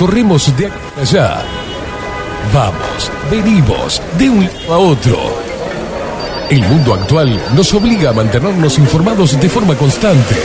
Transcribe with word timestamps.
corremos 0.00 0.56
de 0.56 0.66
acá 0.66 0.76
a 0.96 1.00
allá. 1.02 1.42
Vamos, 2.54 3.12
venimos, 3.30 4.00
de 4.16 4.30
un 4.30 4.46
lado 4.46 4.72
a 4.72 4.78
otro. 4.78 5.18
El 6.48 6.62
mundo 6.62 6.94
actual 6.94 7.38
nos 7.54 7.74
obliga 7.74 8.08
a 8.08 8.12
mantenernos 8.14 8.78
informados 8.78 9.38
de 9.38 9.50
forma 9.50 9.74
constante. 9.74 10.36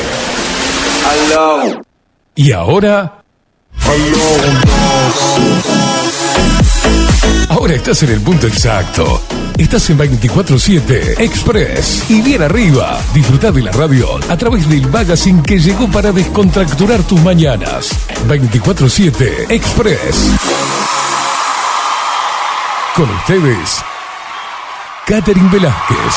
Y 2.35 2.51
ahora... 2.51 3.23
Ahora 7.49 7.75
estás 7.75 8.01
en 8.03 8.09
el 8.09 8.21
punto 8.21 8.47
exacto. 8.47 9.21
Estás 9.57 9.89
en 9.89 9.97
24-7 9.99 11.19
Express. 11.19 12.09
Y 12.09 12.21
bien 12.21 12.41
arriba, 12.41 12.99
disfruta 13.13 13.51
de 13.51 13.61
la 13.61 13.71
radio 13.71 14.19
a 14.29 14.37
través 14.37 14.67
del 14.67 14.87
magazine 14.89 15.41
que 15.43 15.59
llegó 15.59 15.89
para 15.89 16.11
descontracturar 16.11 17.03
tus 17.03 17.21
mañanas. 17.21 17.91
24-7 18.27 19.51
Express. 19.51 20.31
Con 22.95 23.09
ustedes, 23.09 23.83
Catherine 25.05 25.49
Velázquez. 25.49 26.15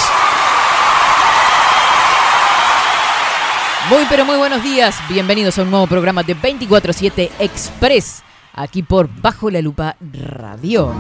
Muy 3.91 4.05
pero 4.11 4.27
muy 4.27 4.37
buenos 4.37 4.63
días, 4.63 4.97
bienvenidos 5.09 5.59
a 5.59 5.63
un 5.63 5.71
nuevo 5.71 5.87
programa 5.87 6.23
de 6.23 6.37
24-7 6.37 7.31
Express, 7.39 8.23
aquí 8.59 8.83
por 8.83 9.09
Bajo 9.21 9.51
la 9.51 9.63
Lupa 9.63 9.97
Radio. 10.13 10.93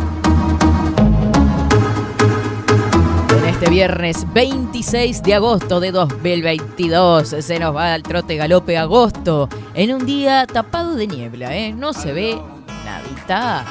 En 3.36 3.44
este 3.46 3.68
viernes 3.68 4.24
26 4.32 5.22
de 5.24 5.34
agosto 5.34 5.80
de 5.80 5.90
2022 5.90 7.28
se 7.40 7.58
nos 7.58 7.74
va 7.74 7.94
al 7.94 8.04
trote 8.04 8.36
galope 8.36 8.78
agosto, 8.78 9.48
en 9.74 9.92
un 9.92 10.06
día 10.06 10.46
tapado 10.46 10.94
de 10.94 11.08
niebla, 11.08 11.56
¿eh? 11.56 11.72
no 11.72 11.92
se 11.92 12.12
ve 12.12 12.38
nadita. 12.84 13.64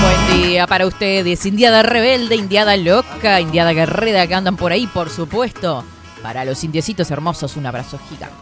Buen 0.00 0.42
día 0.42 0.66
para 0.66 0.86
ustedes, 0.86 1.44
Indiada 1.44 1.82
Rebelde, 1.82 2.36
Indiada 2.36 2.78
Loca, 2.78 3.40
Indiada 3.42 3.74
Guerrera 3.74 4.26
que 4.26 4.34
andan 4.34 4.56
por 4.56 4.72
ahí, 4.72 4.86
por 4.86 5.10
supuesto. 5.10 5.84
Para 6.24 6.42
los 6.46 6.64
indiecitos 6.64 7.10
hermosos, 7.10 7.54
un 7.58 7.66
abrazo 7.66 8.00
gigante. 8.08 8.34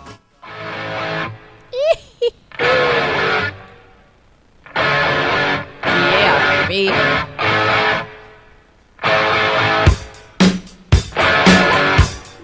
Yeah, 5.85 6.63
baby. 6.69 6.93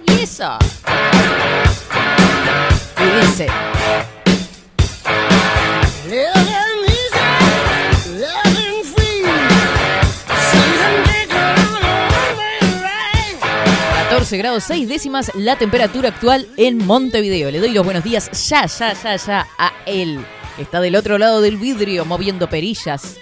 Y 0.08 0.22
eso. 0.22 0.58
Y 2.98 3.20
dice. 3.20 3.67
14 14.28 14.36
grados 14.42 14.64
6 14.64 14.88
décimas 14.90 15.32
la 15.36 15.56
temperatura 15.56 16.10
actual 16.10 16.46
en 16.58 16.84
Montevideo. 16.86 17.50
Le 17.50 17.60
doy 17.60 17.70
los 17.72 17.82
buenos 17.82 18.04
días 18.04 18.30
ya, 18.50 18.66
ya, 18.66 18.92
ya, 18.92 19.16
ya 19.16 19.46
a 19.56 19.72
él. 19.86 20.20
Está 20.58 20.82
del 20.82 20.96
otro 20.96 21.16
lado 21.16 21.40
del 21.40 21.56
vidrio 21.56 22.04
moviendo 22.04 22.46
perillas, 22.46 23.16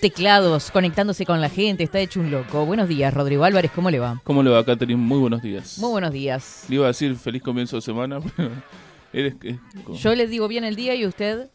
teclados, 0.00 0.70
conectándose 0.70 1.26
con 1.26 1.40
la 1.40 1.48
gente. 1.48 1.82
Está 1.82 1.98
hecho 1.98 2.20
un 2.20 2.30
loco. 2.30 2.64
Buenos 2.64 2.88
días, 2.88 3.12
Rodrigo 3.12 3.42
Álvarez. 3.42 3.72
¿Cómo 3.74 3.90
le 3.90 3.98
va? 3.98 4.20
¿Cómo 4.22 4.40
le 4.44 4.50
va, 4.50 4.64
Catherine? 4.64 5.00
Muy 5.02 5.18
buenos 5.18 5.42
días. 5.42 5.78
Muy 5.78 5.90
buenos 5.90 6.12
días. 6.12 6.64
Le 6.68 6.76
iba 6.76 6.84
a 6.84 6.88
decir 6.88 7.16
feliz 7.16 7.42
comienzo 7.42 7.74
de 7.74 7.82
semana, 7.82 8.20
pero 8.36 8.50
eres 9.12 9.34
que- 9.34 9.58
co- 9.82 9.94
Yo 9.96 10.14
les 10.14 10.30
digo 10.30 10.46
bien 10.46 10.62
el 10.62 10.76
día 10.76 10.94
y 10.94 11.04
usted 11.06 11.48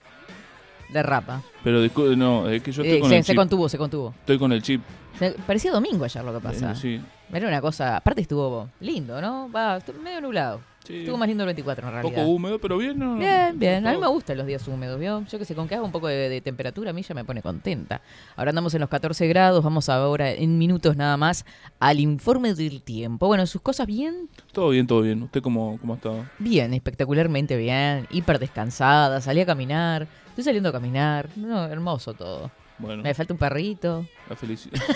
derrapa. 0.89 1.44
pero 1.63 1.79
no, 2.18 2.50
es 2.50 2.62
que 2.62 2.74
yo 2.74 2.81
estoy 2.84 2.97
Eh, 2.97 3.00
con 3.00 3.09
se, 3.09 3.18
el 3.19 3.24
se 3.24 3.31
chip. 3.31 3.38
contuvo, 3.38 3.69
se 3.69 3.78
contuvo. 3.78 4.13
Estoy 4.19 4.38
con 4.38 4.51
el 4.51 4.62
chip. 4.62 4.81
Se- 5.18 5.31
parecía 5.47 5.72
domingo 5.72 6.03
ayer 6.03 6.25
lo 6.25 6.34
que 6.34 6.39
pasa. 6.41 6.74
Eh, 6.74 6.75
sí. 6.75 7.00
Era 7.33 7.47
una 7.47 7.61
cosa. 7.61 7.97
Aparte 7.97 8.21
estuvo 8.21 8.69
lindo, 8.79 9.19
¿no? 9.21 9.51
Va, 9.51 9.77
estuvo 9.77 9.99
medio 10.01 10.21
nublado. 10.21 10.61
Sí. 10.85 10.99
Estuvo 10.99 11.17
más 11.17 11.27
lindo 11.27 11.43
el 11.43 11.47
24 11.47 11.81
en 11.81 11.88
Un 11.88 11.93
realidad. 12.01 12.15
poco 12.23 12.29
húmedo, 12.29 12.59
pero 12.59 12.77
bien, 12.77 12.97
¿no? 12.97 13.17
Bien, 13.17 13.59
bien. 13.59 13.85
A 13.85 13.91
mí 13.91 13.97
me 13.97 14.07
gustan 14.07 14.38
los 14.38 14.47
días 14.47 14.65
húmedos, 14.69 14.97
¿vio? 14.97 15.25
Yo 15.29 15.38
que 15.38 15.43
sé, 15.43 15.53
con 15.53 15.67
que 15.67 15.75
haga 15.75 15.83
un 15.83 15.91
poco 15.91 16.07
de, 16.07 16.29
de 16.29 16.39
temperatura, 16.39 16.91
a 16.91 16.93
mí 16.93 17.01
ya 17.01 17.13
me 17.13 17.25
pone 17.25 17.41
contenta. 17.41 17.99
Ahora 18.38 18.51
andamos 18.51 18.73
en 18.73 18.79
los 18.79 18.89
14 18.89 19.27
grados, 19.27 19.61
vamos 19.61 19.89
ahora 19.89 20.31
en 20.31 20.57
minutos 20.57 20.95
nada 20.95 21.17
más 21.17 21.43
al 21.81 21.99
informe 21.99 22.53
del 22.53 22.81
tiempo. 22.83 23.27
Bueno, 23.27 23.45
sus 23.47 23.59
cosas 23.61 23.85
bien, 23.85 24.29
Todo 24.53 24.69
bien, 24.69 24.88
todo 24.88 25.01
bien. 25.01 25.23
¿Usted 25.23 25.41
cómo, 25.41 25.77
cómo 25.81 25.91
ha 25.91 25.95
estado? 25.97 26.25
bien, 26.39 26.73
espectacularmente 26.73 27.57
bien, 27.57 28.07
hiper 28.09 28.39
descansada, 28.39 29.19
salí 29.19 29.41
a 29.41 29.45
caminar, 29.45 30.07
estoy 30.29 30.45
saliendo 30.45 30.69
a 30.69 30.71
caminar, 30.71 31.27
no, 31.35 31.65
hermoso 31.65 32.13
todo. 32.13 32.49
Bueno, 32.79 33.01
Me 33.03 33.13
falta 33.13 33.33
un 33.33 33.39
perrito. 33.39 34.05
la 34.29 34.35
felicidad. 34.38 34.79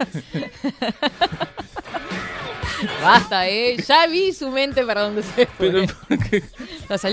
Basta, 3.02 3.48
¿eh? 3.48 3.76
Ya 3.86 4.06
vi 4.06 4.32
su 4.32 4.50
mente 4.50 4.84
para 4.84 5.02
dónde 5.02 5.22
se 5.22 5.46
fue. 5.46 5.70
pero, 5.70 5.82
¿por 6.08 6.18
qué? 6.18 6.42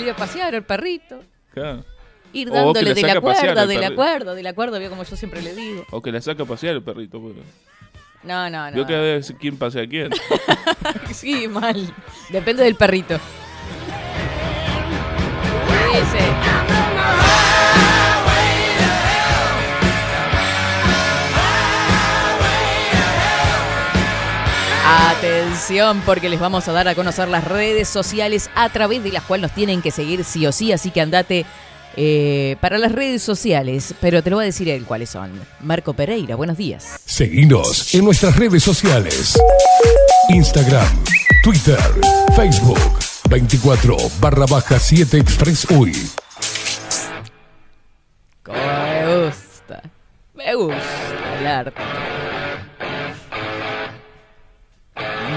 A 0.10 0.16
pasear 0.16 0.56
el 0.56 0.64
perrito. 0.64 1.22
Claro. 1.54 1.84
Ir 2.34 2.52
dándole 2.52 2.94
le 2.94 2.94
de 2.94 3.02
la 3.02 3.22
cuerda, 3.22 3.66
de 3.66 3.78
la 3.80 3.96
cuerda, 3.96 4.36
de 4.36 4.44
la 4.44 4.54
cuerda, 4.54 4.80
vio 4.80 4.90
como 4.90 5.04
yo 5.04 5.16
siempre 5.16 5.42
le 5.42 5.56
digo. 5.56 5.86
O 5.92 6.02
que 6.02 6.12
la 6.12 6.22
saca 6.22 6.44
a 6.44 6.46
pasear 6.46 6.76
el 6.76 6.84
perrito. 6.84 7.22
Pues. 7.22 7.36
No, 8.24 8.50
no, 8.50 8.70
no. 8.70 8.76
Vio 8.76 8.86
que 8.86 8.96
a 8.96 9.00
ver 9.00 9.24
quién 9.40 9.58
pasea 9.58 9.84
a 9.84 9.88
quién. 9.88 10.10
Sí, 11.14 11.48
mal. 11.48 11.94
Depende 12.30 12.64
del 12.64 12.76
perrito. 12.76 13.16
Ese. 15.94 16.67
Atención 24.90 26.02
porque 26.06 26.30
les 26.30 26.40
vamos 26.40 26.66
a 26.70 26.72
dar 26.72 26.88
a 26.88 26.96
conocer 26.96 27.28
las 27.28 27.44
redes 27.44 27.90
sociales 27.90 28.50
a 28.56 28.70
través 28.70 29.04
de 29.04 29.12
las 29.12 29.24
cuales 29.24 29.42
nos 29.42 29.52
tienen 29.52 29.82
que 29.82 29.92
seguir 29.92 30.24
sí 30.24 30.48
o 30.48 30.54
sí, 30.54 30.72
así 30.72 30.92
que 30.92 31.02
andate 31.02 31.46
eh, 31.98 32.56
para 32.62 32.78
las 32.78 32.94
redes 32.94 33.22
sociales, 33.22 33.94
pero 34.00 34.24
te 34.24 34.30
lo 34.30 34.38
voy 34.38 34.44
a 34.44 34.46
decir 34.46 34.70
él 34.70 34.86
cuáles 34.86 35.10
son. 35.10 35.32
Marco 35.60 35.94
Pereira, 35.94 36.38
buenos 36.38 36.56
días. 36.56 37.02
Seguinos 37.04 37.94
en 37.96 38.06
nuestras 38.06 38.38
redes 38.38 38.64
sociales. 38.64 39.38
Instagram, 40.30 41.04
Twitter, 41.44 41.80
Facebook, 42.34 42.80
24 43.30 43.98
barra 44.22 44.46
baja 44.46 44.80
7 44.80 45.18
Express 45.18 45.70
UI. 45.70 45.92
Me 48.48 49.26
gusta. 49.26 49.82
Me 50.34 50.56
gusta 50.56 51.40
el 51.40 51.48
arte. 51.48 52.27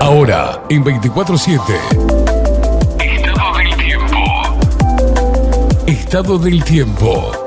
Ahora, 0.00 0.62
en 0.68 0.84
24-7. 0.84 1.60
Estado 2.98 3.58
del 3.58 3.76
tiempo. 3.76 4.16
Estado 5.86 6.38
del 6.38 6.64
tiempo. 6.64 7.39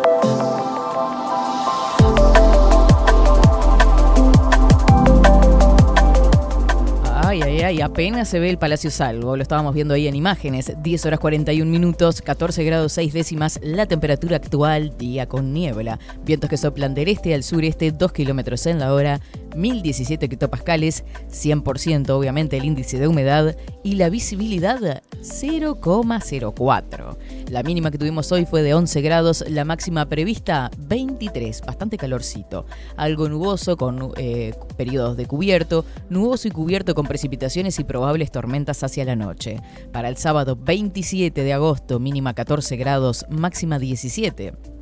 Ay, 7.64 7.80
apenas 7.80 8.28
se 8.28 8.40
ve 8.40 8.50
el 8.50 8.58
Palacio 8.58 8.92
Salvo. 8.92 9.38
Lo 9.38 9.42
estábamos 9.42 9.74
viendo 9.74 9.94
ahí 9.94 10.08
en 10.08 10.16
imágenes. 10.16 10.74
10 10.84 11.06
horas 11.06 11.20
41 11.20 11.70
minutos, 11.72 12.22
14 12.22 12.64
grados 12.66 12.92
6 12.92 13.14
décimas, 13.14 13.60
la 13.64 13.86
temperatura 13.86 14.36
actual, 14.36 14.98
día 14.98 15.28
con 15.28 15.54
niebla. 15.54 15.98
Vientos 16.26 16.50
que 16.50 16.58
soplan 16.58 16.94
del 16.94 17.08
este 17.08 17.34
al 17.34 17.44
sureste, 17.44 17.92
2 17.92 18.12
kilómetros 18.12 18.66
en 18.66 18.80
la 18.80 18.94
hora, 18.94 19.22
1017 19.56 20.26
hectopascales, 20.26 21.04
100% 21.30 22.10
obviamente 22.12 22.58
el 22.58 22.66
índice 22.66 23.00
de 23.00 23.08
humedad 23.08 23.56
y 23.84 23.96
la 23.96 24.10
visibilidad 24.10 25.02
0,04. 25.22 27.18
La 27.50 27.64
mínima 27.64 27.92
que 27.92 27.98
tuvimos 27.98 28.32
hoy 28.32 28.46
fue 28.46 28.62
de 28.62 28.74
11 28.74 29.02
grados, 29.02 29.44
la 29.48 29.66
máxima 29.66 30.08
prevista 30.08 30.70
23, 30.78 31.62
bastante 31.62 31.98
calorcito. 31.98 32.66
Algo 32.98 33.30
nuboso 33.30 33.78
con 33.78 34.12
eh, 34.18 34.54
periodos 34.78 35.18
de 35.18 35.26
cubierto, 35.26 35.86
nuboso 36.10 36.48
y 36.48 36.52
cubierto 36.52 36.96
con 36.96 37.06
precipitaciones 37.06 37.80
y 37.80 37.84
probables 37.84 38.32
tormentas 38.32 38.84
hacia 38.84 39.06
la 39.06 39.16
noche. 39.16 39.60
Para 39.92 40.10
el 40.10 40.18
sábado 40.18 40.58
27 40.60 41.44
de 41.44 41.54
agosto, 41.54 42.00
mínima 42.00 42.34
14 42.34 42.76
grados, 42.76 43.26
máxima 43.30 43.80
17. 43.80 44.73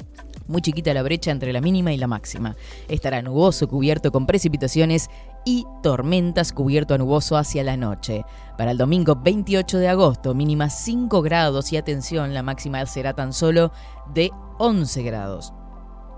Muy 0.48 0.62
chiquita 0.62 0.94
la 0.94 1.04
brecha 1.04 1.32
entre 1.32 1.54
la 1.54 1.62
mínima 1.62 1.94
y 1.94 1.98
la 1.98 2.08
máxima. 2.08 2.56
Estará 2.88 3.22
nuboso 3.22 3.68
cubierto 3.68 4.12
con 4.12 4.26
precipitaciones 4.26 5.10
y 5.46 5.66
tormentas 5.82 6.52
cubierto 6.54 6.94
a 6.94 6.98
nuboso 6.98 7.38
hacia 7.38 7.64
la 7.64 7.78
noche. 7.78 8.26
Para 8.58 8.72
el 8.72 8.78
domingo 8.78 9.16
28 9.16 9.78
de 9.78 9.88
agosto, 9.88 10.34
mínima 10.34 10.70
5 10.70 11.22
grados 11.22 11.72
y 11.74 11.78
atención, 11.78 12.34
la 12.34 12.44
máxima 12.44 12.86
será 12.86 13.14
tan 13.14 13.34
solo 13.34 13.72
de 14.14 14.32
11 14.60 15.04
grados. 15.04 15.54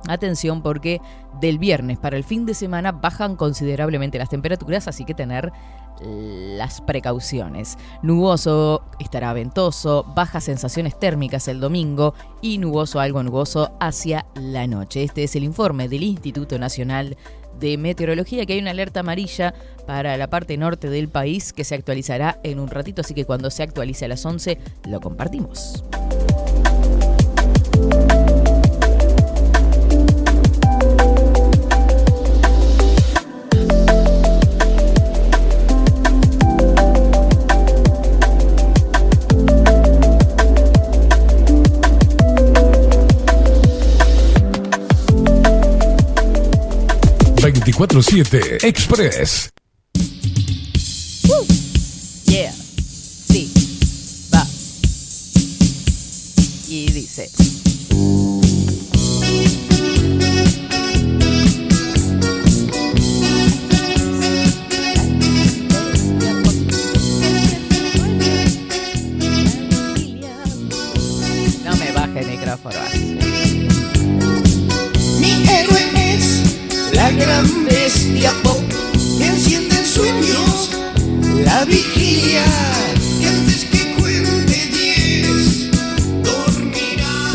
Atención 0.07 0.61
porque 0.61 1.01
del 1.39 1.59
viernes 1.59 1.97
para 1.97 2.17
el 2.17 2.23
fin 2.23 2.45
de 2.45 2.53
semana 2.53 2.91
bajan 2.91 3.35
considerablemente 3.35 4.17
las 4.17 4.29
temperaturas, 4.29 4.87
así 4.87 5.05
que 5.05 5.13
tener 5.13 5.51
las 6.01 6.81
precauciones. 6.81 7.77
Nuboso, 8.01 8.83
estará 8.99 9.33
ventoso, 9.33 10.03
bajas 10.15 10.43
sensaciones 10.43 10.99
térmicas 10.99 11.47
el 11.47 11.59
domingo 11.59 12.13
y 12.41 12.57
nuboso, 12.57 12.99
algo 12.99 13.23
nuboso 13.23 13.71
hacia 13.79 14.25
la 14.35 14.67
noche. 14.67 15.03
Este 15.03 15.23
es 15.23 15.35
el 15.35 15.43
informe 15.43 15.87
del 15.87 16.03
Instituto 16.03 16.59
Nacional 16.59 17.17
de 17.59 17.77
Meteorología, 17.77 18.45
que 18.45 18.53
hay 18.53 18.59
una 18.59 18.71
alerta 18.71 19.01
amarilla 19.01 19.53
para 19.85 20.17
la 20.17 20.29
parte 20.29 20.57
norte 20.57 20.89
del 20.89 21.07
país 21.09 21.53
que 21.53 21.63
se 21.63 21.75
actualizará 21.75 22.39
en 22.43 22.59
un 22.59 22.67
ratito, 22.67 23.01
así 23.01 23.13
que 23.13 23.25
cuando 23.25 23.51
se 23.51 23.63
actualice 23.63 24.05
a 24.05 24.07
las 24.07 24.25
11 24.25 24.57
lo 24.89 24.99
compartimos. 24.99 25.83
24-7 47.73 48.63
Express. 48.63 49.52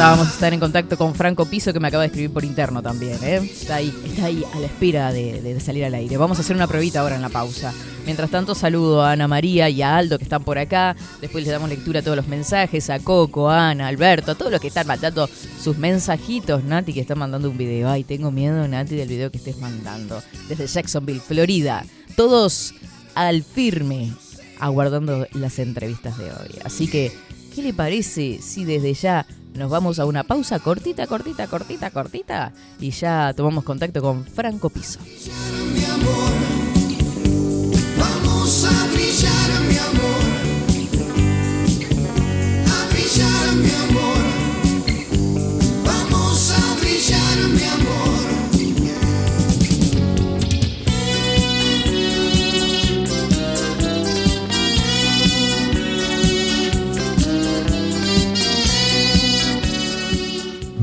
Estábamos 0.08 0.32
a 0.32 0.34
estar 0.36 0.54
en 0.54 0.60
contacto 0.60 0.96
con 0.96 1.14
Franco 1.14 1.44
Piso, 1.44 1.70
que 1.70 1.80
me 1.80 1.88
acaba 1.88 2.02
de 2.02 2.06
escribir 2.06 2.32
por 2.32 2.42
interno 2.42 2.80
también. 2.80 3.18
¿eh? 3.22 3.36
Está 3.44 3.74
ahí, 3.74 3.94
está 4.06 4.24
ahí 4.24 4.42
a 4.54 4.58
la 4.58 4.64
espera 4.64 5.12
de, 5.12 5.60
salir 5.60 5.84
al 5.84 5.92
aire. 5.92 6.16
Vamos 6.16 6.38
a 6.38 6.40
hacer 6.40 6.56
una 6.56 6.66
pruebita 6.66 7.00
ahora 7.00 7.16
en 7.16 7.20
la 7.20 7.28
pausa. 7.28 7.74
Mientras 8.06 8.30
tanto, 8.30 8.54
saludo 8.54 9.02
a 9.02 9.12
Ana 9.12 9.28
María 9.28 9.68
y 9.68 9.82
a 9.82 9.98
Aldo 9.98 10.16
que 10.16 10.24
están 10.24 10.44
por 10.44 10.56
acá. 10.56 10.96
Después 11.20 11.44
les 11.44 11.52
damos 11.52 11.68
lectura 11.68 12.00
a 12.00 12.02
todos 12.02 12.16
los 12.16 12.26
mensajes, 12.26 12.88
a 12.88 13.00
Coco, 13.00 13.50
a 13.50 13.68
Ana, 13.68 13.86
Alberto, 13.86 14.30
a 14.30 14.34
todos 14.34 14.50
los 14.50 14.62
que 14.62 14.68
están 14.68 14.86
mandando 14.86 15.28
sus 15.62 15.76
mensajitos. 15.76 16.64
Nati 16.64 16.94
que 16.94 17.02
está 17.02 17.14
mandando 17.14 17.50
un 17.50 17.58
video. 17.58 17.90
Ay, 17.90 18.02
tengo 18.02 18.30
miedo, 18.30 18.66
Nati, 18.66 18.96
del 18.96 19.10
video 19.10 19.30
que 19.30 19.36
estés 19.36 19.58
mandando. 19.58 20.22
Desde 20.48 20.68
Jacksonville, 20.68 21.20
Florida. 21.20 21.84
Todos 22.16 22.72
al 23.14 23.42
firme, 23.42 24.14
aguardando 24.58 25.26
las 25.32 25.58
entrevistas 25.58 26.16
de 26.16 26.30
hoy. 26.30 26.60
Así 26.64 26.86
que, 26.86 27.12
¿qué 27.54 27.62
le 27.62 27.74
parece 27.74 28.40
si 28.40 28.64
desde 28.64 28.94
ya 28.94 29.26
nos 29.54 29.70
vamos 29.70 29.98
a 29.98 30.06
una 30.06 30.24
pausa 30.24 30.58
cortita, 30.58 31.06
cortita, 31.06 31.46
cortita, 31.46 31.90
cortita? 31.90 32.52
Y 32.78 32.90
ya 32.90 33.32
tomamos 33.36 33.64
contacto 33.64 34.00
con 34.00 34.24
Franco 34.24 34.70
Piso. 34.70 35.00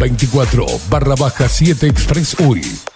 24 0.00 0.66
barra 0.88 1.14
baja 1.14 1.48
7 1.48 1.86
Express 1.86 2.34
UI. 2.40 2.89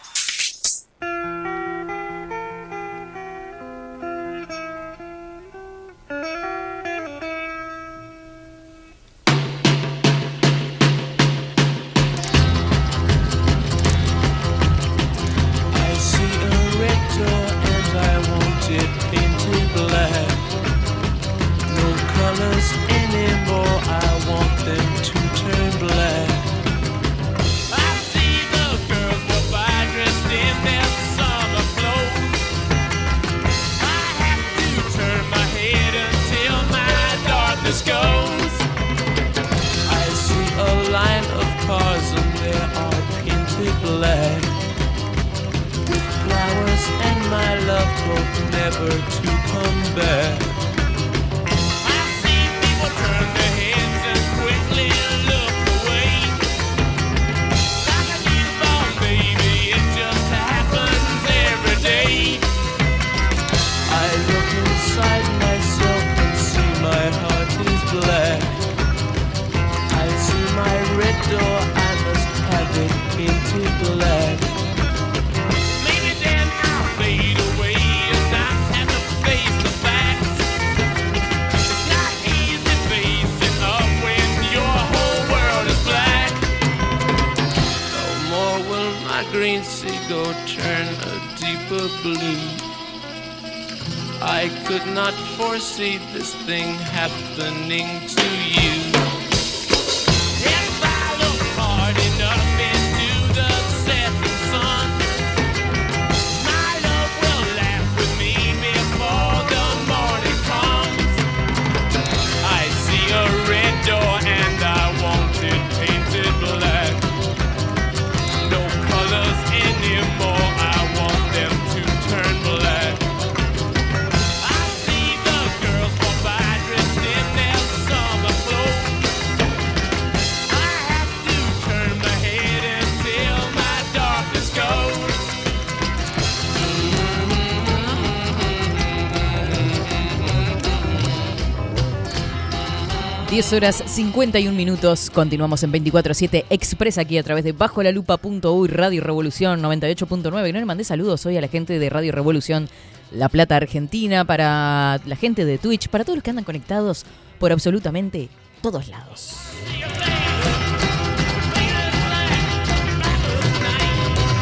10 143.35 143.53
horas 143.55 143.83
51 143.85 144.57
minutos. 144.57 145.11
Continuamos 145.11 145.64
en 145.64 145.73
24-7 145.73 146.45
Express 146.50 146.99
aquí 146.99 147.19
a 147.19 147.23
través 147.25 147.43
de 147.43 147.50
bajo 147.50 147.83
la 147.83 147.91
Radio 147.91 149.03
Revolución 149.03 149.61
98.9. 149.61 150.31
No 150.31 150.41
le 150.61 150.64
mandé 150.64 150.85
saludos 150.85 151.26
hoy 151.26 151.37
a 151.37 151.41
la 151.41 151.49
gente 151.49 151.81
de 151.81 151.91
Radio 151.91 152.12
Revolución 152.12 152.69
La 153.11 153.29
Plata 153.29 153.57
Argentina, 153.57 154.25
para 154.25 155.00
la 155.05 155.17
gente 155.17 155.45
de 155.45 155.59
Twitch, 155.59 155.88
para 155.88 156.05
todos 156.05 156.19
los 156.19 156.23
que 156.23 156.31
andan 156.31 156.45
conectados 156.45 157.07
por 157.41 157.50
absolutamente 157.50 158.29
todos 158.62 158.87
lados. 158.87 159.35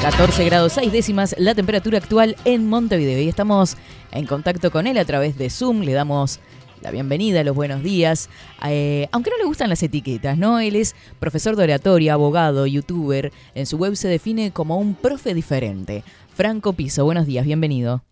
14 0.02 0.44
grados 0.44 0.72
6 0.74 0.92
décimas 0.92 1.34
la 1.38 1.54
temperatura 1.54 1.96
actual 1.96 2.36
en 2.44 2.68
Montevideo 2.68 3.22
y 3.22 3.28
estamos 3.28 3.78
en 4.10 4.26
contacto 4.26 4.70
con 4.70 4.86
él 4.86 4.98
a 4.98 5.04
través 5.06 5.38
de 5.38 5.48
Zoom. 5.48 5.80
Le 5.80 5.92
damos 5.92 6.40
la 6.82 6.90
bienvenida, 6.90 7.44
los 7.44 7.54
buenos 7.54 7.82
días. 7.82 8.28
Eh, 8.66 9.08
aunque 9.12 9.30
no 9.30 9.38
le 9.38 9.44
gustan 9.44 9.68
las 9.68 9.82
etiquetas, 9.82 10.36
¿no? 10.36 10.58
Él 10.58 10.76
es 10.76 10.96
profesor 11.20 11.54
de 11.56 11.64
oratoria, 11.64 12.14
abogado, 12.14 12.66
youtuber. 12.66 13.32
En 13.54 13.66
su 13.66 13.78
web 13.78 13.94
se 13.94 14.08
define 14.08 14.50
como 14.50 14.76
un 14.78 14.94
profe 14.94 15.32
diferente. 15.32 16.02
Franco 16.34 16.72
Piso, 16.72 17.04
buenos 17.04 17.26
días, 17.26 17.46
bienvenido. 17.46 18.02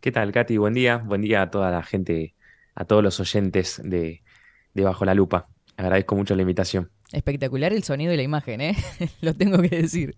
¿Qué 0.00 0.10
tal, 0.10 0.32
Katy? 0.32 0.56
Buen 0.56 0.74
día. 0.74 0.98
Buen 0.98 1.20
día 1.20 1.42
a 1.42 1.50
toda 1.50 1.70
la 1.70 1.82
gente, 1.82 2.34
a 2.74 2.84
todos 2.84 3.02
los 3.02 3.20
oyentes 3.20 3.80
de, 3.84 4.22
de 4.72 4.82
Bajo 4.82 5.04
la 5.04 5.14
Lupa. 5.14 5.48
Agradezco 5.76 6.16
mucho 6.16 6.34
la 6.34 6.42
invitación. 6.42 6.90
Espectacular 7.12 7.72
el 7.72 7.84
sonido 7.84 8.12
y 8.12 8.16
la 8.16 8.22
imagen, 8.22 8.60
¿eh? 8.60 8.76
Lo 9.20 9.34
tengo 9.34 9.58
que 9.58 9.68
decir. 9.68 10.16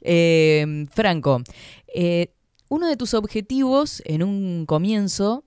Eh, 0.00 0.86
Franco, 0.90 1.42
eh, 1.94 2.32
uno 2.68 2.86
de 2.86 2.96
tus 2.96 3.14
objetivos 3.14 4.02
en 4.06 4.22
un 4.22 4.66
comienzo 4.66 5.44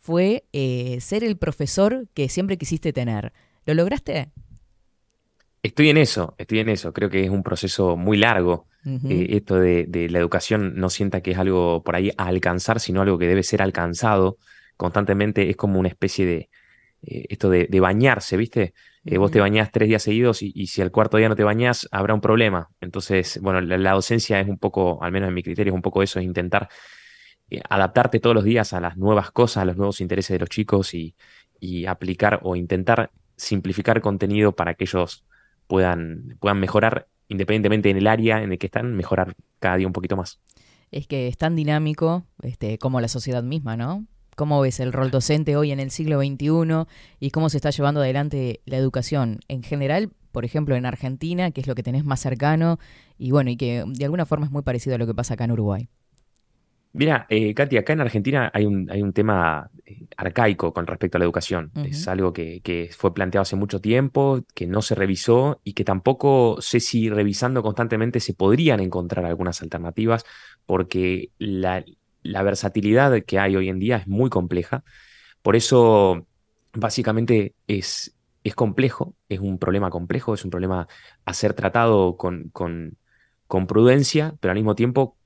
fue 0.00 0.44
eh, 0.52 0.98
ser 1.00 1.22
el 1.22 1.36
profesor 1.36 2.08
que 2.14 2.28
siempre 2.28 2.56
quisiste 2.56 2.92
tener. 2.92 3.32
¿Lo 3.66 3.74
lograste? 3.74 4.30
Estoy 5.62 5.90
en 5.90 5.98
eso, 5.98 6.34
estoy 6.38 6.60
en 6.60 6.70
eso. 6.70 6.92
Creo 6.92 7.10
que 7.10 7.22
es 7.22 7.30
un 7.30 7.42
proceso 7.42 7.96
muy 7.96 8.16
largo. 8.16 8.66
Eh, 8.86 9.26
esto 9.36 9.56
de, 9.56 9.84
de 9.86 10.08
la 10.08 10.18
educación 10.18 10.72
no 10.76 10.88
sienta 10.88 11.20
que 11.20 11.32
es 11.32 11.38
algo 11.38 11.82
por 11.82 11.96
ahí 11.96 12.10
a 12.16 12.28
alcanzar, 12.28 12.80
sino 12.80 13.02
algo 13.02 13.18
que 13.18 13.26
debe 13.26 13.42
ser 13.42 13.60
alcanzado 13.60 14.38
constantemente. 14.78 15.50
Es 15.50 15.56
como 15.56 15.78
una 15.78 15.90
especie 15.90 16.24
de 16.24 16.48
eh, 17.02 17.26
esto 17.28 17.50
de, 17.50 17.66
de 17.66 17.80
bañarse, 17.80 18.38
¿viste? 18.38 18.72
Eh, 19.04 19.18
Vos 19.18 19.30
te 19.30 19.40
bañás 19.40 19.70
tres 19.70 19.86
días 19.86 20.02
seguidos 20.02 20.42
y, 20.42 20.50
y 20.54 20.68
si 20.68 20.80
al 20.80 20.90
cuarto 20.90 21.18
día 21.18 21.28
no 21.28 21.36
te 21.36 21.44
bañás, 21.44 21.86
habrá 21.92 22.14
un 22.14 22.22
problema. 22.22 22.70
Entonces, 22.80 23.38
bueno, 23.42 23.60
la, 23.60 23.76
la 23.76 23.92
docencia 23.92 24.40
es 24.40 24.48
un 24.48 24.56
poco, 24.58 25.02
al 25.02 25.12
menos 25.12 25.28
en 25.28 25.34
mi 25.34 25.42
criterio, 25.42 25.72
es 25.72 25.76
un 25.76 25.82
poco 25.82 26.02
eso, 26.02 26.18
es 26.18 26.24
intentar 26.24 26.68
adaptarte 27.68 28.20
todos 28.20 28.34
los 28.34 28.44
días 28.44 28.72
a 28.72 28.80
las 28.80 28.96
nuevas 28.96 29.30
cosas, 29.30 29.62
a 29.62 29.64
los 29.64 29.76
nuevos 29.76 30.00
intereses 30.00 30.34
de 30.34 30.38
los 30.38 30.48
chicos 30.48 30.94
y, 30.94 31.14
y 31.58 31.86
aplicar 31.86 32.40
o 32.42 32.56
intentar 32.56 33.10
simplificar 33.36 34.00
contenido 34.00 34.52
para 34.52 34.74
que 34.74 34.84
ellos 34.84 35.24
puedan, 35.66 36.36
puedan 36.40 36.60
mejorar 36.60 37.06
independientemente 37.28 37.90
en 37.90 37.96
el 37.96 38.06
área 38.06 38.42
en 38.42 38.52
el 38.52 38.58
que 38.58 38.66
están, 38.66 38.94
mejorar 38.94 39.36
cada 39.60 39.76
día 39.76 39.86
un 39.86 39.92
poquito 39.92 40.16
más. 40.16 40.40
Es 40.90 41.06
que 41.06 41.28
es 41.28 41.38
tan 41.38 41.54
dinámico 41.54 42.24
este, 42.42 42.76
como 42.78 43.00
la 43.00 43.08
sociedad 43.08 43.44
misma, 43.44 43.76
¿no? 43.76 44.04
¿Cómo 44.36 44.60
ves 44.60 44.80
el 44.80 44.92
rol 44.92 45.10
docente 45.10 45.56
hoy 45.56 45.70
en 45.70 45.78
el 45.78 45.90
siglo 45.92 46.20
XXI 46.20 46.86
y 47.20 47.30
cómo 47.30 47.48
se 47.48 47.58
está 47.58 47.70
llevando 47.70 48.00
adelante 48.00 48.60
la 48.64 48.78
educación 48.78 49.40
en 49.48 49.62
general, 49.62 50.10
por 50.32 50.44
ejemplo, 50.44 50.74
en 50.74 50.86
Argentina, 50.86 51.52
que 51.52 51.60
es 51.60 51.68
lo 51.68 51.74
que 51.76 51.84
tenés 51.84 52.04
más 52.04 52.20
cercano 52.20 52.78
y 53.16 53.30
bueno, 53.30 53.50
y 53.50 53.56
que 53.56 53.84
de 53.86 54.04
alguna 54.04 54.26
forma 54.26 54.46
es 54.46 54.52
muy 54.52 54.62
parecido 54.62 54.96
a 54.96 54.98
lo 54.98 55.06
que 55.06 55.14
pasa 55.14 55.34
acá 55.34 55.44
en 55.44 55.52
Uruguay? 55.52 55.88
Mira, 56.92 57.26
eh, 57.28 57.54
Katy, 57.54 57.76
acá 57.76 57.92
en 57.92 58.00
Argentina 58.00 58.50
hay 58.52 58.66
un, 58.66 58.90
hay 58.90 59.00
un 59.00 59.12
tema 59.12 59.70
eh, 59.86 60.06
arcaico 60.16 60.72
con 60.72 60.88
respecto 60.88 61.16
a 61.16 61.20
la 61.20 61.24
educación. 61.24 61.70
Es 61.84 62.08
algo 62.08 62.32
que, 62.32 62.60
que 62.62 62.90
fue 62.92 63.14
planteado 63.14 63.42
hace 63.42 63.54
mucho 63.54 63.80
tiempo, 63.80 64.40
que 64.54 64.66
no 64.66 64.82
se 64.82 64.96
revisó 64.96 65.60
y 65.62 65.74
que 65.74 65.84
tampoco 65.84 66.56
sé 66.60 66.80
si 66.80 67.08
revisando 67.08 67.62
constantemente 67.62 68.18
se 68.18 68.34
podrían 68.34 68.80
encontrar 68.80 69.24
algunas 69.24 69.62
alternativas, 69.62 70.24
porque 70.66 71.30
la, 71.38 71.84
la 72.22 72.42
versatilidad 72.42 73.22
que 73.22 73.38
hay 73.38 73.54
hoy 73.54 73.68
en 73.68 73.78
día 73.78 73.98
es 73.98 74.08
muy 74.08 74.28
compleja. 74.28 74.82
Por 75.42 75.54
eso, 75.54 76.26
básicamente, 76.72 77.54
es, 77.68 78.16
es 78.42 78.54
complejo, 78.56 79.14
es 79.28 79.38
un 79.38 79.58
problema 79.58 79.90
complejo, 79.90 80.34
es 80.34 80.44
un 80.44 80.50
problema 80.50 80.88
a 81.24 81.34
ser 81.34 81.54
tratado 81.54 82.16
con, 82.16 82.48
con, 82.50 82.96
con 83.46 83.68
prudencia, 83.68 84.34
pero 84.40 84.50
al 84.50 84.58
mismo 84.58 84.74
tiempo 84.74 85.16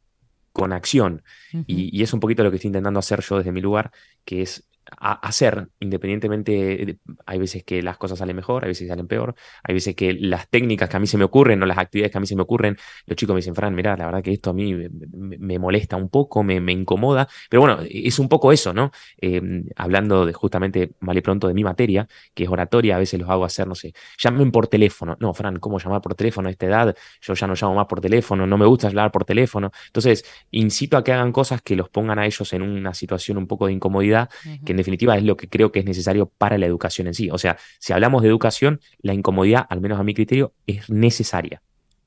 con 0.55 0.73
acción. 0.73 1.23
Y, 1.67 1.90
y 1.99 2.03
es 2.03 2.14
un 2.14 2.21
poquito 2.21 2.43
lo 2.45 2.51
que 2.51 2.57
estoy 2.57 2.69
intentando 2.69 3.01
hacer 3.01 3.21
yo 3.21 3.38
desde 3.38 3.53
mi 3.53 3.61
lugar, 3.61 3.93
que 4.25 4.40
es 4.43 4.64
a- 4.99 5.13
hacer, 5.27 5.69
independientemente, 5.81 6.53
de- 6.53 6.99
hay 7.27 7.39
veces 7.39 7.65
que 7.65 7.83
las 7.83 7.99
cosas 7.99 8.19
salen 8.19 8.37
mejor, 8.37 8.65
hay 8.65 8.71
veces 8.71 8.85
que 8.85 8.89
salen 8.89 9.07
peor, 9.07 9.35
hay 9.63 9.75
veces 9.75 9.95
que 9.95 10.13
las 10.15 10.49
técnicas 10.49 10.89
que 10.89 10.97
a 10.97 11.01
mí 11.01 11.07
se 11.07 11.19
me 11.19 11.25
ocurren 11.25 11.63
o 11.63 11.67
las 11.67 11.79
actividades 11.79 12.13
que 12.13 12.19
a 12.19 12.21
mí 12.21 12.27
se 12.27 12.37
me 12.37 12.43
ocurren, 12.43 12.77
los 13.07 13.17
chicos 13.17 13.35
me 13.35 13.39
dicen, 13.39 13.55
Fran, 13.55 13.75
mira, 13.75 13.97
la 13.97 14.07
verdad 14.07 14.23
que 14.23 14.33
esto 14.33 14.51
a 14.51 14.53
mí 14.53 14.75
me, 14.75 15.59
molesta 15.59 15.97
un 15.97 16.09
poco, 16.09 16.43
me, 16.43 16.57
incomoda, 16.73 17.29
pero 17.49 17.61
bueno, 17.61 17.79
es 17.89 18.19
un 18.19 18.29
poco 18.29 18.53
eso, 18.53 18.73
¿no? 18.73 18.91
Eh, 19.21 19.41
hablando 19.77 20.27
de 20.27 20.33
justamente, 20.33 20.93
mal 21.01 21.17
y 21.17 21.21
pronto, 21.21 21.49
de 21.49 21.55
mi 21.55 21.65
materia, 21.65 22.09
que 22.35 22.45
es 22.45 22.49
oratoria, 22.49 22.97
a 22.97 22.99
veces 22.99 23.21
los 23.21 23.29
hago 23.31 23.45
hacer, 23.45 23.67
no 23.67 23.75
sé, 23.75 23.93
llamen 24.19 24.51
por 24.51 24.69
teléfono, 24.69 25.17
no, 25.21 25.35
Fran, 25.35 25.59
¿cómo 25.59 25.79
llamar 25.79 26.01
por 26.01 26.15
teléfono 26.15 26.49
a 26.49 26.51
esta 26.51 26.67
edad? 26.67 26.97
Yo 27.21 27.35
ya 27.35 27.47
no 27.47 27.55
llamo 27.55 27.75
más 27.75 27.87
por 27.87 28.01
teléfono, 28.01 28.47
no 28.47 28.59
me 28.59 28.67
gusta 28.67 28.89
hablar 28.89 29.11
por 29.11 29.25
teléfono, 29.25 29.71
entonces 29.87 30.25
incito 30.51 30.97
a 30.97 31.05
que 31.05 31.13
hagan 31.13 31.33
cosas 31.33 31.63
que 31.63 31.77
los 31.77 31.89
pongan 31.89 32.19
a 32.19 32.27
ellos 32.27 32.53
en 32.53 32.63
una 32.63 32.95
situación 32.95 33.39
un 33.39 33.47
poco 33.47 33.67
de 33.67 33.73
incomodidad, 33.73 34.29
que 34.65 34.73
en 34.73 34.79
definitiva 34.85 35.16
es 35.16 35.25
lo 35.25 35.37
que 35.37 35.49
creo 35.49 35.73
que 35.73 35.81
es 35.81 35.85
necesario 35.87 36.27
para 36.38 36.59
la 36.59 36.66
educación 36.66 37.07
en 37.09 37.14
sí. 37.14 37.31
O 37.31 37.38
sea, 37.38 37.57
si 37.81 37.92
hablamos 37.92 38.23
de 38.23 38.29
educación, 38.29 38.81
la 38.99 39.14
incomodidad, 39.14 39.66
al 39.68 39.81
menos 39.81 39.99
a 40.01 40.05
mi 40.05 40.14
criterio, 40.14 40.55
es 40.66 40.90
necesaria. 40.90 41.62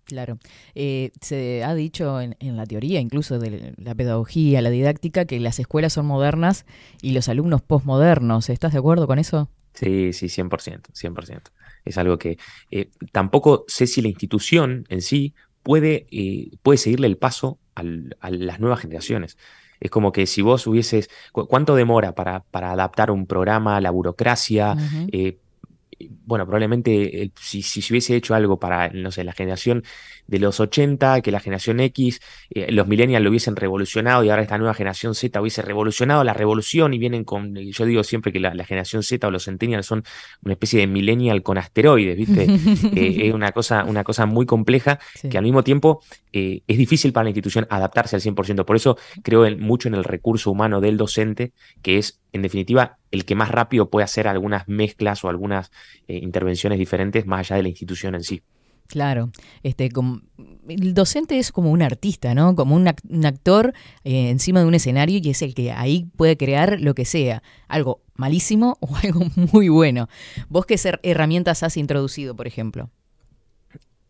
Claro. 0.05 0.39
Eh, 0.73 1.11
se 1.21 1.63
ha 1.65 1.75
dicho 1.75 2.21
en, 2.21 2.37
en 2.39 2.55
la 2.55 2.65
teoría, 2.65 3.01
incluso 3.01 3.39
de 3.39 3.73
la 3.77 3.93
pedagogía, 3.93 4.61
la 4.61 4.69
didáctica, 4.69 5.25
que 5.25 5.39
las 5.41 5.59
escuelas 5.59 5.93
son 5.93 6.05
modernas 6.05 6.65
y 7.01 7.11
los 7.11 7.27
alumnos 7.27 7.61
posmodernos. 7.61 8.49
¿Estás 8.49 8.71
de 8.71 8.79
acuerdo 8.79 9.05
con 9.05 9.19
eso? 9.19 9.49
Sí, 9.73 10.13
sí, 10.13 10.29
100%, 10.29 10.89
100%. 10.93 11.51
Es 11.85 11.97
algo 11.97 12.17
que 12.17 12.37
eh, 12.71 12.89
tampoco 13.11 13.65
sé 13.67 13.85
si 13.87 14.01
la 14.01 14.07
institución 14.07 14.85
en 14.89 15.01
sí 15.01 15.35
puede, 15.61 16.07
eh, 16.11 16.51
puede 16.63 16.77
seguirle 16.79 17.07
el 17.07 17.17
paso 17.17 17.59
al- 17.75 18.17
a 18.19 18.31
las 18.31 18.59
nuevas 18.59 18.79
generaciones. 18.79 19.37
Es 19.79 19.91
como 19.91 20.11
que 20.11 20.25
si 20.25 20.41
vos 20.41 20.65
hubieses, 20.67 21.09
cu- 21.31 21.47
¿cuánto 21.47 21.75
demora 21.75 22.13
para, 22.15 22.41
para 22.51 22.71
adaptar 22.71 23.11
un 23.11 23.27
programa 23.27 23.77
a 23.77 23.81
la 23.81 23.91
burocracia? 23.91 24.75
Eh, 25.11 25.39
bueno, 26.25 26.45
probablemente 26.45 27.23
eh, 27.23 27.31
si, 27.39 27.61
si 27.61 27.81
se 27.81 27.93
hubiese 27.93 28.15
hecho 28.15 28.35
algo 28.35 28.59
para, 28.59 28.89
no 28.89 29.11
sé, 29.11 29.23
la 29.23 29.33
generación 29.33 29.83
de 30.27 30.39
los 30.39 30.59
80, 30.59 31.21
que 31.21 31.31
la 31.31 31.39
generación 31.39 31.79
X, 31.79 32.19
eh, 32.49 32.71
los 32.71 32.87
millennials 32.87 33.23
lo 33.23 33.29
hubiesen 33.29 33.55
revolucionado 33.55 34.23
y 34.23 34.29
ahora 34.29 34.41
esta 34.41 34.57
nueva 34.57 34.73
generación 34.73 35.15
Z 35.15 35.39
hubiese 35.41 35.61
revolucionado 35.61 36.23
la 36.23 36.33
revolución 36.33 36.93
y 36.93 36.97
vienen 36.99 37.23
con, 37.23 37.55
yo 37.55 37.85
digo 37.85 38.03
siempre 38.03 38.31
que 38.33 38.39
la, 38.39 38.53
la 38.53 38.65
generación 38.65 39.03
Z 39.03 39.25
o 39.27 39.31
los 39.31 39.45
centennials 39.45 39.85
son 39.85 40.03
una 40.43 40.53
especie 40.53 40.79
de 40.81 40.87
millennial 40.87 41.43
con 41.43 41.57
asteroides, 41.57 42.17
¿viste? 42.17 42.47
Eh, 42.97 43.27
es 43.27 43.33
una 43.33 43.51
cosa, 43.51 43.83
una 43.85 44.03
cosa 44.03 44.25
muy 44.25 44.45
compleja 44.45 44.99
Sí. 45.15 45.29
que 45.29 45.37
al 45.37 45.43
mismo 45.43 45.63
tiempo 45.63 46.01
eh, 46.33 46.61
es 46.67 46.77
difícil 46.77 47.11
para 47.13 47.25
la 47.25 47.29
institución 47.29 47.65
adaptarse 47.69 48.15
al 48.15 48.21
100%. 48.21 48.65
Por 48.65 48.75
eso 48.75 48.97
creo 49.23 49.45
en- 49.45 49.59
mucho 49.59 49.87
en 49.87 49.95
el 49.95 50.03
recurso 50.03 50.51
humano 50.51 50.81
del 50.81 50.97
docente, 50.97 51.53
que 51.81 51.97
es, 51.97 52.19
en 52.37 52.43
definitiva, 52.43 52.99
el 53.11 53.25
que 53.25 53.35
más 53.35 53.51
rápido 53.51 53.89
puede 53.89 54.05
hacer 54.05 54.27
algunas 54.27 54.67
mezclas 54.67 55.23
o 55.23 55.29
algunas 55.29 55.71
eh, 56.07 56.17
intervenciones 56.21 56.79
diferentes 56.79 57.25
más 57.27 57.39
allá 57.51 57.57
de 57.57 57.63
la 57.63 57.69
institución 57.69 58.15
en 58.15 58.23
sí. 58.23 58.43
Claro, 58.87 59.31
este, 59.63 59.91
como, 59.91 60.21
el 60.69 60.93
docente 60.93 61.37
es 61.39 61.51
como 61.51 61.71
un 61.71 61.81
artista, 61.81 62.33
¿no? 62.33 62.55
Como 62.55 62.73
un, 62.73 62.85
ac- 62.85 63.01
un 63.09 63.25
actor 63.25 63.73
eh, 64.05 64.29
encima 64.29 64.61
de 64.61 64.65
un 64.65 64.75
escenario 64.75 65.19
y 65.21 65.29
es 65.29 65.41
el 65.41 65.53
que 65.55 65.73
ahí 65.73 66.07
puede 66.15 66.37
crear 66.37 66.79
lo 66.79 66.95
que 66.95 67.03
sea, 67.03 67.43
algo 67.67 68.01
malísimo 68.15 68.77
o 68.81 68.95
algo 69.03 69.25
muy 69.51 69.67
bueno. 69.67 70.07
¿Vos 70.47 70.65
qué 70.65 70.79
herramientas 71.03 71.63
has 71.63 71.75
introducido, 71.75 72.33
por 72.37 72.47
ejemplo? 72.47 72.89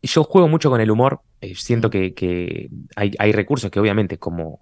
Yo 0.01 0.23
juego 0.23 0.47
mucho 0.47 0.69
con 0.69 0.81
el 0.81 0.91
humor. 0.91 1.21
eh, 1.41 1.55
siento 1.55 1.89
que, 1.89 2.13
que 2.13 2.69
hay, 2.95 3.11
hay 3.19 3.31
recursos 3.31 3.71
que 3.71 3.79
obviamente 3.79 4.17
como, 4.19 4.59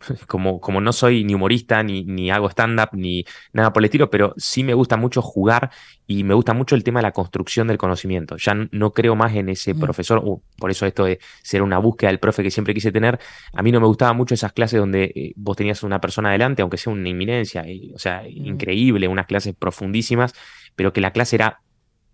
como, 0.26 0.60
como 0.60 0.80
no 0.80 0.92
soy 0.92 1.24
ni 1.24 1.34
humorista, 1.34 1.82
ni, 1.82 2.04
ni 2.04 2.30
hago 2.30 2.48
stand-up, 2.50 2.88
ni 2.92 3.24
nada 3.52 3.72
por 3.72 3.82
el 3.82 3.86
estilo, 3.86 4.10
pero 4.10 4.34
sí 4.36 4.64
me 4.64 4.74
gusta 4.74 4.96
mucho 4.96 5.22
jugar 5.22 5.70
y 6.06 6.24
me 6.24 6.34
gusta 6.34 6.54
mucho 6.54 6.74
el 6.74 6.82
tema 6.84 7.00
de 7.00 7.04
la 7.04 7.12
construcción 7.12 7.68
del 7.68 7.78
conocimiento. 7.78 8.36
Ya 8.36 8.54
no 8.72 8.92
creo 8.92 9.14
más 9.14 9.34
en 9.34 9.48
ese 9.48 9.74
Mm. 9.74 9.80
profesor, 9.80 10.20
uh, 10.24 10.42
por 10.58 10.70
eso 10.70 10.86
esto 10.86 11.04
de 11.04 11.18
ser 11.42 11.62
una 11.62 11.78
búsqueda 11.78 12.10
del 12.10 12.18
profe 12.18 12.42
que 12.42 12.50
siempre 12.50 12.74
quise 12.74 12.90
tener. 12.92 13.18
A 13.52 13.62
mí 13.62 13.70
no 13.72 13.80
me 13.80 13.86
gustaban 13.86 14.16
mucho 14.16 14.34
esas 14.34 14.52
clases 14.52 14.80
donde 14.80 15.04
eh, 15.14 15.32
vos 15.36 15.56
tenías 15.56 15.82
una 15.82 16.00
persona 16.00 16.30
adelante, 16.30 16.62
aunque 16.62 16.76
sea 16.78 16.92
una 16.92 17.08
inminencia, 17.08 17.66
y- 17.68 17.92
o 17.94 17.98
sea, 17.98 18.26
increíble, 18.28 19.06
unas 19.08 19.26
clases 19.26 19.54
profundísimas, 19.54 20.32
pero 20.74 20.92
que 20.92 21.00
la 21.00 21.12
clase 21.12 21.36
era 21.36 21.60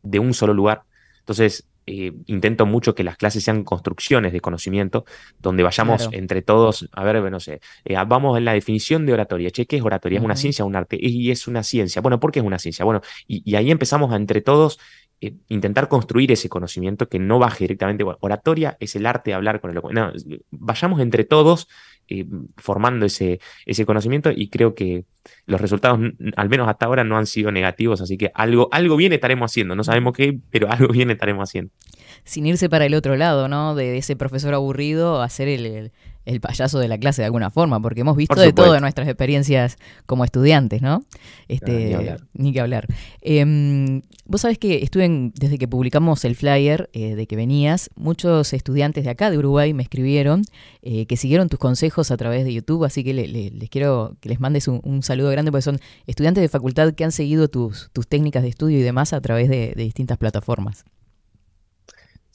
de 0.03 0.18
un 0.18 0.35
solo 0.35 0.55
lugar. 0.55 0.83
Entonces, 1.20 1.66
eh, 1.87 2.12
intento 2.27 2.66
mucho 2.66 2.94
que 2.94 3.05
las 3.05 3.16
clases 3.16 3.44
sean 3.44 3.62
construcciones 3.62 4.33
de 4.33 4.40
conocimiento, 4.40 5.05
donde 5.38 5.62
vayamos 5.62 6.03
Claro. 6.03 6.18
entre 6.18 6.42
todos, 6.42 6.88
a 6.92 7.05
ver, 7.05 7.31
no 7.31 7.38
sé, 7.40 7.61
eh, 7.85 7.94
vamos 8.07 8.37
en 8.37 8.44
la 8.44 8.53
definición 8.55 9.07
de 9.07 9.12
oratoria. 9.12 9.51
Che, 9.51 9.66
¿qué 9.66 9.77
es 9.77 9.83
oratoria? 9.83 10.18
¿Es 10.18 10.25
una 10.25 10.37
ciencia 10.37 10.64
o 10.64 10.68
un 10.68 10.77
arte? 10.77 10.99
Y 11.01 11.31
es 11.31 11.46
una 11.46 11.62
ciencia. 11.62 12.03
Bueno, 12.03 12.18
¿por 12.18 12.33
qué 12.33 12.40
es 12.40 12.44
una 12.44 12.59
ciencia? 12.59 12.85
Bueno, 12.85 13.01
y, 13.29 13.42
y 13.49 13.55
ahí 13.55 13.70
empezamos 13.70 14.12
a 14.12 14.16
entre 14.16 14.40
todos 14.40 14.79
eh, 15.20 15.35
intentar 15.49 15.88
construir 15.88 16.31
ese 16.33 16.49
conocimiento 16.49 17.09
que 17.09 17.18
no 17.18 17.38
baje 17.38 17.64
directamente. 17.64 18.05
Bueno, 18.05 18.18
oratoria 18.20 18.77
es 18.81 18.96
el 18.96 19.07
arte 19.07 19.31
de 19.31 19.35
hablar 19.35 19.61
con 19.61 19.70
el. 19.70 19.81
No, 19.94 20.12
vayamos 20.51 21.01
entre 21.01 21.25
todos 21.25 21.68
formando 22.57 23.07
ese, 23.07 23.40
ese 23.64 23.85
conocimiento 23.85 24.31
y 24.31 24.49
creo 24.49 24.75
que 24.75 25.05
los 25.46 25.61
resultados, 25.61 25.99
al 26.37 26.49
menos 26.49 26.68
hasta 26.68 26.87
ahora, 26.87 27.03
no 27.03 27.16
han 27.18 27.27
sido 27.27 27.51
negativos, 27.51 28.01
así 28.01 28.16
que 28.16 28.31
algo, 28.35 28.68
algo 28.70 28.96
bien 28.96 29.12
estaremos 29.12 29.51
haciendo. 29.51 29.75
No 29.75 29.83
sabemos 29.83 30.12
qué, 30.12 30.38
pero 30.51 30.70
algo 30.70 30.88
bien 30.92 31.11
estaremos 31.11 31.49
haciendo. 31.49 31.72
Sin 32.27 32.45
irse 32.47 32.69
para 32.69 32.85
el 32.85 32.93
otro 32.95 33.17
lado, 33.17 33.49
¿no? 33.49 33.75
De 33.75 33.97
ese 33.97 34.17
profesor 34.17 34.53
aburrido 34.53 35.23
a 35.23 35.29
ser 35.31 35.49
el, 35.49 35.65
el- 35.65 35.93
el 36.27 36.41
payaso 36.41 36.81
de 36.81 36.89
la 36.89 36.99
clase 36.99 37.23
de 37.23 37.27
alguna 37.27 37.51
forma, 37.51 37.81
porque 37.81 38.01
hemos 38.01 38.17
visto 38.17 38.35
de 38.41 38.53
todo 38.53 38.75
en 38.75 38.81
nuestras 38.81 39.07
experiencias 39.07 39.77
como 40.07 40.25
estudiantes, 40.25 40.83
¿no? 40.83 41.05
Este, 41.47 41.71
ni 41.87 41.95
hablar. 41.95 42.21
ni 42.35 42.53
que 42.53 42.61
hablar. 42.61 42.87
Em, 43.21 44.03
Vos 44.29 44.41
sabés 44.41 44.59
que 44.59 44.83
estuve 44.83 45.05
en- 45.05 45.33
desde 45.37 45.57
que 45.57 45.69
publicamos 45.69 46.25
el 46.25 46.35
flyer 46.35 46.91
eh, 46.93 47.15
de 47.15 47.29
que 47.29 47.37
venías, 47.37 47.91
muchos 47.95 48.53
estudiantes 48.55 49.05
de 49.05 49.11
acá, 49.11 49.31
de 49.31 49.39
Uruguay, 49.39 49.73
me 49.73 49.85
escribieron 49.85 50.43
eh, 50.83 51.07
que 51.07 51.17
siguieron 51.17 51.49
tus 51.49 51.61
consejos 51.61 52.11
a 52.11 52.17
través 52.17 52.45
de 52.45 52.53
YouTube, 52.53 52.85
así 52.85 53.05
que 53.05 53.15
le- 53.15 53.29
le- 53.29 53.51
les 53.53 53.71
quiero 53.71 54.17
que 54.21 54.29
les 54.29 54.41
mandes 54.41 54.67
un, 54.67 54.81
un 54.83 55.05
saludo 55.05 55.31
grande, 55.31 55.53
porque 55.53 55.62
son 55.62 55.79
estudiantes 56.09 56.43
de 56.43 56.49
facultad 56.49 56.93
que 56.95 57.05
han 57.05 57.12
seguido 57.12 57.47
tus, 57.47 57.89
tus 57.93 58.09
técnicas 58.09 58.43
de 58.43 58.49
estudio 58.49 58.81
y 58.81 58.83
demás 58.83 59.12
a 59.12 59.21
través 59.21 59.49
de, 59.49 59.75
de 59.77 59.83
distintas 59.85 60.19
plataformas. 60.19 60.85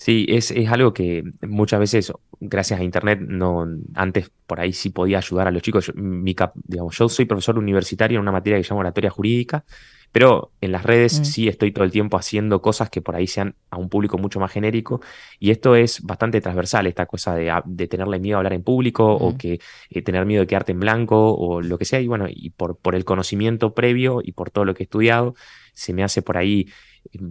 Sí, 0.03 0.25
es, 0.29 0.49
es 0.49 0.67
algo 0.71 0.95
que 0.95 1.23
muchas 1.47 1.79
veces, 1.79 2.11
gracias 2.39 2.79
a 2.79 2.83
Internet, 2.83 3.19
no, 3.21 3.67
antes 3.93 4.31
por 4.47 4.59
ahí 4.59 4.73
sí 4.73 4.89
podía 4.89 5.19
ayudar 5.19 5.47
a 5.47 5.51
los 5.51 5.61
chicos. 5.61 5.85
Yo, 5.85 5.93
mi 5.95 6.33
cap- 6.33 6.55
digamos, 6.55 6.97
yo 6.97 7.07
soy 7.07 7.25
profesor 7.25 7.59
universitario 7.59 8.15
en 8.17 8.23
una 8.23 8.31
materia 8.31 8.57
que 8.57 8.63
se 8.63 8.69
llama 8.69 8.79
oratoria 8.79 9.11
jurídica, 9.11 9.63
pero 10.11 10.53
en 10.59 10.71
las 10.71 10.81
redes 10.81 11.19
Mm. 11.19 11.23
sí 11.25 11.47
estoy 11.47 11.71
todo 11.71 11.85
el 11.85 11.91
tiempo 11.91 12.17
haciendo 12.17 12.63
cosas 12.63 12.89
que 12.89 12.99
por 13.03 13.15
ahí 13.15 13.27
sean 13.27 13.53
a 13.69 13.77
un 13.77 13.89
público 13.89 14.17
mucho 14.17 14.39
más 14.39 14.51
genérico. 14.51 15.01
Y 15.39 15.51
esto 15.51 15.75
es 15.75 16.01
bastante 16.01 16.41
transversal, 16.41 16.87
esta 16.87 17.05
cosa 17.05 17.35
de, 17.35 17.51
a- 17.51 17.61
de 17.63 17.87
tenerle 17.87 18.17
miedo 18.19 18.37
a 18.37 18.39
hablar 18.39 18.53
en 18.53 18.63
público 18.63 19.05
o 19.05 19.33
Mm. 19.33 19.37
que 19.37 19.59
eh, 19.91 20.01
tener 20.01 20.25
miedo 20.25 20.41
de 20.41 20.47
quedarte 20.47 20.71
en 20.71 20.79
blanco 20.79 21.35
o 21.35 21.61
lo 21.61 21.77
que 21.77 21.85
sea. 21.85 22.01
Y 22.01 22.07
bueno, 22.07 22.25
y 22.27 22.49
por, 22.49 22.75
por 22.75 22.95
el 22.95 23.05
conocimiento 23.05 23.75
previo 23.75 24.19
y 24.23 24.31
por 24.31 24.49
todo 24.49 24.65
lo 24.65 24.73
que 24.73 24.81
he 24.81 24.85
estudiado, 24.85 25.35
se 25.75 25.93
me 25.93 26.03
hace 26.03 26.23
por 26.23 26.37
ahí 26.37 26.65
em, 27.13 27.29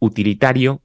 utilitario 0.00 0.82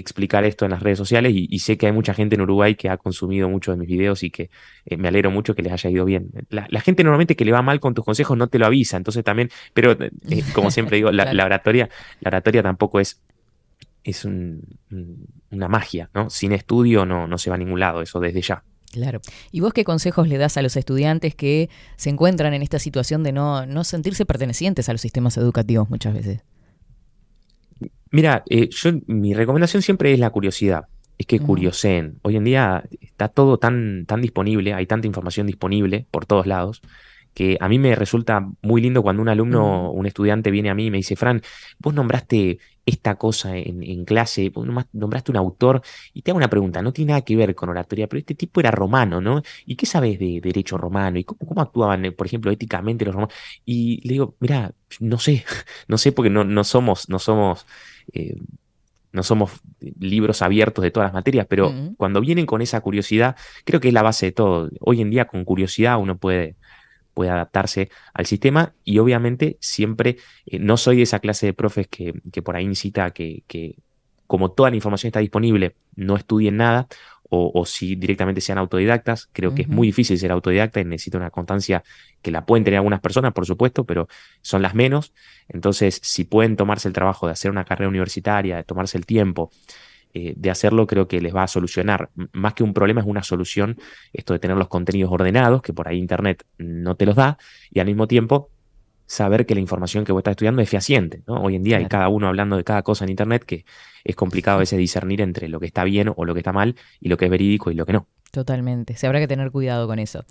explicar 0.00 0.44
esto 0.44 0.64
en 0.64 0.72
las 0.72 0.82
redes 0.82 0.98
sociales 0.98 1.32
y, 1.34 1.46
y 1.50 1.58
sé 1.60 1.78
que 1.78 1.86
hay 1.86 1.92
mucha 1.92 2.12
gente 2.14 2.34
en 2.34 2.40
Uruguay 2.40 2.74
que 2.74 2.88
ha 2.88 2.96
consumido 2.96 3.48
muchos 3.48 3.74
de 3.74 3.78
mis 3.80 3.88
videos 3.88 4.22
y 4.22 4.30
que 4.30 4.50
eh, 4.86 4.96
me 4.96 5.08
alegro 5.08 5.30
mucho 5.30 5.54
que 5.54 5.62
les 5.62 5.72
haya 5.72 5.88
ido 5.90 6.04
bien. 6.04 6.30
La, 6.48 6.66
la 6.70 6.80
gente 6.80 7.04
normalmente 7.04 7.36
que 7.36 7.44
le 7.44 7.52
va 7.52 7.62
mal 7.62 7.78
con 7.80 7.94
tus 7.94 8.04
consejos 8.04 8.36
no 8.36 8.48
te 8.48 8.58
lo 8.58 8.66
avisa, 8.66 8.96
entonces 8.96 9.22
también, 9.22 9.50
pero 9.74 9.92
eh, 9.92 10.10
eh, 10.28 10.42
como 10.52 10.70
siempre 10.72 10.96
digo, 10.96 11.12
la, 11.12 11.22
Claro. 11.24 11.36
la 11.36 11.44
oratoria, 11.44 11.88
la 12.20 12.28
oratoria 12.28 12.62
tampoco 12.62 12.98
es, 13.00 13.20
es 14.02 14.24
un- 14.24 14.62
un- 14.90 15.26
una 15.50 15.68
magia, 15.68 16.10
¿no? 16.14 16.30
Sin 16.30 16.52
estudio 16.52 17.04
no, 17.06 17.26
no 17.26 17.38
se 17.38 17.50
va 17.50 17.56
a 17.56 17.58
ningún 17.58 17.78
lado, 17.80 18.02
eso 18.02 18.18
desde 18.20 18.40
ya. 18.42 18.64
Claro. 18.92 19.20
¿Y 19.52 19.60
vos 19.60 19.72
qué 19.72 19.84
consejos 19.84 20.26
le 20.26 20.36
das 20.36 20.56
a 20.56 20.62
los 20.62 20.76
estudiantes 20.76 21.36
que 21.36 21.68
se 21.96 22.10
encuentran 22.10 22.54
en 22.54 22.62
esta 22.62 22.78
situación 22.80 23.22
de 23.22 23.30
no, 23.32 23.64
no 23.66 23.84
sentirse 23.84 24.26
pertenecientes 24.26 24.88
a 24.88 24.92
los 24.92 25.00
sistemas 25.00 25.36
educativos 25.36 25.88
muchas 25.90 26.12
veces? 26.14 26.40
Mira, 28.10 28.42
eh, 28.50 28.68
yo, 28.70 28.90
mi 29.06 29.34
recomendación 29.34 29.82
siempre 29.82 30.12
es 30.12 30.18
la 30.18 30.30
curiosidad. 30.30 30.84
Es 31.18 31.26
que 31.26 31.36
Ujú. 31.36 31.46
curioseen. 31.46 32.18
Hoy 32.22 32.36
en 32.36 32.44
día 32.44 32.82
está 33.00 33.28
todo 33.28 33.58
tan, 33.58 34.06
tan 34.06 34.22
disponible, 34.22 34.72
hay 34.74 34.86
tanta 34.86 35.06
información 35.06 35.46
disponible 35.46 36.06
por 36.10 36.24
todos 36.26 36.46
lados, 36.46 36.80
que 37.34 37.58
a 37.60 37.68
mí 37.68 37.78
me 37.78 37.94
resulta 37.94 38.48
muy 38.62 38.80
lindo 38.80 39.02
cuando 39.02 39.22
un 39.22 39.28
alumno, 39.28 39.92
un 39.92 40.06
estudiante 40.06 40.50
viene 40.50 40.70
a 40.70 40.74
mí 40.74 40.86
y 40.86 40.90
me 40.90 40.96
dice, 40.96 41.14
Fran, 41.16 41.42
vos 41.78 41.94
nombraste 41.94 42.58
esta 42.86 43.14
cosa 43.16 43.56
en, 43.56 43.82
en 43.84 44.04
clase, 44.04 44.48
vos 44.50 44.66
nomás- 44.66 44.86
nombraste 44.92 45.30
un 45.30 45.36
autor, 45.36 45.82
y 46.12 46.22
te 46.22 46.30
hago 46.32 46.38
una 46.38 46.50
pregunta, 46.50 46.82
no 46.82 46.92
tiene 46.92 47.10
nada 47.10 47.20
que 47.22 47.36
ver 47.36 47.54
con 47.54 47.68
oratoria, 47.68 48.08
pero 48.08 48.18
este 48.18 48.34
tipo 48.34 48.58
era 48.60 48.70
romano, 48.72 49.20
¿no? 49.20 49.42
¿Y 49.66 49.76
qué 49.76 49.86
sabes 49.86 50.18
de 50.18 50.40
derecho 50.42 50.76
romano? 50.78 51.18
¿Y 51.18 51.24
cómo, 51.24 51.38
cómo 51.46 51.60
actuaban, 51.60 52.04
eh, 52.06 52.12
por 52.12 52.26
ejemplo, 52.26 52.50
éticamente 52.50 53.04
los 53.04 53.14
romanos? 53.14 53.34
Y 53.64 54.00
le 54.08 54.14
digo, 54.14 54.36
mira, 54.40 54.72
no 54.98 55.18
sé, 55.18 55.44
no 55.88 55.98
sé 55.98 56.10
porque 56.12 56.30
no, 56.30 56.42
no 56.44 56.64
somos, 56.64 57.08
no 57.08 57.18
somos 57.20 57.64
eh, 58.12 58.36
no 59.12 59.22
somos 59.22 59.60
libros 59.98 60.40
abiertos 60.42 60.82
de 60.82 60.90
todas 60.90 61.08
las 61.08 61.14
materias, 61.14 61.46
pero 61.48 61.72
cuando 61.96 62.20
vienen 62.20 62.46
con 62.46 62.62
esa 62.62 62.80
curiosidad, 62.80 63.36
creo 63.64 63.80
que 63.80 63.88
es 63.88 63.94
la 63.94 64.02
base 64.02 64.26
de 64.26 64.32
todo. 64.32 64.70
Hoy 64.80 65.00
en 65.00 65.10
día 65.10 65.26
con 65.26 65.44
curiosidad 65.44 65.98
uno 65.98 66.16
puede, 66.16 66.54
puede 67.12 67.30
adaptarse 67.30 67.90
al 68.14 68.26
sistema 68.26 68.72
y 68.84 68.98
obviamente 68.98 69.56
siempre 69.60 70.18
eh, 70.46 70.60
no 70.60 70.76
soy 70.76 70.98
de 70.98 71.02
esa 71.02 71.18
clase 71.18 71.46
de 71.46 71.54
profes 71.54 71.88
que, 71.88 72.14
que 72.32 72.42
por 72.42 72.54
ahí 72.54 72.64
incita 72.64 73.04
a 73.06 73.10
que, 73.10 73.42
que 73.48 73.76
como 74.28 74.52
toda 74.52 74.70
la 74.70 74.76
información 74.76 75.08
está 75.08 75.18
disponible, 75.18 75.74
no 75.96 76.16
estudien 76.16 76.56
nada 76.56 76.86
o, 77.30 77.50
o 77.54 77.64
si 77.64 77.96
directamente 77.96 78.40
sean 78.40 78.58
autodidactas. 78.58 79.28
Creo 79.32 79.54
que 79.54 79.62
es 79.62 79.68
muy 79.68 79.88
difícil 79.88 80.18
ser 80.18 80.30
autodidacta 80.32 80.80
y 80.80 80.84
necesita 80.84 81.16
una 81.16 81.30
constancia 81.30 81.82
que 82.20 82.30
la 82.30 82.44
pueden 82.44 82.64
tener 82.64 82.78
algunas 82.78 83.00
personas, 83.00 83.32
por 83.32 83.46
supuesto, 83.46 83.84
pero 83.84 84.08
son 84.42 84.60
las 84.62 84.74
menos. 84.74 85.14
Entonces, 85.48 86.00
si 86.02 86.24
pueden 86.24 86.56
tomarse 86.56 86.88
el 86.88 86.94
trabajo 86.94 87.26
de 87.26 87.32
hacer 87.32 87.50
una 87.50 87.64
carrera 87.64 87.88
universitaria, 87.88 88.56
de 88.56 88.64
tomarse 88.64 88.98
el 88.98 89.06
tiempo 89.06 89.50
eh, 90.12 90.34
de 90.36 90.50
hacerlo, 90.50 90.86
creo 90.86 91.06
que 91.06 91.20
les 91.20 91.34
va 91.34 91.44
a 91.44 91.48
solucionar. 91.48 92.10
Más 92.32 92.54
que 92.54 92.64
un 92.64 92.74
problema, 92.74 93.00
es 93.00 93.06
una 93.06 93.22
solución 93.22 93.78
esto 94.12 94.32
de 94.32 94.40
tener 94.40 94.56
los 94.56 94.68
contenidos 94.68 95.12
ordenados, 95.12 95.62
que 95.62 95.72
por 95.72 95.88
ahí 95.88 95.98
Internet 95.98 96.44
no 96.58 96.96
te 96.96 97.06
los 97.06 97.14
da, 97.14 97.38
y 97.70 97.80
al 97.80 97.86
mismo 97.86 98.06
tiempo 98.08 98.50
saber 99.10 99.44
que 99.44 99.56
la 99.56 99.60
información 99.60 100.04
que 100.04 100.12
vos 100.12 100.20
estás 100.20 100.32
estudiando 100.32 100.62
es 100.62 100.70
fehaciente. 100.70 101.24
¿no? 101.26 101.42
Hoy 101.42 101.56
en 101.56 101.64
día 101.64 101.78
hay 101.78 101.86
cada 101.86 102.08
uno 102.08 102.28
hablando 102.28 102.56
de 102.56 102.62
cada 102.62 102.82
cosa 102.82 103.04
en 103.04 103.10
Internet 103.10 103.42
que 103.44 103.64
es 104.04 104.14
complicado 104.14 104.58
a 104.58 104.60
veces 104.60 104.78
discernir 104.78 105.20
entre 105.20 105.48
lo 105.48 105.58
que 105.58 105.66
está 105.66 105.82
bien 105.82 106.12
o 106.14 106.24
lo 106.24 106.32
que 106.32 106.40
está 106.40 106.52
mal 106.52 106.76
y 107.00 107.08
lo 107.08 107.16
que 107.16 107.24
es 107.24 107.30
verídico 107.30 107.72
y 107.72 107.74
lo 107.74 107.84
que 107.86 107.92
no. 107.92 108.06
Totalmente, 108.30 108.96
se 108.96 109.08
habrá 109.08 109.18
que 109.18 109.26
tener 109.26 109.50
cuidado 109.50 109.88
con 109.88 109.98
eso. 109.98 110.24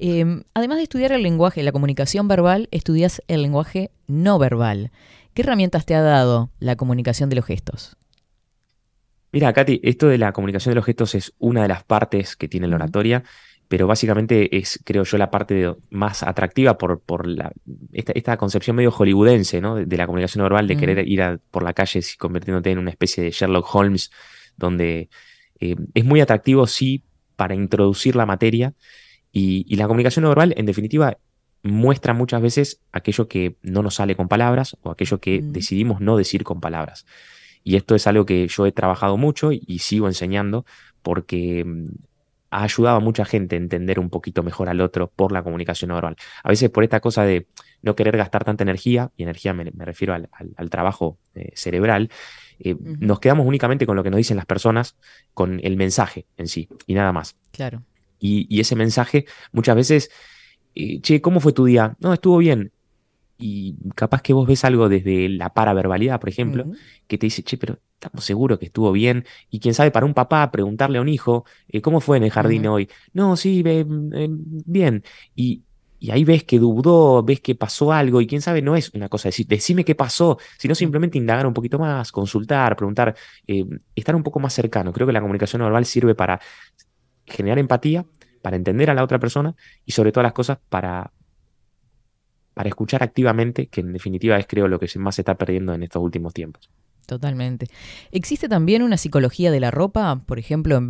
Eh, 0.00 0.42
además 0.52 0.78
de 0.78 0.82
estudiar 0.82 1.12
el 1.12 1.22
lenguaje, 1.22 1.62
la 1.62 1.70
comunicación 1.70 2.26
verbal, 2.26 2.68
estudias 2.72 3.22
el 3.28 3.42
lenguaje 3.42 3.92
no 4.08 4.40
verbal. 4.40 4.90
¿Qué 5.32 5.42
herramientas 5.42 5.86
te 5.86 5.94
ha 5.94 6.02
dado 6.02 6.50
la 6.58 6.74
comunicación 6.74 7.30
de 7.30 7.36
los 7.36 7.44
gestos? 7.44 7.96
Mira, 9.30 9.52
Katy, 9.52 9.80
esto 9.84 10.08
de 10.08 10.18
la 10.18 10.32
comunicación 10.32 10.72
de 10.72 10.76
los 10.76 10.84
gestos 10.84 11.14
es 11.14 11.34
una 11.38 11.62
de 11.62 11.68
las 11.68 11.84
partes 11.84 12.34
que 12.34 12.48
tiene 12.48 12.66
la 12.66 12.76
oratoria, 12.76 13.22
pero 13.68 13.86
básicamente 13.86 14.56
es, 14.56 14.80
creo 14.84 15.04
yo, 15.04 15.18
la 15.18 15.30
parte 15.30 15.54
de- 15.54 15.74
más 15.90 16.22
atractiva 16.22 16.76
por, 16.78 17.00
por 17.00 17.26
la, 17.26 17.52
esta, 17.92 18.12
esta 18.12 18.36
concepción 18.36 18.76
medio 18.76 18.90
hollywoodense, 18.90 19.60
¿no? 19.60 19.76
De, 19.76 19.86
de 19.86 19.96
la 19.96 20.06
comunicación 20.06 20.42
verbal, 20.44 20.66
de 20.68 20.74
Ujú. 20.74 20.80
querer 20.80 21.08
ir 21.08 21.22
a- 21.22 21.38
por 21.50 21.62
la 21.62 21.72
calle 21.72 22.00
convirtiéndote 22.18 22.70
en 22.70 22.78
una 22.78 22.90
especie 22.90 23.24
de 23.24 23.30
Sherlock 23.30 23.74
Holmes, 23.74 24.10
donde 24.56 25.08
eh, 25.60 25.76
es 25.94 26.04
muy 26.04 26.20
atractivo, 26.20 26.66
sí, 26.66 27.02
para 27.36 27.54
introducir 27.54 28.16
la 28.16 28.26
materia, 28.26 28.74
y, 29.32 29.64
y 29.68 29.76
la 29.76 29.86
comunicación 29.88 30.22
no 30.22 30.28
verbal, 30.28 30.54
en 30.56 30.66
definitiva, 30.66 31.16
muestra 31.62 32.12
muchas 32.12 32.42
veces 32.42 32.80
aquello 32.92 33.26
que 33.26 33.56
no 33.62 33.82
nos 33.82 33.94
sale 33.96 34.14
con 34.14 34.28
palabras 34.28 34.76
o 34.82 34.90
aquello 34.90 35.18
que 35.18 35.40
Mm. 35.40 35.52
decidimos 35.52 36.00
no 36.00 36.16
decir 36.16 36.44
con 36.44 36.60
palabras. 36.60 37.06
Y 37.64 37.76
esto 37.76 37.94
es 37.94 38.06
algo 38.06 38.26
que 38.26 38.46
yo 38.46 38.66
he 38.66 38.72
trabajado 38.72 39.16
mucho 39.16 39.50
y, 39.50 39.62
y 39.66 39.78
sigo 39.78 40.06
enseñando 40.06 40.66
porque 41.02 41.64
mm, 41.64 41.86
ha 42.54 42.62
ayudado 42.62 42.96
a 42.98 43.00
mucha 43.00 43.24
gente 43.24 43.56
a 43.56 43.58
entender 43.58 43.98
un 43.98 44.10
poquito 44.10 44.42
mejor 44.42 44.68
al 44.68 44.80
otro 44.80 45.10
por 45.16 45.32
la 45.32 45.42
comunicación 45.42 45.88
no 45.88 45.94
verbal. 45.96 46.16
A 46.42 46.48
veces 46.50 46.70
por 46.70 46.84
esta 46.84 47.00
cosa 47.00 47.24
de 47.24 47.46
no 47.82 47.94
querer 47.94 48.16
gastar 48.16 48.44
tanta 48.44 48.62
energía, 48.64 49.10
y 49.16 49.22
energía 49.24 49.52
me, 49.54 49.64
me 49.72 49.84
refiero 49.84 50.14
al, 50.14 50.28
al- 50.32 50.54
al 50.56 50.68
trabajo 50.70 51.18
eh, 51.34 51.50
cerebral, 51.54 52.08
Eh, 52.60 52.76
nos 52.78 53.18
quedamos 53.18 53.46
únicamente 53.46 53.84
con 53.84 53.96
lo 53.96 54.02
que 54.04 54.10
nos 54.10 54.18
dicen 54.18 54.36
las 54.36 54.46
personas, 54.46 54.94
con 55.34 55.58
el 55.64 55.76
mensaje 55.76 56.26
en 56.36 56.46
sí 56.46 56.68
y 56.86 56.94
nada 56.94 57.12
más. 57.12 57.34
Claro. 57.50 57.82
Y, 58.20 58.46
ese 58.60 58.76
mensaje 58.76 59.24
muchas 59.52 59.74
veces, 59.74 60.10
eh, 60.76 61.00
che, 61.00 61.20
¿cómo 61.20 61.40
fue 61.40 61.52
tu 61.52 61.64
día? 61.64 61.96
No, 61.98 62.12
estuvo 62.12 62.38
bien. 62.38 62.70
Y 63.36 63.76
capaz 63.94 64.22
que 64.22 64.32
vos 64.32 64.46
ves 64.46 64.64
algo 64.64 64.88
desde 64.88 65.28
la 65.28 65.52
paraverbalidad, 65.52 66.20
por 66.20 66.28
ejemplo, 66.28 66.66
que 67.06 67.18
te 67.18 67.26
dice, 67.26 67.42
che, 67.42 67.56
pero 67.58 67.78
estamos 67.94 68.24
seguros 68.24 68.58
que 68.58 68.66
estuvo 68.66 68.92
bien. 68.92 69.24
Y 69.50 69.60
quién 69.60 69.74
sabe, 69.74 69.90
para 69.90 70.06
un 70.06 70.14
papá, 70.14 70.50
preguntarle 70.50 70.98
a 70.98 71.00
un 71.00 71.08
hijo, 71.08 71.44
eh, 71.68 71.80
¿cómo 71.80 72.00
fue 72.00 72.16
en 72.16 72.24
el 72.24 72.30
jardín 72.30 72.66
hoy? 72.66 72.88
No, 73.12 73.36
sí, 73.36 73.64
bien. 73.64 75.02
Y, 75.34 75.62
y 75.98 76.10
ahí 76.10 76.24
ves 76.24 76.44
que 76.44 76.58
dudó, 76.58 77.22
ves 77.22 77.40
que 77.40 77.54
pasó 77.54 77.92
algo, 77.92 78.20
y 78.20 78.26
quién 78.26 78.42
sabe, 78.42 78.62
no 78.62 78.76
es 78.76 78.92
una 78.94 79.08
cosa 79.08 79.28
decir, 79.28 79.46
decime 79.46 79.84
qué 79.84 79.94
pasó, 79.94 80.38
sino 80.58 80.74
simplemente 80.74 81.18
indagar 81.18 81.46
un 81.46 81.54
poquito 81.54 81.78
más, 81.78 82.12
consultar, 82.12 82.76
preguntar, 82.76 83.16
eh, 83.46 83.64
estar 83.96 84.14
un 84.14 84.22
poco 84.22 84.38
más 84.38 84.52
cercano. 84.52 84.92
Creo 84.92 85.06
que 85.06 85.12
la 85.12 85.20
comunicación 85.20 85.62
verbal 85.62 85.86
sirve 85.86 86.14
para 86.14 86.40
generar 87.26 87.58
empatía, 87.58 88.04
para 88.42 88.56
entender 88.56 88.90
a 88.90 88.94
la 88.94 89.02
otra 89.02 89.18
persona 89.18 89.56
y 89.86 89.92
sobre 89.92 90.12
todas 90.12 90.24
las 90.24 90.34
cosas 90.34 90.58
para, 90.68 91.10
para 92.54 92.68
escuchar 92.68 93.02
activamente, 93.02 93.66
que 93.66 93.80
en 93.80 93.92
definitiva 93.92 94.38
es 94.38 94.46
creo 94.46 94.68
lo 94.68 94.78
que 94.78 94.88
más 94.98 95.16
se 95.16 95.22
está 95.22 95.34
perdiendo 95.34 95.74
en 95.74 95.82
estos 95.82 96.02
últimos 96.02 96.32
tiempos. 96.32 96.70
Totalmente. 97.06 97.66
¿Existe 98.12 98.48
también 98.48 98.82
una 98.82 98.96
psicología 98.96 99.50
de 99.50 99.60
la 99.60 99.70
ropa, 99.70 100.20
por 100.24 100.38
ejemplo, 100.38 100.80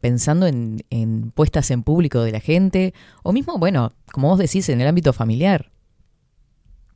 pensando 0.00 0.46
en, 0.46 1.32
puestas 1.34 1.70
en 1.70 1.82
público 1.82 2.22
de 2.22 2.32
la 2.32 2.40
gente? 2.40 2.94
O 3.22 3.32
mismo, 3.32 3.58
bueno, 3.58 3.92
como 4.12 4.28
vos 4.28 4.38
decís, 4.38 4.68
en 4.70 4.80
el 4.80 4.86
ámbito 4.86 5.12
familiar. 5.12 5.70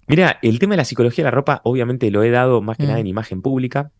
Mira, 0.07 0.39
el 0.43 0.59
tema 0.59 0.75
de 0.75 0.79
la 0.79 0.85
psicología 0.85 1.25
de 1.25 1.31
la 1.31 1.35
ropa, 1.35 1.61
obviamente 1.65 2.11
lo 2.11 2.23
he 2.23 2.31
dado 2.31 2.63
más 2.63 2.77
que 2.77 2.87
nada 2.87 2.99
en 2.99 3.05
mm. 3.05 3.09
imagen 3.09 3.43
pública, 3.43 3.91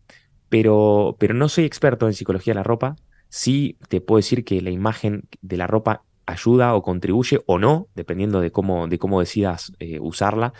pero, 0.49 1.15
pero 1.19 1.33
no 1.33 1.49
soy 1.49 1.65
experto 1.65 2.07
en 2.07 2.13
psicología 2.13 2.53
de 2.53 2.59
la 2.59 2.63
ropa. 2.63 2.95
Sí 3.29 3.77
te 3.89 4.01
puedo 4.01 4.17
decir 4.17 4.45
que 4.45 4.61
la 4.61 4.69
imagen 4.69 5.23
de 5.41 5.57
la 5.57 5.67
ropa 5.67 6.03
ayuda 6.25 6.75
o 6.75 6.81
contribuye 6.81 7.41
o 7.45 7.59
no, 7.59 7.87
dependiendo 7.95 8.41
de 8.41 8.51
cómo, 8.51 8.87
de 8.87 8.97
cómo 8.97 9.19
decidas 9.19 9.73
eh, 9.79 9.99
usarla, 9.99 10.53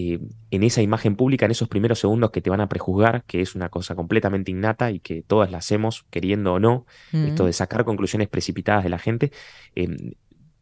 eh, 0.00 0.20
en 0.52 0.62
esa 0.62 0.80
imagen 0.80 1.16
pública, 1.16 1.44
en 1.44 1.50
esos 1.50 1.68
primeros 1.68 1.98
segundos 1.98 2.30
que 2.30 2.40
te 2.40 2.50
van 2.50 2.60
a 2.60 2.68
prejuzgar, 2.68 3.24
que 3.24 3.40
es 3.40 3.56
una 3.56 3.68
cosa 3.68 3.96
completamente 3.96 4.52
innata 4.52 4.92
y 4.92 5.00
que 5.00 5.22
todas 5.22 5.50
la 5.50 5.58
hacemos, 5.58 6.06
queriendo 6.10 6.54
o 6.54 6.60
no, 6.60 6.86
esto 7.12 7.44
de 7.46 7.52
sacar 7.52 7.84
conclusiones 7.84 8.28
precipitadas 8.28 8.84
de 8.84 8.90
la 8.90 9.00
gente. 9.00 9.32
Em, 9.74 10.12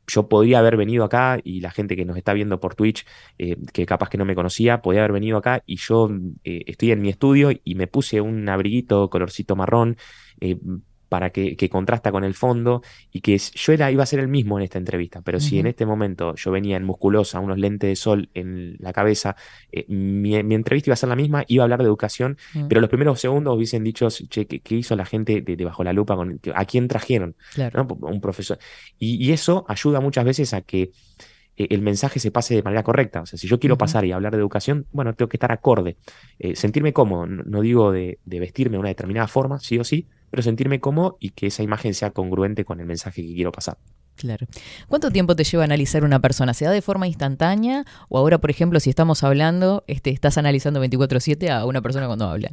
yo 0.06 0.28
podría 0.28 0.60
haber 0.60 0.78
venido 0.78 1.04
acá 1.04 1.38
y 1.44 1.60
la 1.60 1.70
gente 1.70 1.96
que 1.96 2.06
nos 2.06 2.16
está 2.16 2.32
viendo 2.32 2.60
por 2.60 2.74
Twitch, 2.76 3.04
eh, 3.36 3.58
que 3.74 3.84
capaz 3.84 4.08
que 4.08 4.16
no 4.16 4.24
me 4.24 4.34
conocía, 4.34 4.80
podría 4.80 5.02
haber 5.02 5.12
venido 5.12 5.36
acá 5.36 5.62
y 5.66 5.76
yo 5.76 6.08
eh, 6.44 6.62
estoy 6.66 6.92
en 6.92 7.02
mi 7.02 7.10
estudio 7.10 7.50
y 7.62 7.74
me 7.74 7.88
puse 7.88 8.22
un 8.22 8.48
abriguito 8.48 9.10
colorcito 9.10 9.54
marrón 9.54 9.98
para 11.08 11.30
que, 11.30 11.56
contrasta 11.70 12.10
con 12.10 12.24
el 12.24 12.34
fondo 12.34 12.82
y 13.12 13.20
que 13.20 13.38
yo 13.38 13.72
era, 13.72 13.90
iba 13.90 14.02
a 14.02 14.06
ser 14.06 14.20
el 14.20 14.28
mismo 14.28 14.58
en 14.58 14.64
esta 14.64 14.78
entrevista, 14.78 15.20
pero 15.22 15.40
si 15.40 15.58
en 15.58 15.66
este 15.66 15.86
momento 15.86 16.34
yo 16.34 16.50
venía 16.50 16.76
en 16.76 16.84
musculosa, 16.84 17.40
unos 17.40 17.58
lentes 17.58 17.88
de 17.88 17.96
sol 17.96 18.28
en 18.34 18.76
la 18.80 18.92
cabeza, 18.92 19.36
eh, 19.70 19.84
mi, 19.88 20.34
entrevista 20.34 20.90
iba 20.90 20.94
a 20.94 20.96
ser 20.96 21.08
la 21.08 21.16
misma, 21.16 21.44
iba 21.48 21.62
a 21.62 21.64
hablar 21.64 21.80
de 21.80 21.86
educación, 21.86 22.36
mm. 22.54 22.68
pero 22.68 22.80
los 22.80 22.90
primeros 22.90 23.20
segundos 23.20 23.54
hubiesen 23.54 23.84
dicho, 23.84 24.08
che, 24.08 24.46
¿qué, 24.46 24.74
hizo 24.74 24.96
la 24.96 25.04
gente 25.04 25.42
de, 25.42 25.64
bajo 25.64 25.84
la 25.84 25.92
lupa? 25.92 26.16
Con, 26.16 26.40
¿A 26.54 26.64
quién 26.64 26.88
trajeron? 26.88 27.36
Un 28.00 28.20
profesor. 28.20 28.58
Y, 28.98 29.26
eso 29.36 29.64
ayuda 29.68 30.00
muchas 30.00 30.24
veces 30.24 30.54
a 30.54 30.62
que 30.62 30.92
eh, 31.56 31.66
el 31.70 31.82
mensaje 31.82 32.20
se 32.20 32.30
pase 32.30 32.54
de 32.54 32.62
manera 32.62 32.82
correcta. 32.82 33.22
O 33.22 33.26
sea, 33.26 33.38
si 33.38 33.48
yo 33.48 33.58
quiero 33.58 33.76
pasar 33.76 34.04
y 34.04 34.12
hablar 34.12 34.32
de 34.32 34.38
educación, 34.38 34.86
bueno, 34.92 35.14
tengo 35.14 35.28
que 35.28 35.36
estar 35.36 35.52
acorde. 35.52 35.96
Eh, 36.38 36.56
sentirme 36.56 36.92
cómodo, 36.92 37.26
no, 37.26 37.60
digo 37.60 37.92
de, 37.92 38.18
de, 38.24 38.40
vestirme 38.40 38.74
de 38.74 38.78
una 38.78 38.88
determinada 38.88 39.26
forma, 39.26 39.58
sí 39.58 39.78
o 39.78 39.84
sí, 39.84 40.06
pero 40.30 40.42
sentirme 40.42 40.80
cómodo 40.80 41.16
y 41.20 41.30
que 41.30 41.46
esa 41.46 41.62
imagen 41.62 41.94
sea 41.94 42.10
congruente 42.10 42.64
con 42.64 42.80
el 42.80 42.86
mensaje 42.86 43.22
que 43.22 43.34
quiero 43.34 43.52
pasar. 43.52 43.78
Claro. 44.16 44.46
¿Cuánto 44.88 45.10
tiempo 45.10 45.36
te 45.36 45.44
lleva 45.44 45.62
a 45.62 45.66
analizar 45.66 46.02
una 46.02 46.20
persona? 46.20 46.54
¿Se 46.54 46.64
da 46.64 46.70
de 46.70 46.82
forma 46.82 47.06
instantánea? 47.06 47.84
O 48.08 48.18
ahora, 48.18 48.38
por 48.38 48.50
ejemplo, 48.50 48.80
si 48.80 48.90
estamos 48.90 49.22
hablando, 49.22 49.84
este, 49.86 50.10
estás 50.10 50.38
analizando 50.38 50.82
24-7 50.82 51.50
a 51.50 51.66
una 51.66 51.82
persona 51.82 52.06
cuando 52.06 52.26
habla. 52.26 52.50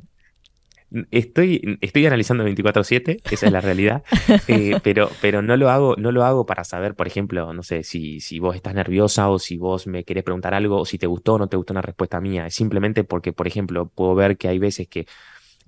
Estoy, 1.10 1.80
estoy 1.82 2.06
analizando 2.06 2.46
24-7, 2.48 3.22
esa 3.32 3.46
es 3.48 3.52
la 3.52 3.62
realidad, 3.62 4.04
eh, 4.48 4.80
pero, 4.84 5.10
pero 5.22 5.42
no, 5.42 5.58
lo 5.58 5.72
hago, 5.72 5.96
no 5.98 6.12
lo 6.12 6.24
hago 6.24 6.46
para 6.46 6.64
saber, 6.64 6.94
por 6.94 7.08
ejemplo, 7.08 7.52
no 7.52 7.64
sé, 7.64 7.82
si, 7.82 8.20
si 8.20 8.38
vos 8.38 8.56
estás 8.56 8.76
nerviosa 8.76 9.28
o 9.30 9.40
si 9.40 9.58
vos 9.58 9.88
me 9.88 10.04
querés 10.04 10.24
preguntar 10.24 10.54
algo 10.54 10.82
o 10.82 10.86
si 10.86 11.00
te 11.00 11.08
gustó 11.08 11.34
o 11.34 11.40
no 11.40 11.48
te 11.48 11.58
gustó 11.58 11.74
una 11.74 11.82
respuesta 11.82 12.22
mía. 12.22 12.46
Es 12.46 12.54
simplemente 12.54 13.04
porque, 13.04 13.34
por 13.34 13.48
ejemplo, 13.48 13.88
puedo 13.88 14.14
ver 14.14 14.38
que 14.38 14.50
hay 14.50 14.60
veces 14.60 14.88
que 14.88 15.08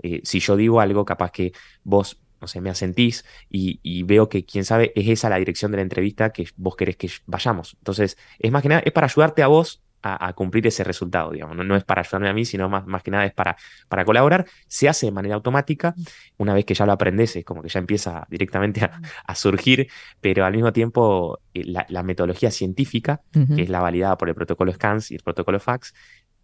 eh, 0.01 0.21
si 0.23 0.39
yo 0.39 0.55
digo 0.55 0.81
algo, 0.81 1.05
capaz 1.05 1.31
que 1.31 1.53
vos, 1.84 2.19
no 2.41 2.47
sé, 2.47 2.62
me 2.62 2.69
asentís 2.69 3.25
y, 3.49 4.03
veo 4.03 4.29
que, 4.29 4.45
quién 4.45 4.65
sabe, 4.65 4.91
es 4.95 5.08
esa 5.08 5.29
la 5.29 5.38
dirección 5.38 5.71
de 5.71 5.77
la 5.77 5.84
entrevista 5.84 6.31
que 6.31 6.47
vos 6.55 6.75
querés 6.75 6.97
que 6.97 7.10
vayamos. 7.25 7.75
Entonces, 7.79 8.17
es 8.39 8.51
más 8.51 8.62
que 8.62 8.69
nada, 8.69 8.81
es 8.86 8.91
para 8.91 9.08
ayudarte 9.08 9.43
a 9.43 9.47
vos 9.47 9.81
a, 10.08 10.34
cumplir 10.34 10.67
ese 10.67 10.84
resultado, 10.84 11.31
digamos. 11.31 11.58
No, 11.58 11.75
es 11.75 11.84
para 11.84 12.01
ayudarme 12.01 12.29
a 12.29 12.34
mí, 12.34 12.45
sino 12.45 12.69
más, 12.69 12.86
más 12.86 13.01
que 13.01 13.10
nada 13.10 13.25
es 13.25 13.34
para, 13.34 13.58
para 13.88 14.05
colaborar. 14.05 14.45
Se 14.67 14.88
hace 14.88 15.08
de 15.08 15.12
manera 15.12 15.34
automática. 15.34 15.95
Una 16.38 16.53
vez 16.53 16.63
que 16.63 16.75
ya 16.75 16.86
lo 16.86 16.91
aprendes, 16.91 17.36
es 17.36 17.43
como 17.43 17.63
que 17.63 17.69
ya 17.69 17.79
empieza 17.79 18.27
directamente 18.29 18.88
a, 19.25 19.36
surgir, 19.36 19.88
pero 20.21 20.45
al 20.45 20.53
mismo 20.53 20.71
tiempo 20.71 21.39
eh, 21.53 21.63
la, 21.65 22.03
metodología 22.03 22.51
científica, 22.51 23.21
que 23.31 23.63
es 23.63 23.69
la 23.69 23.81
validada 23.81 24.17
por 24.17 24.29
el 24.29 24.36
protocolo 24.36 24.71
SCANS 24.71 25.12
y 25.12 25.15
el 25.15 25.23
protocolo 25.23 25.60
FAX, 25.60 25.93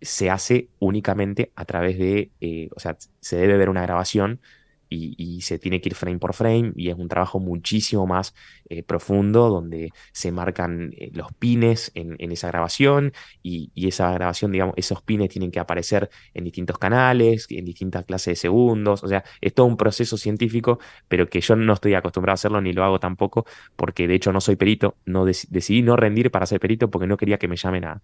se 0.01 0.29
hace 0.29 0.69
únicamente 0.79 1.51
a 1.55 1.65
través 1.65 1.97
de, 1.97 2.31
eh, 2.41 2.69
o 2.75 2.79
sea, 2.79 2.97
se 3.19 3.37
debe 3.37 3.57
ver 3.57 3.69
una 3.69 3.83
grabación 3.83 4.41
y, 4.91 5.41
se 5.41 5.58
tiene 5.58 5.82
que 5.82 5.89
ir 5.89 5.95
frame 5.95 6.19
por 6.19 6.34
frame 6.34 6.73
y 6.75 6.89
es 6.89 6.95
un 6.95 7.08
trabajo 7.08 7.39
muchísimo 7.39 8.06
más 8.06 8.36
eh, 8.69 8.84
profundo 8.84 9.49
donde 9.49 9.91
se 10.12 10.32
marcan 10.32 10.93
eh, 10.97 11.10
los 11.13 11.34
pines 11.34 11.91
en, 11.95 12.17
esa 12.32 12.47
grabación 12.47 13.13
y, 13.41 13.71
esa 13.88 14.12
grabación, 14.12 14.51
digamos, 14.51 14.75
esos 14.77 15.01
pines 15.01 15.30
tienen 15.30 15.51
que 15.51 15.60
aparecer 15.60 16.10
en 16.34 16.43
distintos 16.43 16.77
canales, 16.77 17.47
en 17.49 17.65
distintas 17.65 18.06
clases 18.06 18.34
de 18.34 18.36
segundos, 18.36 19.04
o 19.04 19.08
sea, 19.08 19.23
es 19.39 19.54
todo 19.54 19.65
un 19.65 19.77
proceso 19.77 20.17
científico, 20.17 20.80
pero 21.08 21.30
que 21.30 21.41
yo 21.41 21.56
no 21.56 21.73
estoy 21.73 21.93
acostumbrado 21.93 22.34
a 22.34 22.36
hacerlo 22.36 22.62
ni 22.62 22.73
lo 22.73 22.84
hago 22.84 22.99
tampoco 22.99 23.45
porque 23.75 24.08
de 24.08 24.15
hecho 24.15 24.32
no 24.34 24.41
soy 24.41 24.58
perito, 24.58 24.97
no 25.06 25.25
decidí 25.25 25.82
no 25.82 25.95
rendir 25.95 26.32
para 26.32 26.45
ser 26.45 26.60
perito 26.60 26.89
porque 26.89 27.08
no 27.08 27.17
quería 27.17 27.38
que 27.38 27.47
me 27.47 27.56
llamen 27.56 27.86
a, 27.86 28.01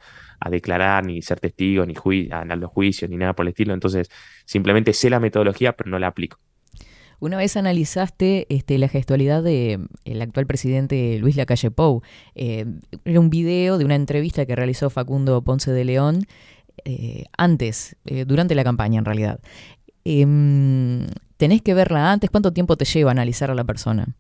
declarar 0.50 1.06
ni 1.06 1.22
ser 1.22 1.40
testigo, 1.40 1.86
ni 1.86 1.94
a, 2.32 2.42
a 2.42 2.56
los 2.56 2.72
juicios, 2.72 3.10
ni 3.10 3.18
nada 3.18 3.34
por 3.34 3.46
el 3.46 3.50
estilo, 3.50 3.74
entonces 3.74 4.10
simplemente 4.46 4.94
sé 4.94 5.10
la 5.10 5.20
metodología 5.20 5.74
pero 5.74 5.90
no 5.90 6.00
la 6.00 6.08
aplico. 6.08 6.40
Una 7.20 7.38
vez 7.38 7.58
analizaste 7.58 8.46
este, 8.50 8.78
la 8.78 8.88
gestualidad 8.90 9.42
del 9.42 9.88
el 10.06 10.22
actual 10.22 10.46
presidente 10.46 11.18
Luis 11.20 11.36
Lacalle 11.36 11.72
Pou. 11.72 12.04
Eh, 12.36 12.66
era 13.06 13.20
un 13.20 13.32
video 13.32 13.80
de 13.80 13.86
una 13.86 13.96
entrevista 13.96 14.46
que 14.46 14.56
realizó 14.56 14.92
Facundo 14.92 15.42
Ponce 15.42 15.72
de 15.72 15.84
León 15.84 16.28
eh, 16.86 17.26
antes, 17.36 17.96
eh, 18.06 18.26
durante 18.26 18.54
la 18.54 18.64
campaña 18.64 19.00
en 19.00 19.06
realidad. 19.06 19.40
Em, 20.06 21.08
¿Tenés 21.38 21.64
que 21.64 21.74
verla 21.74 22.12
antes? 22.12 22.30
¿Cuánto 22.30 22.54
tiempo 22.54 22.78
te 22.78 22.86
lleva 22.86 23.12
analizar 23.12 23.50
a 23.50 23.56
la 23.56 23.64
persona? 23.64 24.16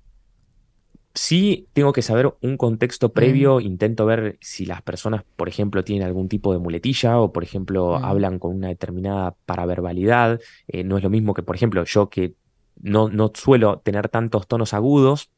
Sí, 1.13 1.67
tengo 1.73 1.93
que 1.93 2.01
saber 2.01 2.33
un 2.41 2.57
contexto 2.57 3.13
previo, 3.13 3.57
mm. 3.57 3.61
intento 3.61 4.05
ver 4.05 4.37
si 4.41 4.65
las 4.65 4.81
personas, 4.81 5.23
por 5.35 5.49
ejemplo, 5.49 5.83
tienen 5.83 6.05
algún 6.05 6.29
tipo 6.29 6.51
de 6.51 6.59
muletilla 6.59 7.19
o, 7.19 7.31
por 7.31 7.43
ejemplo, 7.43 7.99
mm. 7.99 8.05
hablan 8.05 8.39
con 8.39 8.55
una 8.55 8.69
determinada 8.69 9.35
paraverbalidad. 9.45 10.39
no 10.83 10.97
es 10.97 11.03
lo 11.03 11.09
mismo 11.11 11.35
que, 11.35 11.43
por 11.43 11.55
ejemplo, 11.55 11.83
yo 11.85 12.09
que 12.09 12.33
no, 12.81 13.09
no 13.09 13.31
suelo 13.33 13.79
tener 13.79 14.09
tantos 14.09 14.47
tonos 14.47 14.73
agudos. 14.73 15.31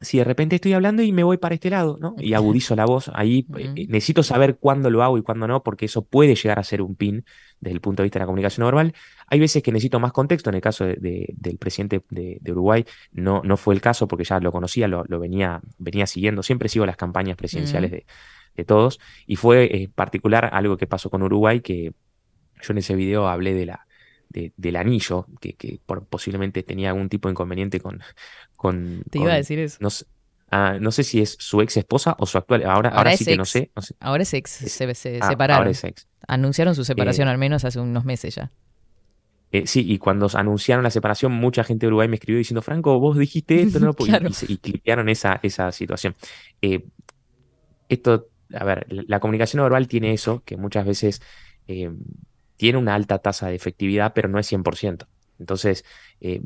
Si 0.00 0.16
de 0.16 0.24
repente 0.24 0.56
estoy 0.56 0.72
hablando 0.72 1.02
y 1.02 1.12
me 1.12 1.24
voy 1.24 1.36
para 1.36 1.54
este 1.54 1.68
lado, 1.68 1.98
¿no? 2.00 2.16
Y 2.18 2.32
agudizo 2.32 2.74
la 2.74 2.86
voz, 2.86 3.10
ahí 3.12 3.46
eh, 3.58 3.86
necesito 3.86 4.22
saber 4.22 4.56
cuándo 4.56 4.88
lo 4.88 5.02
hago 5.02 5.18
y 5.18 5.22
cuándo 5.22 5.46
no, 5.46 5.62
porque 5.62 5.84
eso 5.84 6.02
puede 6.02 6.34
llegar 6.34 6.58
a 6.58 6.64
ser 6.64 6.80
un 6.80 6.94
pin 6.96 7.26
desde 7.60 7.74
el 7.74 7.82
punto 7.82 8.02
de 8.02 8.04
vista 8.04 8.18
de 8.18 8.22
la 8.22 8.26
comunicación 8.26 8.64
verbal. 8.64 8.94
Hay 9.26 9.38
veces 9.38 9.62
que 9.62 9.72
necesito 9.72 10.00
más 10.00 10.12
contexto, 10.12 10.48
en 10.48 10.56
el 10.56 10.62
caso 10.62 10.86
del 10.86 11.58
presidente 11.58 12.02
de, 12.08 12.40
Uruguay 12.50 12.86
no, 13.12 13.42
no 13.44 13.58
fue 13.58 13.74
el 13.74 13.82
caso 13.82 14.08
porque 14.08 14.24
ya 14.24 14.40
lo 14.40 14.52
conocía, 14.52 14.88
lo, 14.88 15.04
venía, 15.20 15.60
venía 15.76 16.06
siguiendo, 16.06 16.42
siempre 16.42 16.70
sigo 16.70 16.86
las 16.86 16.96
campañas 16.96 17.36
presidenciales 17.36 17.90
de, 17.90 18.06
todos, 18.66 19.00
y 19.26 19.36
fue 19.36 19.74
en 19.74 19.82
eh, 19.84 19.88
particular 19.94 20.50
algo 20.52 20.76
que 20.76 20.86
pasó 20.86 21.08
con 21.08 21.22
Uruguay, 21.22 21.60
que 21.60 21.94
yo 22.60 22.72
en 22.72 22.78
ese 22.78 22.94
video 22.94 23.26
hablé 23.26 23.54
de 23.54 23.64
la, 23.64 23.86
del 24.30 24.76
anillo, 24.76 25.26
que, 25.40 25.54
que 25.54 25.80
por, 25.84 26.06
posiblemente 26.06 26.62
tenía 26.62 26.90
algún 26.90 27.08
tipo 27.08 27.28
de 27.28 27.32
inconveniente 27.32 27.80
con... 27.80 28.00
con 28.56 29.02
Te 29.10 29.18
iba 29.18 29.32
a 29.32 29.36
decir 29.36 29.58
eso. 29.58 29.78
No 29.80 29.90
sé, 29.90 30.06
ah, 30.50 30.78
no 30.80 30.92
sé 30.92 31.02
si 31.02 31.20
es 31.20 31.36
su 31.38 31.60
ex 31.60 31.76
esposa 31.76 32.16
o 32.18 32.26
su 32.26 32.38
actual. 32.38 32.64
Ahora, 32.64 32.90
ahora, 32.90 33.16
sí 33.16 33.24
que 33.24 33.36
no 33.36 33.44
sé, 33.44 33.70
Ahora 33.98 34.22
es 34.22 34.32
ex, 34.34 34.50
se, 34.50 34.94
se 34.94 35.18
ah, 35.20 35.28
separaron. 35.28 35.58
Ahora 35.58 35.70
es 35.70 35.82
ex. 35.84 36.06
Anunciaron 36.28 36.74
su 36.74 36.84
separación 36.84 37.28
eh, 37.28 37.32
al 37.32 37.38
menos 37.38 37.64
hace 37.64 37.80
unos 37.80 38.04
meses 38.04 38.36
ya. 38.36 38.52
Eh, 39.52 39.66
sí, 39.66 39.84
y 39.84 39.98
cuando 39.98 40.28
anunciaron 40.34 40.84
la 40.84 40.90
separación, 40.90 41.32
mucha 41.32 41.64
gente 41.64 41.86
de 41.86 41.88
Uruguay 41.88 42.06
me 42.06 42.14
escribió 42.14 42.38
diciendo, 42.38 42.62
Franco, 42.62 43.00
vos 43.00 43.18
dijiste 43.18 43.60
esto, 43.62 43.80
no 43.80 43.96
y, 43.98 44.52
y, 44.52 44.58
clipearon 44.58 45.08
esa, 45.08 45.40
esa 45.42 45.72
situación. 45.72 46.14
Eh, 46.62 46.84
esto, 47.88 48.28
a 48.54 48.64
ver, 48.64 48.86
la 48.88 49.18
comunicación 49.18 49.60
verbal 49.64 49.88
tiene 49.88 50.12
eso, 50.12 50.44
que 50.44 50.56
muchas 50.56 50.86
veces 50.86 51.20
tiene 52.60 52.76
una 52.76 52.94
alta 52.94 53.20
tasa 53.20 53.48
de 53.48 53.54
efectividad, 53.54 54.12
pero 54.12 54.28
no 54.28 54.38
es 54.38 54.52
100%. 54.52 55.06
Entonces, 55.38 55.82
eh, 56.20 56.42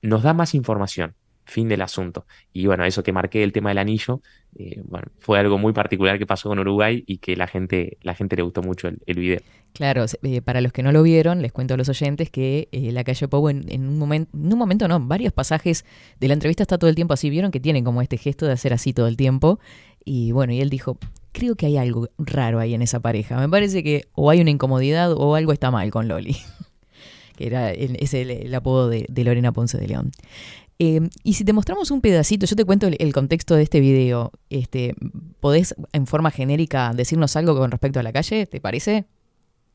nos 0.00 0.22
da 0.22 0.32
más 0.32 0.54
información. 0.54 1.14
Fin 1.44 1.68
del 1.68 1.82
asunto. 1.82 2.24
Y 2.54 2.64
bueno, 2.64 2.86
eso 2.86 3.02
que 3.02 3.12
marqué 3.12 3.42
el 3.42 3.52
tema 3.52 3.68
del 3.68 3.76
anillo, 3.76 4.22
eh, 4.56 4.80
bueno, 4.84 5.08
fue 5.18 5.38
algo 5.38 5.58
muy 5.58 5.74
particular 5.74 6.18
que 6.18 6.24
pasó 6.24 6.48
con 6.48 6.58
Uruguay 6.60 7.04
y 7.06 7.18
que 7.18 7.36
la 7.36 7.46
gente, 7.46 7.98
la 8.00 8.14
gente 8.14 8.36
le 8.36 8.42
gustó 8.42 8.62
mucho 8.62 8.88
el, 8.88 9.18
video. 9.18 9.40
Claro, 9.74 10.06
eh, 10.22 10.40
para 10.40 10.62
los 10.62 10.72
que 10.72 10.82
no 10.82 10.92
lo 10.92 11.02
vieron, 11.02 11.42
les 11.42 11.52
cuento 11.52 11.74
a 11.74 11.76
los 11.76 11.90
oyentes 11.90 12.30
que 12.30 12.68
eh, 12.72 12.90
la 12.92 13.04
calle 13.04 13.28
Pou 13.28 13.50
en, 13.50 13.66
en 13.68 13.86
un 13.86 13.98
momento, 13.98 14.30
en 14.34 14.50
un 14.50 14.58
momento 14.58 14.88
no, 14.88 14.98
varios 14.98 15.34
pasajes 15.34 15.84
de 16.20 16.28
la 16.28 16.34
entrevista 16.34 16.62
está 16.62 16.78
todo 16.78 16.88
el 16.88 16.96
tiempo 16.96 17.12
así, 17.12 17.28
vieron 17.28 17.50
que 17.50 17.60
tienen 17.60 17.84
como 17.84 18.00
este 18.00 18.16
gesto 18.16 18.46
de 18.46 18.52
hacer 18.52 18.72
así 18.72 18.94
todo 18.94 19.08
el 19.08 19.18
tiempo. 19.18 19.60
Y 20.04 20.32
bueno, 20.32 20.52
y 20.52 20.60
él 20.60 20.70
dijo, 20.70 20.98
creo 21.32 21.56
que 21.56 21.66
hay 21.66 21.76
algo 21.76 22.08
raro 22.18 22.58
ahí 22.58 22.74
en 22.74 22.82
esa 22.82 23.00
pareja. 23.00 23.38
Me 23.38 23.48
parece 23.48 23.82
que 23.82 24.08
o 24.14 24.30
hay 24.30 24.40
una 24.40 24.50
incomodidad 24.50 25.12
o 25.12 25.34
algo 25.34 25.52
está 25.52 25.70
mal 25.70 25.90
con 25.90 26.08
Loli. 26.08 26.36
que 27.36 27.46
era 27.46 27.70
el, 27.70 27.96
el, 27.98 28.54
apodo 28.54 28.88
de, 28.88 29.06
Lorena 29.24 29.52
Ponce 29.52 29.78
de 29.78 29.88
León. 29.88 30.12
Eh, 30.78 31.00
y 31.24 31.34
si 31.34 31.44
te 31.44 31.52
mostramos 31.52 31.90
un 31.90 32.00
pedacito, 32.00 32.46
yo 32.46 32.56
te 32.56 32.64
cuento 32.64 32.86
el, 32.86 32.96
el, 32.98 33.12
contexto 33.12 33.54
de 33.54 33.62
este 33.62 33.80
video, 33.80 34.32
este, 34.48 34.94
¿podés 35.40 35.74
en 35.92 36.06
forma 36.06 36.30
genérica 36.30 36.92
decirnos 36.94 37.36
algo 37.36 37.56
con 37.56 37.70
respecto 37.70 38.00
a 38.00 38.02
la 38.02 38.12
calle? 38.12 38.46
¿Te 38.46 38.60
parece? 38.60 39.06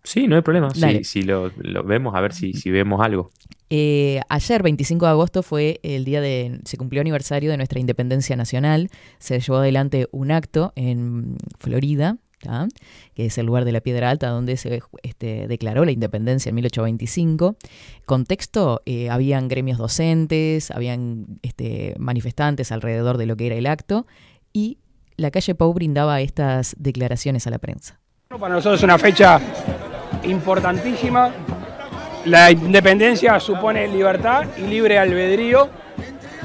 Sí, 0.05 0.27
no 0.27 0.35
hay 0.35 0.41
problema. 0.41 0.69
Si, 0.69 1.03
si 1.03 1.23
lo, 1.23 1.51
lo, 1.57 1.83
vemos, 1.83 2.15
a 2.15 2.21
ver 2.21 2.33
si, 2.33 2.53
si 2.53 2.71
vemos 2.71 3.01
algo. 3.01 3.31
Eh, 3.69 4.21
ayer, 4.29 4.61
25 4.61 5.05
de 5.05 5.11
agosto, 5.11 5.43
fue 5.43 5.79
el 5.83 6.05
día 6.05 6.21
de. 6.21 6.59
Se 6.65 6.77
cumplió 6.77 7.01
aniversario 7.01 7.51
de 7.51 7.57
nuestra 7.57 7.79
independencia 7.79 8.35
nacional. 8.35 8.89
Se 9.19 9.39
llevó 9.39 9.57
adelante 9.57 10.07
un 10.11 10.31
acto 10.31 10.71
en 10.75 11.35
Florida, 11.59 12.17
¿tá? 12.41 12.67
que 13.15 13.25
es 13.25 13.37
el 13.37 13.47
lugar 13.47 13.65
de 13.65 13.71
la 13.71 13.81
Piedra 13.81 14.11
Alta, 14.11 14.29
donde 14.29 14.57
se 14.57 14.81
este, 15.01 15.47
declaró 15.47 15.83
la 15.83 15.91
independencia 15.91 16.49
en 16.49 16.55
1825. 16.55 17.57
Contexto, 18.05 18.81
eh, 18.85 19.09
habían 19.09 19.47
gremios 19.47 19.79
docentes, 19.79 20.69
habían 20.69 21.39
este, 21.41 21.95
manifestantes 21.97 22.71
alrededor 22.71 23.17
de 23.17 23.25
lo 23.25 23.35
que 23.35 23.47
era 23.47 23.55
el 23.55 23.65
acto, 23.65 24.05
y 24.53 24.77
la 25.17 25.31
calle 25.31 25.55
Pau 25.55 25.73
brindaba 25.73 26.21
estas 26.21 26.75
declaraciones 26.77 27.47
a 27.47 27.49
la 27.49 27.57
prensa. 27.57 27.99
Para 28.27 28.55
nosotros 28.55 28.79
es 28.79 28.83
una 28.83 28.97
fecha 28.97 29.39
importantísima. 30.25 31.31
La 32.25 32.51
independencia 32.51 33.39
supone 33.39 33.87
libertad 33.87 34.45
y 34.57 34.61
libre 34.61 34.97
albedrío, 34.97 35.69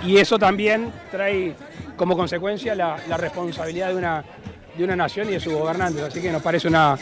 y 0.05 0.19
eso 0.19 0.39
también 0.39 0.93
trae 1.11 1.55
como 1.97 2.17
consecuencia 2.17 2.75
la, 2.75 2.97
la 3.09 3.17
responsabilidad 3.17 3.89
de 3.89 3.97
una 3.97 4.25
de 4.77 4.85
una 4.85 4.97
nación 4.97 5.29
y 5.29 5.33
de 5.33 5.41
sus 5.41 5.53
gobernantes. 5.53 6.03
Así 6.03 6.21
que 6.21 6.31
nos 6.31 6.43
parece 6.43 6.69
una, 6.69 6.97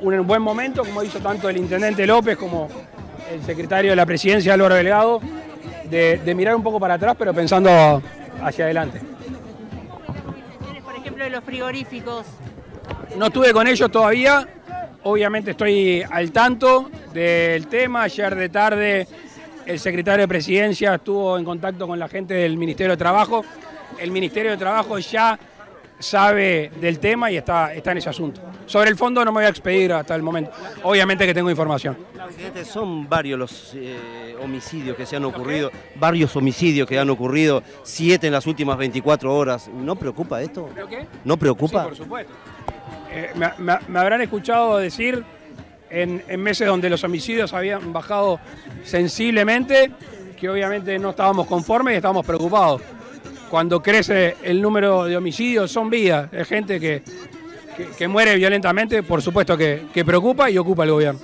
un 0.00 0.26
buen 0.26 0.42
momento, 0.42 0.84
como 0.84 1.02
hizo 1.02 1.18
tanto 1.18 1.48
el 1.48 1.56
intendente 1.56 2.06
López 2.06 2.36
como 2.36 2.68
el 3.30 3.42
secretario 3.42 3.90
de 3.90 3.96
la 3.96 4.06
presidencia 4.06 4.54
Álvaro 4.54 4.74
Delgado, 4.74 5.20
de, 5.84 6.18
de 6.18 6.34
mirar 6.34 6.54
un 6.54 6.62
poco 6.62 6.78
para 6.80 6.94
atrás, 6.94 7.16
pero 7.18 7.34
pensando 7.34 8.02
hacia 8.42 8.64
adelante. 8.64 9.00
Por 10.82 10.96
ejemplo, 10.96 11.24
de 11.24 11.30
los 11.30 11.44
frigoríficos. 11.44 12.26
No 13.16 13.26
estuve 13.26 13.52
con 13.52 13.66
ellos 13.66 13.90
todavía, 13.90 14.48
obviamente 15.04 15.52
estoy 15.52 16.02
al 16.10 16.32
tanto 16.32 16.90
del 17.12 17.66
tema. 17.68 18.02
Ayer 18.02 18.34
de 18.34 18.48
tarde 18.48 19.08
el 19.66 19.78
secretario 19.78 20.22
de 20.22 20.28
presidencia 20.28 20.94
estuvo 20.96 21.38
en 21.38 21.44
contacto 21.44 21.86
con 21.86 21.98
la 21.98 22.08
gente 22.08 22.34
del 22.34 22.56
Ministerio 22.56 22.92
de 22.92 22.96
Trabajo. 22.96 23.44
El 23.98 24.10
Ministerio 24.10 24.50
de 24.50 24.56
Trabajo 24.56 24.98
ya 24.98 25.38
sabe 25.98 26.70
del 26.80 26.98
tema 26.98 27.30
y 27.30 27.36
está, 27.36 27.72
está 27.72 27.92
en 27.92 27.98
ese 27.98 28.10
asunto. 28.10 28.40
Sobre 28.66 28.90
el 28.90 28.96
fondo 28.96 29.24
no 29.24 29.30
me 29.30 29.36
voy 29.36 29.44
a 29.44 29.48
expedir 29.48 29.92
hasta 29.92 30.14
el 30.14 30.22
momento. 30.22 30.50
Obviamente 30.82 31.26
que 31.26 31.34
tengo 31.34 31.50
información. 31.50 31.96
Son 32.64 33.08
varios 33.08 33.38
los 33.38 33.72
eh, 33.74 34.34
homicidios 34.42 34.96
que 34.96 35.06
se 35.06 35.16
han 35.16 35.24
ocurrido, 35.24 35.70
varios 35.96 36.34
homicidios 36.36 36.88
que 36.88 36.98
han 36.98 37.10
ocurrido, 37.10 37.62
siete 37.82 38.26
en 38.26 38.32
las 38.32 38.46
últimas 38.46 38.76
24 38.78 39.34
horas. 39.34 39.68
¿No 39.68 39.96
preocupa 39.96 40.42
esto? 40.42 40.68
¿No 41.24 41.36
preocupa? 41.36 41.82
Sí, 41.82 41.88
por 41.88 41.96
supuesto. 41.96 42.32
Eh, 43.16 43.30
me, 43.36 43.48
me, 43.58 43.78
me, 43.86 43.98
habrán 44.00 44.20
escuchado 44.22 44.78
decir 44.78 45.22
en, 45.88 46.22
en 46.26 46.42
meses 46.42 46.66
donde 46.66 46.90
los 46.90 47.04
homicidios 47.04 47.52
habían 47.52 47.92
bajado 47.92 48.40
sensiblemente 48.82 49.92
que 50.36 50.48
obviamente 50.48 50.98
no 50.98 51.10
estábamos 51.10 51.46
conformes 51.46 51.94
y 51.94 51.96
estábamos 51.96 52.26
preocupados 52.26 52.82
cuando 53.54 53.80
crece 53.80 54.34
el 54.42 54.60
número 54.60 55.04
de 55.04 55.16
homicidios, 55.16 55.70
son 55.70 55.88
vidas, 55.88 56.28
es 56.32 56.48
gente 56.48 56.80
que, 56.80 57.02
que, 57.76 57.86
que 57.96 58.08
muere 58.08 58.34
violentamente, 58.34 59.04
por 59.04 59.22
supuesto 59.22 59.56
que, 59.56 59.84
que, 59.94 60.04
preocupa 60.04 60.50
y 60.50 60.58
ocupa 60.58 60.82
el 60.82 60.90
gobierno. 60.90 61.20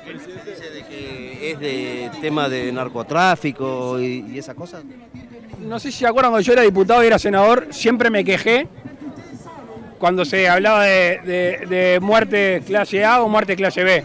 ¿Es 1.42 1.58
de 1.58 2.08
tema 2.20 2.48
de 2.48 2.70
narcotráfico 2.70 3.98
y, 3.98 4.26
y 4.30 4.38
esas 4.38 4.54
cosas? 4.54 4.84
No 5.58 5.80
sé 5.80 5.90
si 5.90 5.98
se 5.98 6.06
acuerdan 6.06 6.30
cuando 6.30 6.46
yo 6.46 6.52
era 6.52 6.62
diputado 6.62 7.02
y 7.02 7.08
era 7.08 7.18
senador, 7.18 7.66
siempre 7.70 8.10
me 8.10 8.24
quejé 8.24 8.68
cuando 10.00 10.24
se 10.24 10.48
hablaba 10.48 10.84
de, 10.84 11.20
de, 11.68 11.98
muerte 12.00 12.62
clase 12.66 13.04
A 13.04 13.22
o 13.22 13.28
muerte 13.28 13.54
clase 13.54 13.84
B. 13.84 14.02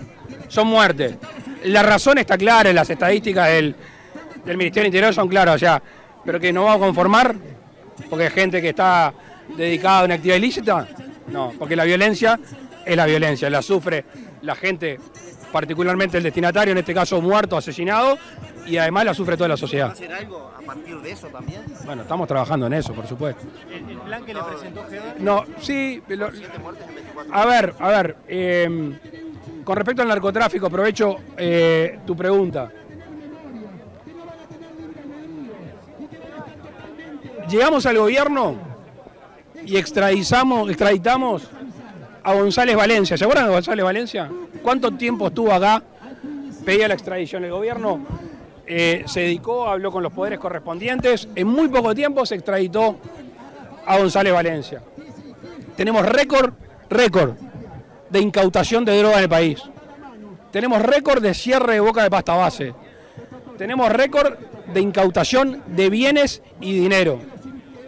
Son 0.49 0.67
muertes. 0.67 1.15
La 1.63 1.81
razón 1.81 2.17
está 2.17 2.37
clara, 2.37 2.71
las 2.73 2.89
estadísticas 2.89 3.47
del, 3.47 3.73
del 4.45 4.57
Ministerio 4.57 4.83
del 4.83 4.87
Interior 4.87 5.13
son 5.13 5.29
claras, 5.29 5.59
sea, 5.59 5.81
pero 6.25 6.37
que 6.37 6.51
no 6.51 6.65
vamos 6.65 6.83
a 6.83 6.85
conformar 6.85 7.35
porque 8.09 8.25
hay 8.25 8.31
gente 8.31 8.61
que 8.61 8.69
está 8.69 9.13
dedicada 9.55 10.01
a 10.01 10.05
una 10.05 10.15
actividad 10.15 10.35
ilícita. 10.37 10.87
No, 11.27 11.53
porque 11.57 11.77
la 11.77 11.85
violencia 11.85 12.39
es 12.85 12.95
la 12.95 13.05
violencia, 13.05 13.49
la 13.49 13.61
sufre 13.61 14.03
la 14.41 14.55
gente, 14.55 14.99
particularmente 15.55 16.17
el 16.17 16.23
destinatario, 16.23 16.73
en 16.73 16.79
este 16.79 16.93
caso 16.93 17.21
muerto, 17.21 17.55
asesinado, 17.55 18.17
y 18.65 18.75
además 18.75 19.05
la 19.05 19.13
sufre 19.13 19.37
toda 19.37 19.47
la 19.47 19.55
sociedad. 19.55 19.91
¿Hacer 19.91 20.11
algo 20.11 20.51
a 20.53 20.61
partir 20.61 20.97
de 20.97 21.11
eso 21.11 21.27
también? 21.27 21.61
Bueno, 21.85 22.01
estamos 22.01 22.27
trabajando 22.27 22.67
en 22.67 22.73
eso, 22.73 22.93
por 22.93 23.07
supuesto. 23.07 23.41
¿El, 23.71 23.89
el 23.89 23.97
plan 23.99 24.25
que 24.25 24.33
no. 24.33 24.41
le 24.41 24.53
presentó? 24.53 24.85
No, 25.19 25.45
sí. 25.61 26.03
Lo, 26.09 26.29
a 27.31 27.45
ver, 27.45 27.73
a 27.79 27.87
ver. 27.87 28.17
Eh, 28.27 28.99
con 29.63 29.77
respecto 29.77 30.01
al 30.01 30.09
narcotráfico, 30.09 30.65
aprovecho 30.65 31.15
eh, 31.37 31.99
tu 32.05 32.17
pregunta. 32.17 32.69
llegamos 37.47 37.85
al 37.85 37.97
gobierno 37.97 38.55
y 39.65 39.77
extradizamos, 39.77 40.67
extraditamos 40.69 41.49
a 42.25 42.33
González 42.33 42.75
Valencia. 42.75 43.17
¿Se 43.17 43.23
acuerdan 43.23 43.45
de 43.45 43.53
González 43.53 43.85
Valencia? 43.85 44.31
¿Cuánto 44.63 44.91
tiempo 44.91 45.27
estuvo 45.27 45.53
acá? 45.53 45.83
Pedía 46.65 46.87
la 46.87 46.95
extradición. 46.95 47.43
El 47.45 47.51
gobierno 47.51 47.99
eh, 48.65 49.03
se 49.05 49.21
dedicó, 49.21 49.67
habló 49.67 49.91
con 49.91 50.01
los 50.01 50.11
poderes 50.11 50.39
correspondientes. 50.39 51.29
En 51.35 51.47
muy 51.47 51.67
poco 51.67 51.93
tiempo 51.93 52.25
se 52.25 52.33
extraditó 52.33 52.97
a 53.85 53.99
González 53.99 54.33
Valencia. 54.33 54.81
Tenemos 55.77 56.03
récord, 56.03 56.53
récord 56.89 57.35
de 58.09 58.19
incautación 58.19 58.85
de 58.85 58.97
droga 58.97 59.17
en 59.17 59.23
el 59.23 59.29
país. 59.29 59.61
Tenemos 60.51 60.81
récord 60.81 61.21
de 61.21 61.35
cierre 61.35 61.73
de 61.73 61.79
boca 61.79 62.01
de 62.01 62.09
pasta 62.09 62.35
base. 62.35 62.73
Tenemos 63.55 63.91
récord 63.91 64.33
de 64.73 64.81
incautación 64.81 65.61
de 65.67 65.91
bienes 65.91 66.41
y 66.59 66.73
dinero. 66.73 67.19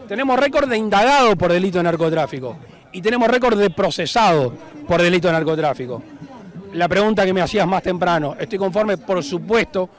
Tenemos 0.08 0.40
récord 0.40 0.70
de 0.70 0.78
indagado 0.78 1.36
por 1.36 1.52
delito 1.52 1.80
de 1.80 1.86
narcotráfico 1.86 2.56
y 2.92 3.02
tenemos 3.02 3.28
récord 3.28 3.58
de 3.58 3.70
procesado 3.70 4.54
por 4.88 5.02
delito 5.02 5.28
de 5.28 5.34
narcotráfico. 5.34 6.02
La 6.74 6.88
pregunta 6.88 7.26
que 7.26 7.34
me 7.34 7.42
hacías 7.42 7.68
más 7.68 7.84
temprano, 7.84 8.36
¿estoy 8.40 8.58
conforme? 8.58 8.98
Por 8.98 9.24
supuesto 9.24 9.90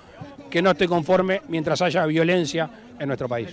que 0.50 0.62
no 0.62 0.70
estoy 0.70 0.86
conforme 0.86 1.42
mientras 1.48 1.80
haya 1.82 2.06
violencia 2.06 2.70
en 2.98 3.06
nuestro 3.06 3.28
país. 3.28 3.50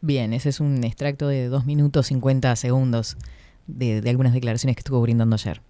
Bien, 0.00 0.32
ese 0.32 0.50
es 0.50 0.60
un 0.60 0.84
extracto 0.84 1.28
de 1.28 1.48
2 1.48 1.66
minutos 1.66 2.06
50 2.06 2.54
segundos 2.56 3.16
de, 3.66 4.00
de 4.00 4.10
algunas 4.10 4.32
declaraciones 4.32 4.76
que 4.76 4.80
estuvo 4.80 5.00
brindando 5.00 5.34
ayer. 5.34 5.60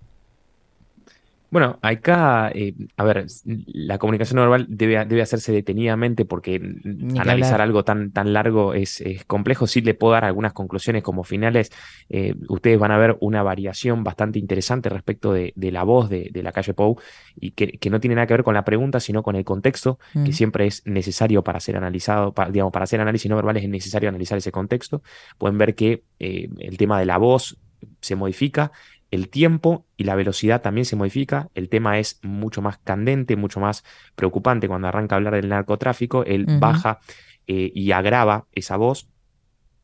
Bueno, 1.49 1.79
acá, 1.81 2.51
eh, 2.53 2.75
a 2.97 3.05
ver, 3.05 3.27
la 3.45 3.99
comunicación 3.99 4.37
no 4.37 4.42
verbal 4.42 4.67
debe, 4.69 5.05
debe 5.05 5.23
hacerse 5.23 5.53
detenidamente 5.53 6.25
porque 6.25 6.59
Ni 6.59 7.19
analizar 7.19 7.61
algo 7.61 7.85
tan, 7.85 8.11
tan 8.11 8.33
largo 8.33 8.75
es, 8.75 9.01
es, 9.01 9.25
complejo. 9.25 9.67
Sí 9.67 9.81
le 9.81 9.94
puedo 9.94 10.15
dar 10.15 10.25
algunas 10.25 10.53
conclusiones 10.53 11.05
como 11.05 11.23
finales. 11.23 11.71
Eh, 12.09 12.35
ustedes 12.49 12.79
van 12.79 12.90
a 12.90 12.99
ver 12.99 13.17
una 13.21 13.42
variación 13.44 14.03
bastante 14.03 14.38
interesante 14.38 14.88
respecto 14.88 15.33
de, 15.33 15.53
de 15.55 15.71
la 15.71 15.85
voz 15.85 16.11
de, 16.11 16.31
de, 16.33 16.42
la 16.42 16.53
calle 16.53 16.75
Pou 16.75 17.01
y 17.38 17.53
que, 17.53 17.79
que, 17.79 17.90
no 17.90 18.01
tiene 18.01 18.17
nada 18.17 18.27
que 18.27 18.35
ver 18.35 18.44
con 18.44 18.55
la 18.55 18.65
pregunta, 18.65 18.99
sino 18.99 19.23
con 19.23 19.37
el 19.37 19.44
contexto, 19.44 19.99
mm. 20.15 20.25
que 20.25 20.33
siempre 20.33 20.67
es 20.67 20.83
necesario 20.85 21.44
para 21.44 21.61
ser 21.61 21.77
analizado, 21.77 22.33
para, 22.33 22.51
digamos, 22.51 22.73
para 22.73 22.85
hacer 22.85 23.01
análisis 23.01 23.31
no 23.31 23.37
verbales 23.37 23.63
es 23.63 23.71
necesario 23.71 24.09
analizar 24.09 24.37
ese 24.37 24.51
contexto. 24.51 25.03
Pueden 25.38 25.59
ver 25.59 25.75
que 25.77 26.03
eh, 26.19 26.49
el 26.59 26.77
tema 26.77 26.99
de 26.99 27.07
la 27.07 27.19
voz 27.19 27.57
se 28.01 28.17
modifica 28.17 28.73
el 29.17 29.29
tiempo 29.29 29.87
y 29.96 30.04
la 30.04 30.14
velocidad 30.14 30.62
también 30.62 30.85
se 30.85 30.94
modifica, 30.94 31.48
el 31.54 31.69
tema 31.69 31.98
es 31.98 32.21
mucho 32.23 32.62
más 32.62 32.79
candente, 32.79 33.35
mucho 33.35 33.60
más 33.60 33.83
preocupante 34.14 34.69
cuando 34.69 34.88
arranca 34.88 35.14
a 35.14 35.19
hablar 35.19 35.35
del 35.35 35.48
narcotráfico, 35.48 36.25
él 36.25 36.44
uh 36.46 36.52
-huh. 36.52 36.60
baja 36.60 37.00
eh, 37.46 37.73
y 37.75 37.92
agrava 37.92 38.46
esa 38.52 38.77
voz 38.77 39.08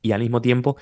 y 0.03 0.13
al 0.13 0.21
mismo 0.21 0.43
tiempo 0.43 0.77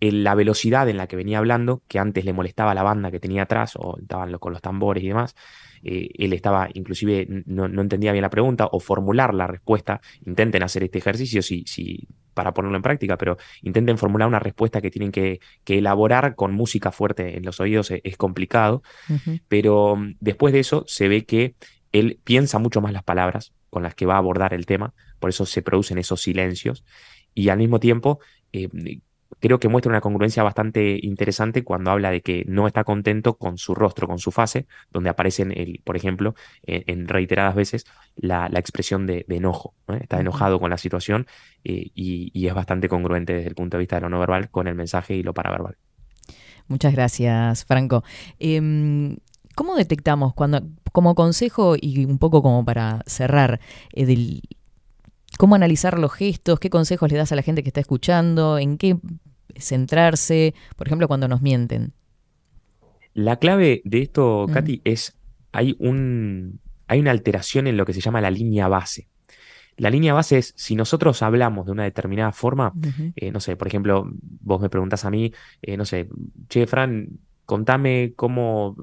la 0.00 0.34
velocidad 0.34 0.88
en 0.88 0.96
la 0.98 1.06
que 1.06 1.16
venía 1.16 1.38
hablando, 1.38 1.82
que 1.88 1.98
antes 1.98 2.24
le 2.24 2.32
molestaba 2.32 2.72
a 2.72 2.74
la 2.74 2.82
banda 2.82 3.10
que 3.10 3.20
tenía 3.20 3.42
atrás, 3.42 3.74
o 3.76 3.98
estaban 3.98 4.30
los- 4.30 4.40
con 4.40 4.52
los 4.52 4.60
tambores 4.62 5.02
y 5.02 5.08
demás, 5.08 5.34
eh, 5.82 6.08
él 6.18 6.32
estaba, 6.32 6.68
inclusive, 6.74 7.26
no, 7.46 7.68
no 7.68 7.82
entendía 7.82 8.12
bien 8.12 8.22
la 8.22 8.30
pregunta 8.30 8.68
o 8.70 8.80
formular 8.80 9.32
la 9.34 9.46
respuesta. 9.46 10.00
Intenten 10.24 10.62
hacer 10.62 10.82
este 10.84 10.98
ejercicio 10.98 11.42
si, 11.42 11.64
si, 11.66 12.08
para 12.34 12.52
ponerlo 12.52 12.76
en 12.76 12.82
práctica, 12.82 13.16
pero 13.16 13.36
intenten 13.62 13.96
formular 13.96 14.28
una 14.28 14.38
respuesta 14.38 14.80
que 14.82 14.90
tienen 14.90 15.12
que, 15.12 15.40
que 15.64 15.78
elaborar 15.78 16.34
con 16.34 16.52
música 16.52 16.92
fuerte 16.92 17.36
en 17.36 17.44
los 17.44 17.60
oídos, 17.60 17.90
e- 17.90 18.00
es 18.04 18.16
complicado 18.16 18.82
pero 19.48 19.96
mm, 19.96 20.16
después 20.20 20.52
de 20.52 20.60
eso 20.60 20.84
se 20.86 21.08
ve 21.08 21.24
que 21.24 21.54
él 21.92 22.18
piensa 22.24 22.58
mucho 22.58 22.80
más 22.80 22.92
las 22.92 23.04
palabras 23.04 23.52
con 23.70 23.82
las 23.82 23.94
que 23.94 24.04
va 24.06 24.14
a 24.14 24.18
abordar 24.18 24.52
el 24.54 24.66
tema, 24.66 24.92
por 25.18 25.30
eso 25.30 25.46
se 25.46 25.62
producen 25.62 25.98
esos 25.98 26.20
silencios, 26.20 26.84
y 27.34 27.48
al 27.48 27.58
mismo 27.58 27.80
tiempo 27.80 28.18
eh, 28.52 28.68
creo 29.40 29.58
que 29.60 29.68
muestra 29.68 29.90
una 29.90 30.00
congruencia 30.00 30.42
bastante 30.42 30.98
interesante 31.02 31.64
cuando 31.64 31.90
habla 31.90 32.10
de 32.10 32.22
que 32.22 32.44
no 32.48 32.66
está 32.66 32.84
contento 32.84 33.34
con 33.38 33.58
su 33.58 33.74
rostro, 33.74 34.06
con 34.08 34.18
su 34.18 34.30
fase, 34.32 34.66
donde 34.92 35.10
aparecen, 35.10 35.52
el, 35.52 35.80
por 35.84 35.96
ejemplo, 35.96 36.34
en 36.64 37.08
reiteradas 37.08 37.54
veces 37.54 37.86
la, 38.16 38.48
la 38.48 38.58
expresión 38.58 39.06
de, 39.06 39.24
de 39.28 39.36
enojo, 39.36 39.74
¿no? 39.88 39.94
está 39.96 40.20
enojado 40.20 40.58
con 40.60 40.70
la 40.70 40.78
situación 40.78 41.26
eh, 41.64 41.90
y, 41.94 42.30
y 42.32 42.46
es 42.46 42.54
bastante 42.54 42.88
congruente 42.88 43.34
desde 43.34 43.48
el 43.48 43.54
punto 43.54 43.76
de 43.76 43.80
vista 43.80 43.96
de 43.96 44.02
lo 44.02 44.08
no 44.08 44.18
verbal 44.20 44.50
con 44.50 44.68
el 44.68 44.74
mensaje 44.74 45.14
y 45.14 45.22
lo 45.22 45.34
paraverbal. 45.34 45.76
Muchas 46.68 46.92
gracias, 46.92 47.64
Franco. 47.64 48.02
Em, 48.38 49.16
¿Cómo 49.54 49.74
detectamos 49.74 50.34
cuando, 50.34 50.60
como 50.92 51.14
consejo 51.14 51.76
y 51.80 52.04
un 52.04 52.18
poco 52.18 52.42
como 52.42 52.62
para 52.64 53.02
cerrar, 53.06 53.58
eh, 53.94 54.04
del- 54.04 54.42
cómo 55.36 55.54
analizar 55.54 55.98
los 55.98 56.12
gestos, 56.12 56.60
qué 56.60 56.70
consejos 56.70 57.10
le 57.10 57.18
das 57.18 57.32
a 57.32 57.36
la 57.36 57.42
gente 57.42 57.62
que 57.62 57.70
está 57.70 57.80
escuchando, 57.80 58.58
en 58.58 58.78
qué 58.78 58.96
centrarse, 59.56 60.54
por 60.76 60.86
ejemplo, 60.86 61.08
cuando 61.08 61.28
nos 61.28 61.42
mienten? 61.42 61.92
La 63.14 63.36
clave 63.36 63.82
de 63.84 64.02
esto, 64.02 64.44
Ujú. 64.44 64.52
Katy, 64.52 64.82
es 64.84 65.16
hay 65.52 65.74
un, 65.78 66.60
hay 66.86 67.00
una 67.00 67.10
alteración 67.10 67.66
en 67.66 67.76
lo 67.76 67.86
que 67.86 67.94
se 67.94 68.00
llama 68.00 68.20
la 68.20 68.30
línea 68.30 68.68
base. 68.68 69.08
La 69.78 69.90
línea 69.90 70.14
base 70.14 70.38
es, 70.38 70.54
si 70.56 70.74
nosotros 70.74 71.22
hablamos 71.22 71.66
de 71.66 71.72
una 71.72 71.84
determinada 71.84 72.32
forma, 72.32 72.72
eh, 73.14 73.30
no 73.30 73.40
sé, 73.40 73.56
por 73.56 73.68
ejemplo, 73.68 74.10
vos 74.40 74.60
me 74.60 74.70
preguntas 74.70 75.04
a 75.04 75.10
mí, 75.10 75.32
eh, 75.60 75.76
no 75.76 75.84
sé, 75.84 76.08
che, 76.48 76.66
Fran, 76.66 77.08
contame 77.44 78.14
cómo, 78.16 78.74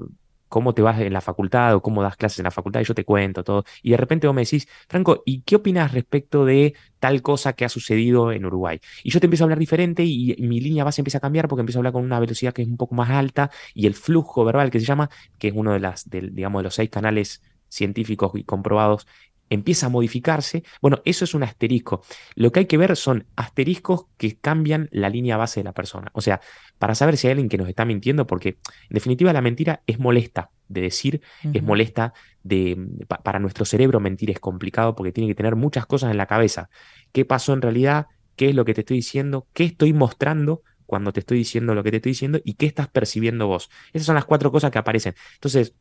cómo 0.53 0.75
te 0.75 0.83
vas 0.83 0.99
en 1.01 1.11
la 1.13 1.19
facultad 1.21 1.73
o 1.73 1.81
cómo 1.81 2.03
das 2.03 2.15
clases 2.15 2.37
en 2.37 2.43
la 2.43 2.51
facultad 2.51 2.79
y 2.81 2.83
yo 2.83 2.93
te 2.93 3.03
cuento 3.05 3.43
todo. 3.43 3.63
Y 3.81 3.89
de 3.89 3.97
repente 3.97 4.27
vos 4.27 4.35
me 4.35 4.43
decís, 4.43 4.67
Franco, 4.87 5.23
¿y 5.25 5.41
qué 5.41 5.55
opinas 5.55 5.91
respecto 5.91 6.45
de 6.45 6.75
tal 6.99 7.23
cosa 7.23 7.53
que 7.53 7.65
ha 7.65 7.69
sucedido 7.69 8.31
en 8.31 8.45
Uruguay? 8.45 8.79
Y 9.03 9.09
yo 9.09 9.19
te 9.19 9.25
empiezo 9.25 9.43
a 9.43 9.45
hablar 9.45 9.57
diferente 9.57 10.03
y, 10.03 10.35
mi 10.37 10.59
línea 10.61 10.83
base 10.83 11.01
empieza 11.01 11.17
a 11.17 11.21
cambiar 11.21 11.47
porque 11.47 11.61
empiezo 11.61 11.79
a 11.79 11.81
hablar 11.81 11.93
con 11.93 12.03
una 12.03 12.19
velocidad 12.19 12.53
que 12.53 12.61
es 12.61 12.67
un 12.67 12.77
poco 12.77 12.93
más 12.93 13.09
alta 13.09 13.49
y 13.73 13.87
el 13.87 13.95
flujo 13.95 14.45
verbal 14.45 14.69
que 14.69 14.79
se 14.79 14.85
llama, 14.85 15.09
que 15.39 15.47
es 15.47 15.53
uno 15.55 15.73
de 15.73 15.79
las, 15.79 16.07
del- 16.07 16.35
digamos, 16.35 16.59
de 16.59 16.63
los 16.65 16.75
seis 16.75 16.89
canales 16.91 17.41
científicos 17.67 18.31
y 18.35 18.43
comprobados, 18.43 19.07
empieza 19.49 19.87
a 19.87 19.89
modificarse. 19.89 20.63
Bueno, 20.81 21.01
eso 21.05 21.25
es 21.25 21.33
un 21.33 21.41
asterisco. 21.43 22.03
Lo 22.35 22.51
que 22.51 22.59
hay 22.61 22.65
que 22.67 22.77
ver 22.77 22.95
son 22.95 23.27
asteriscos 23.35 24.05
que 24.17 24.37
cambian 24.37 24.87
la 24.91 25.09
línea 25.09 25.37
base 25.37 25.59
de 25.59 25.63
la 25.65 25.73
persona. 25.73 26.11
O 26.13 26.21
sea, 26.21 26.41
para 26.83 26.95
saber 26.95 27.15
si 27.17 27.27
hay 27.27 27.31
alguien 27.31 27.49
que 27.49 27.57
nos 27.57 27.69
está 27.69 27.85
mintiendo, 27.85 28.27
porque 28.27 28.49
en 28.49 28.93
definitiva 28.95 29.31
la 29.33 29.41
mentira 29.41 29.83
es 29.87 29.99
molesta 29.99 30.51
de 30.67 30.81
decir, 30.81 31.21
es 31.53 31.63
molesta 31.63 32.13
de, 32.43 32.77
pa- 33.07 33.23
para 33.23 33.39
nuestro 33.39 33.63
cerebro 33.65 33.99
mentir 33.99 34.29
es 34.31 34.39
complicado 34.39 34.95
porque 34.95 35.11
tiene 35.13 35.29
que 35.29 35.35
tener 35.35 35.55
muchas 35.55 35.85
cosas 35.85 36.11
en 36.11 36.17
la 36.17 36.25
cabeza. 36.27 36.69
¿Qué 37.13 37.25
pasó 37.25 37.53
en 37.53 37.61
realidad? 37.61 38.07
¿Qué 38.35 38.49
es 38.49 38.55
lo 38.55 38.65
que 38.65 38.73
te 38.73 38.81
estoy 38.81 38.97
diciendo? 38.97 39.47
¿Qué 39.53 39.63
estoy 39.63 39.93
mostrando 39.93 40.63
cuando 40.85 41.13
te 41.13 41.21
estoy 41.21 41.37
diciendo 41.37 41.73
lo 41.73 41.83
que 41.83 41.91
te 41.91 41.97
estoy 41.97 42.11
diciendo? 42.11 42.39
¿Y 42.43 42.55
qué 42.55 42.65
estás 42.65 42.89
percibiendo 42.89 43.47
vos? 43.47 43.69
Esas 43.93 44.05
son 44.07 44.15
las 44.15 44.25
cuatro 44.25 44.51
cosas 44.51 44.71
que 44.71 44.79
aparecen. 44.79 45.15
Entonces, 45.35 45.75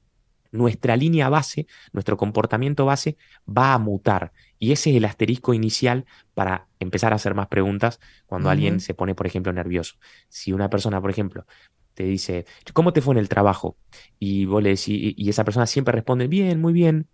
nuestra 0.50 0.96
línea 0.96 1.28
base, 1.30 1.66
nuestro 1.92 2.16
comportamiento 2.16 2.84
base 2.84 3.16
va 3.48 3.72
a 3.74 3.78
mutar. 3.78 4.32
Y 4.62 4.70
ese 4.70 4.90
es 4.90 4.96
el 4.96 5.04
asterisco 5.06 5.54
inicial 5.54 6.06
para 6.34 6.68
empezar 6.78 7.12
a 7.12 7.16
hacer 7.16 7.34
más 7.34 7.48
preguntas 7.48 7.98
cuando 8.26 8.48
alguien 8.48 8.78
se 8.78 8.94
pone, 8.94 9.14
por 9.16 9.26
ejemplo, 9.26 9.52
nervioso. 9.52 9.96
Si 10.28 10.52
una 10.52 10.70
persona, 10.70 11.00
por 11.00 11.10
ejemplo, 11.10 11.46
te 11.94 12.04
dice, 12.04 12.46
¿cómo 12.72 12.92
te 12.92 13.00
fue 13.02 13.14
en 13.14 13.18
el 13.18 13.28
trabajo? 13.28 13.76
Y 14.20 14.44
vos 14.46 14.62
le 14.62 14.70
decís, 14.70 15.14
y 15.16 15.28
esa 15.28 15.42
persona 15.44 15.66
siempre 15.66 15.92
responde, 15.92 16.28
bien, 16.28 16.60
muy 16.60 16.72
bien. 16.72 17.08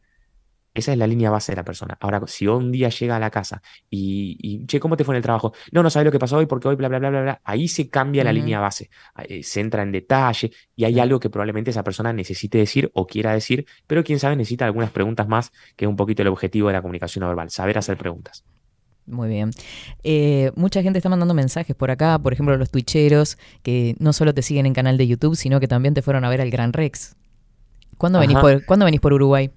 Esa 0.78 0.92
es 0.92 0.98
la 0.98 1.06
línea 1.06 1.28
base 1.30 1.52
de 1.52 1.56
la 1.56 1.64
persona. 1.64 1.96
Ahora, 2.00 2.22
si 2.26 2.46
un 2.46 2.70
día 2.70 2.88
llega 2.88 3.16
a 3.16 3.18
la 3.18 3.30
casa 3.30 3.60
y, 3.90 4.36
y, 4.40 4.66
che, 4.66 4.78
¿cómo 4.78 4.96
te 4.96 5.04
fue 5.04 5.14
en 5.14 5.16
el 5.16 5.22
trabajo? 5.22 5.52
No, 5.72 5.82
no 5.82 5.90
sabes 5.90 6.06
lo 6.06 6.12
que 6.12 6.18
pasó 6.18 6.36
hoy 6.36 6.46
porque 6.46 6.68
hoy, 6.68 6.76
bla, 6.76 6.88
bla, 6.88 6.98
bla, 7.00 7.10
bla, 7.10 7.22
bla. 7.22 7.40
Ahí 7.42 7.66
se 7.66 7.90
cambia 7.90 8.22
la 8.22 8.32
línea 8.32 8.60
base. 8.60 8.90
Eh, 9.28 9.42
Se 9.42 9.60
entra 9.60 9.82
en 9.82 9.90
detalle 9.90 10.52
y 10.76 10.84
hay 10.84 11.00
algo 11.00 11.18
que 11.18 11.30
probablemente 11.30 11.70
esa 11.70 11.82
persona 11.82 12.12
necesite 12.12 12.58
decir 12.58 12.90
o 12.94 13.06
quiera 13.06 13.32
decir, 13.32 13.66
pero 13.86 14.04
quién 14.04 14.20
sabe, 14.20 14.36
necesita 14.36 14.66
algunas 14.66 14.90
preguntas 14.90 15.26
más, 15.26 15.52
que 15.74 15.84
es 15.84 15.88
un 15.88 15.96
poquito 15.96 16.22
el 16.22 16.28
objetivo 16.28 16.68
de 16.68 16.74
la 16.74 16.82
comunicación 16.82 17.22
no 17.22 17.28
verbal, 17.28 17.50
saber 17.50 17.76
hacer 17.76 17.96
preguntas. 17.96 18.44
Muy 19.06 19.28
bien. 19.28 19.50
Eh, 20.04 20.52
mucha 20.54 20.82
gente 20.82 20.98
está 20.98 21.08
mandando 21.08 21.34
mensajes 21.34 21.74
por 21.74 21.90
acá, 21.90 22.18
por 22.18 22.32
ejemplo, 22.32 22.56
los 22.56 22.70
twitcheros, 22.70 23.38
que 23.62 23.96
no 23.98 24.12
solo 24.12 24.34
te 24.34 24.42
siguen 24.42 24.66
en 24.66 24.74
canal 24.74 24.98
de 24.98 25.06
YouTube, 25.06 25.34
sino 25.34 25.60
que 25.60 25.66
también 25.66 25.94
te 25.94 26.02
fueron 26.02 26.24
a 26.24 26.28
ver 26.28 26.40
al 26.40 26.50
Gran 26.50 26.72
Rex. 26.72 27.16
¿Cuándo 27.96 28.20
venís 28.20 28.38
por, 28.38 28.64
¿cuándo 28.64 28.84
venís 28.84 29.00
por 29.00 29.12
Uruguay? 29.12 29.50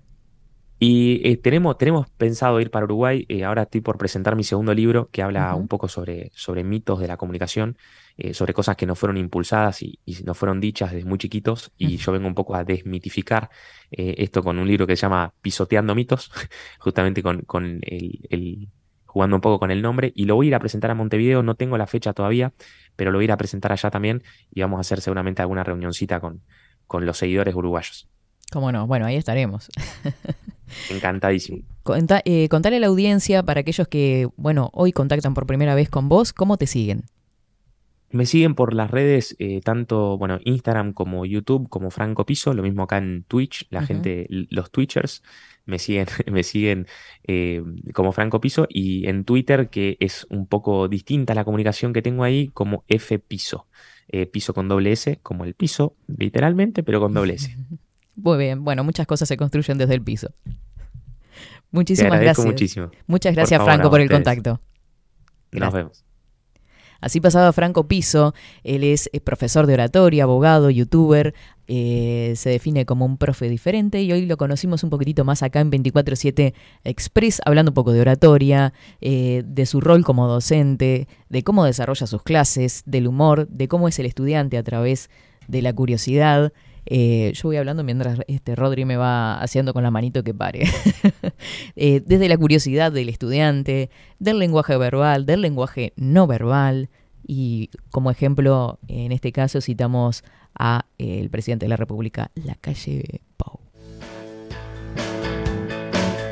Y 0.84 1.22
eh, 1.30 1.38
tenemos, 1.38 1.78
tenemos 1.78 2.10
pensado 2.10 2.60
ir 2.60 2.72
para 2.72 2.86
Uruguay. 2.86 3.24
eh, 3.30 3.44
ahora 3.44 3.64
estoy 3.64 3.82
por 3.82 4.00
presentar 4.00 4.36
mi 4.36 4.44
segundo 4.44 4.74
libro 4.74 5.10
que 5.12 5.22
habla 5.22 5.54
un 5.54 5.68
poco 5.68 5.88
sobre, 5.88 6.32
sobre 6.34 6.64
mitos 6.64 7.00
de 7.00 7.08
la 7.08 7.18
comunicación, 7.18 7.78
eh, 8.18 8.34
sobre 8.34 8.56
cosas 8.56 8.76
que 8.78 8.88
no 8.88 8.96
fueron 8.96 9.18
impulsadas 9.18 9.84
y, 9.84 10.00
y 10.06 10.16
no 10.24 10.34
fueron 10.34 10.60
dichas 10.60 10.92
desde 10.92 11.06
muy 11.08 11.20
chiquitos. 11.20 11.72
Y 11.78 11.98
yo 11.98 12.12
vengo 12.12 12.28
un 12.28 12.34
poco 12.34 12.56
a 12.56 12.64
desmitificar 12.64 13.52
eh, 13.92 14.16
esto 14.18 14.42
con 14.42 14.58
un 14.58 14.68
libro 14.68 14.88
que 14.88 14.96
se 14.96 15.04
llama 15.04 15.32
Pisoteando 15.42 15.94
mitos, 15.94 16.32
justamente 16.80 17.22
con, 17.22 17.42
con 17.44 17.80
el, 17.84 18.20
el- 18.32 18.70
jugando 19.06 19.36
un 19.36 19.42
poco 19.42 19.60
con 19.60 19.70
el 19.70 19.84
nombre. 19.84 20.12
Y 20.16 20.26
lo 20.26 20.34
voy 20.36 20.48
a 20.48 20.50
ir 20.50 20.56
a 20.56 20.60
presentar 20.60 20.90
a 20.90 20.96
Montevideo. 20.96 21.44
No 21.44 21.54
tengo 21.54 21.78
la 21.78 21.86
fecha 21.86 22.14
todavía, 22.14 22.54
pero 22.96 23.12
lo 23.12 23.20
voy 23.20 23.24
a 23.24 23.26
ir 23.26 23.32
a 23.34 23.38
presentar 23.38 23.72
allá 23.72 23.92
también. 23.92 24.24
Y 24.52 24.62
vamos 24.62 24.78
a 24.78 24.82
hacer 24.82 25.00
seguramente 25.02 25.44
alguna 25.44 25.64
reunioncita 25.64 26.20
con, 26.20 26.42
con 26.88 27.06
los 27.06 27.18
seguidores 27.18 27.54
uruguayos. 27.54 28.10
¿Cómo 28.52 28.72
no? 28.72 28.88
Bueno, 28.88 29.06
ahí 29.06 29.16
estaremos. 29.18 29.70
Encantadísimo. 30.90 31.60
Conta- 31.84 32.22
eh, 32.26 32.48
contale 32.50 32.78
a 32.78 32.80
la 32.80 32.88
audiencia, 32.88 33.44
para 33.44 33.62
aquellos 33.62 33.88
que, 33.88 34.28
bueno, 34.38 34.70
hoy 34.74 34.92
contactan 34.92 35.34
por 35.34 35.46
primera 35.48 35.76
vez 35.76 35.90
con 35.90 36.10
vos, 36.10 36.34
¿cómo 36.34 36.58
te 36.58 36.68
siguen? 36.68 37.04
Me 38.14 38.26
siguen 38.26 38.56
por 38.56 38.74
las 38.74 38.92
redes, 38.92 39.38
eh, 39.40 39.62
tanto 39.64 40.18
bueno, 40.18 40.40
Instagram 40.44 40.92
como 40.92 41.26
YouTube, 41.26 41.70
como 41.70 41.92
Franco 41.92 42.26
Piso, 42.26 42.54
lo 42.54 42.62
mismo 42.62 42.84
acá 42.84 42.98
en 42.98 43.24
Twitch, 43.26 43.68
la 43.70 43.84
gente, 43.84 44.28
los 44.30 44.70
Twitchers 44.70 45.24
me 45.66 45.80
siguen, 45.80 46.08
me 46.30 46.44
siguen 46.44 46.88
eh, 47.26 47.64
como 47.94 48.12
Franco 48.12 48.42
Piso 48.42 48.68
y 48.70 49.08
en 49.08 49.24
Twitter, 49.24 49.70
que 49.70 49.96
es 50.02 50.28
un 50.30 50.46
poco 50.46 50.90
distinta 50.90 51.34
la 51.34 51.46
comunicación 51.46 51.94
que 51.94 52.02
tengo 52.02 52.26
ahí, 52.26 52.50
como 52.50 52.84
F 52.90 53.18
Piso. 53.20 53.68
Eh, 54.14 54.26
piso 54.26 54.54
con 54.54 54.68
doble 54.68 54.92
S, 54.92 55.20
como 55.24 55.46
el 55.46 55.54
piso, 55.54 55.96
literalmente, 56.18 56.84
pero 56.84 57.00
con 57.00 57.14
doble 57.14 57.36
S. 57.36 57.56
Muy 58.22 58.38
bien, 58.38 58.64
bueno, 58.64 58.84
muchas 58.84 59.08
cosas 59.08 59.28
se 59.28 59.38
construyen 59.38 59.78
desde 59.78 59.96
el 59.96 60.02
piso. 60.02 60.30
Muchísimas 61.72 62.20
gracias. 62.20 62.46
muchísimo. 62.46 62.92
Muchas 63.08 63.32
Por 63.32 63.38
gracias, 63.38 63.58
favor, 63.58 63.74
Franco, 63.74 63.90
por 63.90 64.02
el 64.02 64.10
contacto. 64.10 64.62
Nos 65.52 65.74
vemos. 65.74 66.06
Así 67.00 67.20
pasaba 67.20 67.52
Franco 67.52 67.88
Piso, 67.88 68.36
él 68.64 68.84
es 68.84 69.10
profesor 69.24 69.66
de 69.66 69.74
oratoria, 69.74 70.24
abogado, 70.24 70.70
youtuber, 70.70 71.34
eh, 71.68 72.34
se 72.36 72.52
define 72.52 72.86
como 72.86 73.06
un 73.06 73.18
profe 73.18 73.50
diferente 73.50 74.04
y 74.04 74.12
hoy 74.12 74.28
lo 74.28 74.38
conocimos 74.38 74.84
un 74.84 74.92
poquitito 74.92 75.26
más 75.26 75.42
acá 75.42 75.62
en 75.62 75.72
24-7 75.72 76.54
Express, 76.84 77.42
hablando 77.44 77.72
un 77.72 77.74
poco 77.74 77.92
de 77.92 78.02
oratoria, 78.02 78.74
eh, 79.00 79.42
de 79.46 79.66
su 79.66 79.82
rol 79.82 80.04
como 80.04 80.28
docente, 80.28 81.08
de 81.30 81.44
cómo 81.44 81.66
desarrolla 81.66 82.06
sus 82.06 82.22
clases, 82.22 82.84
del 82.86 83.08
humor, 83.08 83.48
de 83.48 83.68
cómo 83.68 83.88
es 83.88 83.98
el 83.98 84.06
estudiante 84.06 84.60
a 84.60 84.64
través 84.64 85.10
de 85.48 85.64
la 85.64 85.74
curiosidad. 85.74 86.54
Eh, 86.86 87.32
yo 87.36 87.50
voy 87.50 87.58
hablando 87.58 87.84
mientras 87.84 88.20
este 88.28 88.56
Rodri 88.56 88.86
me 88.86 88.98
va 88.98 89.40
haciendo 89.40 89.74
con 89.74 89.84
la 89.84 89.92
manito 89.92 90.24
que 90.24 90.34
pare. 90.34 90.64
Eh, 91.76 92.02
desde 92.06 92.30
la 92.30 92.38
curiosidad 92.38 92.92
del 92.92 93.10
estudiante, 93.10 93.90
del 94.20 94.38
lenguaje 94.38 94.78
verbal, 94.78 95.26
del 95.26 95.42
lenguaje 95.42 95.94
no 95.96 96.28
verbal. 96.28 96.90
Y 97.26 97.70
como 97.90 98.12
ejemplo, 98.12 98.78
en 98.88 99.12
este 99.12 99.32
caso 99.32 99.62
citamos 99.62 100.24
a 100.54 100.86
eh, 101.00 101.28
presidente 101.32 101.66
de 101.66 101.70
la 101.70 101.78
República, 101.78 102.30
la 102.36 102.56
calle 102.56 103.22
Pau. 103.38 103.60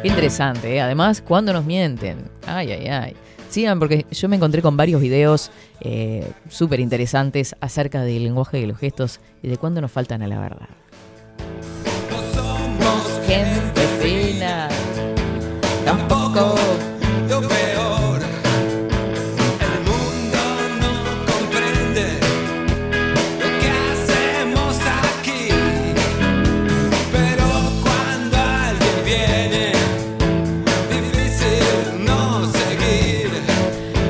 Interesante, 0.04 0.76
¿eh? 0.76 0.82
además, 0.82 1.22
cuando 1.22 1.54
nos 1.54 1.66
mienten. 1.66 2.30
Ay, 2.46 2.72
ay, 2.72 2.88
ay. 2.88 3.16
Sigan, 3.50 3.80
porque 3.80 4.06
yo 4.12 4.30
me 4.30 4.36
encontré 4.36 4.62
con 4.62 4.78
varios 4.78 5.02
videos 5.02 5.52
eh, 5.82 6.32
súper 6.50 6.80
interesantes 6.80 7.56
acerca 7.60 8.04
del 8.04 8.24
lenguaje 8.24 8.58
de 8.60 8.68
los 8.68 8.78
gestos 8.78 9.20
y 9.42 9.48
de 9.48 9.58
cuándo 9.58 9.82
nos 9.82 9.92
faltan 9.92 10.22
a 10.22 10.28
la 10.28 10.40
verdad. 10.40 10.70
Somos 12.34 13.22
gente 13.28 13.82
fina, 14.02 14.70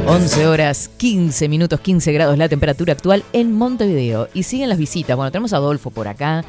12 0.09 0.47
horas, 0.47 0.89
15 0.97 1.47
minutos, 1.49 1.79
15 1.81 2.11
grados 2.11 2.35
la 2.35 2.49
temperatura 2.49 2.93
actual 2.93 3.23
en 3.31 3.53
Montevideo. 3.53 4.27
Y 4.33 4.41
siguen 4.41 4.67
las 4.67 4.79
visitas. 4.79 5.15
Bueno, 5.15 5.31
tenemos 5.31 5.53
a 5.53 5.57
Adolfo 5.57 5.91
por 5.91 6.07
acá. 6.07 6.43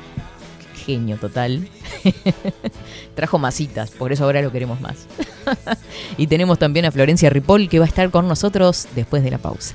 Genio 0.87 1.19
total. 1.19 1.69
Trajo 3.15 3.39
masitas, 3.39 3.91
por 3.91 4.13
eso 4.13 4.25
ahora 4.25 4.41
lo 4.41 4.51
queremos 4.51 4.81
más. 4.81 5.07
y 6.17 6.27
tenemos 6.27 6.59
también 6.59 6.87
a 6.87 6.91
Florencia 6.91 7.29
Ripoll 7.29 7.69
que 7.69 7.79
va 7.79 7.85
a 7.85 7.89
estar 7.89 8.11
con 8.11 8.27
nosotros 8.27 8.89
después 8.95 9.23
de 9.23 9.31
la 9.31 9.37
pausa. 9.37 9.75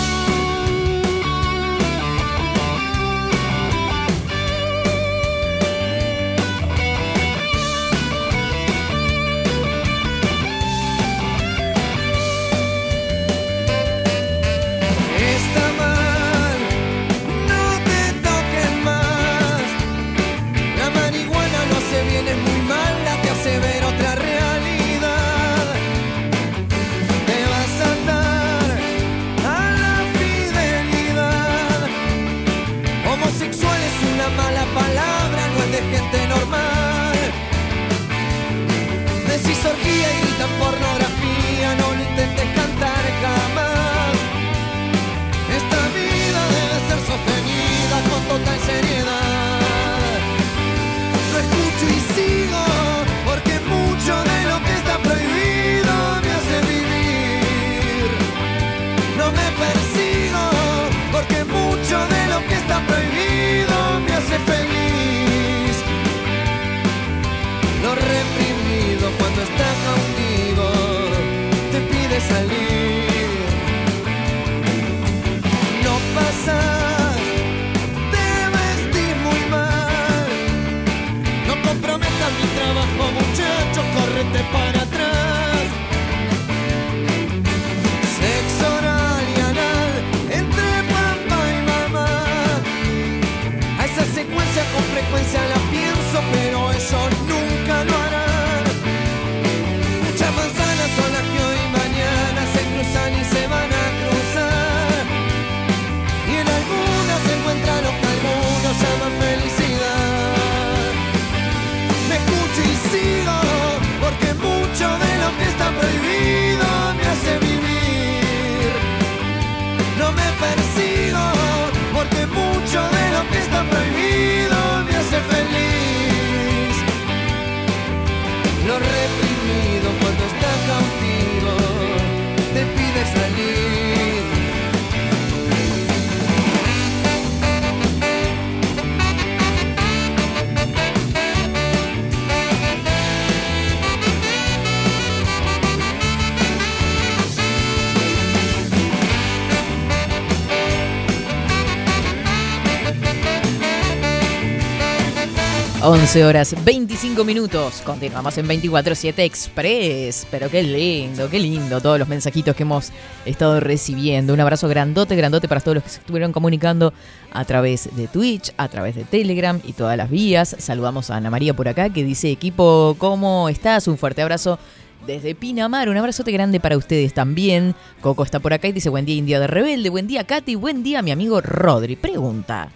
11 156.01 156.25
horas 156.25 156.55
25 156.65 157.23
minutos. 157.23 157.83
Continuamos 157.85 158.35
en 158.39 158.47
24-7 158.47 159.19
Express. 159.19 160.25
Pero 160.31 160.49
qué 160.49 160.63
lindo, 160.63 161.29
qué 161.29 161.37
lindo 161.37 161.79
todos 161.79 161.99
los 161.99 162.07
mensajitos 162.07 162.55
que 162.55 162.63
hemos 162.63 162.91
estado 163.23 163.59
recibiendo. 163.59 164.33
Un 164.33 164.39
abrazo 164.39 164.67
grandote, 164.67 165.15
grandote 165.15 165.47
para 165.47 165.61
todos 165.61 165.75
los 165.75 165.83
que 165.83 165.91
se 165.91 165.99
estuvieron 165.99 166.31
comunicando 166.31 166.91
a 167.31 167.45
través 167.45 167.95
de 167.95 168.07
Twitch, 168.07 168.51
a 168.57 168.67
través 168.67 168.95
de 168.95 169.03
Telegram 169.03 169.61
y 169.63 169.73
todas 169.73 169.95
las 169.95 170.09
vías. 170.09 170.55
Saludamos 170.57 171.11
a 171.11 171.17
Ana 171.17 171.29
María 171.29 171.53
por 171.53 171.67
acá 171.67 171.91
que 171.91 172.03
dice: 172.03 172.31
Equipo, 172.31 172.95
¿cómo 172.97 173.47
estás? 173.47 173.87
Un 173.87 173.99
fuerte 173.99 174.23
abrazo 174.23 174.57
desde 175.05 175.35
Pinamar. 175.35 175.87
Un 175.87 175.97
abrazote 175.97 176.31
grande 176.31 176.59
para 176.59 176.77
ustedes 176.77 177.13
también. 177.13 177.75
Coco 178.01 178.23
está 178.23 178.39
por 178.39 178.53
acá 178.53 178.67
y 178.67 178.71
dice 178.71 178.89
buen 178.89 179.05
día 179.05 179.17
India 179.17 179.39
de 179.39 179.45
Rebelde, 179.45 179.91
buen 179.91 180.07
día 180.07 180.23
Katy, 180.23 180.55
buen 180.55 180.81
día 180.81 181.03
mi 181.03 181.11
amigo 181.11 181.41
Rodri. 181.41 181.95
Pregunta, 181.95 182.69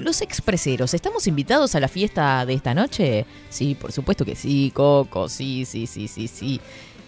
los 0.00 0.22
expreseros, 0.22 0.94
¿estamos 0.94 1.26
invitados 1.26 1.74
a 1.74 1.80
la 1.80 1.88
fiesta 1.88 2.46
de 2.46 2.54
esta 2.54 2.72
noche? 2.72 3.26
Sí, 3.50 3.74
por 3.74 3.92
supuesto 3.92 4.24
que 4.24 4.34
sí, 4.34 4.72
Coco, 4.74 5.28
sí, 5.28 5.66
sí, 5.66 5.86
sí, 5.86 6.08
sí, 6.08 6.26
sí. 6.26 6.60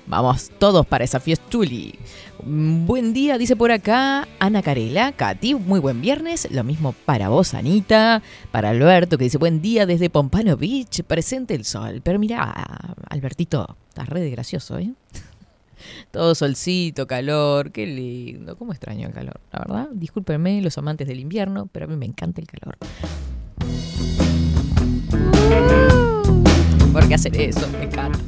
Vamos 0.06 0.50
todos 0.58 0.84
para 0.86 1.04
esa 1.04 1.18
fiesta 1.18 1.44
chuli. 1.48 1.98
Mm, 2.44 2.84
Buen 2.84 3.14
día, 3.14 3.38
dice 3.38 3.56
por 3.56 3.72
acá 3.72 4.28
Ana 4.38 4.60
Carela. 4.60 5.12
Katy, 5.12 5.54
muy 5.54 5.80
buen 5.80 6.02
viernes. 6.02 6.48
Lo 6.50 6.64
mismo 6.64 6.92
para 7.06 7.28
vos, 7.30 7.54
Anita. 7.54 8.20
Para 8.50 8.70
Alberto, 8.70 9.16
que 9.16 9.24
dice 9.24 9.38
buen 9.38 9.62
día 9.62 9.86
desde 9.86 10.10
Pompano 10.10 10.56
Beach. 10.56 11.02
Presente 11.04 11.54
el 11.54 11.64
sol. 11.64 12.02
Pero 12.04 12.18
mira, 12.18 12.52
Albertito, 13.08 13.76
estás 13.88 14.08
re 14.08 14.20
de 14.20 14.30
gracioso, 14.30 14.76
¿eh? 14.78 14.90
Todo 16.10 16.34
solcito, 16.34 17.06
calor, 17.06 17.72
qué 17.72 17.86
lindo. 17.86 18.56
¿Cómo 18.56 18.72
extraño 18.72 19.08
el 19.08 19.14
calor? 19.14 19.40
La 19.52 19.58
verdad, 19.60 19.88
discúlpenme 19.92 20.60
los 20.62 20.76
amantes 20.78 21.08
del 21.08 21.20
invierno, 21.20 21.68
pero 21.70 21.86
a 21.86 21.88
mí 21.88 21.96
me 21.96 22.06
encanta 22.06 22.40
el 22.40 22.46
calor. 22.46 22.76
¿Por 26.92 27.08
qué 27.08 27.14
hacer 27.14 27.40
eso? 27.40 27.68
Me 27.68 27.84
encanta. 27.84 28.18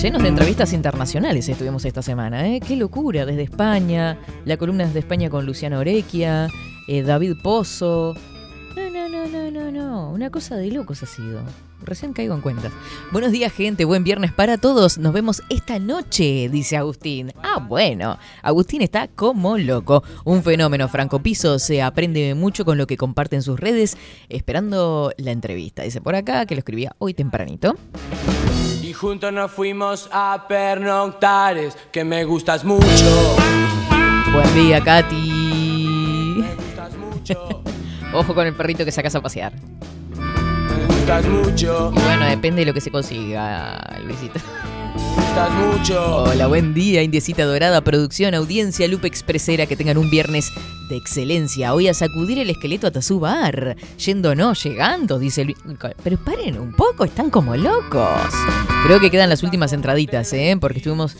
Llenos 0.00 0.22
de 0.22 0.28
entrevistas 0.28 0.72
internacionales 0.72 1.48
estuvimos 1.48 1.84
esta 1.84 2.02
semana, 2.02 2.46
¿eh? 2.46 2.60
Qué 2.60 2.76
locura, 2.76 3.26
desde 3.26 3.42
España, 3.42 4.16
la 4.44 4.56
columna 4.56 4.84
es 4.84 4.94
de 4.94 5.00
España 5.00 5.28
con 5.28 5.44
Luciano 5.44 5.80
Orequia, 5.80 6.48
eh, 6.86 7.02
David 7.02 7.34
Pozo. 7.42 8.14
No, 8.76 8.90
no, 8.90 9.08
no, 9.08 9.26
no, 9.26 9.50
no, 9.50 9.70
no, 9.70 10.10
una 10.10 10.30
cosa 10.30 10.56
de 10.56 10.70
locos 10.70 11.02
ha 11.02 11.06
sido. 11.06 11.40
Recién 11.82 12.12
caigo 12.12 12.34
en 12.34 12.40
cuentas. 12.40 12.72
Buenos 13.12 13.32
días, 13.32 13.52
gente. 13.52 13.84
Buen 13.84 14.04
viernes 14.04 14.32
para 14.32 14.58
todos. 14.58 14.98
Nos 14.98 15.12
vemos 15.12 15.42
esta 15.48 15.78
noche, 15.78 16.48
dice 16.50 16.76
Agustín. 16.76 17.32
Ah, 17.42 17.64
bueno. 17.66 18.18
Agustín 18.42 18.82
está 18.82 19.08
como 19.08 19.56
loco. 19.58 20.02
Un 20.24 20.42
fenómeno. 20.42 20.88
Franco 20.88 21.20
Piso 21.20 21.58
se 21.58 21.80
aprende 21.82 22.34
mucho 22.34 22.64
con 22.64 22.78
lo 22.78 22.86
que 22.86 22.96
comparte 22.96 23.36
en 23.36 23.42
sus 23.42 23.58
redes, 23.58 23.96
esperando 24.28 25.12
la 25.16 25.30
entrevista. 25.30 25.82
Dice 25.82 26.00
por 26.00 26.14
acá 26.14 26.46
que 26.46 26.54
lo 26.56 26.60
escribía 26.60 26.94
hoy 26.98 27.14
tempranito. 27.14 27.76
Y 28.82 28.92
juntos 28.92 29.32
nos 29.32 29.50
fuimos 29.52 30.08
a 30.12 30.46
pernoctares, 30.48 31.76
que 31.92 32.04
me 32.04 32.24
gustas 32.24 32.64
mucho. 32.64 33.36
Buen 34.32 34.54
día, 34.54 34.82
Katy. 34.82 36.44
Ojo 38.18 38.34
con 38.34 38.48
el 38.48 38.52
perrito 38.52 38.84
que 38.84 38.90
sacas 38.90 39.14
a 39.14 39.20
pasear. 39.20 39.52
Me 40.16 40.86
gustas 40.86 41.24
mucho. 41.24 41.92
Y 41.94 42.00
bueno, 42.00 42.26
depende 42.26 42.62
de 42.62 42.66
lo 42.66 42.74
que 42.74 42.80
se 42.80 42.90
consiga, 42.90 43.80
Luisito. 44.04 44.40
Me 44.96 45.22
gustas 45.22 45.52
mucho. 45.52 46.24
Hola, 46.24 46.48
buen 46.48 46.74
día, 46.74 47.04
Indiecita 47.04 47.44
Dorada, 47.44 47.80
producción, 47.80 48.34
audiencia, 48.34 48.88
Lupe 48.88 49.06
Expresera, 49.06 49.66
que 49.66 49.76
tengan 49.76 49.98
un 49.98 50.10
viernes 50.10 50.52
de 50.90 50.96
excelencia. 50.96 51.72
Hoy 51.74 51.86
a 51.86 51.94
sacudir 51.94 52.40
el 52.40 52.50
esqueleto 52.50 52.88
a 52.88 53.02
su 53.02 53.20
bar. 53.20 53.76
Yendo 54.04 54.34
no, 54.34 54.52
llegando, 54.52 55.20
dice 55.20 55.44
Luis. 55.44 55.58
Pero 56.02 56.18
paren 56.18 56.58
un 56.58 56.72
poco, 56.72 57.04
están 57.04 57.30
como 57.30 57.54
locos. 57.54 58.34
Creo 58.84 58.98
que 58.98 59.12
quedan 59.12 59.28
las 59.28 59.44
últimas 59.44 59.72
entraditas, 59.72 60.32
¿eh? 60.32 60.56
Porque 60.60 60.78
estuvimos. 60.78 61.16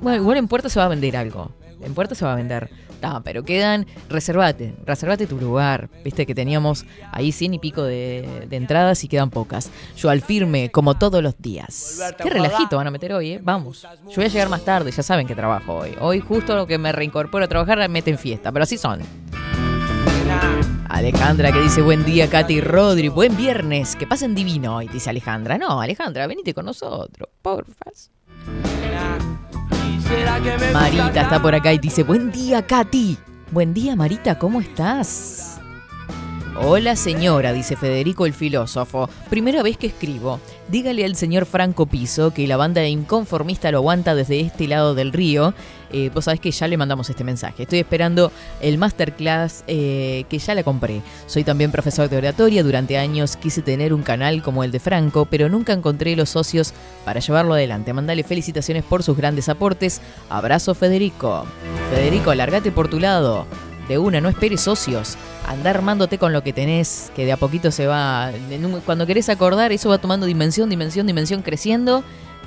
Bueno, 0.00 0.16
igual 0.16 0.38
en 0.38 0.48
Puerto 0.48 0.70
se 0.70 0.80
va 0.80 0.86
a 0.86 0.88
vender 0.88 1.14
algo. 1.14 1.52
En 1.82 1.92
Puerto 1.92 2.14
se 2.14 2.24
va 2.24 2.32
a 2.32 2.36
vender. 2.36 2.70
No, 3.02 3.22
pero 3.22 3.44
quedan. 3.44 3.86
Reservate, 4.08 4.74
reservate 4.84 5.26
tu 5.26 5.38
lugar. 5.38 5.88
Viste 6.04 6.26
que 6.26 6.34
teníamos 6.34 6.84
ahí 7.12 7.32
cien 7.32 7.54
y 7.54 7.58
pico 7.58 7.82
de, 7.82 8.46
de 8.48 8.56
entradas 8.56 9.04
y 9.04 9.08
quedan 9.08 9.30
pocas. 9.30 9.70
Yo 9.96 10.10
al 10.10 10.20
firme, 10.20 10.70
como 10.70 10.98
todos 10.98 11.22
los 11.22 11.40
días. 11.40 12.00
Qué 12.22 12.30
relajito 12.30 12.76
van 12.76 12.86
a 12.86 12.90
meter 12.90 13.12
hoy, 13.12 13.32
¿eh? 13.32 13.40
Vamos. 13.42 13.82
Yo 14.08 14.16
voy 14.16 14.24
a 14.24 14.28
llegar 14.28 14.48
más 14.48 14.64
tarde, 14.64 14.90
ya 14.90 15.02
saben 15.02 15.26
que 15.26 15.34
trabajo 15.34 15.74
hoy. 15.74 15.94
Hoy, 16.00 16.20
justo 16.20 16.56
lo 16.56 16.66
que 16.66 16.78
me 16.78 16.92
reincorporo 16.92 17.44
a 17.44 17.48
trabajar, 17.48 17.78
me 17.78 17.88
meten 17.88 18.18
fiesta, 18.18 18.52
pero 18.52 18.64
así 18.64 18.76
son. 18.76 19.00
Alejandra 20.88 21.52
que 21.52 21.60
dice 21.60 21.82
buen 21.82 22.04
día, 22.04 22.28
Katy 22.28 22.54
y 22.54 22.60
Rodri, 22.60 23.08
buen 23.08 23.36
viernes, 23.36 23.94
que 23.94 24.06
pasen 24.06 24.34
divino 24.34 24.76
hoy, 24.76 24.88
dice 24.88 25.10
Alejandra. 25.10 25.58
No, 25.58 25.80
Alejandra, 25.80 26.26
venite 26.26 26.54
con 26.54 26.64
nosotros, 26.64 27.28
porfas. 27.42 28.10
¿Será 30.08 30.40
que 30.40 30.56
me 30.56 30.72
Marita 30.72 31.20
está 31.20 31.42
por 31.42 31.54
acá 31.54 31.70
y 31.74 31.78
dice, 31.78 32.02
buen 32.02 32.32
día, 32.32 32.66
Katy. 32.66 33.18
Buen 33.50 33.74
día, 33.74 33.94
Marita, 33.94 34.38
¿cómo 34.38 34.60
estás? 34.60 35.60
Hola 36.60 36.96
señora, 36.96 37.52
dice 37.52 37.76
Federico 37.76 38.24
el 38.24 38.32
filósofo. 38.32 39.10
Primera 39.28 39.62
vez 39.62 39.76
que 39.76 39.86
escribo. 39.88 40.40
Dígale 40.68 41.04
al 41.04 41.14
señor 41.14 41.44
Franco 41.44 41.86
Piso 41.86 42.32
que 42.32 42.48
la 42.48 42.56
banda 42.56 42.84
inconformista 42.86 43.70
lo 43.70 43.78
aguanta 43.78 44.14
desde 44.14 44.40
este 44.40 44.66
lado 44.66 44.94
del 44.94 45.12
río. 45.12 45.54
Eh, 45.92 46.10
vos 46.12 46.24
sabés 46.24 46.40
que 46.40 46.50
ya 46.50 46.68
le 46.68 46.76
mandamos 46.76 47.08
este 47.10 47.24
mensaje. 47.24 47.62
Estoy 47.62 47.78
esperando 47.80 48.30
el 48.60 48.78
masterclass 48.78 49.64
eh, 49.66 50.24
que 50.28 50.38
ya 50.38 50.54
la 50.54 50.62
compré. 50.62 51.02
Soy 51.26 51.44
también 51.44 51.70
profesor 51.72 52.08
de 52.08 52.16
oratoria. 52.16 52.62
Durante 52.62 52.98
años 52.98 53.36
quise 53.36 53.62
tener 53.62 53.94
un 53.94 54.02
canal 54.02 54.42
como 54.42 54.64
el 54.64 54.70
de 54.70 54.80
Franco, 54.80 55.26
pero 55.26 55.48
nunca 55.48 55.72
encontré 55.72 56.16
los 56.16 56.30
socios 56.30 56.72
para 57.04 57.20
llevarlo 57.20 57.54
adelante. 57.54 57.92
Mandale 57.92 58.22
felicitaciones 58.22 58.84
por 58.84 59.02
sus 59.02 59.16
grandes 59.16 59.48
aportes. 59.48 60.00
Abrazo 60.28 60.74
Federico. 60.74 61.46
Federico, 61.90 62.34
largate 62.34 62.70
por 62.70 62.88
tu 62.88 63.00
lado. 63.00 63.46
De 63.88 63.96
una, 63.96 64.20
no 64.20 64.28
esperes 64.28 64.60
socios. 64.60 65.16
Anda 65.46 65.70
armándote 65.70 66.18
con 66.18 66.34
lo 66.34 66.42
que 66.42 66.52
tenés, 66.52 67.10
que 67.16 67.24
de 67.24 67.32
a 67.32 67.38
poquito 67.38 67.70
se 67.70 67.86
va. 67.86 68.30
Cuando 68.84 69.06
querés 69.06 69.30
acordar, 69.30 69.72
eso 69.72 69.88
va 69.88 69.96
tomando 69.96 70.26
dimensión, 70.26 70.68
dimensión, 70.68 71.06
dimensión, 71.06 71.40
creciendo. 71.40 72.04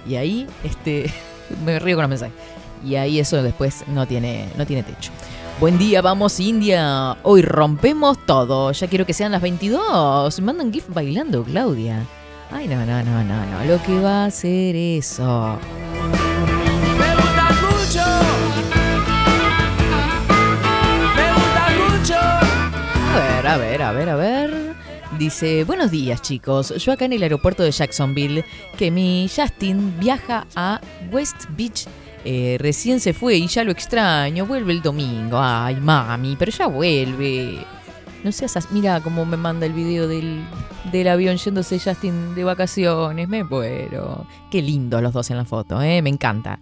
Y 0.08 0.16
ahí, 0.16 0.48
este. 0.64 1.12
me 1.66 1.80
río 1.80 1.96
con 1.96 2.04
los 2.04 2.10
mensajes. 2.10 2.61
Y 2.86 2.96
ahí 2.96 3.20
eso 3.20 3.42
después 3.44 3.84
no 3.88 4.08
tiene, 4.08 4.50
no 4.58 4.66
tiene 4.66 4.84
techo. 4.84 5.12
Buen 5.60 5.78
día, 5.78 6.02
vamos 6.02 6.40
India. 6.40 7.18
Hoy 7.24 7.44
rompemos 7.44 8.18
todo. 8.26 8.72
Ya 8.72 8.88
quiero 8.88 9.06
que 9.06 9.14
sean 9.14 9.32
las 9.32 9.42
22. 9.42 10.42
Mandan 10.42 10.74
GIF 10.74 10.86
bailando, 10.90 11.44
Claudia. 11.44 12.06
Ay, 12.52 12.68
no, 12.68 12.84
no, 12.86 13.04
no, 13.04 13.24
no, 13.24 13.46
no. 13.46 13.66
Lo 13.66 13.82
que 13.84 14.00
va 14.00 14.24
a 14.24 14.26
hacer 14.26 14.76
eso. 14.76 15.60
Me 16.98 17.16
gustas 17.16 17.62
mucho. 17.62 18.06
Me 21.16 21.32
gustas 21.34 22.00
mucho. 22.00 22.16
A 22.16 23.16
ver, 23.16 23.48
a 23.48 23.58
ver, 23.58 23.82
a 23.82 23.92
ver, 23.92 24.10
a 24.10 24.16
ver. 24.16 24.72
Dice, 25.18 25.66
buenos 25.66 25.92
días 25.92 26.22
chicos, 26.22 26.74
yo 26.84 26.94
acá 26.94 27.06
en 27.06 27.14
el 27.14 27.22
aeropuerto 27.22 27.62
de 27.62 27.72
Jacksonville, 27.72 28.44
que 28.78 28.90
mi 28.90 29.30
Justin 29.30 29.94
viaja 30.00 30.48
a 30.56 30.82
West 31.12 31.46
Beach, 31.50 31.86
eh, 32.26 32.58
recién 32.60 33.00
se 33.00 33.14
fue 33.14 33.36
y 33.36 33.48
ya 33.48 33.64
lo 33.64 33.72
extraño, 33.72 34.46
vuelve 34.46 34.74
el 34.74 34.82
domingo, 34.82 35.38
ay 35.40 35.76
mami, 35.76 36.36
pero 36.38 36.52
ya 36.52 36.68
vuelve. 36.68 37.66
No 38.24 38.32
seas 38.32 38.56
así, 38.58 38.68
mira 38.72 39.00
cómo 39.02 39.26
me 39.26 39.36
manda 39.38 39.66
el 39.66 39.74
video 39.74 40.08
del, 40.08 40.44
del 40.92 41.08
avión 41.08 41.38
yéndose 41.38 41.80
Justin 41.80 42.36
de 42.36 42.44
vacaciones, 42.44 43.28
me 43.28 43.44
muero. 43.44 44.28
Qué 44.52 44.62
lindo 44.62 45.02
los 45.02 45.14
dos 45.14 45.32
en 45.32 45.38
la 45.38 45.46
foto, 45.46 45.82
eh, 45.82 46.02
me 46.04 46.10
encanta. 46.12 46.60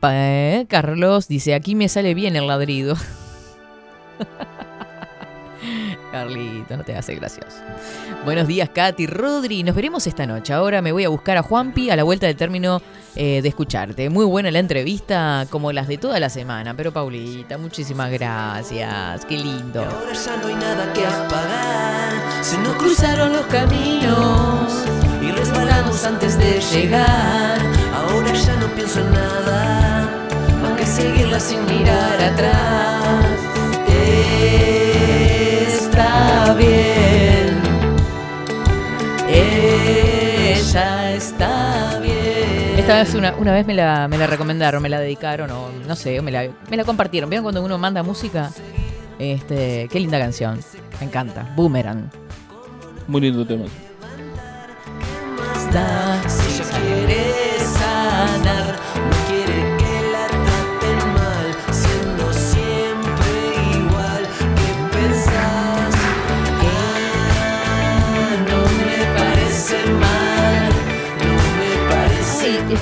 Pa- 0.00 0.12
eh, 0.14 0.66
Carlos 0.68 1.28
dice, 1.28 1.54
aquí 1.54 1.74
me 1.74 1.88
sale 1.88 2.14
bien 2.14 2.34
el 2.36 2.46
ladrido. 2.46 2.96
Carlito, 6.16 6.76
no 6.78 6.82
te 6.82 6.96
hace 6.96 7.14
gracioso. 7.14 7.58
Buenos 8.24 8.46
días, 8.46 8.70
Katy, 8.70 9.06
Rodri. 9.06 9.62
Nos 9.62 9.76
veremos 9.76 10.06
esta 10.06 10.24
noche. 10.26 10.54
Ahora 10.54 10.80
me 10.80 10.90
voy 10.90 11.04
a 11.04 11.10
buscar 11.10 11.36
a 11.36 11.42
Juanpi 11.42 11.90
a 11.90 11.96
la 11.96 12.04
vuelta 12.04 12.26
del 12.26 12.36
término 12.36 12.80
eh, 13.14 13.42
de 13.42 13.48
escucharte. 13.48 14.08
Muy 14.08 14.24
buena 14.24 14.50
la 14.50 14.58
entrevista, 14.58 15.46
como 15.50 15.72
las 15.72 15.88
de 15.88 15.98
toda 15.98 16.18
la 16.18 16.30
semana. 16.30 16.74
Pero, 16.74 16.90
Paulita, 16.90 17.58
muchísimas 17.58 18.10
gracias. 18.10 19.26
Qué 19.26 19.36
lindo. 19.36 19.82
Ahora 19.84 20.14
ya 20.14 20.36
no 20.38 20.46
hay 20.46 20.54
nada 20.54 20.92
que 20.94 21.06
apagar. 21.06 22.42
Se 22.42 22.56
nos 22.58 22.74
cruzaron 22.76 23.34
los 23.34 23.44
caminos 23.46 24.72
y 25.20 25.30
resbalamos 25.32 26.02
antes 26.04 26.38
de 26.38 26.60
llegar. 26.72 27.60
Ahora 27.94 28.32
ya 28.32 28.56
no 28.56 28.68
pienso 28.68 29.00
en 29.00 29.12
nada 29.12 30.08
más 30.62 30.78
que 30.78 30.86
seguirla 30.86 31.38
sin 31.38 31.62
mirar 31.66 32.22
atrás. 32.22 32.96
Está 35.96 36.52
bien. 36.52 37.56
Ella 39.30 41.12
está 41.14 41.98
bien. 42.00 42.78
Esta 42.78 42.96
vez 42.96 43.14
una, 43.14 43.34
una 43.38 43.52
vez 43.52 43.66
me 43.66 43.72
la, 43.72 44.06
me 44.06 44.18
la 44.18 44.26
recomendaron, 44.26 44.82
me 44.82 44.90
la 44.90 45.00
dedicaron, 45.00 45.50
o 45.50 45.70
no 45.88 45.96
sé, 45.96 46.20
o 46.20 46.22
me 46.22 46.30
la, 46.30 46.50
me 46.68 46.76
la 46.76 46.84
compartieron. 46.84 47.30
¿Vieron 47.30 47.44
cuando 47.44 47.64
uno 47.64 47.78
manda 47.78 48.02
música? 48.02 48.50
Este, 49.18 49.88
qué 49.90 49.98
linda 49.98 50.18
canción. 50.18 50.60
Me 51.00 51.06
encanta. 51.06 51.50
Boomerang. 51.56 52.10
Muy 53.08 53.22
lindo 53.22 53.46
tema. 53.46 53.64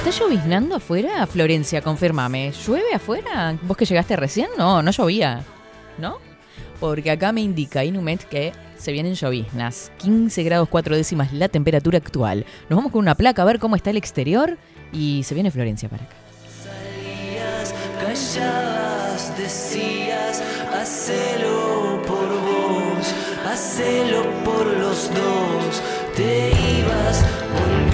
¿Está 0.05 0.19
lloviznando 0.23 0.75
afuera? 0.75 1.27
Florencia, 1.27 1.81
confirmame. 1.81 2.53
¿Llueve 2.67 2.93
afuera? 2.93 3.57
¿Vos 3.63 3.75
que 3.75 3.87
llegaste 3.87 4.17
recién? 4.17 4.49
No, 4.59 4.83
no 4.83 4.91
llovía. 4.91 5.43
¿No? 5.97 6.19
Porque 6.79 7.11
acá 7.11 7.33
me 7.33 7.41
indica 7.41 7.85
Inumet 7.85 8.23
que 8.29 8.53
se 8.77 8.93
vienen 8.93 9.15
lloviznas. 9.15 9.91
15 9.97 10.43
grados 10.43 10.69
4 10.69 10.95
décimas 10.95 11.33
la 11.33 11.49
temperatura 11.49 11.97
actual. 11.97 12.45
Nos 12.69 12.77
vamos 12.77 12.93
con 12.93 12.99
una 12.99 13.15
placa 13.15 13.41
a 13.41 13.47
ver 13.47 13.59
cómo 13.59 13.77
está 13.77 13.89
el 13.89 13.97
exterior 13.97 14.59
y 14.93 15.23
se 15.25 15.33
viene 15.33 15.51
Florencia 15.51 15.89
para 15.89 16.05
acá. 16.05 16.17
Salías, 16.63 17.75
callabas, 17.99 19.39
decías, 19.39 20.43
hacelo 20.71 22.03
por 22.07 22.29
vos, 22.29 23.15
hacelo 23.51 24.23
por 24.45 24.67
los 24.67 25.09
dos. 25.15 25.83
Te 26.15 26.51
ibas, 26.51 27.25
volvías. 27.55 27.94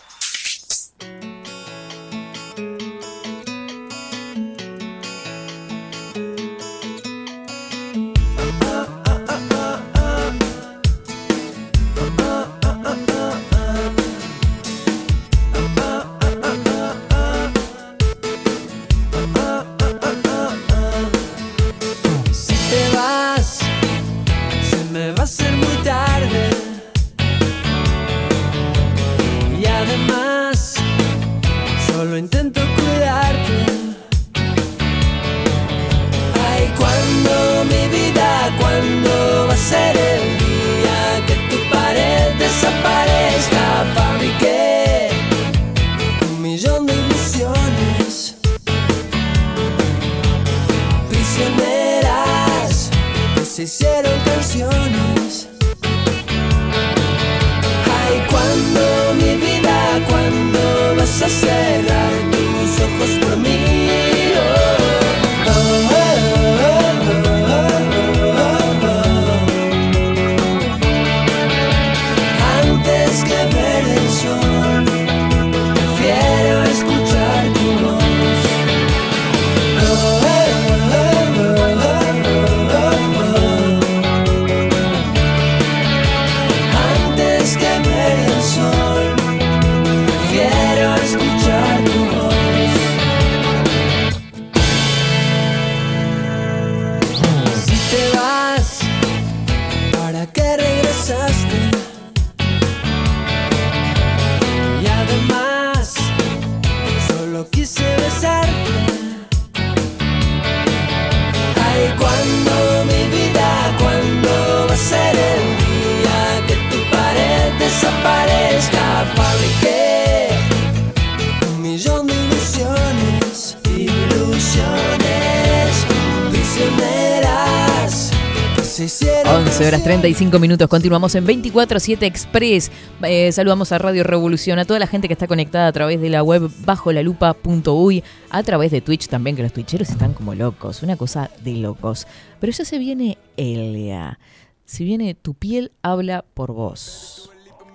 35 130.21 130.39
minutos, 130.39 130.69
continuamos 130.69 131.15
en 131.15 131.25
24-7 131.25 132.03
Express. 132.03 132.71
Eh, 133.01 133.31
saludamos 133.31 133.71
a 133.71 133.79
Radio 133.79 134.03
Revolución, 134.03 134.59
a 134.59 134.65
toda 134.65 134.77
la 134.77 134.85
gente 134.85 135.07
que 135.07 135.13
está 135.13 135.25
conectada 135.25 135.65
a 135.65 135.71
través 135.71 135.99
de 135.99 136.11
la 136.11 136.21
web 136.21 136.47
bajo 136.59 136.91
la 136.91 137.01
lupa.uy, 137.01 138.03
a 138.29 138.43
través 138.43 138.69
de 138.69 138.81
Twitch 138.81 139.07
también, 139.07 139.35
que 139.35 139.41
los 139.41 139.51
twitcheros 139.51 139.89
están 139.89 140.13
como 140.13 140.35
locos, 140.35 140.83
una 140.83 140.95
cosa 140.95 141.31
de 141.43 141.55
locos. 141.55 142.05
Pero 142.39 142.53
ya 142.53 142.63
se 142.63 142.77
viene 142.77 143.17
Elia, 143.35 144.19
se 144.63 144.83
viene 144.83 145.15
Tu 145.15 145.33
piel 145.33 145.71
habla 145.81 146.23
por 146.35 146.51
vos. 146.53 147.31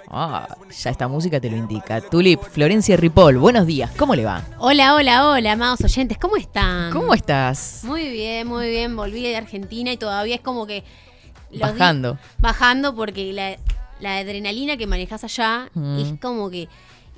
Ah, 0.08 0.46
ya 0.70 0.90
esta 0.90 1.08
música 1.08 1.40
te 1.40 1.50
lo 1.50 1.56
indica. 1.56 2.00
Tulip, 2.00 2.40
Florencia 2.40 2.96
Ripoll, 2.96 3.38
buenos 3.38 3.66
días, 3.66 3.90
¿cómo 3.96 4.14
le 4.14 4.24
va? 4.24 4.44
Hola, 4.58 4.94
hola, 4.94 5.30
hola, 5.30 5.50
amados 5.50 5.80
oyentes, 5.80 6.16
¿cómo 6.16 6.36
están? 6.36 6.92
¿Cómo 6.92 7.12
estás? 7.12 7.80
Muy 7.82 8.08
bien, 8.08 8.46
muy 8.46 8.68
bien. 8.70 8.94
Volví 8.94 9.22
de 9.22 9.34
Argentina 9.34 9.92
y 9.92 9.96
todavía 9.96 10.36
es 10.36 10.42
como 10.42 10.64
que. 10.64 10.84
Bajando. 11.54 12.18
Bajando 12.38 12.94
porque 12.94 13.32
la, 13.32 13.56
la 14.00 14.18
adrenalina 14.18 14.76
que 14.76 14.86
manejas 14.86 15.24
allá 15.24 15.68
Mm. 15.74 15.98
es 16.00 16.20
como 16.20 16.50
que. 16.50 16.68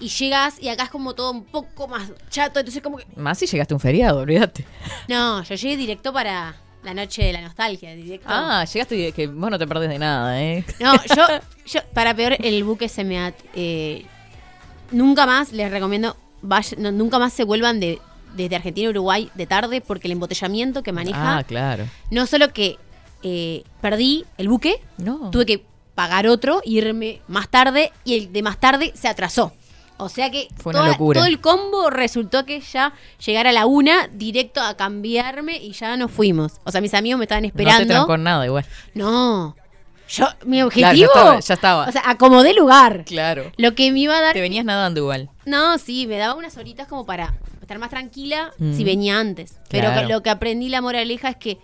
Y 0.00 0.08
llegas 0.08 0.62
y 0.62 0.68
acá 0.68 0.84
es 0.84 0.90
como 0.90 1.14
todo 1.14 1.32
un 1.32 1.44
poco 1.44 1.88
más 1.88 2.08
chato, 2.30 2.60
entonces 2.60 2.82
como 2.82 2.98
que. 2.98 3.06
Más 3.16 3.36
si 3.38 3.46
llegaste 3.46 3.74
a 3.74 3.76
un 3.76 3.80
feriado, 3.80 4.20
olvídate. 4.20 4.64
No, 5.08 5.42
yo 5.42 5.54
llegué 5.56 5.76
directo 5.76 6.12
para 6.12 6.54
la 6.84 6.94
noche 6.94 7.24
de 7.24 7.32
la 7.32 7.40
nostalgia, 7.40 7.94
directo. 7.96 8.28
Ah, 8.30 8.64
llegaste 8.64 9.08
y 9.08 9.12
que 9.12 9.26
vos 9.26 9.50
no 9.50 9.58
te 9.58 9.66
perdés 9.66 9.88
de 9.88 9.98
nada, 9.98 10.40
¿eh? 10.40 10.64
No, 10.78 10.94
yo, 11.16 11.26
yo, 11.66 11.80
para 11.94 12.14
peor, 12.14 12.36
el 12.38 12.62
buque 12.62 12.88
se 12.88 13.02
me 13.02 13.18
ha. 13.18 13.34
eh, 13.54 14.06
nunca 14.92 15.26
más 15.26 15.52
les 15.52 15.70
recomiendo. 15.70 16.16
vaya- 16.42 16.76
no, 16.78 16.92
nunca 16.92 17.18
más 17.18 17.32
se 17.32 17.42
vuelvan 17.42 17.80
de, 17.80 17.98
desde 18.36 18.54
Argentina 18.54 18.86
a 18.86 18.90
Uruguay 18.90 19.30
de 19.34 19.46
tarde 19.46 19.80
porque 19.80 20.06
el 20.06 20.12
embotellamiento 20.12 20.84
que 20.84 20.92
maneja. 20.92 21.38
Ah, 21.38 21.42
claro. 21.44 21.86
No 22.12 22.26
solo 22.26 22.52
que 22.52 22.78
eh, 23.22 23.64
perdí 23.80 24.24
el 24.38 24.48
buque, 24.48 24.80
No. 24.98 25.30
tuve 25.30 25.46
que 25.46 25.64
pagar 25.94 26.26
otro, 26.28 26.60
irme 26.64 27.20
más 27.28 27.48
tarde 27.48 27.92
y 28.04 28.14
el 28.18 28.32
de 28.32 28.42
más 28.42 28.58
tarde 28.58 28.92
se 28.94 29.08
atrasó. 29.08 29.52
O 30.00 30.08
sea 30.08 30.30
que 30.30 30.46
Fue 30.56 30.72
toda- 30.72 30.96
todo 30.96 31.24
el 31.26 31.40
combo 31.40 31.90
resultó 31.90 32.44
que 32.44 32.60
ya 32.60 32.92
llegar 33.26 33.48
a 33.48 33.52
la 33.52 33.66
una 33.66 34.06
directo 34.12 34.60
a 34.60 34.76
cambiarme 34.76 35.56
y 35.56 35.72
ya 35.72 35.96
nos 35.96 36.12
fuimos. 36.12 36.52
O 36.64 36.70
sea, 36.70 36.80
mis 36.80 36.94
amigos 36.94 37.18
me 37.18 37.24
estaban 37.24 37.42
No 37.42 37.50
te 37.50 37.62
esperando. 37.62 37.94
trancó 37.94 38.16
nada 38.16 38.46
igual. 38.46 38.64
No. 38.94 39.56
Yo, 40.08 40.26
mi 40.46 40.58
Claro, 40.58 40.66
objetivo. 40.68 40.94
ya 40.94 41.04
estaba, 41.06 41.40
ya 41.40 41.54
estaba. 41.54 41.88
O 41.88 41.92
sea, 41.92 42.02
acomodé 42.06 42.54
lugar. 42.54 43.04
Claro. 43.04 43.50
Lo 43.56 43.74
que 43.74 43.90
me 43.92 43.98
iba 43.98 44.16
a 44.16 44.20
dar. 44.22 44.34
Te 44.34 44.40
venías 44.40 44.64
nadando 44.64 45.00
igual. 45.00 45.28
No, 45.44 45.76
sí, 45.78 46.06
me 46.06 46.16
daba 46.16 46.34
unas 46.34 46.56
horitas 46.56 46.86
como 46.86 47.04
para 47.04 47.34
estar 47.60 47.78
más 47.80 47.90
tranquila 47.90 48.52
Mm. 48.58 48.74
si 48.76 48.84
venía 48.84 49.18
antes. 49.18 49.56
Pero 49.68 49.88
Claro. 49.92 50.08
lo 50.08 50.22
que 50.22 50.30
aprendí 50.30 50.68
la 50.68 50.80
moraleja 50.80 51.28
es 51.30 51.36
que 51.36 51.58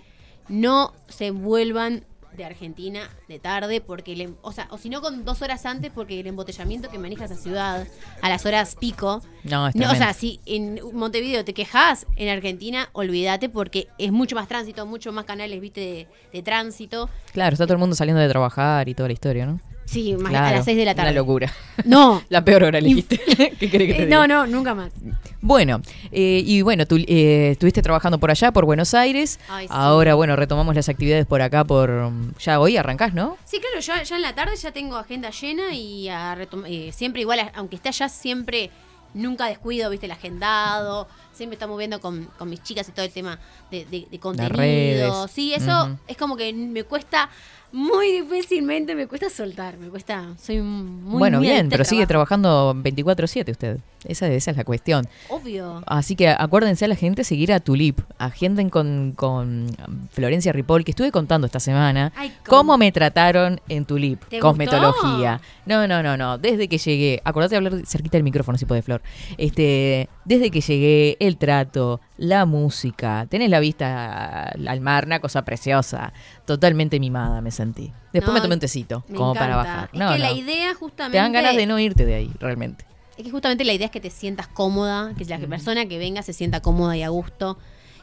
no 0.48 0.92
se 1.08 1.30
vuelvan 1.30 2.04
de 2.36 2.44
Argentina 2.44 3.08
de 3.28 3.38
tarde 3.38 3.80
porque 3.80 4.12
el 4.12 4.20
em- 4.22 4.34
o 4.42 4.50
sea, 4.50 4.66
o 4.70 4.76
si 4.78 4.88
no 4.88 5.00
con 5.00 5.24
dos 5.24 5.40
horas 5.40 5.64
antes 5.66 5.92
porque 5.94 6.18
el 6.18 6.26
embotellamiento 6.26 6.90
que 6.90 6.98
maneja 6.98 7.26
esa 7.26 7.36
ciudad 7.36 7.86
a 8.22 8.28
las 8.28 8.44
horas 8.44 8.74
pico 8.74 9.22
No, 9.44 9.70
no, 9.72 9.92
o 9.92 9.94
sea, 9.94 10.12
si 10.14 10.40
en 10.44 10.80
Montevideo 10.94 11.44
te 11.44 11.54
quejas, 11.54 12.06
en 12.16 12.28
Argentina 12.28 12.88
olvídate 12.92 13.48
porque 13.48 13.86
es 13.98 14.10
mucho 14.10 14.34
más 14.34 14.48
tránsito, 14.48 14.84
mucho 14.84 15.12
más 15.12 15.26
canales, 15.26 15.60
viste, 15.60 15.80
de, 15.80 16.08
de 16.32 16.42
tránsito. 16.42 17.08
Claro, 17.32 17.52
está 17.54 17.66
todo 17.66 17.74
el 17.74 17.78
mundo 17.80 17.94
saliendo 17.94 18.20
de 18.20 18.28
trabajar 18.28 18.88
y 18.88 18.94
toda 18.94 19.08
la 19.08 19.12
historia, 19.12 19.46
¿no? 19.46 19.60
Sí, 19.84 20.14
más 20.14 20.26
a 20.26 20.30
Claro, 20.30 20.56
las 20.56 20.64
6 20.64 20.76
de 20.76 20.84
la 20.84 20.94
tarde. 20.94 21.10
Una 21.10 21.18
locura. 21.20 21.52
No. 21.84 22.22
la 22.28 22.44
peor 22.44 22.64
hora 22.64 22.78
elegiste. 22.78 23.18
¿Qué 23.58 23.70
que 23.70 23.78
te 23.78 23.84
Eh, 23.84 24.06
diga? 24.06 24.06
no, 24.06 24.26
no, 24.26 24.46
nunca 24.46 24.74
más. 24.74 24.92
Bueno, 25.40 25.82
eh, 26.10 26.42
y 26.44 26.62
bueno, 26.62 26.86
tú 26.86 26.96
eh, 26.96 27.50
estuviste 27.52 27.82
trabajando 27.82 28.18
por 28.18 28.30
allá, 28.30 28.50
por 28.52 28.64
Buenos 28.64 28.94
Aires. 28.94 29.38
Ay, 29.48 29.66
sí. 29.68 29.72
Ahora, 29.76 30.14
bueno, 30.14 30.36
retomamos 30.36 30.74
las 30.74 30.88
actividades 30.88 31.26
por 31.26 31.42
acá, 31.42 31.64
por... 31.64 32.10
Ya 32.40 32.60
hoy 32.60 32.76
arrancás, 32.76 33.12
¿no? 33.14 33.36
Sí, 33.44 33.58
claro, 33.60 33.80
yo 33.80 34.02
ya 34.04 34.16
en 34.16 34.22
la 34.22 34.34
tarde 34.34 34.56
ya 34.56 34.72
tengo 34.72 34.96
agenda 34.96 35.30
llena 35.30 35.74
y 35.74 36.08
a 36.08 36.36
eh, 36.66 36.90
siempre 36.92 37.20
igual, 37.20 37.50
aunque 37.54 37.76
esté 37.76 37.90
allá, 37.90 38.08
siempre 38.08 38.70
nunca 39.12 39.46
descuido, 39.46 39.90
viste, 39.90 40.06
el 40.06 40.12
agendado. 40.12 41.06
Siempre 41.32 41.54
estamos 41.54 41.76
viendo 41.78 42.00
con, 42.00 42.24
con 42.38 42.48
mis 42.48 42.62
chicas 42.62 42.88
y 42.88 42.92
todo 42.92 43.04
el 43.04 43.12
tema 43.12 43.38
de, 43.70 43.84
de, 43.86 44.06
de 44.10 44.18
contenido. 44.18 45.28
Sí, 45.28 45.52
eso 45.52 45.98
es 46.06 46.16
como 46.16 46.36
que 46.36 46.52
me 46.52 46.84
cuesta 46.84 47.28
muy 47.74 48.12
difícilmente, 48.12 48.94
me 48.94 49.08
cuesta 49.08 49.28
soltar, 49.28 49.78
me 49.78 49.88
cuesta, 49.88 50.34
soy 50.40 50.60
muy 50.60 51.18
bueno, 51.18 51.40
bien, 51.40 51.68
pero 51.68 51.84
sigue 51.84 52.06
trabajando 52.06 52.72
24/7 52.72 53.50
usted. 53.50 53.80
Esa, 54.04 54.28
esa 54.28 54.50
es 54.50 54.56
la 54.56 54.64
cuestión. 54.64 55.08
Obvio. 55.30 55.82
Así 55.86 56.14
que 56.14 56.28
acuérdense 56.28 56.84
a 56.84 56.88
la 56.88 56.94
gente 56.94 57.24
seguir 57.24 57.52
a 57.52 57.60
Tulip. 57.60 58.00
Agenden 58.18 58.68
con, 58.68 59.12
con 59.16 59.66
Florencia 60.12 60.52
Ripoll, 60.52 60.84
que 60.84 60.90
estuve 60.90 61.10
contando 61.10 61.46
esta 61.46 61.58
semana 61.58 62.12
Ay, 62.14 62.32
¿cómo? 62.44 62.58
cómo 62.58 62.78
me 62.78 62.92
trataron 62.92 63.60
en 63.68 63.86
Tulip. 63.86 64.22
¿Te 64.26 64.38
Cosmetología. 64.40 65.40
No, 65.66 65.86
no, 65.86 66.02
no, 66.02 66.16
no. 66.16 66.38
Desde 66.38 66.68
que 66.68 66.78
llegué, 66.78 67.22
acordate 67.24 67.52
de 67.52 67.56
hablar 67.56 67.86
cerquita 67.86 68.18
del 68.18 68.24
micrófono 68.24 68.58
si 68.58 68.66
puede, 68.66 68.82
Flor. 68.82 69.02
Este, 69.38 70.08
desde 70.24 70.50
que 70.50 70.60
llegué, 70.60 71.16
el 71.18 71.38
trato, 71.38 72.00
la 72.18 72.44
música, 72.44 73.26
tenés 73.30 73.48
la 73.50 73.60
vista 73.60 74.44
al 74.44 74.80
mar, 74.80 75.06
una 75.06 75.20
cosa 75.20 75.44
preciosa. 75.44 76.12
Totalmente 76.44 77.00
mimada 77.00 77.40
me 77.40 77.50
sentí. 77.50 77.63
Después 77.72 78.26
No, 78.28 78.32
me 78.34 78.40
tomé 78.40 78.54
un 78.54 78.60
tecito, 78.60 79.04
como 79.14 79.34
para 79.34 79.56
bajar. 79.56 79.90
Es 79.92 79.98
No, 79.98 80.12
que 80.12 80.18
la 80.18 80.32
idea 80.32 80.74
justamente... 80.74 81.16
Te 81.16 81.22
dan 81.22 81.32
ganas 81.32 81.56
de 81.56 81.66
no 81.66 81.78
irte 81.78 82.04
de 82.06 82.14
ahí, 82.14 82.30
realmente. 82.38 82.84
Es 83.16 83.24
que 83.24 83.30
justamente 83.30 83.64
la 83.64 83.72
idea 83.72 83.86
es 83.86 83.90
que 83.92 84.00
te 84.00 84.10
sientas 84.10 84.48
cómoda, 84.48 85.14
que 85.16 85.24
la 85.24 85.38
persona 85.38 85.86
que 85.86 85.98
venga 85.98 86.22
se 86.22 86.32
sienta 86.32 86.60
cómoda 86.60 86.96
y 86.96 87.02
a 87.02 87.08
gusto. 87.08 87.58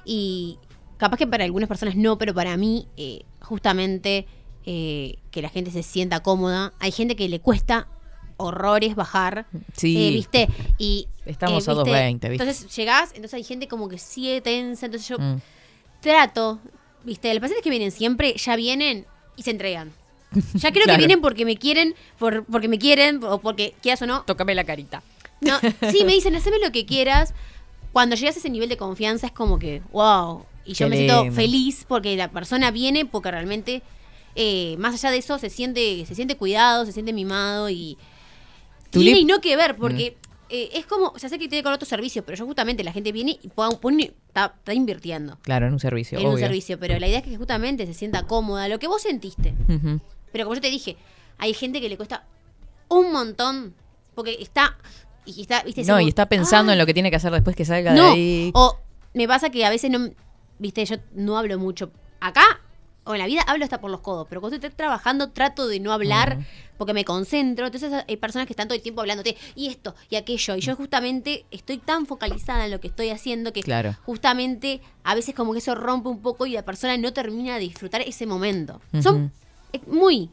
Y 0.05 0.57
capaz 0.97 1.17
que 1.17 1.27
para 1.27 1.43
algunas 1.43 1.67
personas 1.67 1.95
no, 1.95 2.17
pero 2.17 2.33
para 2.33 2.55
mí, 2.57 2.87
eh, 2.97 3.23
justamente 3.41 4.25
eh, 4.65 5.17
que 5.31 5.41
la 5.41 5.49
gente 5.49 5.71
se 5.71 5.83
sienta 5.83 6.21
cómoda. 6.21 6.73
Hay 6.79 6.91
gente 6.91 7.15
que 7.15 7.27
le 7.27 7.39
cuesta 7.39 7.87
horrores 8.37 8.95
bajar. 8.95 9.45
Sí. 9.75 10.07
eh, 10.07 10.11
¿Viste? 10.11 10.47
Y. 10.77 11.07
Estamos 11.25 11.67
eh, 11.67 11.71
a 11.71 11.73
2.20, 11.75 12.11
¿viste? 12.13 12.27
Entonces 12.31 12.75
llegás, 12.75 13.09
entonces 13.09 13.33
hay 13.35 13.43
gente 13.43 13.67
como 13.67 13.89
que 13.89 13.97
sigue 13.97 14.39
tensa. 14.41 14.85
Entonces 14.85 15.07
yo 15.09 15.17
Mm. 15.19 15.41
trato, 16.01 16.59
¿viste? 17.03 17.33
Los 17.33 17.41
pacientes 17.41 17.63
que 17.63 17.69
vienen 17.69 17.91
siempre 17.91 18.33
ya 18.37 18.55
vienen 18.55 19.05
y 19.35 19.43
se 19.43 19.51
entregan. 19.51 19.91
Ya 20.53 20.71
creo 20.71 20.85
Claro. 20.85 20.93
que 20.93 20.97
vienen 21.07 21.21
porque 21.21 21.43
me 21.45 21.57
quieren, 21.57 21.93
por, 22.17 22.45
porque 22.45 22.67
me 22.69 22.79
quieren, 22.79 23.21
o 23.23 23.39
porque 23.41 23.73
quieras 23.81 24.01
o 24.01 24.05
no. 24.05 24.23
Tócame 24.23 24.55
la 24.55 24.63
carita. 24.63 25.03
No, 25.41 25.59
sí, 25.91 26.03
me 26.05 26.13
dicen, 26.13 26.35
haceme 26.35 26.59
lo 26.59 26.71
que 26.71 26.85
quieras. 26.85 27.33
Cuando 27.91 28.15
llegas 28.15 28.35
a 28.35 28.39
ese 28.39 28.49
nivel 28.49 28.69
de 28.69 28.77
confianza 28.77 29.27
es 29.27 29.33
como 29.33 29.59
que, 29.59 29.81
wow. 29.91 30.45
Y 30.63 30.73
yo 30.73 30.85
Qué 30.85 30.89
me 30.91 30.95
siento 30.97 31.31
feliz 31.33 31.83
porque 31.87 32.15
la 32.15 32.29
persona 32.31 32.71
viene 32.71 33.05
porque 33.05 33.31
realmente, 33.31 33.81
eh, 34.35 34.75
más 34.77 34.93
allá 34.93 35.11
de 35.11 35.17
eso, 35.17 35.37
se 35.39 35.49
siente, 35.49 36.05
se 36.05 36.15
siente 36.15 36.37
cuidado, 36.37 36.85
se 36.85 36.91
siente 36.93 37.11
mimado 37.11 37.69
y 37.69 37.97
Tulip- 38.91 39.03
tiene 39.03 39.19
y 39.19 39.25
no 39.25 39.41
que 39.41 39.57
ver, 39.57 39.75
porque 39.75 40.15
Mm. 40.17 40.20
Eh, 40.51 40.69
es 40.73 40.85
como, 40.85 41.15
ya 41.17 41.29
sé 41.29 41.39
que 41.39 41.47
tiene 41.47 41.63
con 41.63 41.71
otros 41.73 41.87
servicios, 41.89 42.23
pero 42.25 42.37
yo 42.37 42.45
justamente 42.45 42.83
la 42.83 42.91
gente 42.91 43.11
viene 43.11 43.39
y 43.41 43.47
pone, 43.47 44.13
está, 44.27 44.53
está 44.57 44.73
invirtiendo 44.73 45.37
Claro, 45.41 45.67
en 45.67 45.73
un 45.73 45.79
servicio. 45.79 46.19
en 46.19 46.27
un 46.27 46.37
servicio, 46.37 46.77
pero 46.79 46.99
la 46.99 47.07
idea 47.07 47.19
es 47.19 47.23
que 47.23 47.37
justamente 47.37 47.85
se 47.85 47.93
sienta 47.93 48.27
cómoda, 48.27 48.67
lo 48.67 48.77
que 48.79 48.87
vos 48.87 49.01
sentiste. 49.01 49.53
Pero 50.31 50.45
como 50.45 50.55
yo 50.55 50.61
te 50.61 50.69
dije, 50.69 50.97
hay 51.37 51.53
gente 51.53 51.79
que 51.81 51.89
le 51.89 51.97
cuesta 51.97 52.25
un 52.89 53.11
montón, 53.11 53.73
porque 54.13 54.37
está... 54.39 54.77
Y 55.25 55.41
está, 55.41 55.61
¿viste? 55.63 55.81
No, 55.83 55.93
Como, 55.93 56.01
y 56.01 56.09
está 56.09 56.27
pensando 56.27 56.71
"Ay, 56.71 56.73
en 56.75 56.79
lo 56.79 56.85
que 56.87 56.93
tiene 56.95 57.09
que 57.11 57.15
hacer 57.15 57.31
después 57.31 57.55
que 57.55 57.63
salga 57.63 57.93
de 57.93 58.01
ahí. 58.01 58.51
o 58.55 58.77
me 59.13 59.27
pasa 59.27 59.49
que 59.51 59.63
a 59.65 59.69
veces 59.69 59.91
no, 59.91 60.09
viste, 60.57 60.83
yo 60.85 60.95
no 61.13 61.37
hablo 61.37 61.59
mucho. 61.59 61.91
Acá 62.19 62.59
o 63.03 63.13
en 63.13 63.19
la 63.19 63.25
vida 63.25 63.41
hablo 63.47 63.63
hasta 63.63 63.81
por 63.81 63.89
los 63.91 64.01
codos, 64.01 64.27
pero 64.29 64.41
cuando 64.41 64.55
estoy 64.55 64.69
trabajando 64.69 65.29
trato 65.31 65.67
de 65.67 65.79
no 65.79 65.91
hablar 65.91 66.37
porque 66.77 66.93
me 66.93 67.03
concentro. 67.05 67.65
Entonces 67.67 67.91
hay 68.07 68.17
personas 68.17 68.47
que 68.47 68.53
están 68.53 68.67
todo 68.67 68.75
el 68.75 68.81
tiempo 68.81 69.01
hablándote 69.01 69.35
y 69.55 69.67
esto 69.67 69.95
y 70.09 70.15
aquello. 70.15 70.55
Y 70.55 70.61
yo 70.61 70.75
justamente 70.75 71.45
estoy 71.51 71.77
tan 71.79 72.05
focalizada 72.05 72.65
en 72.65 72.71
lo 72.71 72.79
que 72.79 72.87
estoy 72.87 73.09
haciendo 73.09 73.53
que 73.53 73.61
Claro. 73.61 73.95
justamente 74.05 74.81
a 75.03 75.15
veces 75.15 75.33
como 75.35 75.53
que 75.53 75.59
eso 75.59 75.73
rompe 75.75 76.09
un 76.09 76.21
poco 76.21 76.45
y 76.45 76.51
la 76.53 76.63
persona 76.63 76.95
no 76.97 77.11
termina 77.13 77.55
de 77.55 77.61
disfrutar 77.61 78.01
ese 78.01 78.25
momento. 78.27 78.81
Son 79.01 79.31
eh, 79.73 79.79
muy 79.87 80.29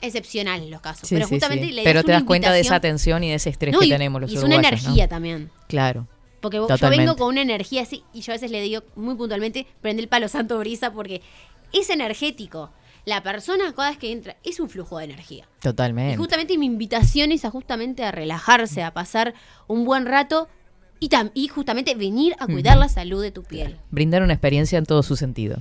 excepcionales 0.00 0.68
los 0.70 0.80
casos. 0.80 1.08
Sí, 1.08 1.14
pero 1.14 1.26
sí, 1.26 1.34
justamente 1.34 1.66
sí. 1.66 1.72
idea 1.72 1.84
Pero 1.84 2.04
te 2.04 2.12
das 2.12 2.22
cuenta 2.24 2.52
de 2.52 2.60
esa 2.60 2.80
tensión 2.80 3.24
y 3.24 3.28
de 3.30 3.34
ese 3.34 3.50
estrés 3.50 3.72
No, 3.74 3.80
que 3.80 3.86
y- 3.86 3.90
tenemos 3.90 4.20
los 4.20 4.30
y 4.32 4.36
es 4.36 4.42
una 4.42 4.56
energía 4.56 5.08
también. 5.08 5.50
Claro. 5.66 6.06
Porque 6.40 6.60
vos- 6.60 6.68
yo 6.68 6.76
Totalmente. 6.76 7.04
vengo 7.04 7.16
con 7.16 7.28
una 7.28 7.42
energía 7.42 7.82
así 7.82 8.04
y 8.12 8.20
yo 8.20 8.32
a 8.32 8.36
veces 8.36 8.50
le 8.52 8.60
digo 8.62 8.82
muy 8.94 9.16
puntualmente, 9.16 9.66
prende 9.80 10.02
el 10.02 10.08
palo 10.08 10.28
santo 10.28 10.56
brisa 10.58 10.92
porque 10.92 11.20
es 11.72 11.90
energético. 11.90 12.70
La 13.04 13.22
persona 13.22 13.72
cada 13.74 13.90
vez 13.90 13.98
que 13.98 14.12
entra 14.12 14.36
es 14.44 14.60
un 14.60 14.68
flujo 14.68 14.98
de 14.98 15.04
energía. 15.06 15.48
Y 15.58 15.62
Totalmente. 15.62 16.16
justamente 16.16 16.58
mi 16.58 16.66
invitación 16.66 17.32
es 17.32 17.44
a 17.44 17.50
justamente 17.50 18.04
a 18.04 18.10
relajarse, 18.12 18.82
a 18.82 18.92
pasar 18.92 19.32
un 19.66 19.84
buen 19.86 20.04
rato 20.04 20.48
y, 21.00 21.08
tam- 21.08 21.30
y 21.32 21.48
justamente 21.48 21.94
venir 21.94 22.34
a 22.38 22.46
cuidar 22.46 22.76
la 22.76 22.88
salud 22.88 23.22
de 23.22 23.30
tu 23.30 23.44
piel. 23.44 23.76
Brindar 23.90 24.22
una 24.22 24.34
experiencia 24.34 24.78
en 24.78 24.84
todo 24.84 25.02
su 25.02 25.16
sentido. 25.16 25.56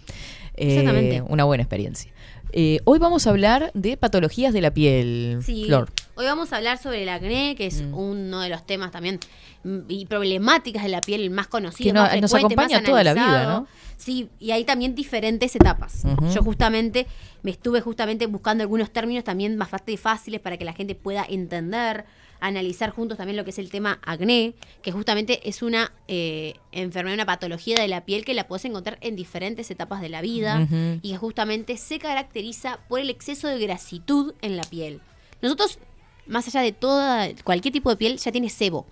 Eh, 0.55 0.79
Exactamente. 0.79 1.21
Una 1.21 1.43
buena 1.45 1.63
experiencia. 1.63 2.11
Eh, 2.51 2.79
hoy 2.85 2.97
vamos 2.99 3.27
a 3.27 3.29
hablar 3.29 3.71
de 3.73 3.97
patologías 3.97 4.51
de 4.53 4.61
la 4.61 4.71
piel. 4.73 5.39
Sí. 5.43 5.65
Flor. 5.67 5.89
Hoy 6.17 6.25
vamos 6.25 6.51
a 6.51 6.57
hablar 6.57 6.79
sobre 6.79 7.03
el 7.03 7.09
acné, 7.09 7.55
que 7.55 7.65
Mm. 7.65 7.67
es 7.67 7.83
uno 7.93 8.41
de 8.41 8.49
los 8.49 8.65
temas 8.65 8.91
también 8.91 9.19
mm, 9.63 9.79
y 9.89 10.05
problemáticas 10.05 10.83
de 10.83 10.89
la 10.89 11.01
piel 11.01 11.21
el 11.21 11.29
más 11.29 11.47
conocido, 11.47 11.89
Que 11.89 11.93
no- 11.93 12.01
más 12.01 12.21
nos 12.21 12.33
acompaña 12.33 12.77
más 12.77 12.83
toda 12.89 13.03
la 13.03 13.13
vida. 13.13 13.43
¿no? 13.45 13.67
Sí, 13.97 14.29
y 14.39 14.51
hay 14.51 14.63
también 14.63 14.95
diferentes 14.95 15.55
etapas. 15.55 16.03
Yo 16.33 16.41
justamente 16.43 17.05
me 17.43 17.51
estuve 17.51 17.81
justamente 17.81 18.25
buscando 18.27 18.63
algunos 18.63 18.91
términos 18.91 19.23
también 19.23 19.57
bastante 19.59 19.97
fáciles 19.97 20.39
para 20.39 20.57
que 20.57 20.65
la 20.65 20.73
gente 20.73 20.95
pueda 20.95 21.25
entender, 21.27 22.05
analizar 22.39 22.91
juntos 22.91 23.17
también 23.17 23.35
lo 23.35 23.43
que 23.43 23.49
es 23.49 23.59
el 23.59 23.69
tema 23.69 23.99
acné, 24.03 24.53
que 24.83 24.91
justamente 24.91 25.47
es 25.49 25.61
una 25.63 25.91
eh, 26.07 26.53
enfermedad, 26.71 27.15
una 27.15 27.25
patología 27.25 27.75
de 27.75 27.87
la 27.87 28.05
piel 28.05 28.23
que 28.25 28.33
la 28.35 28.47
puedes 28.47 28.63
encontrar 28.65 28.97
en 29.01 29.15
diferentes 29.15 29.69
etapas 29.71 30.01
de 30.01 30.09
la 30.09 30.21
vida 30.21 30.67
y 31.01 31.11
que 31.11 31.17
justamente 31.17 31.77
se 31.77 31.99
caracteriza 31.99 32.79
por 32.87 32.99
el 32.99 33.09
exceso 33.09 33.47
de 33.47 33.59
grasitud 33.59 34.33
en 34.41 34.55
la 34.55 34.63
piel. 34.63 35.01
Nosotros, 35.41 35.77
más 36.27 36.47
allá 36.47 36.61
de 36.61 36.71
toda, 36.71 37.29
cualquier 37.43 37.71
tipo 37.73 37.89
de 37.89 37.95
piel, 37.97 38.17
ya 38.17 38.31
tiene 38.31 38.49
sebo. 38.49 38.85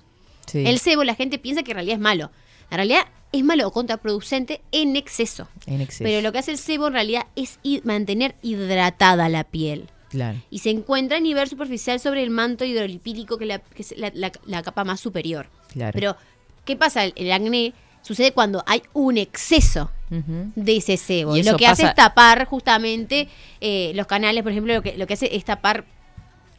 Sí. 0.48 0.64
El 0.66 0.80
sebo 0.80 1.04
la 1.04 1.16
gente 1.16 1.38
piensa 1.40 1.64
que 1.64 1.72
en 1.72 1.76
realidad 1.76 1.96
es 1.96 2.02
malo. 2.02 2.32
En 2.72 2.78
realidad 2.78 3.02
es 3.32 3.44
malo 3.44 3.68
o 3.68 3.72
contraproducente 3.72 4.62
en 4.72 4.96
exceso. 4.96 5.48
En 5.66 5.82
exceso. 5.82 6.04
Pero 6.04 6.22
lo 6.22 6.32
que 6.32 6.40
hace 6.40 6.52
el 6.52 6.58
sebo 6.58 6.88
en 6.88 6.94
realidad 6.94 7.26
es 7.36 7.60
mantener 7.84 8.36
hidratada 8.42 9.30
la 9.30 9.44
piel. 9.44 9.90
Claro. 10.10 10.40
Y 10.50 10.60
se 10.60 10.70
encuentra 10.70 11.18
a 11.18 11.20
nivel 11.20 11.48
superficial 11.50 12.00
sobre 12.00 12.24
el 12.24 12.30
manto 12.30 12.64
hidrolipídico, 12.64 13.38
que, 13.38 13.46
la- 13.46 13.60
que 13.60 13.82
es 13.82 13.94
la, 13.98 14.12
la- 14.14 14.32
la 14.46 14.62
capa 14.64 14.84
más 14.84 15.00
superior. 15.00 15.48
Claro. 15.74 15.92
Pero, 15.94 16.16
¿qué 16.64 16.76
pasa? 16.76 17.04
El, 17.04 17.14
el 17.18 17.32
acné 17.32 17.74
sucede 18.02 18.32
cuando 18.32 18.64
hay 18.68 18.84
un 18.94 19.18
exceso 19.18 19.92
de 20.10 20.78
ese 20.78 20.96
sebo. 20.98 21.36
Y 21.36 21.44
lo 21.44 21.58
que 21.58 21.66
hace 21.68 21.88
es 21.88 21.96
tapar 21.96 22.46
justamente 22.46 23.28
eh, 23.60 23.92
los 23.96 24.06
canales, 24.08 24.44
por 24.44 24.52
ejemplo, 24.52 24.74
lo 24.76 24.82
que, 24.84 24.96
lo 24.98 25.08
que 25.08 25.16
hace 25.16 25.36
es 25.36 25.44
tapar 25.44 25.84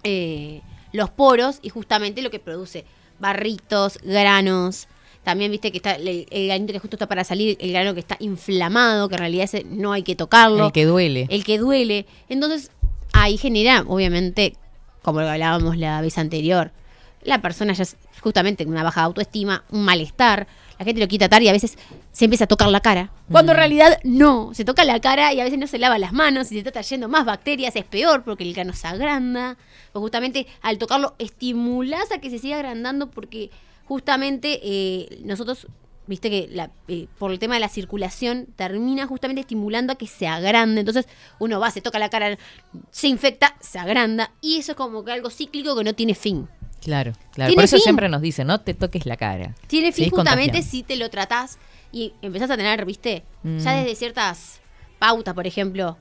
eh, 0.02 0.60
los 0.92 1.10
poros 1.10 1.58
y 1.62 1.68
justamente 1.68 2.22
lo 2.22 2.30
que 2.30 2.38
produce 2.38 2.84
barritos, 3.18 3.98
granos. 4.02 4.88
También 5.24 5.50
viste 5.50 5.72
que 5.72 5.78
está 5.78 5.94
el, 5.94 6.26
el 6.30 6.46
granito 6.46 6.72
que 6.72 6.78
justo 6.78 6.96
está 6.96 7.08
para 7.08 7.24
salir, 7.24 7.56
el 7.60 7.72
grano 7.72 7.94
que 7.94 8.00
está 8.00 8.16
inflamado, 8.20 9.08
que 9.08 9.16
en 9.16 9.20
realidad 9.20 9.44
ese 9.44 9.64
no 9.64 9.92
hay 9.92 10.02
que 10.02 10.14
tocarlo. 10.14 10.66
El 10.66 10.72
que 10.72 10.84
duele. 10.84 11.26
El 11.30 11.44
que 11.44 11.58
duele. 11.58 12.06
Entonces, 12.28 12.70
ahí 13.12 13.36
genera, 13.36 13.84
obviamente, 13.88 14.54
como 15.02 15.20
lo 15.20 15.28
hablábamos 15.28 15.76
la 15.78 16.00
vez 16.00 16.18
anterior, 16.18 16.70
la 17.22 17.42
persona 17.42 17.72
ya 17.72 17.82
es 17.82 17.96
justamente 18.20 18.64
una 18.66 18.82
baja 18.82 19.02
autoestima, 19.02 19.64
un 19.70 19.84
malestar, 19.84 20.46
la 20.78 20.84
gente 20.84 21.00
lo 21.00 21.08
quita 21.08 21.28
tarde 21.28 21.46
y 21.46 21.48
a 21.48 21.52
veces 21.52 21.78
se 22.12 22.24
empieza 22.26 22.44
a 22.44 22.46
tocar 22.48 22.68
la 22.68 22.80
cara. 22.80 23.10
Cuando 23.30 23.52
en 23.52 23.58
realidad 23.58 23.98
no, 24.04 24.52
se 24.54 24.64
toca 24.64 24.84
la 24.84 25.00
cara 25.00 25.32
y 25.32 25.40
a 25.40 25.44
veces 25.44 25.58
no 25.58 25.66
se 25.66 25.78
lava 25.78 25.98
las 25.98 26.12
manos 26.12 26.46
y 26.52 26.54
se 26.54 26.58
está 26.58 26.72
trayendo 26.72 27.08
más 27.08 27.24
bacterias, 27.24 27.74
es 27.76 27.84
peor 27.84 28.22
porque 28.24 28.44
el 28.44 28.52
grano 28.54 28.72
se 28.72 28.86
agranda. 28.86 29.56
O 29.92 30.00
justamente 30.00 30.46
al 30.62 30.78
tocarlo 30.78 31.14
estimulás 31.18 32.12
a 32.12 32.18
que 32.18 32.28
se 32.30 32.38
siga 32.38 32.56
agrandando 32.56 33.08
porque 33.10 33.50
justamente 33.86 34.60
eh, 34.62 35.20
nosotros, 35.24 35.66
viste 36.06 36.28
que 36.30 36.48
la- 36.52 36.70
eh, 36.88 37.06
por 37.18 37.30
el 37.32 37.38
tema 37.38 37.54
de 37.54 37.60
la 37.60 37.68
circulación 37.68 38.46
termina 38.56 39.06
justamente 39.06 39.40
estimulando 39.40 39.92
a 39.92 39.96
que 39.96 40.06
se 40.06 40.26
agrande. 40.26 40.80
Entonces 40.80 41.06
uno 41.38 41.58
va, 41.60 41.70
se 41.70 41.80
toca 41.80 41.98
la 41.98 42.10
cara, 42.10 42.36
se 42.90 43.08
infecta, 43.08 43.56
se 43.60 43.78
agranda 43.78 44.32
y 44.42 44.58
eso 44.58 44.72
es 44.72 44.76
como 44.76 45.04
que 45.04 45.12
algo 45.12 45.30
cíclico 45.30 45.74
que 45.76 45.84
no 45.84 45.94
tiene 45.94 46.14
fin. 46.14 46.48
Claro, 46.86 47.12
claro. 47.32 47.52
Por 47.52 47.64
eso 47.64 47.76
fin. 47.78 47.82
siempre 47.82 48.08
nos 48.08 48.20
dicen, 48.22 48.46
no 48.46 48.60
te 48.60 48.72
toques 48.72 49.06
la 49.06 49.16
cara. 49.16 49.56
Tiene 49.66 49.90
fin 49.90 50.08
justamente 50.08 50.62
si 50.62 50.84
te 50.84 50.94
lo 50.94 51.10
tratás 51.10 51.58
y 51.90 52.12
empezás 52.22 52.48
a 52.52 52.56
tener, 52.56 52.84
viste, 52.84 53.24
Mm. 53.42 53.58
ya 53.58 53.72
desde 53.72 53.96
ciertas 53.96 54.60
pautas, 55.00 55.34
por 55.34 55.48
ejemplo, 55.48 55.96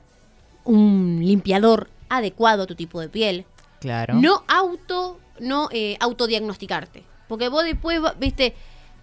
un 0.64 1.20
limpiador 1.24 1.90
adecuado 2.08 2.62
a 2.62 2.66
tu 2.66 2.76
tipo 2.76 3.00
de 3.00 3.08
piel. 3.08 3.44
Claro. 3.80 4.14
No 4.14 4.44
auto, 4.46 5.18
no 5.40 5.68
eh, 5.72 5.96
autodiagnosticarte. 5.98 7.02
Porque 7.26 7.48
vos 7.48 7.64
después, 7.64 8.00
viste, 8.20 8.54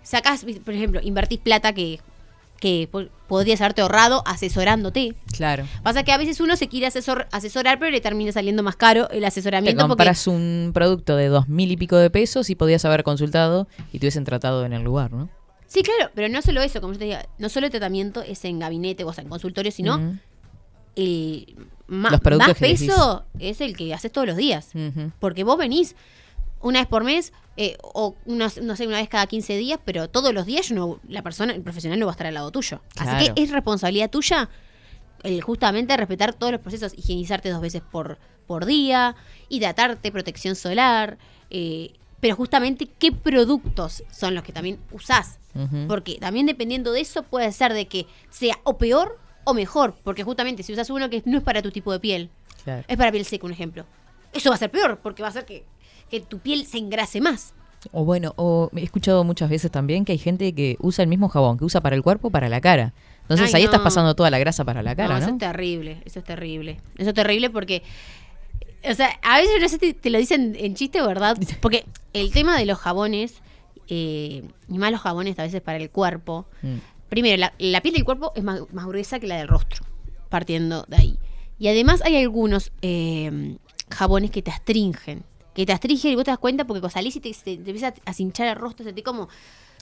sacás, 0.04 0.46
por 0.64 0.74
ejemplo, 0.74 1.02
invertís 1.04 1.40
plata 1.40 1.74
que, 1.74 2.00
que 2.64 2.88
po- 2.89 3.03
podrías 3.28 3.59
haberte 3.59 3.82
ahorrado 3.82 4.24
asesorándote. 4.26 5.16
Claro. 5.36 5.66
Pasa 5.84 6.03
que 6.03 6.14
a 6.14 6.18
veces 6.18 6.39
uno 6.39 6.55
se 6.55 6.70
quiere 6.70 6.88
asesor- 6.88 7.28
asesorar, 7.34 7.78
pero 7.78 7.91
le 7.91 7.99
termina 7.99 8.32
saliendo 8.32 8.64
más 8.64 8.78
caro 8.78 9.09
el 9.09 9.20
Te 9.20 9.26
asesoramiento. 9.26 9.82
porque 9.82 9.89
compras 9.89 10.28
un 10.28 10.72
producto 10.74 11.18
de 11.18 11.28
dos 11.28 11.49
mil 11.49 11.70
y 11.72 11.76
pico 11.76 11.97
de 11.97 12.09
pesos 12.09 12.49
y 12.49 12.55
podías 12.55 12.86
haber 12.86 13.03
consultado 13.03 13.68
y 13.91 13.99
te 13.99 14.05
hubiesen 14.05 14.24
tratado 14.24 14.66
en 14.66 14.72
el 14.72 14.82
lugar, 14.82 15.11
¿no? 15.11 15.30
Sí, 15.68 15.84
claro, 15.84 16.09
pero 16.16 16.30
no 16.30 16.41
solo 16.41 16.61
eso, 16.61 16.80
como 16.80 16.93
yo 16.93 16.99
te 16.99 17.05
decía, 17.05 17.28
no 17.38 17.49
solo 17.49 17.66
el 17.66 17.72
tratamiento 17.72 18.22
es 18.22 18.45
en 18.45 18.59
gabinete 18.59 19.03
o 19.03 19.11
sea, 19.11 19.24
en 19.24 19.30
consultorio, 19.30 19.72
sino 19.72 19.95
Ujú. 19.97 20.18
el 20.95 21.55
ma- 21.88 22.11
Los 22.11 22.22
productos 22.22 22.47
más 22.49 22.57
peso 22.59 23.26
es 23.39 23.59
el 23.61 23.76
que 23.76 23.93
haces 23.93 24.11
todos 24.11 24.28
los 24.28 24.38
días. 24.38 24.72
Porque 25.20 25.43
vos 25.43 25.57
venís 25.57 25.95
una 26.64 26.80
vez 26.80 26.88
por 26.88 27.03
mes 27.03 27.32
eh, 27.55 27.78
o 27.84 28.16
no 28.26 28.49
sé, 28.49 28.61
una 28.88 28.97
vez 28.97 29.09
cada 29.09 29.28
15 29.28 29.55
días, 29.57 29.80
pero 29.86 30.09
todos 30.09 30.34
los 30.34 30.45
días 30.47 30.70
yo 30.70 30.76
no- 30.76 30.99
la 31.07 31.22
persona, 31.22 31.53
el 31.53 31.61
profesional 31.61 31.99
no 31.99 32.07
va 32.07 32.11
a 32.11 32.16
estar 32.16 32.26
al 32.28 32.34
lado 32.34 32.49
tuyo. 32.51 32.82
Así 32.97 33.26
que 33.34 33.41
es 33.43 33.51
responsabilidad 33.51 34.09
tuya 34.09 34.49
el 35.24 35.41
justamente 35.41 35.95
respetar 35.95 36.34
todos 36.34 36.51
los 36.51 36.61
procesos, 36.61 36.93
higienizarte 36.97 37.49
dos 37.49 37.61
veces 37.61 37.82
por, 37.91 38.18
por 38.47 38.66
día, 38.66 39.16
hidratarte, 39.49 40.11
protección 40.11 40.55
solar, 40.55 41.18
eh, 41.49 41.93
pero 42.20 42.36
justamente 42.36 42.88
qué 42.88 43.11
productos 43.11 44.03
son 44.11 44.34
los 44.36 44.43
que 44.43 44.51
también 44.51 44.80
usás. 44.91 45.39
Porque 45.88 46.16
también 46.16 46.47
dependiendo 46.47 46.91
de 46.91 47.01
eso 47.01 47.22
puede 47.24 47.51
ser 47.51 47.74
de 47.74 47.86
que 47.88 48.07
sea 48.32 48.55
o 48.64 48.78
peor 48.80 49.20
o 49.43 49.53
mejor, 49.53 49.95
porque 50.03 50.24
justamente 50.24 50.64
si 50.64 50.74
usas 50.74 50.89
uno 50.89 51.09
que 51.11 51.22
no 51.26 51.38
es 51.38 51.43
para 51.43 51.61
tu 51.61 51.70
tipo 51.70 51.91
de 51.91 51.99
piel, 51.99 52.30
Claro. 52.64 52.84
es 52.88 52.97
para 52.97 53.11
piel 53.11 53.24
seca, 53.26 53.45
un 53.45 53.51
ejemplo. 53.53 53.86
Eso 54.34 54.49
va 54.49 54.55
a 54.55 54.57
ser 54.59 54.72
peor, 54.72 54.99
porque 55.03 55.22
va 55.22 55.28
a 55.28 55.30
hacer 55.30 55.45
que, 55.45 55.64
que 56.14 56.22
tu 56.22 56.38
piel 56.38 56.68
se 56.68 56.78
engrase 56.78 57.22
más. 57.22 57.55
O 57.91 58.05
bueno, 58.05 58.34
o 58.38 58.70
he 58.76 58.84
escuchado 58.84 59.24
muchas 59.24 59.49
veces 59.49 59.72
también 59.72 60.05
que 60.05 60.11
hay 60.11 60.20
gente 60.20 60.53
que 60.53 60.78
usa 60.80 61.01
el 61.01 61.09
mismo 61.09 61.28
jabón 61.28 61.57
que 61.57 61.66
usa 61.66 61.82
para 61.82 61.95
el 61.95 62.03
cuerpo 62.03 62.30
para 62.30 62.49
la 62.49 62.61
cara. 62.61 62.93
Entonces 63.24 63.51
Ay, 63.51 63.61
ahí 63.61 63.66
estás 63.66 63.82
pasando 63.82 64.16
toda 64.16 64.30
la 64.30 64.38
grasa 64.38 64.64
para 64.64 64.84
la 64.84 64.95
cara, 64.95 65.16
no, 65.16 65.20
¿no? 65.20 65.26
eso 65.26 65.34
es 65.34 65.39
terrible, 65.39 66.03
eso 66.05 66.20
es 66.20 66.26
terrible. 66.26 66.80
Eso 66.99 67.09
es 67.09 67.16
terrible 67.16 67.49
porque, 67.49 67.82
o 68.88 68.93
sea, 68.93 69.09
a 69.24 69.39
veces 69.39 69.55
no 69.59 69.68
sé 69.68 69.80
si 69.80 69.93
te 69.93 70.11
lo 70.11 70.20
dicen 70.20 70.55
en 70.55 70.76
chiste, 70.76 71.01
¿verdad? 71.01 71.36
Porque 71.61 71.86
el 72.14 72.32
tema 72.32 72.59
de 72.59 72.68
los 72.68 72.78
jabones, 72.78 73.41
eh, 73.88 74.43
y 74.70 74.78
más 74.78 74.91
los 74.91 75.01
jabones 75.01 75.39
a 75.39 75.43
veces 75.43 75.61
para 75.61 75.78
el 75.80 75.89
cuerpo, 75.89 76.45
Mm. 76.61 76.78
Primero, 77.09 77.38
la, 77.38 77.53
la 77.59 77.82
piel 77.82 77.93
del 77.93 78.05
cuerpo 78.05 78.32
es 78.36 78.43
más, 78.43 78.61
más 78.74 78.88
gruesa 78.88 79.20
que 79.20 79.28
la 79.28 79.38
del 79.38 79.47
rostro, 79.47 79.86
partiendo 80.30 80.84
de 80.88 80.97
ahí. 80.97 81.20
Y 81.59 81.68
además 81.68 82.01
hay 82.03 82.18
algunos 82.18 82.72
eh, 82.82 83.57
jabones 83.91 84.32
que 84.32 84.41
te 84.41 84.49
astringen. 84.49 85.24
Que 85.54 85.66
te 85.66 85.72
astringen 85.74 86.14
y 86.14 86.16
vos 86.16 86.24
te 86.24 86.32
das 86.32 86.39
cuenta 86.39 86.66
porque 86.66 86.89
salís 86.89 87.16
y 87.16 87.20
te, 87.20 87.32
te, 87.32 87.41
te 87.43 87.51
empieza 87.54 87.93
a 88.06 88.14
cinchar 88.14 88.47
el 88.47 88.56
rostro, 88.56 88.84
se 88.86 88.93
te 88.93 89.04
como... 89.04 89.28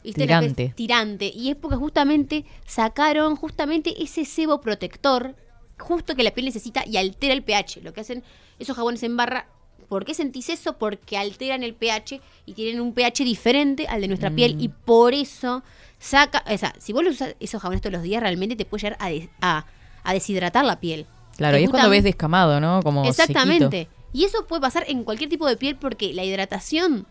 ¿viste? 0.04 0.24
Una 0.24 0.40
especie- 0.40 0.74
Tirante. 0.74 0.74
tirante. 0.76 1.32
Y 1.36 1.50
es 1.52 1.56
porque 1.56 1.76
justamente 1.78 2.46
sacaron 2.66 3.36
justamente 3.36 4.02
ese 4.04 4.26
sebo 4.26 4.60
protector 4.62 5.36
justo 5.78 6.16
que 6.16 6.24
la 6.24 6.32
piel 6.32 6.46
necesita 6.46 6.84
y 6.88 6.98
altera 6.98 7.34
el 7.34 7.44
pH. 7.44 7.82
Lo 7.84 7.94
que 7.94 8.02
hacen 8.02 8.24
esos 8.60 8.76
jabones 8.76 9.04
en 9.04 9.16
barra. 9.18 9.48
¿Por 9.88 10.06
qué 10.06 10.14
sentís 10.14 10.50
eso? 10.50 10.78
Porque 10.78 11.18
alteran 11.18 11.64
el 11.64 11.74
pH 11.74 12.22
y 12.46 12.54
tienen 12.54 12.80
un 12.82 12.94
pH 12.94 13.24
diferente 13.26 13.88
al 13.88 14.00
de 14.02 14.08
nuestra 14.08 14.30
Mm. 14.30 14.36
piel 14.36 14.56
y 14.60 14.70
por 14.70 15.14
eso 15.14 15.64
saca, 16.00 16.44
o 16.52 16.58
sea, 16.58 16.74
si 16.80 16.94
vos 16.94 17.04
lo 17.04 17.10
usas 17.10 17.36
esos 17.40 17.62
jabones 17.62 17.82
todos 17.82 17.94
los 17.94 18.02
días, 18.04 18.22
realmente 18.22 18.56
te 18.56 18.64
puede 18.66 18.84
llegar 18.84 18.98
a, 19.02 19.10
des- 19.10 19.30
a, 19.42 19.66
a 20.04 20.14
deshidratar 20.14 20.64
la 20.66 20.80
piel. 20.80 21.06
Claro, 21.38 21.58
y 21.58 21.64
es 21.66 21.70
cuando 21.70 21.90
ves 21.90 22.04
descamado, 22.04 22.60
¿no? 22.62 22.82
Como 22.84 23.04
Exactamente. 23.06 23.88
Y 24.14 24.24
eso 24.26 24.46
puede 24.48 24.62
pasar 24.62 24.86
en 24.88 25.04
cualquier 25.04 25.30
tipo 25.30 25.48
de 25.48 25.58
piel 25.58 25.76
porque 25.78 26.14
la 26.14 26.24
hidratación 26.24 27.08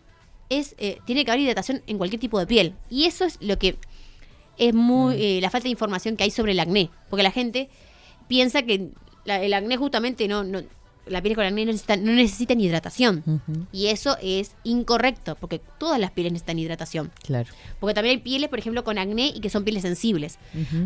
es 0.49 0.75
eh, 0.77 0.99
tiene 1.05 1.23
que 1.25 1.31
haber 1.31 1.43
hidratación 1.43 1.81
en 1.87 1.97
cualquier 1.97 2.19
tipo 2.19 2.37
de 2.39 2.47
piel. 2.47 2.75
Y 2.89 3.05
eso 3.05 3.25
es 3.25 3.37
lo 3.41 3.57
que 3.57 3.77
es 4.57 4.73
muy 4.73 5.15
Mm. 5.15 5.19
eh, 5.19 5.39
la 5.41 5.49
falta 5.49 5.63
de 5.63 5.69
información 5.71 6.17
que 6.17 6.23
hay 6.25 6.31
sobre 6.31 6.51
el 6.51 6.59
acné. 6.59 6.89
Porque 7.09 7.23
la 7.23 7.31
gente 7.31 7.69
piensa 8.27 8.61
que 8.63 8.89
la- 9.25 9.41
el 9.41 9.53
acné 9.53 9.77
justamente 9.77 10.27
no, 10.27 10.43
no 10.43 10.61
la 11.07 11.21
piel 11.23 11.33
con 11.35 11.43
acné 11.43 11.65
no 11.65 11.71
necesitan, 11.71 12.03
no 12.03 12.11
necesitan 12.11 12.59
hidratación. 12.61 13.23
Y 13.71 13.87
eso 13.87 14.15
es 14.21 14.55
incorrecto, 14.63 15.35
porque 15.35 15.59
todas 15.79 15.99
las 15.99 16.11
pieles 16.11 16.31
necesitan 16.31 16.59
hidratación. 16.59 17.11
Claro. 17.23 17.49
Porque 17.79 17.95
también 17.95 18.17
hay 18.17 18.21
pieles, 18.21 18.49
por 18.49 18.59
ejemplo, 18.59 18.83
con 18.83 18.99
acné 18.99 19.27
y 19.35 19.39
que 19.41 19.49
son 19.49 19.63
pieles 19.63 19.81
sensibles. 19.81 20.37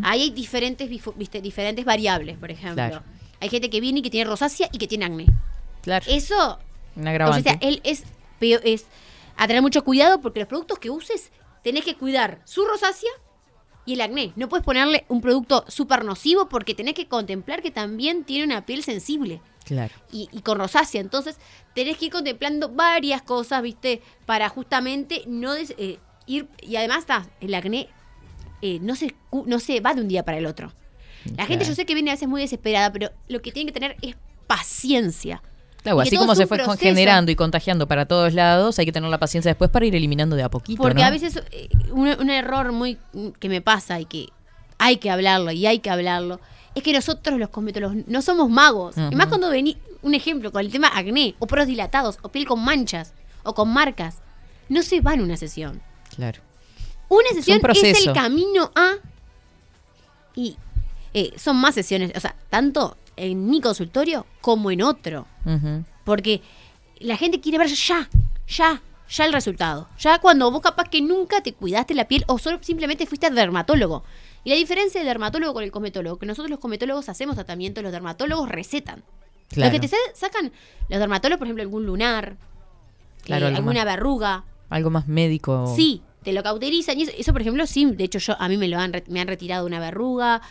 Ahí 0.03 0.21
hay 0.21 0.29
diferentes, 0.31 0.89
viste, 1.17 1.41
diferentes 1.41 1.83
variables, 1.83 2.37
por 2.37 2.49
ejemplo. 2.49 2.75
Claro. 2.75 3.03
Hay 3.41 3.49
gente 3.49 3.69
que 3.69 3.81
viene 3.81 3.99
y 3.99 4.01
que 4.01 4.09
tiene 4.09 4.27
rosácea 4.29 4.69
y 4.71 4.77
que 4.77 4.87
tiene 4.87 5.03
acné. 5.05 5.25
Claro. 5.85 6.05
Eso, 6.09 6.59
Un 6.97 7.07
o 7.07 7.09
agravante. 7.09 7.49
sea, 7.49 7.57
él 7.61 7.79
es, 7.85 8.03
es 8.41 8.85
a 9.37 9.47
tener 9.47 9.61
mucho 9.61 9.83
cuidado 9.85 10.19
porque 10.19 10.39
los 10.41 10.49
productos 10.49 10.79
que 10.79 10.89
uses 10.89 11.31
tenés 11.63 11.85
que 11.85 11.95
cuidar 11.95 12.41
su 12.43 12.65
rosácea 12.65 13.09
y 13.85 13.93
el 13.93 14.01
acné. 14.01 14.33
No 14.35 14.49
puedes 14.49 14.65
ponerle 14.65 15.05
un 15.07 15.21
producto 15.21 15.63
súper 15.69 16.03
nocivo 16.03 16.49
porque 16.49 16.73
tenés 16.75 16.95
que 16.95 17.07
contemplar 17.07 17.61
que 17.61 17.71
también 17.71 18.23
tiene 18.25 18.43
una 18.45 18.65
piel 18.65 18.83
sensible 18.83 19.41
Claro. 19.63 19.93
y, 20.11 20.27
y 20.31 20.41
con 20.41 20.57
rosácea. 20.57 20.99
Entonces, 21.01 21.37
tenés 21.73 21.97
que 21.97 22.05
ir 22.05 22.11
contemplando 22.11 22.69
varias 22.69 23.21
cosas, 23.21 23.61
¿viste? 23.61 24.01
Para 24.25 24.49
justamente 24.49 25.23
no 25.27 25.53
des- 25.53 25.73
eh, 25.77 25.99
ir. 26.27 26.47
Y 26.61 26.75
además, 26.75 26.99
está, 26.99 27.27
el 27.41 27.53
acné 27.53 27.87
eh, 28.61 28.79
no, 28.81 28.95
se, 28.95 29.15
no 29.31 29.59
se 29.59 29.79
va 29.81 29.93
de 29.93 30.01
un 30.01 30.07
día 30.07 30.23
para 30.25 30.37
el 30.39 30.45
otro. 30.47 30.73
La 31.37 31.45
gente, 31.45 31.65
yo 31.65 31.73
sé 31.75 31.85
que 31.85 31.93
viene 31.95 32.11
a 32.11 32.13
veces 32.13 32.27
muy 32.27 32.41
desesperada, 32.41 32.91
pero 32.91 33.09
lo 33.27 33.41
que 33.41 33.51
tiene 33.51 33.71
que 33.71 33.79
tener 33.79 33.97
es 34.01 34.15
paciencia. 34.47 35.41
Claro, 35.93 36.01
así 36.01 36.17
como 36.17 36.35
se 36.35 36.47
fue 36.47 36.57
proceso. 36.57 36.77
generando 36.77 37.31
y 37.31 37.35
contagiando 37.35 37.87
para 37.87 38.05
todos 38.05 38.33
lados, 38.33 38.79
hay 38.79 38.85
que 38.85 38.91
tener 38.91 39.09
la 39.09 39.19
paciencia 39.19 39.49
después 39.49 39.69
para 39.69 39.85
ir 39.85 39.95
eliminando 39.95 40.35
de 40.35 40.43
a 40.43 40.49
poquito, 40.49 40.81
Porque 40.81 41.01
¿no? 41.01 41.07
a 41.07 41.11
veces 41.11 41.39
eh, 41.51 41.69
un, 41.91 42.07
un 42.07 42.29
error 42.29 42.71
muy 42.71 42.97
que 43.39 43.49
me 43.49 43.61
pasa 43.61 43.99
y 43.99 44.05
que 44.05 44.29
hay 44.77 44.97
que 44.97 45.09
hablarlo 45.09 45.51
y 45.51 45.65
hay 45.65 45.79
que 45.79 45.89
hablarlo 45.89 46.39
es 46.75 46.83
que 46.83 46.91
nosotros 46.91 47.39
los 47.39 47.49
cosmetólogos 47.49 47.95
no 48.07 48.21
somos 48.21 48.49
magos. 48.49 48.95
Y 48.97 49.15
más 49.15 49.27
cuando 49.27 49.49
vení, 49.49 49.77
un 50.01 50.13
ejemplo, 50.13 50.51
con 50.51 50.59
el 50.59 50.71
tema 50.71 50.89
acné, 50.93 51.33
o 51.39 51.47
poros 51.47 51.67
dilatados, 51.67 52.17
o 52.21 52.29
piel 52.29 52.45
con 52.45 52.63
manchas, 52.63 53.13
o 53.43 53.53
con 53.55 53.69
marcas. 53.69 54.17
No 54.67 54.83
se 54.83 54.99
va 54.99 55.13
en 55.13 55.21
una 55.21 55.37
sesión. 55.37 55.81
Claro. 56.13 56.41
Una 57.07 57.29
un 57.29 57.35
sesión 57.35 57.61
es 57.71 58.05
el 58.05 58.13
camino 58.13 58.71
a. 58.75 58.95
Y 60.35 60.57
eh, 61.13 61.31
son 61.37 61.55
más 61.55 61.75
sesiones, 61.75 62.11
o 62.13 62.19
sea, 62.19 62.35
tanto 62.49 62.97
en 63.17 63.47
mi 63.49 63.61
consultorio 63.61 64.25
como 64.41 64.71
en 64.71 64.81
otro. 64.81 65.27
Porque 66.03 66.41
la 66.99 67.17
gente 67.17 67.39
quiere 67.41 67.57
ver 67.57 67.67
ya, 67.67 68.09
ya, 68.47 68.81
ya 69.09 69.25
el 69.25 69.33
resultado. 69.33 69.87
Ya 69.99 70.19
cuando 70.19 70.49
vos 70.51 70.61
capaz 70.61 70.89
que 70.89 71.01
nunca 71.01 71.41
te 71.41 71.53
cuidaste 71.53 71.93
la 71.93 72.07
piel 72.07 72.23
o 72.27 72.37
solo 72.37 72.59
simplemente 72.61 73.05
fuiste 73.05 73.29
dermatólogo. 73.29 74.03
Y 74.43 74.51
la 74.51 74.55
diferencia 74.55 74.99
del 75.01 75.07
dermatólogo 75.07 75.53
con 75.53 75.63
el 75.63 75.71
cosmetólogo, 75.71 76.17
que 76.19 76.25
nosotros 76.27 76.49
los 76.51 76.59
cosmetólogos 76.59 77.09
hacemos 77.09 77.35
tratamiento, 77.35 77.81
los 77.81 77.91
dermatólogos 77.91 78.47
recetan. 78.49 79.03
Claro. 79.49 79.71
Los 79.71 79.79
que 79.81 79.87
te 79.87 79.87
sa- 79.87 79.97
sacan, 80.13 80.51
los 80.89 80.99
dermatólogos, 80.99 81.39
por 81.39 81.47
ejemplo, 81.47 81.63
algún 81.63 81.85
lunar, 81.85 82.37
Claro, 83.23 83.47
eh, 83.47 83.55
alguna 83.55 83.83
más- 83.83 83.93
verruga, 83.95 84.43
Algo 84.69 84.89
más 84.89 85.07
médico. 85.07 85.71
Sí, 85.75 86.01
te 86.23 86.33
lo 86.33 86.41
cauterizan. 86.43 86.99
Y 86.99 87.03
eso, 87.03 87.11
eso, 87.17 87.31
por 87.33 87.41
ejemplo, 87.41 87.65
sí. 87.67 87.85
De 87.85 88.03
hecho, 88.03 88.17
yo 88.19 88.35
a 88.39 88.47
mí 88.49 88.57
me 88.57 88.67
lo 88.67 88.79
han, 88.79 88.91
me 89.07 89.21
han 89.21 89.27
retirado 89.27 89.65
una 89.65 89.79
verruga, 89.79 90.41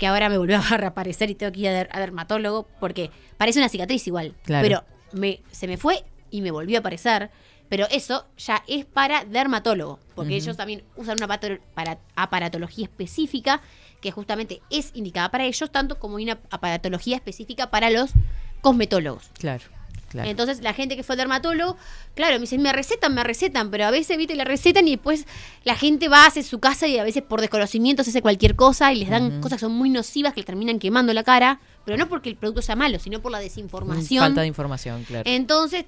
que 0.00 0.06
ahora 0.08 0.28
me 0.28 0.38
volvió 0.38 0.56
a 0.58 0.60
reaparecer 0.76 1.30
y 1.30 1.36
tengo 1.36 1.52
que 1.52 1.60
ir 1.60 1.68
a, 1.68 1.72
der- 1.72 1.88
a 1.92 2.00
dermatólogo, 2.00 2.66
porque 2.80 3.10
parece 3.36 3.60
una 3.60 3.68
cicatriz 3.68 4.04
igual. 4.08 4.34
Claro. 4.42 4.62
Pero 4.66 4.84
me, 5.12 5.40
se 5.52 5.68
me 5.68 5.76
fue 5.76 6.02
y 6.30 6.40
me 6.40 6.50
volvió 6.50 6.78
a 6.78 6.80
aparecer. 6.80 7.30
Pero 7.68 7.86
eso 7.90 8.26
ya 8.36 8.64
es 8.66 8.84
para 8.84 9.24
dermatólogo, 9.24 10.00
porque 10.16 10.34
ellos 10.34 10.56
también 10.56 10.82
usan 10.96 11.18
una 11.22 11.28
para 11.74 11.98
aparatología 12.16 12.84
específica, 12.86 13.60
que 14.00 14.10
justamente 14.10 14.60
es 14.70 14.90
indicada 14.94 15.30
para 15.30 15.44
ellos, 15.44 15.70
tanto 15.70 15.98
como 16.00 16.16
una 16.16 16.38
aparatología 16.50 17.14
específica 17.14 17.70
para 17.70 17.90
los 17.90 18.10
cosmetólogos. 18.60 19.30
Claro, 19.38 19.66
claro. 20.10 20.28
Entonces 20.28 20.60
la 20.60 20.74
gente 20.74 20.94
que 20.96 21.02
fue 21.02 21.14
al 21.14 21.18
dermatólogo, 21.18 21.78
claro, 22.14 22.34
me 22.34 22.40
dicen, 22.42 22.60
me 22.60 22.72
recetan, 22.72 23.14
me 23.14 23.24
recetan, 23.24 23.70
pero 23.70 23.86
a 23.86 23.90
veces, 23.90 24.18
viste, 24.18 24.36
le 24.36 24.44
recetan 24.44 24.86
y 24.86 24.92
después 24.92 25.26
la 25.64 25.74
gente 25.74 26.08
va, 26.08 26.26
hace 26.26 26.42
su 26.42 26.58
casa 26.58 26.86
y 26.86 26.98
a 26.98 27.04
veces 27.04 27.22
por 27.22 27.40
desconocimiento 27.40 28.04
se 28.04 28.10
hace 28.10 28.20
cualquier 28.20 28.54
cosa 28.56 28.92
y 28.92 28.96
les 28.96 29.08
dan 29.08 29.40
cosas 29.40 29.56
que 29.58 29.66
son 29.66 29.72
muy 29.72 29.88
nocivas 29.88 30.34
que 30.34 30.40
le 30.40 30.44
terminan 30.46 30.78
quemando 30.78 31.14
la 31.14 31.22
cara, 31.22 31.60
pero 31.86 31.96
no 31.96 32.08
porque 32.08 32.28
el 32.28 32.36
producto 32.36 32.60
sea 32.60 32.76
malo, 32.76 32.98
sino 32.98 33.20
por 33.22 33.32
la 33.32 33.38
desinformación. 33.38 34.22
Falta 34.22 34.42
de 34.42 34.46
información, 34.48 35.04
claro. 35.04 35.24
Entonces, 35.30 35.86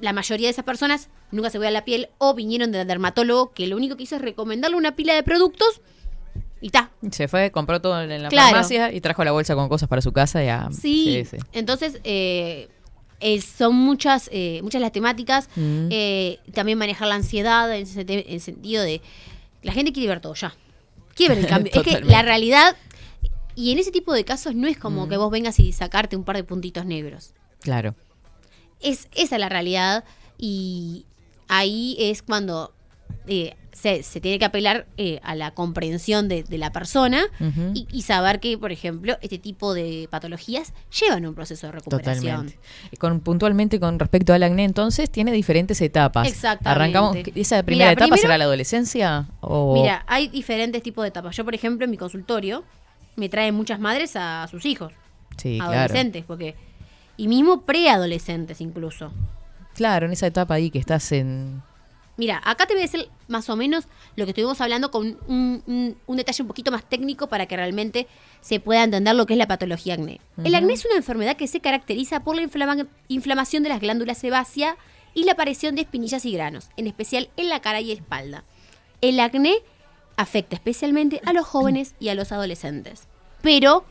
la 0.00 0.12
mayoría 0.12 0.46
de 0.46 0.52
esas 0.52 0.64
personas 0.64 1.08
nunca 1.32 1.50
se 1.50 1.58
cuidan 1.58 1.72
la 1.74 1.84
piel 1.84 2.08
o 2.18 2.32
vinieron 2.34 2.70
del 2.70 2.86
dermatólogo 2.86 3.52
que 3.52 3.66
lo 3.66 3.76
único 3.76 3.96
que 3.96 4.04
hizo 4.04 4.14
es 4.14 4.22
recomendarle 4.22 4.76
una 4.76 4.94
pila 4.94 5.12
de 5.14 5.24
productos 5.24 5.80
y 6.60 6.66
está. 6.66 6.90
Se 7.10 7.26
fue, 7.28 7.50
compró 7.50 7.80
todo 7.80 8.00
en 8.00 8.22
la 8.22 8.28
Claro. 8.28 8.48
farmacia 8.50 8.92
y 8.92 9.00
trajo 9.00 9.24
la 9.24 9.32
bolsa 9.32 9.54
con 9.56 9.68
cosas 9.68 9.88
para 9.88 10.00
su 10.02 10.12
casa. 10.12 10.42
Ya. 10.44 10.68
Sí, 10.72 11.24
sí. 11.28 11.36
entonces 11.52 12.00
eh, 12.04 12.68
eh, 13.20 13.40
son 13.40 13.74
muchas, 13.74 14.28
eh, 14.32 14.60
muchas 14.62 14.80
las 14.80 14.92
temáticas. 14.92 15.48
Mm. 15.56 15.88
Eh, 15.90 16.38
también 16.52 16.78
manejar 16.78 17.08
la 17.08 17.16
ansiedad 17.16 17.72
en 17.74 17.86
el 18.08 18.40
sentido 18.40 18.82
de 18.82 19.00
la 19.62 19.72
gente 19.72 19.92
quiere 19.92 20.08
ver 20.08 20.20
todo 20.20 20.34
ya. 20.34 20.54
Quiere 21.14 21.34
ver 21.34 21.44
el 21.44 21.50
cambio. 21.50 21.72
es 21.74 21.82
que 21.82 22.00
la 22.00 22.22
realidad, 22.22 22.76
y 23.54 23.72
en 23.72 23.78
ese 23.78 23.90
tipo 23.90 24.12
de 24.12 24.24
casos 24.24 24.54
no 24.54 24.68
es 24.68 24.78
como 24.78 25.06
Mm. 25.06 25.08
que 25.08 25.16
vos 25.16 25.30
vengas 25.30 25.58
y 25.58 25.72
sacarte 25.72 26.16
un 26.16 26.24
par 26.24 26.36
de 26.36 26.44
puntitos 26.44 26.86
negros. 26.86 27.34
Claro. 27.60 27.94
Es 28.80 29.08
esa 29.14 29.34
es 29.34 29.40
la 29.40 29.48
realidad 29.48 30.04
y 30.38 31.04
ahí 31.48 31.96
es 31.98 32.22
cuando 32.22 32.72
se, 33.80 34.02
se 34.02 34.20
tiene 34.20 34.38
que 34.38 34.44
apelar 34.44 34.86
eh, 34.96 35.20
a 35.22 35.34
la 35.34 35.52
comprensión 35.52 36.28
de, 36.28 36.42
de 36.42 36.58
la 36.58 36.72
persona 36.72 37.22
y, 37.74 37.86
y 37.92 38.02
saber 38.02 38.40
que, 38.40 38.58
por 38.58 38.72
ejemplo, 38.72 39.16
este 39.22 39.38
tipo 39.38 39.74
de 39.74 40.08
patologías 40.10 40.72
llevan 41.00 41.24
un 41.26 41.34
proceso 41.34 41.66
de 41.68 41.72
recuperación. 41.72 42.46
Totalmente. 42.46 42.58
Y 42.90 42.96
Con, 42.96 43.20
puntualmente 43.20 43.78
con 43.78 43.98
respecto 43.98 44.32
al 44.32 44.42
acné, 44.42 44.64
entonces, 44.64 45.10
tiene 45.10 45.30
diferentes 45.30 45.80
etapas. 45.80 46.26
Exactamente. 46.26 46.68
Arrancamos, 46.68 47.16
¿esa 47.34 47.62
primera 47.62 47.90
Mira, 47.90 47.92
etapa 47.92 48.04
primero- 48.06 48.22
será 48.22 48.38
la 48.38 48.44
adolescencia? 48.44 49.28
O... 49.40 49.74
Mira, 49.74 50.04
hay 50.08 50.28
diferentes 50.28 50.82
tipos 50.82 51.04
de 51.04 51.08
etapas. 51.08 51.36
Yo, 51.36 51.44
por 51.44 51.54
ejemplo, 51.54 51.84
en 51.84 51.90
mi 51.90 51.96
consultorio 51.96 52.64
me 53.16 53.28
traen 53.28 53.54
muchas 53.54 53.78
madres 53.80 54.16
a 54.16 54.46
sus 54.50 54.64
hijos, 54.66 54.92
sí, 55.36 55.56
claro. 55.58 55.72
adolescentes, 55.72 56.24
porque 56.26 56.56
y 57.16 57.28
mismo 57.28 57.62
preadolescentes 57.62 58.60
incluso. 58.60 59.12
Claro, 59.74 60.06
en 60.06 60.12
esa 60.12 60.26
etapa 60.26 60.54
ahí 60.54 60.70
que 60.70 60.78
estás 60.80 61.12
en... 61.12 61.62
Mira, 62.18 62.42
acá 62.44 62.66
te 62.66 62.74
voy 62.74 62.82
a 62.82 62.86
decir 62.86 63.08
más 63.28 63.48
o 63.48 63.56
menos 63.56 63.84
lo 64.16 64.24
que 64.26 64.32
estuvimos 64.32 64.60
hablando 64.60 64.90
con 64.90 65.18
un, 65.28 65.62
un- 65.66 65.96
un 66.06 66.16
detalle 66.16 66.42
un 66.42 66.48
poquito 66.48 66.70
más 66.70 66.84
técnico 66.86 67.28
para 67.28 67.46
que 67.46 67.56
realmente 67.56 68.06
se 68.42 68.60
pueda 68.60 68.82
entender 68.84 69.14
lo 69.14 69.24
que 69.24 69.32
es 69.34 69.38
la 69.38 69.46
patología 69.46 69.94
acné. 69.94 70.20
El 70.44 70.54
acné 70.54 70.74
es 70.74 70.84
una 70.84 70.96
enfermedad 70.96 71.36
que 71.36 71.46
se 71.46 71.60
caracteriza 71.60 72.20
por 72.24 72.34
la 72.36 72.42
inflama- 72.42 72.86
inflamación 73.08 73.62
de 73.62 73.68
las 73.70 73.80
glándulas 73.80 74.18
sebáceas 74.18 74.74
y 75.14 75.24
la 75.24 75.32
aparición 75.32 75.74
de 75.76 75.82
espinillas 75.82 76.24
y 76.26 76.32
granos, 76.32 76.68
en 76.76 76.86
especial 76.88 77.30
en 77.36 77.48
la 77.48 77.60
cara 77.60 77.80
y 77.80 77.92
espalda. 77.92 78.44
El 79.00 79.18
acné 79.20 79.54
afecta 80.16 80.56
especialmente 80.56 81.22
a 81.24 81.32
los 81.32 81.46
jóvenes 81.46 81.94
y 82.00 82.08
a 82.08 82.14
los 82.16 82.32
adolescentes, 82.32 83.06
pero 83.42 83.84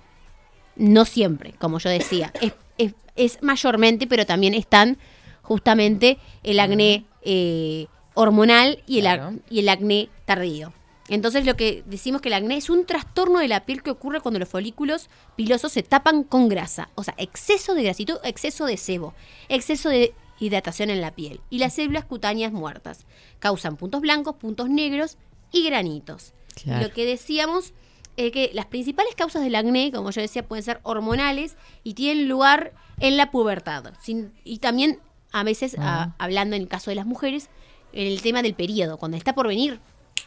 no 0.75 1.05
siempre, 1.05 1.53
como 1.59 1.79
yo 1.79 1.89
decía. 1.89 2.33
Es, 2.41 2.53
es- 2.77 2.93
es 3.15 3.41
mayormente, 3.41 4.05
pero 4.05 4.25
también 4.25 4.53
están 4.53 4.97
justamente 5.41 6.19
el 6.43 6.59
acné 6.59 7.05
eh, 7.23 7.87
hormonal 8.17 8.83
y 8.87 8.97
el, 8.97 9.03
Claro. 9.03 9.33
y 9.49 9.59
el 9.59 9.69
acné 9.69 10.09
tardío. 10.25 10.73
Entonces 11.09 11.45
lo 11.45 11.55
que 11.55 11.83
decimos 11.85 12.19
que 12.21 12.27
el 12.27 12.33
acné 12.33 12.57
es 12.57 12.69
un 12.69 12.85
trastorno 12.85 13.39
de 13.39 13.47
la 13.47 13.65
piel 13.65 13.81
que 13.81 13.91
ocurre 13.91 14.19
cuando 14.19 14.39
los 14.39 14.49
folículos 14.49 15.09
pilosos 15.37 15.71
se 15.71 15.83
tapan 15.83 16.23
con 16.23 16.49
grasa. 16.49 16.89
O 16.95 17.03
sea, 17.03 17.13
exceso 17.17 17.73
de 17.75 17.83
grasitud, 17.83 18.17
exceso 18.23 18.65
de 18.65 18.75
sebo, 18.75 19.13
exceso 19.47 19.87
de 19.89 20.13
hidratación 20.39 20.89
en 20.89 20.99
la 20.99 21.11
piel. 21.15 21.39
Y 21.49 21.59
las 21.59 21.73
células 21.75 22.03
cutáneas 22.05 22.51
muertas. 22.51 23.05
Causan 23.39 23.77
puntos 23.77 24.01
blancos, 24.01 24.35
puntos 24.35 24.69
negros 24.69 25.17
y 25.51 25.63
granitos. 25.63 26.33
Claro. 26.61 26.87
Lo 26.87 26.93
que 26.93 27.05
decíamos 27.05 27.73
es 28.17 28.31
que 28.31 28.49
las 28.53 28.65
principales 28.65 29.15
causas 29.15 29.43
del 29.43 29.55
acné, 29.55 29.91
como 29.93 30.09
yo 30.11 30.21
decía, 30.21 30.45
pueden 30.45 30.63
ser 30.63 30.79
hormonales 30.83 31.55
y 31.83 31.93
tienen 31.93 32.27
lugar 32.27 32.73
en 32.99 33.15
la 33.15 33.31
pubertad. 33.31 33.93
Sin- 34.01 34.33
y 34.43 34.57
también 34.57 34.99
a 35.31 35.43
veces, 35.43 35.75
a- 35.79 36.15
hablando 36.17 36.55
en 36.55 36.63
el 36.63 36.67
caso 36.67 36.89
de 36.91 36.95
las 36.95 37.05
mujeres, 37.05 37.49
en 37.93 38.07
el 38.07 38.21
tema 38.21 38.41
del 38.41 38.53
periodo, 38.53 38.97
cuando 38.97 39.17
está 39.17 39.33
por 39.33 39.47
venir. 39.47 39.79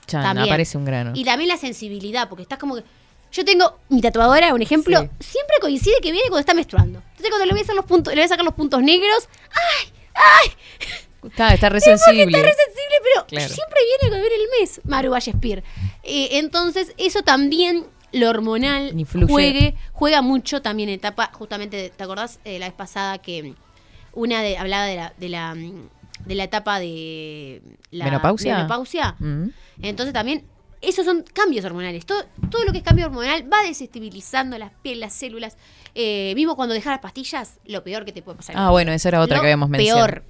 También. 0.06 0.46
aparece 0.46 0.76
un 0.76 0.84
grano. 0.84 1.12
Y 1.14 1.24
también 1.24 1.48
la 1.48 1.56
sensibilidad, 1.56 2.28
porque 2.28 2.42
estás 2.42 2.58
como 2.58 2.76
que... 2.76 2.84
Yo 3.32 3.44
tengo 3.44 3.78
mi 3.88 4.00
tatuadora, 4.00 4.52
un 4.52 4.62
ejemplo, 4.62 5.08
siempre 5.20 5.56
coincide 5.60 5.94
que 6.02 6.10
viene 6.10 6.28
cuando 6.28 6.40
está 6.40 6.52
menstruando. 6.54 6.98
Entonces 6.98 7.28
cuando 7.28 7.46
le 7.46 7.52
voy 7.52 7.60
a, 7.60 7.62
hacer 7.62 7.76
los 7.76 7.84
puntos, 7.84 8.12
le 8.12 8.20
voy 8.20 8.24
a 8.24 8.28
sacar 8.28 8.44
los 8.44 8.54
puntos 8.54 8.82
negros, 8.82 9.28
¡ay! 9.52 9.92
¡ay! 10.14 10.50
Está, 11.28 11.54
está 11.54 11.68
re 11.68 11.80
sensible. 11.80 12.24
Está 12.24 12.42
re 12.42 12.54
sensible, 12.54 12.96
pero 13.02 13.26
Claro. 13.26 13.54
siempre 13.54 13.78
viene 13.84 14.10
cuando 14.10 14.28
viene 14.28 14.42
el 14.42 14.60
mes, 14.60 14.80
Maru 14.84 15.10
Vallespir. 15.10 15.62
Eh, 16.02 16.28
entonces, 16.38 16.92
eso 16.96 17.22
también, 17.22 17.86
lo 18.10 18.28
hormonal, 18.28 18.94
juegue, 19.28 19.76
juega 19.92 20.22
mucho 20.22 20.60
también 20.60 20.88
en 20.88 20.96
etapa, 20.96 21.30
justamente, 21.32 21.92
¿te 21.94 22.02
acordás 22.02 22.40
eh, 22.44 22.58
la 22.58 22.66
vez 22.66 22.74
pasada 22.74 23.18
que 23.18 23.54
una 24.12 24.42
de, 24.42 24.58
hablaba 24.58 24.86
de 24.86 24.96
la, 24.96 25.14
de 25.16 25.28
la 25.28 25.54
mm, 25.54 25.88
de 26.26 26.34
la 26.34 26.44
etapa 26.44 26.78
de 26.78 27.62
la 27.90 28.04
¿Menopausia? 28.04 28.56
menopausia? 28.56 29.16
Mm. 29.18 29.48
Entonces 29.82 30.12
también, 30.12 30.44
esos 30.80 31.04
son 31.04 31.24
cambios 31.32 31.64
hormonales. 31.64 32.06
Todo, 32.06 32.24
todo 32.50 32.64
lo 32.64 32.72
que 32.72 32.78
es 32.78 32.84
cambio 32.84 33.06
hormonal 33.06 33.50
va 33.52 33.62
desestabilizando 33.62 34.56
las 34.58 34.72
pieles, 34.82 35.00
las 35.00 35.12
células. 35.12 35.56
Eh, 35.94 36.32
mismo 36.36 36.56
cuando 36.56 36.74
dejas 36.74 36.92
las 36.92 37.00
pastillas, 37.00 37.58
lo 37.66 37.82
peor 37.82 38.04
que 38.04 38.12
te 38.12 38.22
puede 38.22 38.36
pasar. 38.36 38.54
Ah, 38.58 38.70
bueno, 38.70 38.92
esa 38.92 39.08
era 39.08 39.20
otra 39.20 39.36
Lo 39.36 39.42
que 39.42 39.48
habíamos 39.48 39.68
mencionado. 39.68 40.06
Peor. 40.06 40.24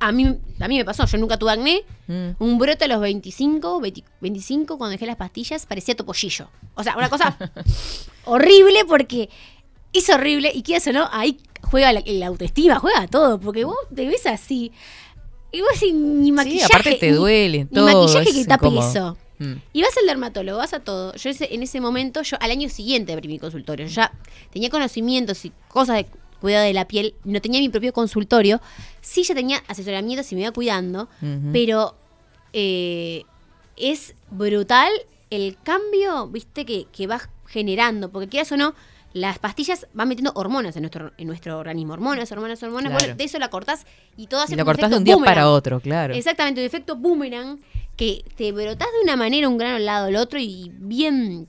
A 0.00 0.10
mí, 0.10 0.36
a 0.58 0.66
mí 0.66 0.78
me 0.78 0.84
pasó, 0.84 1.06
yo 1.06 1.16
nunca 1.18 1.38
tuve 1.38 1.52
acné. 1.52 1.84
Mm. 2.08 2.30
Un 2.40 2.58
brote 2.58 2.84
a 2.86 2.88
los 2.88 3.00
25, 3.00 3.80
20 3.80 4.04
25, 4.20 4.76
cuando 4.76 4.90
dejé 4.90 5.06
las 5.06 5.16
pastillas, 5.16 5.64
parecía 5.64 5.94
topollillo. 5.94 6.48
O 6.74 6.82
sea, 6.82 6.96
una 6.96 7.08
cosa 7.08 7.38
horrible 8.24 8.84
porque 8.84 9.30
es 9.92 10.10
horrible 10.10 10.50
y 10.52 10.62
quieras 10.62 10.86
o 10.88 10.92
no, 10.92 11.08
ahí 11.12 11.38
juega 11.62 11.92
la, 11.92 12.02
la 12.04 12.26
autoestima, 12.26 12.78
juega 12.80 13.06
todo, 13.06 13.38
porque 13.38 13.64
vos 13.64 13.76
te 13.94 14.06
ves 14.06 14.26
así. 14.26 14.72
Y 15.52 15.60
vos 15.60 15.70
sin 15.78 16.22
ni 16.22 16.32
maquillaje. 16.32 16.64
aparte 16.72 16.94
te 16.96 17.10
ni- 17.10 17.16
duele 17.16 17.58
Ni 17.58 17.64
todo, 17.66 17.84
maquillaje 18.02 18.30
es 18.30 18.34
que 18.36 18.44
tape 18.46 18.68
eso. 18.78 19.16
Mm. 19.38 19.52
Y 19.72 19.82
vas 19.82 19.96
al 20.00 20.06
dermatólogo, 20.06 20.58
vas 20.58 20.72
a 20.72 20.80
todo. 20.80 21.14
Yo 21.14 21.30
ese- 21.30 21.54
en 21.54 21.62
ese 21.62 21.80
momento, 21.80 22.22
yo 22.22 22.36
al 22.40 22.50
año 22.50 22.68
siguiente 22.68 23.12
abrí 23.12 23.28
mi 23.28 23.38
consultorio. 23.38 23.86
Yo 23.86 23.92
ya 23.94 24.12
tenía 24.52 24.70
conocimientos 24.70 25.44
y 25.44 25.52
cosas 25.68 25.96
de 25.96 26.06
cuidado 26.40 26.64
de 26.64 26.72
la 26.72 26.86
piel. 26.88 27.14
No 27.24 27.40
tenía 27.40 27.60
mi 27.60 27.68
propio 27.68 27.92
consultorio. 27.92 28.60
Sí, 29.00 29.22
ya 29.24 29.34
tenía 29.34 29.62
asesoramiento 29.68 30.24
y 30.30 30.34
me 30.36 30.40
iba 30.42 30.52
cuidando. 30.52 31.08
Pero 31.52 31.94
eh, 32.52 33.24
es 33.76 34.14
brutal 34.30 34.90
el 35.30 35.56
cambio, 35.62 36.28
viste, 36.28 36.64
que, 36.64 36.86
que 36.92 37.06
vas 37.06 37.28
generando. 37.46 38.10
Porque 38.10 38.28
quieras 38.28 38.50
o 38.52 38.56
no, 38.56 38.74
las 39.14 39.38
pastillas 39.38 39.86
van 39.92 40.08
metiendo 40.08 40.32
hormonas 40.34 40.74
en 40.76 40.82
nuestro, 40.82 41.12
en 41.18 41.26
nuestro 41.26 41.58
organismo. 41.58 41.92
Hormonas, 41.92 42.30
hormonas, 42.32 42.62
hormonas. 42.62 42.90
Claro. 42.90 43.04
Bueno, 43.04 43.16
de 43.16 43.24
eso 43.24 43.38
la 43.38 43.48
cortás 43.50 43.86
y 44.16 44.26
todo 44.26 44.40
hace 44.42 44.54
Y 44.54 44.56
lo 44.56 44.64
cortás 44.64 44.90
de 44.90 44.96
un 44.96 45.04
día 45.04 45.14
boomerang. 45.14 45.34
para 45.34 45.50
otro, 45.50 45.80
claro. 45.80 46.14
Exactamente, 46.14 46.60
un 46.60 46.66
efecto 46.66 46.96
boomerang 46.96 47.60
que 47.96 48.24
te 48.36 48.52
brotás 48.52 48.88
de 48.96 49.02
una 49.04 49.16
manera 49.16 49.48
un 49.48 49.58
grano 49.58 49.76
al 49.76 49.84
lado 49.84 50.06
del 50.06 50.16
otro 50.16 50.38
y 50.38 50.70
bien, 50.74 51.46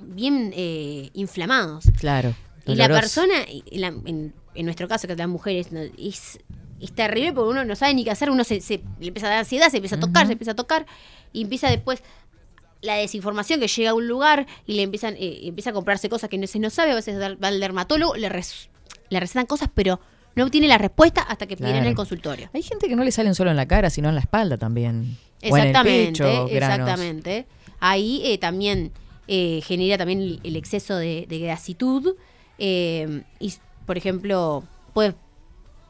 bien 0.00 0.52
eh, 0.56 1.10
inflamados. 1.14 1.84
Claro. 1.98 2.34
Y 2.66 2.74
la 2.74 2.88
persona, 2.88 3.34
la- 3.72 3.88
en, 3.88 4.32
en 4.54 4.64
nuestro 4.64 4.88
caso, 4.88 5.06
que 5.06 5.14
las 5.14 5.28
mujeres, 5.28 5.70
no, 5.70 5.80
es, 5.80 6.40
es 6.80 6.92
terrible 6.92 7.32
porque 7.32 7.50
uno 7.50 7.64
no 7.64 7.76
sabe 7.76 7.94
ni 7.94 8.02
qué 8.04 8.10
hacer, 8.10 8.30
uno 8.30 8.42
se, 8.42 8.60
se- 8.60 8.82
le 8.98 9.08
empieza 9.08 9.26
a 9.28 9.30
dar 9.30 9.38
ansiedad, 9.40 9.68
se 9.70 9.76
empieza 9.76 9.96
a 9.96 10.00
tocar, 10.00 10.26
se 10.26 10.32
empieza 10.32 10.52
a 10.52 10.56
tocar, 10.56 10.86
y 11.32 11.42
empieza 11.42 11.68
después 11.70 12.02
la 12.86 12.94
desinformación 12.94 13.60
que 13.60 13.68
llega 13.68 13.90
a 13.90 13.94
un 13.94 14.06
lugar 14.08 14.46
y 14.66 14.74
le 14.74 14.82
empiezan 14.82 15.14
eh, 15.18 15.40
empieza 15.42 15.70
a 15.70 15.72
comprarse 15.74 16.08
cosas 16.08 16.30
que 16.30 16.38
no 16.38 16.46
se 16.46 16.58
no 16.58 16.70
sabe, 16.70 16.92
a 16.92 16.94
veces 16.94 17.20
va 17.20 17.48
al 17.48 17.60
dermatólogo, 17.60 18.14
le, 18.16 18.28
res- 18.30 18.70
le 19.10 19.20
recetan 19.20 19.44
cosas, 19.46 19.68
pero 19.74 20.00
no 20.34 20.44
obtiene 20.44 20.68
la 20.68 20.78
respuesta 20.78 21.20
hasta 21.22 21.46
que 21.46 21.54
en 21.54 21.58
Claro. 21.58 21.88
el 21.88 21.94
consultorio. 21.94 22.48
Hay 22.54 22.62
gente 22.62 22.88
que 22.88 22.96
no 22.96 23.04
le 23.04 23.10
salen 23.12 23.34
solo 23.34 23.50
en 23.50 23.56
la 23.56 23.66
cara, 23.66 23.90
sino 23.90 24.08
en 24.08 24.14
la 24.14 24.20
espalda 24.22 24.56
también. 24.56 25.16
O 25.42 25.46
en 25.56 25.62
el 25.62 25.68
Exactamente, 25.68 26.22
pecho, 26.22 26.48
exactamente. 26.48 27.46
Ahí 27.80 28.22
eh, 28.24 28.38
también 28.38 28.92
eh, 29.28 29.60
genera 29.64 29.98
también 29.98 30.20
el, 30.20 30.40
el 30.44 30.56
exceso 30.56 30.96
de, 30.96 31.26
de 31.28 31.38
grasitud. 31.40 32.14
eh, 32.58 33.22
y, 33.40 33.52
por 33.86 33.96
ejemplo, 33.96 34.64
pues 34.94 35.14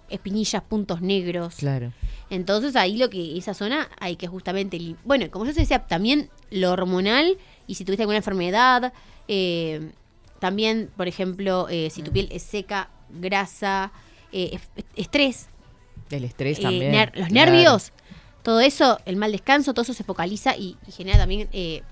espinillas, 0.09 0.63
puntos 0.63 1.01
negros. 1.03 1.57
Claro. 1.57 1.93
Entonces 2.31 2.75
ahí 2.77 2.97
lo 2.97 3.09
que 3.11 3.37
esa 3.39 3.55
zona 3.55 3.89
hay 4.01 4.17
que 4.17 4.27
justamente, 4.27 4.79
bueno, 5.05 5.31
como 5.31 5.45
yo 5.47 5.55
te 5.55 5.61
decía, 5.61 5.87
también 5.87 6.31
lo 6.51 6.73
hormonal 6.73 7.39
y 7.67 7.75
si 7.77 7.85
tuviste 7.85 8.03
alguna 8.03 8.19
enfermedad, 8.19 8.93
eh, 9.29 9.91
también, 10.41 10.91
por 10.97 11.09
ejemplo, 11.09 11.67
eh, 11.71 11.89
si 11.91 12.03
tu 12.03 12.11
piel 12.13 12.29
es 12.31 12.43
seca, 12.43 12.91
grasa, 13.11 13.93
eh, 14.33 14.51
es- 14.77 14.85
estrés, 14.97 15.49
El 16.11 16.25
estrés 16.25 16.59
eh, 16.59 16.63
también. 16.63 16.93
ner- 16.93 17.13
los 17.15 17.29
claro. 17.29 17.53
nervios, 17.53 17.93
todo 18.43 18.61
eso, 18.61 18.99
el 19.07 19.17
mal 19.17 19.33
descanso, 19.33 19.73
todo 19.73 19.83
eso 19.83 19.95
se 19.95 20.05
focaliza 20.05 20.57
y, 20.57 20.77
y 20.87 20.93
genera 20.93 21.19
también, 21.19 21.49
eh, 21.53 21.83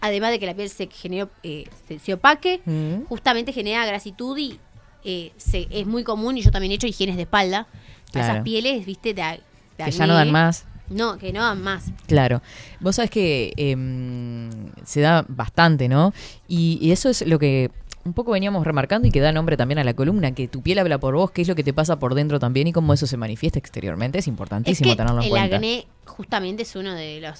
además 0.00 0.30
de 0.30 0.38
que 0.38 0.46
la 0.46 0.54
piel 0.54 0.68
se 0.70 0.88
generó, 0.90 1.30
eh, 1.42 1.64
se, 1.86 1.98
se 1.98 2.14
opaque, 2.14 2.60
Mm. 2.64 3.04
justamente 3.08 3.52
genera 3.52 3.84
grasitud 3.86 4.36
y 4.38 4.58
eh, 5.04 5.32
se- 5.36 5.68
es 5.70 5.86
muy 5.86 6.04
común, 6.04 6.36
y 6.38 6.42
yo 6.42 6.50
también 6.50 6.72
he 6.72 6.74
hecho 6.76 6.86
higienes 6.86 7.16
de 7.16 7.22
espalda, 7.22 7.66
Claro. 8.12 8.32
esas 8.32 8.44
pieles, 8.44 8.84
viste, 8.86 9.14
de, 9.14 9.22
de 9.78 9.84
Que 9.84 9.90
ya 9.92 10.06
no 10.06 10.14
dan 10.14 10.30
más. 10.32 10.66
No, 10.88 11.18
que 11.18 11.32
no 11.32 11.40
dan 11.40 11.62
más. 11.62 11.84
Claro. 12.08 12.42
Vos 12.80 12.96
sabés 12.96 13.10
que 13.12 13.52
em, 13.56 14.50
se 14.84 15.00
da 15.00 15.24
bastante, 15.28 15.88
¿no? 15.88 16.12
Y, 16.48 16.78
y 16.82 16.90
eso 16.90 17.08
es 17.08 17.24
lo 17.26 17.38
que 17.38 17.70
un 18.04 18.12
poco 18.14 18.32
veníamos 18.32 18.64
remarcando 18.66 19.06
y 19.06 19.10
que 19.12 19.20
da 19.20 19.30
nombre 19.30 19.56
también 19.56 19.78
a 19.78 19.84
la 19.84 19.94
columna, 19.94 20.32
que 20.32 20.48
tu 20.48 20.62
piel 20.62 20.78
habla 20.80 20.98
por 20.98 21.14
vos, 21.14 21.30
qué 21.30 21.42
es 21.42 21.48
lo 21.48 21.54
que 21.54 21.62
te 21.62 21.72
pasa 21.72 21.98
por 21.98 22.14
dentro 22.14 22.40
también 22.40 22.66
y 22.66 22.72
cómo 22.72 22.92
eso 22.94 23.06
se 23.06 23.16
manifiesta 23.16 23.58
exteriormente. 23.58 24.18
Es 24.18 24.24
Es 24.24 24.28
importantísimo 24.28 24.90
que 24.90 24.96
tenerlo 24.96 25.18
en 25.20 25.24
el 25.24 25.30
cuenta. 25.30 25.56
acné 25.56 25.86
justamente 26.06 26.62
es 26.64 26.74
uno 26.74 26.94
de 26.94 27.20
los... 27.20 27.38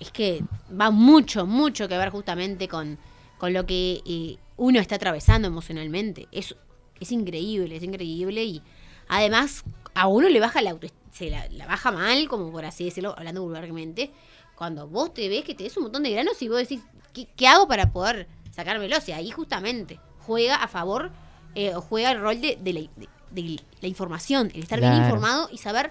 Es 0.00 0.10
que 0.10 0.42
va 0.78 0.90
mucho, 0.90 1.46
mucho 1.46 1.88
que 1.88 1.96
ver 1.96 2.10
justamente 2.10 2.66
con, 2.68 2.98
con 3.38 3.52
lo 3.52 3.64
que 3.64 4.00
eh, 4.04 4.36
uno 4.56 4.80
está 4.80 4.96
atravesando 4.96 5.48
emocionalmente. 5.48 6.28
Es, 6.32 6.54
es 7.00 7.12
increíble, 7.12 7.76
es 7.76 7.82
increíble 7.82 8.44
y 8.44 8.62
además 9.08 9.64
a 9.94 10.06
uno 10.08 10.28
le 10.28 10.40
baja 10.40 10.62
la 10.62 10.70
autoestima, 10.70 11.00
se 11.12 11.30
la, 11.30 11.48
la 11.50 11.66
baja 11.66 11.90
mal, 11.92 12.28
como 12.28 12.50
por 12.50 12.64
así 12.64 12.84
decirlo, 12.84 13.14
hablando 13.16 13.42
vulgarmente, 13.42 14.10
cuando 14.56 14.86
vos 14.88 15.12
te 15.12 15.28
ves 15.28 15.44
que 15.44 15.54
te 15.54 15.64
des 15.64 15.76
un 15.76 15.84
montón 15.84 16.02
de 16.04 16.10
granos 16.10 16.40
y 16.40 16.48
vos 16.48 16.58
decís, 16.58 16.80
¿qué, 17.12 17.26
qué 17.36 17.46
hago 17.46 17.66
para 17.68 17.92
poder 17.92 18.28
sacármelo? 18.50 18.96
O 18.96 19.00
sea, 19.00 19.16
ahí 19.16 19.30
justamente 19.30 19.98
juega 20.20 20.56
a 20.56 20.68
favor 20.68 21.10
eh, 21.54 21.74
o 21.74 21.80
juega 21.82 22.12
el 22.12 22.20
rol 22.20 22.40
de, 22.40 22.56
de 22.60 22.72
la, 22.72 22.80
de- 22.80 23.08
de 23.32 23.60
la 23.80 23.88
información, 23.88 24.50
el 24.54 24.62
estar 24.62 24.78
bien 24.78 24.92
informado 25.04 25.48
y 25.50 25.58
saber 25.58 25.90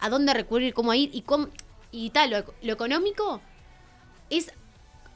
a 0.00 0.08
dónde 0.08 0.32
recurrir, 0.34 0.72
cómo 0.74 0.92
ir 0.94 1.10
y 1.12 1.20
cómo 1.22 1.48
y 1.92 2.10
tal. 2.10 2.30
Lo, 2.30 2.44
lo 2.62 2.72
económico 2.72 3.40
es 4.30 4.50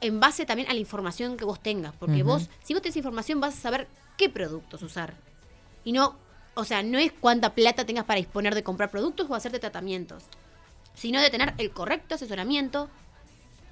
en 0.01 0.19
base 0.19 0.45
también 0.45 0.69
a 0.69 0.73
la 0.73 0.79
información 0.79 1.37
que 1.37 1.45
vos 1.45 1.59
tengas, 1.59 1.93
porque 1.95 2.23
vos, 2.23 2.49
si 2.63 2.73
vos 2.73 2.81
tenés 2.81 2.97
información, 2.97 3.39
vas 3.39 3.57
a 3.57 3.61
saber 3.61 3.87
qué 4.17 4.29
productos 4.29 4.81
usar. 4.81 5.15
Y 5.83 5.91
no, 5.91 6.15
o 6.55 6.63
sea, 6.63 6.83
no 6.83 6.97
es 6.97 7.11
cuánta 7.11 7.53
plata 7.53 7.85
tengas 7.85 8.05
para 8.05 8.19
disponer 8.19 8.55
de 8.55 8.63
comprar 8.63 8.89
productos 8.91 9.29
o 9.29 9.35
hacerte 9.35 9.59
tratamientos, 9.59 10.23
sino 10.93 11.21
de 11.21 11.29
tener 11.29 11.53
el 11.57 11.71
correcto 11.71 12.15
asesoramiento 12.15 12.89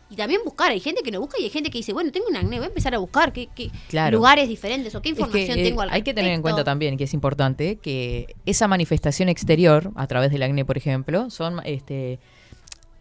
y 0.09 0.15
también 0.15 0.41
buscar. 0.43 0.71
Hay 0.71 0.79
gente 0.79 1.01
que 1.03 1.11
no 1.11 1.19
busca 1.19 1.39
y 1.39 1.43
hay 1.43 1.49
gente 1.49 1.69
que 1.69 1.79
dice, 1.79 1.93
bueno, 1.93 2.11
tengo 2.11 2.27
un 2.29 2.35
acné, 2.35 2.57
voy 2.57 2.65
a 2.65 2.69
empezar 2.69 2.95
a 2.95 2.97
buscar 2.97 3.33
qué, 3.33 3.49
qué 3.53 3.71
Claro. 3.89 4.17
lugares 4.17 4.47
diferentes 4.47 4.95
o 4.95 5.01
qué 5.01 5.09
Es 5.09 5.15
que, 5.15 5.21
información 5.21 5.59
eh, 5.59 5.63
tengo 5.63 5.81
al 5.81 5.89
hay 5.89 6.01
que 6.01 6.13
tener 6.13 6.31
en 6.31 6.41
cuenta 6.41 6.63
también 6.63 6.97
que 6.97 7.03
es 7.05 7.13
importante 7.13 7.77
que 7.77 8.35
esa 8.45 8.67
manifestación 8.67 9.29
exterior, 9.29 9.91
a 9.95 10.07
través 10.07 10.31
del 10.31 10.43
acné, 10.43 10.65
por 10.65 10.77
ejemplo, 10.77 11.29
son 11.29 11.61
este 11.65 12.19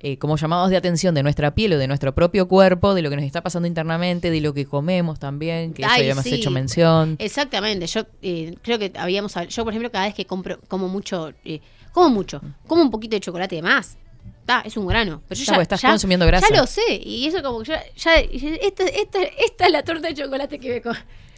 eh, 0.01 0.19
como 0.19 0.37
llamados 0.37 0.71
de 0.71 0.77
atención 0.77 1.15
de 1.15 1.23
nuestra 1.23 1.55
piel 1.55 1.73
o 1.75 1.79
de 1.79 1.87
nuestro 1.89 2.15
propio 2.15 2.49
cuerpo, 2.49 2.95
de 2.95 3.03
lo 3.03 3.11
que 3.11 3.17
nos 3.17 3.25
está 3.25 3.43
pasando 3.43 3.67
internamente, 3.67 4.31
de 4.31 4.41
lo 4.41 4.53
que 4.55 4.67
comemos 4.67 5.19
también, 5.19 5.73
que 5.75 5.83
eso 5.83 5.93
habíamos 5.95 6.25
sí. 6.25 6.35
hecho 6.35 6.51
mención. 6.51 7.17
Exactamente, 7.19 7.87
yo 7.87 8.03
eh, 8.23 8.55
creo 8.63 8.79
que 8.79 8.93
habíamos 8.97 9.37
hab- 9.37 9.49
yo 9.49 9.65
por 9.65 9.73
ejemplo 9.73 9.91
cada 9.91 10.07
vez 10.07 10.15
que 10.15 10.27
compro 10.27 10.59
como 10.69 10.89
mucho 10.89 11.33
eh, 11.45 11.61
como 11.93 12.11
mucho, 12.11 12.43
como 12.67 12.83
un 12.83 12.91
poquito 12.91 13.17
de 13.17 13.21
chocolate 13.21 13.57
de 13.57 13.63
más. 13.63 13.97
Ta, 14.45 14.61
es 14.65 14.77
un 14.77 14.87
grano, 14.87 15.23
pero 15.29 15.39
yo 15.39 15.45
Ya, 15.45 15.47
ya, 15.47 15.53
porque 15.55 15.63
estás 15.63 15.83
ya- 15.83 15.89
consumiendo 15.91 16.25
grasa. 16.27 16.47
Ya 16.51 16.61
lo 16.61 16.67
sé 16.67 17.01
y 17.03 17.27
eso 17.27 17.43
como 17.43 17.61
que 17.61 17.71
ya, 17.73 17.83
ya 17.97 18.17
esta, 18.17 18.85
esta, 18.85 19.23
esta 19.23 19.67
es 19.67 19.73
la 19.73 19.83
torta 19.83 20.09
de 20.09 20.15
chocolate 20.15 20.59
que 20.61 20.69
me 20.75 20.83
co- 20.83 20.93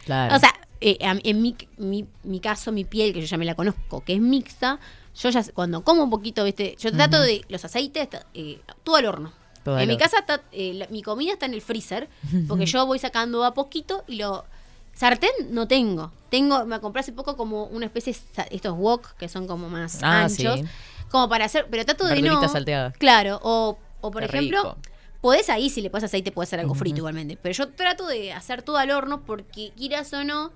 Claro. 0.05 0.35
O 0.35 0.39
sea, 0.39 0.53
eh, 0.81 0.97
en 1.01 1.41
mi, 1.41 1.55
mi, 1.77 2.05
mi 2.23 2.39
caso, 2.39 2.71
mi 2.71 2.83
piel, 2.85 3.13
que 3.13 3.21
yo 3.21 3.25
ya 3.27 3.37
me 3.37 3.45
la 3.45 3.55
conozco, 3.55 4.03
que 4.03 4.13
es 4.13 4.19
mixta, 4.21 4.79
yo 5.19 5.29
ya 5.29 5.43
cuando 5.53 5.83
como 5.83 6.03
un 6.03 6.09
poquito, 6.09 6.43
¿viste? 6.43 6.75
Yo 6.79 6.91
trato 6.91 7.21
de 7.21 7.45
los 7.49 7.63
aceites, 7.65 8.07
eh, 8.33 8.61
todo 8.83 8.95
al 8.95 9.05
horno. 9.05 9.33
Todo 9.63 9.75
en 9.75 9.81
al 9.81 9.87
mi 9.87 9.93
horno. 9.93 10.03
casa 10.03 10.19
está, 10.19 10.41
eh, 10.51 10.73
la- 10.73 10.87
mi 10.87 11.01
comida 11.03 11.33
está 11.33 11.45
en 11.45 11.53
el 11.53 11.61
freezer, 11.61 12.07
porque 12.47 12.65
yo 12.65 12.85
voy 12.85 12.99
sacando 12.99 13.43
a 13.43 13.53
poquito 13.53 14.03
y 14.07 14.15
lo... 14.15 14.45
Sartén 14.93 15.31
no 15.51 15.65
tengo. 15.67 16.11
Tengo, 16.29 16.65
me 16.65 16.79
compré 16.81 16.99
hace 17.01 17.13
poco 17.13 17.37
como 17.37 17.65
una 17.65 17.85
especie 17.85 18.13
de 18.13 18.47
estos 18.51 18.77
wok 18.77 19.13
que 19.17 19.29
son 19.29 19.47
como 19.47 19.69
más 19.69 19.99
Ah, 20.03 20.23
anchos. 20.25 20.59
sí. 20.59 20.65
Como 21.09 21.29
para 21.29 21.45
hacer, 21.45 21.67
pero 21.71 21.85
trato 21.85 22.05
de 22.05 22.21
no. 22.21 22.47
Salteadas. 22.49 22.97
Claro, 22.97 23.39
o, 23.43 23.77
o 24.01 24.11
por 24.11 24.21
Qué 24.23 24.27
ejemplo, 24.27 24.57
rico. 24.61 24.77
podés 25.21 25.49
ahí, 25.49 25.69
si 25.69 25.81
le 25.81 25.89
pones 25.89 26.03
aceite, 26.03 26.31
puede 26.33 26.47
ser 26.47 26.59
algo 26.59 26.75
frito 26.75 26.97
igualmente. 26.97 27.37
Pero 27.41 27.53
yo 27.53 27.69
trato 27.69 28.07
de 28.07 28.33
hacer 28.33 28.61
todo 28.61 28.77
al 28.77 28.91
horno 28.91 29.21
porque, 29.25 29.71
quieras 29.77 30.11
o 30.13 30.23
no, 30.25 30.51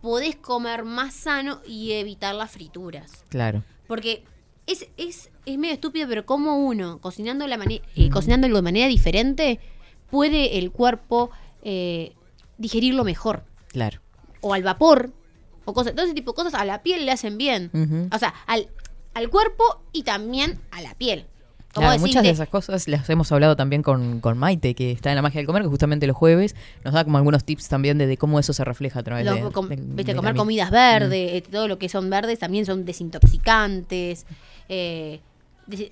podés 0.00 0.36
comer 0.36 0.84
más 0.84 1.12
sano 1.14 1.60
y 1.66 1.92
evitar 1.92 2.34
las 2.34 2.50
frituras. 2.50 3.24
Claro. 3.28 3.62
Porque 3.86 4.24
es, 4.66 4.88
es, 4.96 5.30
es 5.46 5.58
medio 5.58 5.74
estúpido, 5.74 6.08
pero 6.08 6.24
como 6.26 6.58
uno, 6.58 7.00
cocinando 7.00 7.46
la 7.46 7.58
eh, 7.66 8.10
cocinándolo 8.10 8.56
de 8.56 8.62
manera 8.62 8.86
diferente, 8.86 9.60
puede 10.10 10.58
el 10.58 10.70
cuerpo 10.70 11.30
eh, 11.62 12.14
digerirlo 12.58 13.04
mejor. 13.04 13.44
Claro. 13.68 14.00
O 14.40 14.54
al 14.54 14.62
vapor, 14.62 15.12
o 15.64 15.72
cosas. 15.72 15.94
Todo 15.94 16.04
ese 16.04 16.14
tipo 16.14 16.32
de 16.32 16.36
cosas 16.36 16.54
a 16.54 16.64
la 16.64 16.82
piel 16.82 17.06
le 17.06 17.12
hacen 17.12 17.38
bien. 17.38 18.08
O 18.12 18.18
sea, 18.18 18.34
al, 18.46 18.68
al 19.14 19.30
cuerpo 19.30 19.64
y 19.92 20.02
también 20.02 20.60
a 20.70 20.82
la 20.82 20.94
piel. 20.94 21.26
Claro, 21.80 21.92
muchas 22.00 22.22
de 22.22 22.28
esas 22.34 22.48
cosas 22.48 22.86
las 22.88 23.08
hemos 23.10 23.32
hablado 23.32 23.56
también 23.56 23.82
con, 23.82 24.20
con 24.20 24.36
Maite, 24.38 24.74
que 24.74 24.92
está 24.92 25.10
en 25.10 25.16
la 25.16 25.22
magia 25.22 25.38
del 25.38 25.46
comer, 25.46 25.62
que 25.62 25.68
justamente 25.68 26.06
los 26.06 26.16
jueves 26.16 26.54
nos 26.84 26.92
da 26.94 27.02
como 27.04 27.16
algunos 27.18 27.44
tips 27.44 27.68
también 27.68 27.96
de, 27.98 28.06
de 28.06 28.16
cómo 28.16 28.38
eso 28.38 28.52
se 28.52 28.64
refleja 28.64 29.00
a 29.00 29.02
través 29.02 29.24
de, 29.34 29.40
com- 29.52 29.68
de- 29.68 29.76
viste, 29.76 30.12
de 30.12 30.14
comer 30.16 30.34
comidas 30.38 30.70
verdes, 30.70 31.32
eh, 31.32 31.42
todo 31.50 31.68
lo 31.68 31.78
que 31.78 31.88
son 31.88 32.10
verdes 32.10 32.38
también 32.38 32.66
son 32.66 32.84
desintoxicantes, 32.84 34.26
eh, 34.68 35.20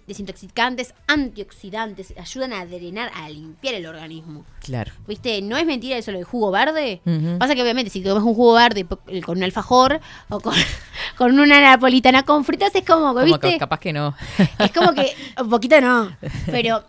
desintoxicantes, 0.07 0.95
antioxidantes, 1.07 2.15
ayudan 2.19 2.53
a 2.53 2.67
drenar, 2.67 3.11
a 3.15 3.29
limpiar 3.29 3.75
el 3.75 3.87
organismo. 3.87 4.45
Claro. 4.61 4.93
¿Viste? 5.07 5.41
No 5.43 5.57
es 5.57 5.67
mentira 5.67 5.97
eso 5.97 6.11
lo 6.13 6.19
del 6.19 6.25
jugo 6.27 6.51
verde. 6.51 7.01
Pasa 7.39 7.55
que 7.55 7.63
obviamente 7.63 7.91
si 7.91 8.03
tomas 8.03 8.23
un 8.23 8.35
jugo 8.35 8.55
verde 8.55 8.87
con 9.25 9.39
un 9.39 9.45
alfajor 9.45 10.01
o 10.29 10.41
con, 10.41 10.55
con 11.17 11.39
una 11.39 11.61
napolitana 11.61 12.23
con 12.25 12.45
fritas 12.45 12.75
es 12.75 12.85
como, 12.85 13.15
¿viste? 13.15 13.53
que 13.53 13.59
capaz 13.59 13.81
que 13.81 13.93
no. 13.93 14.15
Es 14.59 14.73
como 14.73 14.93
que 14.95 15.15
un 15.41 15.49
poquito 15.51 15.81
no, 15.81 16.17
pero 16.47 16.85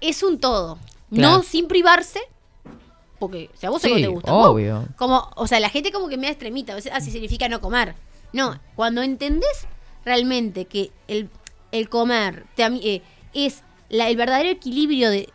es 0.00 0.22
un 0.22 0.38
todo. 0.38 0.78
Claro. 1.12 1.36
No 1.38 1.42
sin 1.42 1.68
privarse, 1.68 2.20
porque 3.18 3.50
si 3.54 3.66
a 3.66 3.70
vos 3.70 3.82
Sí, 3.82 3.92
te 4.00 4.06
gusta, 4.08 4.32
vos- 4.32 4.46
obvio. 4.48 4.88
como, 4.96 5.30
o 5.36 5.46
sea, 5.46 5.60
la 5.60 5.68
gente 5.68 5.92
como 5.92 6.08
que 6.08 6.16
me 6.16 6.26
da 6.26 6.32
extremita, 6.32 6.72
a 6.72 6.76
veces 6.76 6.90
así 6.94 7.10
significa 7.10 7.48
no 7.48 7.60
comer. 7.60 7.94
No, 8.32 8.58
cuando 8.76 9.02
entendés 9.02 9.66
realmente 10.06 10.64
que 10.64 10.90
el, 11.06 11.28
el 11.72 11.88
comer 11.88 12.44
te 12.54 12.64
eh, 12.64 13.02
es 13.34 13.62
la- 13.88 14.08
el 14.08 14.16
verdadero 14.16 14.48
equilibrio 14.50 15.10
de 15.10 15.28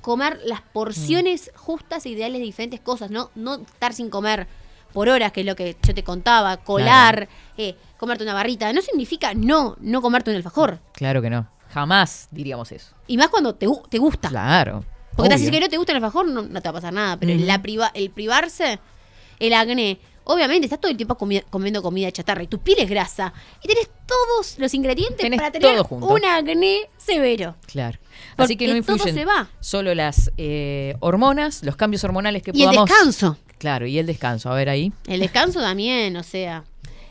comer 0.00 0.40
las 0.44 0.60
porciones 0.60 1.50
Mm. 1.54 1.58
justas 1.58 2.06
e 2.06 2.10
ideales 2.10 2.40
de 2.40 2.44
diferentes 2.44 2.80
cosas, 2.80 3.10
no, 3.10 3.30
no 3.34 3.56
estar 3.56 3.92
sin 3.92 4.10
comer 4.10 4.46
por 4.92 5.08
horas, 5.08 5.32
que 5.32 5.40
es 5.40 5.46
lo 5.46 5.56
que 5.56 5.76
yo 5.82 5.94
te 5.94 6.04
contaba, 6.04 6.56
colar, 6.58 7.28
eh, 7.56 7.74
comerte 7.98 8.22
una 8.24 8.32
barrita, 8.34 8.72
no 8.72 8.80
significa 8.82 9.34
no, 9.34 9.76
no 9.80 10.00
comerte 10.00 10.30
un 10.30 10.36
alfajor. 10.36 10.78
Claro 10.92 11.20
que 11.20 11.28
no. 11.30 11.48
Jamás 11.72 12.28
diríamos 12.30 12.72
eso. 12.72 12.94
Y 13.06 13.16
más 13.16 13.28
cuando 13.28 13.54
te, 13.54 13.66
te 13.90 13.98
gusta. 13.98 14.28
Claro. 14.28 14.84
Porque 15.14 15.34
te 15.36 15.50
que 15.50 15.60
no 15.60 15.68
te 15.68 15.76
gusta 15.76 15.92
el 15.92 15.96
alfajor, 15.96 16.28
no, 16.28 16.42
no 16.42 16.60
te 16.62 16.68
va 16.68 16.70
a 16.70 16.72
pasar 16.80 16.92
nada. 16.92 17.16
Pero 17.18 17.34
Ujú. 17.34 17.44
la 17.44 17.60
priva- 17.60 17.90
el 17.94 18.10
privarse 18.10 18.78
el 19.38 19.52
acné. 19.52 19.98
Obviamente, 20.28 20.66
estás 20.66 20.80
todo 20.80 20.90
el 20.90 20.96
tiempo 20.96 21.16
comi- 21.16 21.44
comiendo 21.50 21.80
comida 21.82 22.10
chatarra 22.10 22.42
y 22.42 22.48
tu 22.48 22.58
piel 22.58 22.78
es 22.80 22.90
grasa. 22.90 23.32
Y 23.62 23.68
tenés 23.68 23.88
todos 24.06 24.58
los 24.58 24.74
ingredientes 24.74 25.18
Tenés 25.18 25.38
para 25.38 25.52
tener 25.52 25.80
un 25.90 26.24
acné 26.24 26.80
severo. 26.98 27.54
Claro. 27.66 27.98
Así 28.36 28.56
que 28.56 28.66
no 28.66 28.74
Porque 28.74 28.82
todo 28.86 28.96
influyen 28.96 29.14
se 29.14 29.24
va. 29.24 29.48
solo 29.60 29.94
las 29.94 30.30
eh, 30.36 30.96
hormonas, 31.00 31.62
los 31.62 31.76
cambios 31.76 32.02
hormonales 32.04 32.42
que 32.42 32.50
Y 32.54 32.62
el 32.62 32.68
podamos. 32.70 32.88
descanso. 32.90 33.38
Claro, 33.58 33.86
y 33.86 33.98
el 33.98 34.06
descanso. 34.06 34.50
A 34.50 34.54
ver 34.56 34.68
ahí. 34.68 34.92
El 35.06 35.20
descanso 35.20 35.60
también, 35.60 36.16
o 36.16 36.22
sea, 36.22 36.64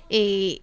eh, 0.09 0.59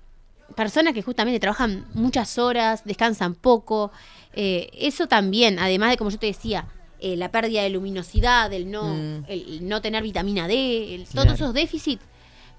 personas 0.54 0.92
que 0.94 1.02
justamente 1.02 1.40
trabajan 1.40 1.86
muchas 1.94 2.38
horas, 2.38 2.82
descansan 2.84 3.34
poco, 3.34 3.90
eh, 4.34 4.68
eso 4.74 5.06
también, 5.08 5.58
además 5.58 5.90
de 5.90 5.96
como 5.96 6.10
yo 6.10 6.18
te 6.18 6.26
decía, 6.26 6.66
eh, 7.00 7.16
la 7.16 7.30
pérdida 7.32 7.62
de 7.62 7.70
luminosidad, 7.70 8.52
el 8.52 8.70
no, 8.70 8.84
Mm. 8.94 9.24
el 9.28 9.68
no 9.68 9.80
tener 9.80 10.02
vitamina 10.02 10.46
D, 10.46 10.94
el- 10.94 11.04
Claro. 11.06 11.26
todos 11.28 11.40
esos 11.40 11.54
déficits. 11.54 12.02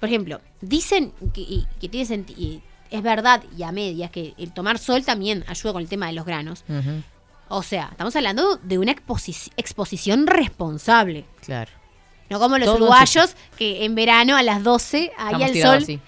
Por 0.03 0.09
ejemplo, 0.09 0.41
dicen 0.59 1.13
que, 1.33 1.39
y- 1.39 1.65
que 1.79 1.87
tiene 1.87 2.05
senti- 2.05 2.33
y 2.37 2.61
es 2.91 3.01
verdad 3.01 3.41
y 3.57 3.63
a 3.63 3.71
medias 3.71 4.11
que 4.11 4.33
el 4.37 4.51
tomar 4.51 4.77
sol 4.77 5.05
también 5.05 5.45
ayuda 5.47 5.71
con 5.71 5.81
el 5.81 5.87
tema 5.87 6.07
de 6.07 6.11
los 6.11 6.25
granos. 6.25 6.65
O 7.47 7.63
sea, 7.63 7.87
estamos 7.89 8.13
hablando 8.17 8.57
de 8.57 8.77
una 8.79 8.91
exposi- 8.93 9.53
exposición 9.55 10.27
responsable. 10.27 11.23
Claro. 11.45 11.71
No 12.29 12.37
como 12.37 12.57
los 12.57 12.65
Todo 12.65 12.75
uruguayos 12.79 13.37
que 13.57 13.85
en 13.85 13.95
verano 13.95 14.35
a 14.35 14.43
las 14.43 14.61
12 14.61 15.13
ahí 15.17 15.41
al 15.41 15.55
sol 15.55 15.77
así. 15.77 16.01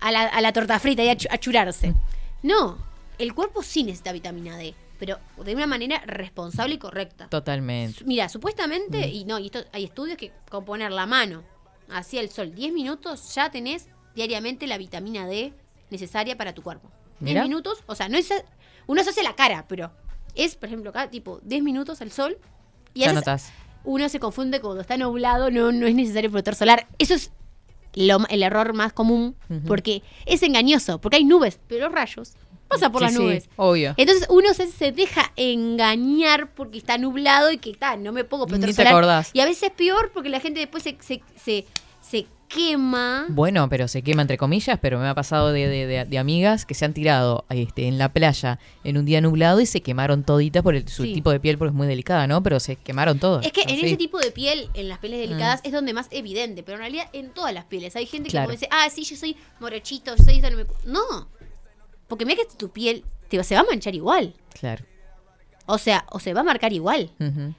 a 0.00 0.10
la, 0.10 0.22
a 0.22 0.40
la 0.40 0.52
torta 0.52 0.80
frita 0.80 1.04
y 1.04 1.08
a, 1.10 1.16
a 1.30 1.38
churarse. 1.38 1.94
No, 2.42 2.78
el 3.16 3.32
cuerpo 3.32 3.62
sí 3.62 3.84
necesita 3.84 4.10
vitamina 4.10 4.56
D, 4.56 4.74
pero 4.98 5.20
de 5.44 5.54
una 5.54 5.68
manera 5.68 6.02
responsable 6.04 6.74
y 6.74 6.78
correcta. 6.78 7.28
Totalmente. 7.28 8.02
Mira, 8.04 8.28
supuestamente, 8.28 9.06
Mm. 9.06 9.10
y 9.14 9.24
no, 9.24 9.38
y 9.38 9.46
esto, 9.46 9.60
hay 9.72 9.84
estudios 9.84 10.16
que 10.16 10.32
con 10.50 10.64
poner 10.64 10.90
la 10.90 11.06
mano 11.06 11.44
hacia 11.90 12.20
el 12.20 12.30
sol 12.30 12.54
10 12.54 12.72
minutos 12.72 13.34
ya 13.34 13.50
tenés 13.50 13.88
diariamente 14.14 14.66
la 14.66 14.78
vitamina 14.78 15.26
D 15.26 15.52
necesaria 15.90 16.36
para 16.36 16.54
tu 16.54 16.62
cuerpo. 16.62 16.90
10 17.20 17.30
Mirá. 17.34 17.42
minutos, 17.44 17.82
o 17.86 17.94
sea, 17.94 18.08
no 18.08 18.16
es 18.18 18.28
uno 18.86 19.02
se 19.02 19.10
hace 19.10 19.22
la 19.22 19.34
cara, 19.34 19.64
pero 19.68 19.90
es, 20.34 20.54
por 20.56 20.68
ejemplo, 20.68 20.90
acá 20.90 21.10
tipo 21.10 21.40
10 21.42 21.62
minutos 21.62 22.00
al 22.02 22.10
sol 22.12 22.38
y 22.94 23.00
Ya 23.00 23.12
notás. 23.12 23.52
uno 23.84 24.08
se 24.08 24.20
confunde 24.20 24.60
cuando 24.60 24.80
está 24.82 24.96
nublado, 24.96 25.50
no, 25.50 25.72
no 25.72 25.86
es 25.86 25.94
necesario 25.94 26.30
protector 26.30 26.54
solar. 26.54 26.86
Eso 26.98 27.14
es 27.14 27.30
lo- 27.94 28.26
el 28.28 28.42
error 28.42 28.74
más 28.74 28.92
común, 28.92 29.36
porque 29.66 30.02
es 30.26 30.42
engañoso, 30.42 31.00
porque 31.00 31.16
hay 31.16 31.24
nubes, 31.24 31.58
pero 31.68 31.86
los 31.86 31.94
rayos 31.94 32.34
pasan 32.68 32.92
por 32.92 33.00
Sí, 33.00 33.04
las 33.06 33.14
sí, 33.14 33.18
nubes. 33.22 33.48
obvio. 33.56 33.94
Entonces 33.96 34.26
uno 34.30 34.52
se, 34.54 34.66
se 34.68 34.92
deja 34.92 35.32
engañar 35.36 36.50
porque 36.54 36.78
está 36.78 36.98
nublado 36.98 37.50
y 37.50 37.58
que 37.58 37.70
está, 37.70 37.96
no 37.96 38.12
me 38.12 38.24
pongo 38.24 38.46
protector 38.46 38.68
Ni 38.68 38.74
te 38.74 38.82
solar. 38.82 38.92
acordás. 38.92 39.30
Y 39.32 39.40
a 39.40 39.44
veces 39.44 39.64
es 39.64 39.70
peor 39.70 40.10
porque 40.12 40.28
la 40.28 40.40
gente 40.40 40.60
después 40.60 40.82
se, 40.82 40.96
se, 41.00 41.22
se, 41.42 41.66
se 42.00 42.26
quema. 42.48 43.26
Bueno, 43.28 43.68
pero 43.68 43.88
se 43.88 44.02
quema 44.02 44.22
entre 44.22 44.38
comillas, 44.38 44.78
pero 44.80 45.00
me 45.00 45.08
ha 45.08 45.14
pasado 45.16 45.52
de, 45.52 45.66
de- 45.66 45.86
de- 45.86 46.04
de 46.04 46.18
amigas 46.18 46.64
que 46.64 46.74
se 46.74 46.84
han 46.84 46.94
tirado 46.94 47.44
este, 47.50 47.88
en 47.88 47.98
la 47.98 48.12
playa 48.12 48.60
en 48.84 48.98
un 48.98 49.04
día 49.04 49.20
nublado 49.20 49.60
y 49.60 49.66
se 49.66 49.80
quemaron 49.80 50.22
toditas 50.22 50.62
por 50.62 50.76
el, 50.76 50.86
su 50.88 51.02
Sí. 51.02 51.12
tipo 51.12 51.32
de 51.32 51.40
piel 51.40 51.58
porque 51.58 51.70
es 51.70 51.74
muy 51.74 51.88
delicada, 51.88 52.28
¿no? 52.28 52.44
Pero 52.44 52.60
se 52.60 52.76
quemaron 52.76 53.18
todas. 53.18 53.44
Es 53.44 53.50
que 53.52 53.62
en 53.62 53.70
ese 53.84 53.96
tipo 53.96 54.18
de 54.20 54.30
piel, 54.30 54.70
en 54.74 54.88
las 54.88 54.98
pieles 55.00 55.18
delicadas, 55.28 55.60
es 55.64 55.72
donde 55.72 55.92
más 55.92 56.06
evidente, 56.12 56.62
pero 56.62 56.76
en 56.76 56.82
realidad 56.82 57.08
en 57.12 57.30
todas 57.30 57.52
las 57.52 57.64
pieles. 57.64 57.96
Hay 57.96 58.06
gente 58.06 58.30
que 58.30 58.36
como 58.38 58.50
dice, 58.52 58.68
ah, 58.70 58.88
sí, 58.94 59.02
yo 59.02 59.16
soy 59.16 59.36
morochito, 59.58 60.14
yo 60.14 60.22
soy 60.24 60.36
esto, 60.36 60.48
no 60.50 60.56
me 60.56 60.64
cu-". 60.66 60.74
No, 60.84 61.28
porque 62.08 62.24
mira 62.26 62.42
que 62.42 62.56
tu 62.56 62.70
piel 62.70 63.04
te, 63.28 63.42
se 63.44 63.54
va 63.54 63.62
a 63.62 63.64
manchar 63.64 63.94
igual. 63.94 64.34
Claro. 64.58 64.84
O 65.66 65.78
sea, 65.78 66.06
o 66.10 66.20
se 66.20 66.32
va 66.32 66.40
a 66.42 66.44
marcar 66.44 66.72
igual. 66.72 67.10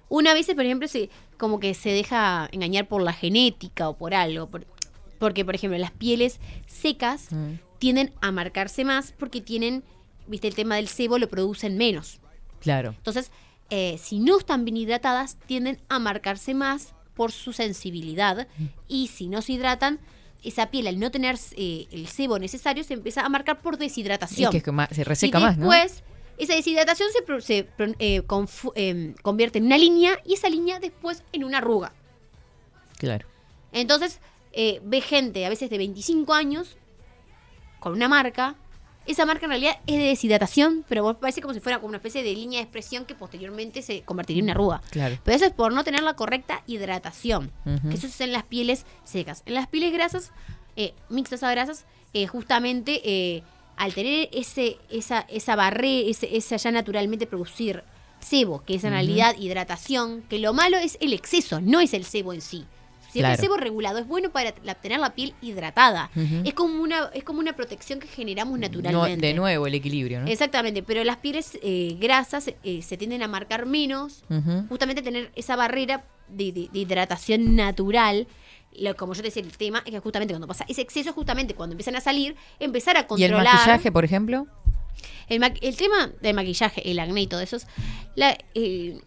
Una 0.10 0.34
vez, 0.34 0.48
por 0.48 0.64
ejemplo, 0.64 0.88
se, 0.88 1.10
como 1.38 1.60
que 1.60 1.74
se 1.74 1.90
deja 1.90 2.48
engañar 2.52 2.88
por 2.88 3.02
la 3.02 3.12
genética 3.14 3.90
o 3.90 3.98
por 3.98 4.14
algo. 4.14 4.48
por- 4.48 4.66
porque, 5.20 5.44
por 5.44 5.56
ejemplo, 5.56 5.78
las 5.80 5.92
pieles 5.92 6.40
secas 6.68 7.30
tienden 7.80 8.14
a 8.22 8.32
marcarse 8.32 8.86
más 8.86 9.14
porque 9.18 9.42
tienen, 9.42 9.84
viste, 10.28 10.48
el 10.48 10.56
tema 10.56 10.76
del 10.76 10.88
sebo 10.88 11.18
lo 11.18 11.28
producen 11.28 11.76
menos. 11.78 12.20
Claro. 12.62 12.92
Entonces, 12.98 13.32
eh, 13.70 13.98
si 13.98 14.20
no 14.20 14.38
están 14.38 14.64
bien 14.64 14.78
hidratadas, 14.78 15.36
tienden 15.46 15.82
a 15.90 16.00
marcarse 16.00 16.54
más 16.54 16.94
por 17.14 17.32
su 17.32 17.52
sensibilidad. 17.52 18.48
Y 18.88 19.08
si 19.08 19.28
no 19.28 19.42
se 19.42 19.54
hidratan, 19.54 20.00
esa 20.44 20.70
piel, 20.70 20.88
al 20.88 21.00
no 21.00 21.12
tener 21.12 21.38
eh, 21.56 21.88
el 21.92 22.08
sebo 22.08 22.40
necesario, 22.40 22.84
se 22.84 22.94
empieza 22.94 23.26
a 23.26 23.30
marcar 23.30 23.62
por 23.62 23.78
deshidratación. 23.78 24.50
Y 24.50 24.52
que 24.52 24.58
es 24.58 24.64
que 24.64 24.96
se 24.96 25.04
reseca 25.04 25.40
y 25.40 25.42
más, 25.42 25.58
¿no? 25.58 25.70
después, 25.70 26.04
esa 26.38 26.54
deshidratación 26.54 27.10
se, 27.12 27.42
se 27.42 27.70
eh, 28.00 28.24
em, 28.76 29.14
convierte 29.22 29.58
en 29.58 29.66
una 29.66 29.78
línea 29.78 30.20
y 30.26 30.34
esa 30.34 30.50
línea 30.50 30.80
después 30.80 31.24
en 31.34 31.44
una 31.44 31.58
arruga. 31.58 31.94
Claro. 32.98 33.28
Entonces, 33.72 34.20
eh, 34.54 34.80
ve 34.84 35.02
gente 35.02 35.46
a 35.46 35.50
veces 35.50 35.70
de 35.70 35.78
25 35.78 36.34
años 36.34 36.78
con 37.80 37.94
una 37.94 38.08
marca. 38.08 38.56
Esa 39.08 39.26
marca 39.26 39.46
en 39.46 39.52
realidad 39.52 39.78
es 39.88 39.98
de 39.98 40.04
deshidratación, 40.04 40.84
pero 40.90 41.02
vos 41.02 41.16
parece 41.16 41.42
como 41.42 41.54
si 41.54 41.62
fuera 41.62 41.80
como 41.80 41.88
una 41.90 41.98
especie 41.98 42.24
de 42.24 42.34
línea 42.34 42.60
de 42.60 42.64
expresión 42.64 43.06
que 43.06 43.16
posteriormente 43.16 43.82
se 43.82 44.02
convertiría 44.02 44.42
en 44.42 44.46
una 44.46 44.52
arruga. 44.52 44.82
Claro. 44.92 45.18
Pero 45.24 45.38
eso 45.38 45.46
es 45.46 45.54
por 45.54 45.72
no 45.72 45.86
tener 45.86 46.04
la 46.04 46.16
correcta 46.16 46.62
hidratación. 46.68 47.52
Que 47.90 47.96
eso 47.96 48.08
es 48.08 48.20
en 48.22 48.34
las 48.34 48.44
pieles 48.44 48.86
secas. 49.06 49.44
En 49.46 49.54
las 49.54 49.68
pieles 49.68 49.94
grasas, 49.94 50.32
eh, 50.76 50.94
mixtas 51.10 51.42
a 51.44 51.52
grasas, 51.52 51.86
eh, 52.14 52.28
justamente 52.28 53.02
eh, 53.06 53.44
al 53.78 53.94
tener 53.94 54.30
ese, 54.34 54.78
esa, 54.90 55.22
esa 55.22 55.56
barrera, 55.56 56.10
ese, 56.10 56.36
esa 56.36 56.58
ya 56.58 56.72
naturalmente 56.72 57.28
producir 57.28 57.84
sebo, 58.20 58.64
que 58.64 58.76
es 58.76 58.84
en 58.84 58.92
realidad 58.92 59.36
hidratación, 59.38 60.24
que 60.24 60.40
lo 60.40 60.54
malo 60.54 60.78
es 60.78 60.98
el 61.00 61.14
exceso, 61.14 61.62
no 61.62 61.80
es 61.80 61.94
el 61.94 62.04
sebo 62.04 62.34
en 62.34 62.42
sí. 62.42 62.66
Si 63.18 63.22
Claro. 63.24 63.34
el 63.34 63.40
sebo 63.40 63.58
regulado 63.58 63.98
es 63.98 64.08
bueno 64.08 64.30
para 64.30 64.52
tener 64.52 65.00
la 65.00 65.16
piel 65.16 65.34
hidratada. 65.42 66.12
Es 66.44 66.54
como 66.54 66.84
una 66.84 67.10
es 67.14 67.24
como 67.24 67.40
una 67.40 67.54
protección 67.54 68.00
que 68.00 68.08
generamos 68.08 68.60
No- 68.60 68.68
naturalmente. 68.68 69.26
de 69.26 69.34
nuevo 69.34 69.66
el 69.66 69.74
equilibrio, 69.74 70.22
¿no? 70.22 70.28
Exactamente, 70.28 70.84
pero 70.84 71.04
las 71.04 71.18
pieles 71.18 71.58
eh, 71.64 71.98
grasas 72.00 72.52
eh, 72.64 72.82
se 72.84 72.96
tienden 72.98 73.24
a 73.24 73.28
marcar 73.28 73.66
menos, 73.66 74.24
justamente 74.70 75.02
tener 75.02 75.32
esa 75.36 75.56
barrera 75.56 76.06
de, 76.28 76.52
de- 76.52 76.70
de 76.72 76.80
hidratación 76.80 77.56
natural. 77.56 78.28
Como 78.98 79.14
yo 79.16 79.22
te 79.22 79.30
decía, 79.30 79.42
el 79.42 79.58
tema 79.58 79.80
es 79.86 79.92
que 79.92 80.00
justamente 80.00 80.34
cuando 80.36 80.46
pasa 80.48 80.64
ese 80.68 80.82
exceso, 80.82 81.12
justamente 81.14 81.56
cuando 81.56 81.74
empiezan 81.74 81.96
a 81.96 82.02
salir, 82.02 82.36
empezar 82.60 82.96
a 82.98 83.00
¿Y 83.00 83.04
el 83.04 83.08
controlar. 83.08 83.54
maquillaje, 83.56 83.92
por 83.92 84.06
ejemplo? 84.06 84.46
El, 85.30 85.40
ma- 85.40 85.52
el 85.62 85.76
tema 85.76 86.12
del 86.22 86.36
maquillaje, 86.36 86.88
el 86.92 87.00
acné 87.00 87.22
y 87.22 87.28
todo 87.28 87.40
eso, 87.42 87.56
es 87.56 87.66
la, 88.16 88.38
eh, 88.54 89.00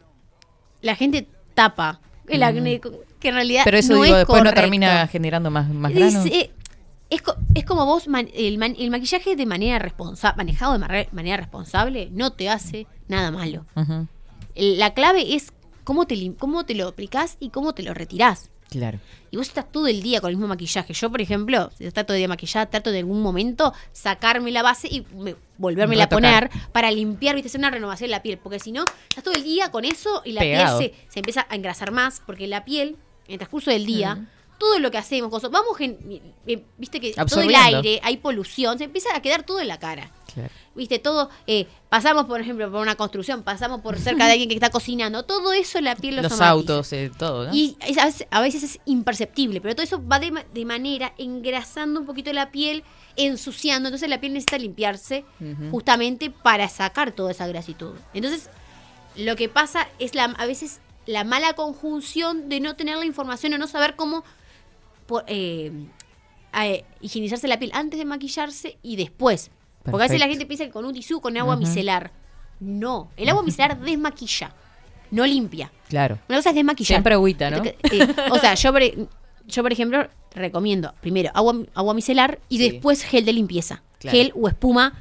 la 0.83 0.97
gente 0.97 1.29
tapa 1.55 2.01
el 2.31 2.41
Mm. 2.41 2.45
acné, 2.45 2.81
que 3.21 3.29
en 3.29 3.35
realidad 3.35 3.63
Pero 3.65 3.77
eso 3.79 3.95
no 3.95 4.03
digo, 4.03 4.17
es 4.17 4.21
después 4.21 4.43
no 4.45 4.53
termina 4.53 5.07
generando 5.07 5.51
más, 5.51 5.69
más 5.69 5.93
Es, 5.93 5.99
granos. 5.99 6.27
eh, 6.27 6.51
es, 7.11 7.23
co- 7.23 7.37
es 7.55 7.65
como 7.65 7.85
vos, 7.87 8.07
man- 8.09 8.29
el, 8.35 8.57
man- 8.59 8.77
el 8.79 8.91
maquillaje 8.91 9.35
de 9.37 9.47
manera 9.47 9.79
responsable, 9.79 10.37
manejado 10.37 10.79
de 10.79 11.09
manera 11.13 11.37
responsable, 11.37 12.09
no 12.13 12.33
te 12.33 12.49
hace 12.49 12.87
nada 13.09 13.31
malo. 13.31 13.67
La 14.55 14.95
clave 14.95 15.35
es 15.35 15.53
cómo 15.85 16.07
te, 16.07 16.33
cómo 16.39 16.65
te 16.65 16.75
lo 16.75 16.89
aplicás 16.89 17.37
y 17.41 17.51
cómo 17.51 17.73
te 17.73 17.83
lo 17.83 17.95
retirás. 17.95 18.51
Claro. 18.71 18.99
Y 19.33 19.37
vos 19.37 19.49
estás 19.49 19.71
todo 19.71 19.87
el 19.89 20.01
día 20.03 20.21
con 20.21 20.31
el 20.31 20.37
mismo 20.37 20.47
maquillaje. 20.49 20.93
Yo, 20.95 21.11
por 21.11 21.21
ejemplo, 21.21 21.71
si 21.77 21.85
el 21.85 21.93
día 21.93 22.29
maquillada, 22.29 22.67
trato 22.67 22.91
de 22.93 23.01
algún 23.01 23.21
momento 23.21 23.73
sacarme 23.93 24.51
la 24.53 24.63
base 24.63 24.89
y 24.89 25.05
me- 25.15 25.35
volvérmela 25.59 26.05
a 26.05 26.09
poner 26.09 26.51
para 26.73 26.91
limpiar, 26.91 27.35
viste, 27.35 27.49
hacer 27.49 27.59
una 27.59 27.71
renovación 27.71 28.09
de 28.09 28.13
la 28.13 28.23
piel. 28.23 28.39
Porque 28.39 28.59
si 28.61 28.73
no, 28.73 28.85
estás 29.09 29.25
todo 29.25 29.35
el 29.35 29.43
día 29.43 29.71
con 29.71 29.85
eso 29.85 30.23
y 30.25 30.33
la 30.33 30.41
Pegado. 30.41 30.79
piel 30.79 30.93
se, 30.93 31.13
se 31.13 31.19
empieza 31.19 31.47
a 31.51 31.55
engrasar 31.57 31.91
más. 31.91 32.23
Porque 32.25 32.47
la 32.47 32.65
piel, 32.65 32.97
en 33.27 33.33
el 33.35 33.39
transcurso 33.39 33.71
del 33.71 33.85
día, 33.87 34.27
todo 34.61 34.79
lo 34.79 34.91
que 34.93 34.99
hacemos, 34.99 35.31
cosas, 35.31 35.51
vamos, 35.51 35.77
viste 36.79 37.01
que 37.01 37.13
todo 37.15 37.41
el 37.41 37.55
aire, 37.55 37.99
hay 38.05 38.19
polución, 38.19 38.79
se 38.79 38.85
empieza 38.85 39.09
a 39.17 39.23
quedar 39.23 39.43
todo 39.43 39.59
en 39.59 39.67
la 39.69 39.79
cara. 39.79 40.13
Claro. 40.33 40.51
Viste, 40.77 40.99
todo, 41.01 41.29
eh, 41.49 41.67
pasamos, 41.89 42.27
por 42.27 42.41
ejemplo, 42.41 42.71
por 42.71 42.81
una 42.81 42.95
construcción, 42.95 43.43
pasamos 43.43 43.81
por 43.81 43.99
cerca 43.99 44.27
de 44.27 44.33
alguien 44.33 44.49
que 44.49 44.55
está 44.55 44.71
cocinando, 44.71 45.25
todo 45.25 45.53
eso 45.53 45.81
la 45.81 45.97
piel 45.97 46.17
lo 46.17 46.23
Los 46.23 46.31
somatiza. 46.33 46.51
autos, 46.51 46.93
eh, 46.93 47.11
todo, 47.19 47.47
¿no? 47.49 47.55
Y 47.55 47.77
es- 47.81 47.99
a, 47.99 48.05
veces, 48.05 48.27
a 48.31 48.41
veces 48.41 48.63
es 48.63 48.79
imperceptible, 48.85 49.61
pero 49.61 49.75
todo 49.75 49.83
eso 49.83 50.01
va 50.07 50.21
de, 50.21 50.31
ma- 50.31 50.45
de 50.55 50.65
manera 50.65 51.13
engrasando 51.19 51.99
un 51.99 52.07
poquito 52.07 52.33
la 52.33 52.51
piel, 52.53 52.85
ensuciando. 53.17 53.89
Entonces 53.89 54.09
la 54.09 54.21
piel 54.21 54.33
necesita 54.35 54.59
limpiarse 54.59 55.25
justamente 55.73 56.31
para 56.31 56.69
sacar 56.69 57.11
toda 57.13 57.33
esa 57.33 57.49
grasitud. 57.49 57.95
Entonces, 58.15 58.49
lo 59.17 59.35
que 59.35 59.49
pasa 59.49 59.89
es 59.99 60.15
la, 60.15 60.25
a 60.25 60.47
veces 60.47 60.81
la 61.07 61.25
mala 61.25 61.55
conjunción 61.55 62.49
de 62.49 62.61
no 62.61 62.77
tener 62.77 62.97
la 62.97 63.05
información 63.07 63.53
o 63.55 63.59
no 63.59 63.67
saber 63.67 63.97
cómo 63.97 64.23
por- 65.11 65.25
eh, 65.27 65.73
eh, 66.63 66.85
higienizarse 67.01 67.49
la 67.49 67.59
piel 67.59 67.71
antes 67.75 67.99
de 67.99 68.05
maquillarse 68.05 68.79
y 68.83 68.95
después. 68.97 69.51
Porque 69.83 69.97
a 69.97 70.07
veces 70.07 70.21
la 70.21 70.29
gente 70.29 70.47
piensa 70.47 70.65
que 70.65 70.71
con 70.71 70.85
un 70.85 70.93
tisú, 70.95 71.21
con 71.21 71.37
agua 71.37 71.57
micelar. 71.57 72.13
No, 72.61 73.11
el 73.17 73.29
agua 73.29 73.43
micelar 73.43 73.81
desmaquilla, 73.81 74.55
no 75.11 75.27
limpia. 75.27 75.73
Claro. 75.89 76.19
Una 76.29 76.39
cosa 76.39 76.51
es 76.51 76.55
desmaquillar. 76.55 76.87
Siempre 76.97 77.15
agüita, 77.15 77.51
¿no? 77.51 77.63
Eh, 77.65 77.75
o 78.31 78.39
sea, 78.39 78.55
yo 78.55 78.73
por, 78.73 78.83
yo 79.47 79.63
por 79.63 79.73
ejemplo 79.73 80.07
recomiendo 80.35 80.95
primero 81.01 81.31
agua, 81.35 81.55
agua 81.75 81.95
micelar 81.95 82.39
y 82.49 82.59
Sí. 82.59 82.71
después 82.71 83.03
gel 83.03 83.25
de 83.25 83.33
limpieza. 83.33 83.83
Claro. 83.99 84.17
Gel 84.17 84.33
o 84.37 84.47
espuma 84.49 84.93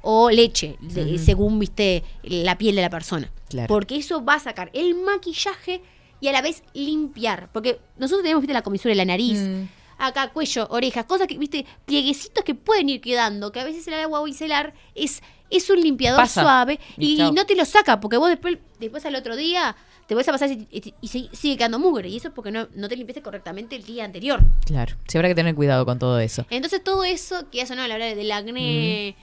o 0.00 0.30
leche, 0.30 0.76
de- 0.80 1.18
según 1.18 1.58
viste 1.58 2.02
la 2.22 2.56
piel 2.58 2.74
de 2.74 2.82
la 2.82 2.90
persona. 2.90 3.30
Claro. 3.48 3.68
Porque 3.68 3.96
eso 3.96 4.24
va 4.24 4.34
a 4.34 4.40
sacar 4.40 4.70
el 4.72 4.94
maquillaje 4.94 5.82
y 6.22 6.28
a 6.28 6.32
la 6.32 6.40
vez 6.40 6.62
limpiar. 6.72 7.50
Porque 7.52 7.78
nosotros 7.98 8.22
tenemos, 8.22 8.40
viste, 8.40 8.54
la 8.54 8.62
comisura 8.62 8.92
de 8.92 8.96
la 8.96 9.04
nariz. 9.04 9.38
Mm. 9.40 9.64
acá 9.98 10.30
cuello, 10.32 10.66
orejas, 10.70 11.04
cosas 11.04 11.26
que, 11.28 11.36
viste, 11.38 11.64
plieguecitos 11.84 12.42
que 12.44 12.54
pueden 12.54 12.88
ir 12.88 13.00
quedando, 13.00 13.52
que 13.52 13.60
a 13.60 13.64
veces 13.64 13.86
el 13.86 13.94
agua 13.94 14.24
biselar 14.24 14.72
es, 14.96 15.22
es 15.50 15.68
un 15.70 15.80
limpiador 15.80 16.18
Pasa. 16.20 16.42
suave 16.42 16.80
Y 16.96 17.18
no 17.32 17.44
te 17.46 17.54
lo 17.54 17.64
saca, 17.64 18.00
porque 18.00 18.16
vos 18.16 18.28
después, 18.30 18.58
después 18.80 19.04
al 19.06 19.14
otro 19.14 19.36
día 19.36 19.76
te 20.08 20.16
vas 20.16 20.26
a 20.28 20.32
pasar 20.32 20.50
y, 20.50 20.66
y- 20.72 20.94
y 21.00 21.08
sigue 21.08 21.56
quedando 21.56 21.78
mugre, 21.78 22.08
y 22.08 22.16
eso 22.16 22.28
es 22.28 22.34
porque 22.34 22.50
no, 22.50 22.66
no 22.74 22.88
te 22.88 22.96
limpiaste 22.96 23.22
correctamente 23.22 23.76
el 23.76 23.84
día 23.84 24.04
anterior. 24.04 24.40
Claro, 24.66 24.96
sí 25.06 25.16
habrá 25.18 25.28
que 25.28 25.34
tener 25.36 25.54
cuidado 25.54 25.84
con 25.86 25.98
todo 26.00 26.18
eso. 26.18 26.46
Entonces 26.50 26.82
todo 26.82 27.04
eso, 27.04 27.48
que 27.50 27.60
eso 27.60 27.74
no, 27.76 27.82
a 27.82 27.88
la 27.88 27.94
hora 27.94 28.06
del 28.14 28.32
acné, 28.32 29.14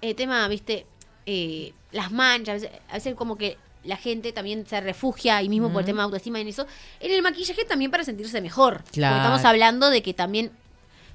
el 0.00 0.14
tema, 0.16 0.48
viste, 0.48 0.84
eh, 1.26 1.72
las 1.92 2.10
manchas, 2.10 2.48
a 2.50 2.54
veces, 2.54 2.80
a 2.90 2.94
veces 2.94 3.14
como 3.14 3.36
que 3.38 3.56
la 3.84 3.96
gente 3.96 4.32
también 4.32 4.66
se 4.66 4.80
refugia 4.80 5.36
ahí 5.36 5.48
mismo 5.48 5.72
por 5.72 5.80
el 5.82 5.86
tema 5.86 5.98
de 6.02 6.04
autoestima 6.04 6.38
y 6.38 6.42
en 6.42 6.48
eso, 6.48 6.66
en 7.00 7.12
el 7.12 7.22
maquillaje 7.22 7.64
también 7.64 7.90
para 7.90 8.04
sentirse 8.04 8.40
mejor. 8.40 8.78
Porque 8.78 8.92
Claro. 8.92 9.16
estamos 9.16 9.44
hablando 9.44 9.90
de 9.90 10.02
que 10.02 10.14
también, 10.14 10.52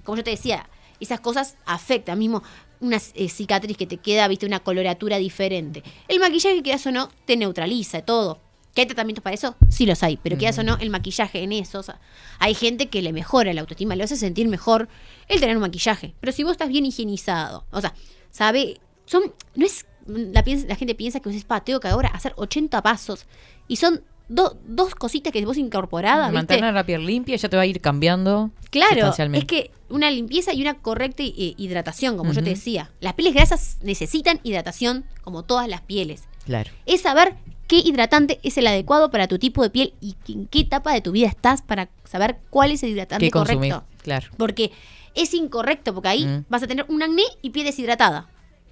como 0.03 0.17
yo 0.17 0.23
te 0.23 0.31
decía, 0.31 0.67
esas 0.99 1.19
cosas 1.19 1.55
afectan, 1.65 2.17
mismo 2.19 2.43
una 2.79 2.97
eh, 3.15 3.29
cicatriz 3.29 3.75
que 3.77 3.87
te 3.87 3.97
queda, 3.97 4.27
viste, 4.27 4.45
una 4.45 4.59
coloratura 4.59 5.17
diferente. 5.17 5.83
El 6.07 6.19
maquillaje, 6.19 6.61
quieras 6.61 6.85
o 6.85 6.91
no, 6.91 7.09
te 7.25 7.35
neutraliza 7.37 8.01
todo. 8.01 8.39
¿Que 8.75 8.81
hay 8.81 8.87
tratamientos 8.87 9.23
para 9.23 9.33
eso? 9.33 9.55
Sí 9.69 9.87
los 9.87 10.03
hay, 10.03 10.17
pero 10.17 10.37
quieras 10.37 10.59
o 10.59 10.63
no, 10.63 10.77
el 10.79 10.91
maquillaje 10.91 11.41
en 11.41 11.51
eso, 11.51 11.79
o 11.79 11.83
sea, 11.83 11.99
hay 12.37 12.53
gente 12.53 12.89
que 12.89 13.01
le 13.01 13.11
mejora 13.11 13.51
la 13.51 13.61
autoestima, 13.61 13.95
le 13.95 14.03
hace 14.03 14.15
sentir 14.17 14.47
mejor 14.47 14.87
el 15.27 15.39
tener 15.39 15.55
un 15.55 15.61
maquillaje. 15.63 16.13
Pero 16.19 16.31
si 16.31 16.43
vos 16.43 16.51
estás 16.51 16.69
bien 16.69 16.85
higienizado, 16.85 17.65
o 17.71 17.81
sea, 17.81 17.95
sabe, 18.29 18.79
son, 19.05 19.33
no 19.55 19.65
es, 19.65 19.87
la, 20.07 20.43
gente 20.75 20.95
piensa 20.95 21.19
que 21.19 21.29
vos 21.29 21.35
es 21.35 21.43
pateo 21.45 21.79
que 21.79 21.87
ahora 21.87 22.09
hacer 22.09 22.33
80 22.37 22.81
pasos 22.81 23.25
y 23.67 23.75
son 23.77 24.01
do- 24.29 24.57
dos 24.67 24.95
cositas 24.95 25.31
que 25.33 25.45
vos 25.45 25.57
incorporadas. 25.57 26.31
Mantener 26.33 26.73
la 26.73 26.85
piel 26.85 27.05
limpia 27.05 27.35
ya 27.35 27.49
te 27.49 27.55
va 27.57 27.63
a 27.63 27.65
ir 27.65 27.81
cambiando. 27.81 28.51
Claro, 28.69 29.13
es 29.33 29.45
que 29.45 29.71
una 29.89 30.11
limpieza 30.11 30.53
y 30.53 30.61
una 30.61 30.75
correcta 30.75 31.23
eh, 31.23 31.53
hidratación, 31.57 32.17
como 32.17 32.33
yo 32.33 32.43
te 32.43 32.49
decía. 32.51 32.91
Las 32.99 33.13
pieles 33.13 33.33
grasas 33.33 33.77
necesitan 33.81 34.39
hidratación 34.43 35.05
como 35.23 35.43
todas 35.43 35.67
las 35.67 35.81
pieles. 35.81 36.23
Claro. 36.45 36.71
Es 36.85 37.01
saber 37.01 37.35
qué 37.67 37.77
hidratante 37.79 38.39
es 38.43 38.57
el 38.57 38.67
adecuado 38.67 39.11
para 39.11 39.27
tu 39.27 39.39
tipo 39.39 39.61
de 39.63 39.69
piel 39.69 39.93
y 40.01 40.15
en 40.29 40.47
qué 40.47 40.59
etapa 40.61 40.93
de 40.93 41.01
tu 41.01 41.11
vida 41.11 41.27
estás 41.27 41.61
para 41.61 41.89
saber 42.05 42.37
cuál 42.49 42.71
es 42.71 42.83
el 42.83 42.91
hidratante 42.91 43.29
correcto. 43.31 43.83
Claro. 44.03 44.27
Porque 44.37 44.71
es 45.15 45.33
incorrecto, 45.33 45.93
porque 45.93 46.09
ahí 46.09 46.25
Mm. 46.25 46.45
vas 46.49 46.63
a 46.63 46.67
tener 46.67 46.85
un 46.89 47.01
acné 47.03 47.23
y 47.41 47.49
piel 47.49 47.65
deshidratada. 47.65 48.29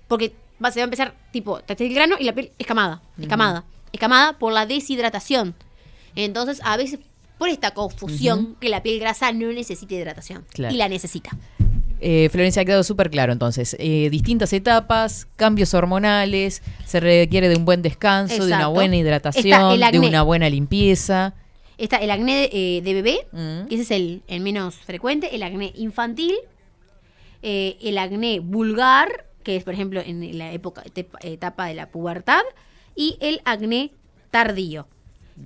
Porque 0.07 0.33
vas, 0.59 0.73
se 0.73 0.79
va 0.79 0.83
a 0.83 0.85
empezar, 0.85 1.13
tipo, 1.31 1.59
te 1.59 1.85
el 1.85 1.93
grano 1.93 2.15
y 2.19 2.23
la 2.23 2.33
piel 2.33 2.51
escamada, 2.57 3.01
escamada, 3.19 3.63
escamada 3.91 4.37
por 4.37 4.53
la 4.53 4.65
deshidratación. 4.65 5.55
Entonces, 6.15 6.61
a 6.63 6.77
veces, 6.77 6.99
por 7.37 7.49
esta 7.49 7.73
confusión, 7.73 8.55
que 8.59 8.69
la 8.69 8.81
piel 8.81 8.99
grasa 8.99 9.31
no 9.31 9.51
necesita 9.51 9.93
hidratación. 9.95 10.45
Claro. 10.53 10.73
Y 10.73 10.77
la 10.77 10.87
necesita. 10.87 11.31
Eh, 12.01 12.29
Florencia, 12.29 12.61
ha 12.61 12.65
quedado 12.65 12.83
súper 12.83 13.09
claro 13.09 13.31
entonces. 13.31 13.75
Eh, 13.79 14.09
distintas 14.09 14.51
etapas, 14.53 15.27
cambios 15.37 15.73
hormonales, 15.73 16.61
se 16.85 16.99
requiere 16.99 17.49
de 17.49 17.55
un 17.55 17.65
buen 17.65 17.81
descanso, 17.81 18.45
de 18.45 18.53
una 18.53 18.67
buena 18.67 18.95
hidratación, 18.97 19.79
de 19.79 19.99
una 19.99 20.21
buena 20.23 20.49
limpieza. 20.49 21.33
Está 21.77 21.97
el 21.97 22.11
acné 22.11 22.49
eh, 22.53 22.81
de 22.81 22.93
bebé, 22.93 23.27
Mm. 23.31 23.67
que 23.67 23.75
ese 23.75 23.83
es 23.83 23.91
el, 23.91 24.21
el 24.27 24.39
menos 24.41 24.75
frecuente, 24.75 25.35
el 25.35 25.43
acné 25.43 25.73
infantil, 25.75 26.33
eh, 27.41 27.77
el 27.81 27.97
acné 27.97 28.39
vulgar, 28.39 29.24
que 29.45 29.55
es 29.55 29.63
por 29.63 29.73
ejemplo 29.73 30.01
en 30.05 30.37
la 30.37 30.51
época, 30.51 30.83
etapa 31.21 31.67
de 31.67 31.75
la 31.75 31.87
pubertad, 31.89 32.41
y 32.95 33.15
el 33.21 33.39
acné 33.45 33.91
tardío. 34.31 34.87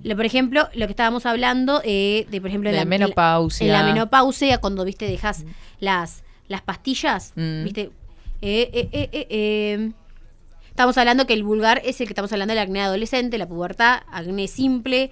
Lo- 0.02 0.16
por 0.16 0.24
ejemplo, 0.24 0.68
lo 0.74 0.86
que 0.86 0.92
estábamos 0.92 1.26
hablando 1.26 1.80
eh, 1.84 2.26
de, 2.30 2.40
por 2.40 2.48
ejemplo, 2.48 2.72
la- 2.72 2.84
menopausia. 2.84 3.66
En 3.66 3.72
la 3.72 3.84
menopausia, 3.84 4.58
cuando, 4.58 4.84
viste, 4.84 5.06
dejas 5.06 5.44
las, 5.78 6.24
las 6.48 6.62
pastillas, 6.62 7.32
Mm. 7.36 7.64
viste. 7.64 7.90
Eh, 8.42 8.88
eh. 8.92 9.92
Estamos 10.70 10.96
hablando 10.96 11.26
que 11.26 11.34
el 11.34 11.42
vulgar 11.42 11.82
es 11.84 12.00
el 12.00 12.06
que 12.06 12.12
estamos 12.12 12.32
hablando 12.32 12.54
del 12.54 12.62
acné 12.62 12.80
adolescente, 12.80 13.36
la 13.36 13.46
pubertad, 13.46 14.00
acné 14.10 14.48
simple, 14.48 15.10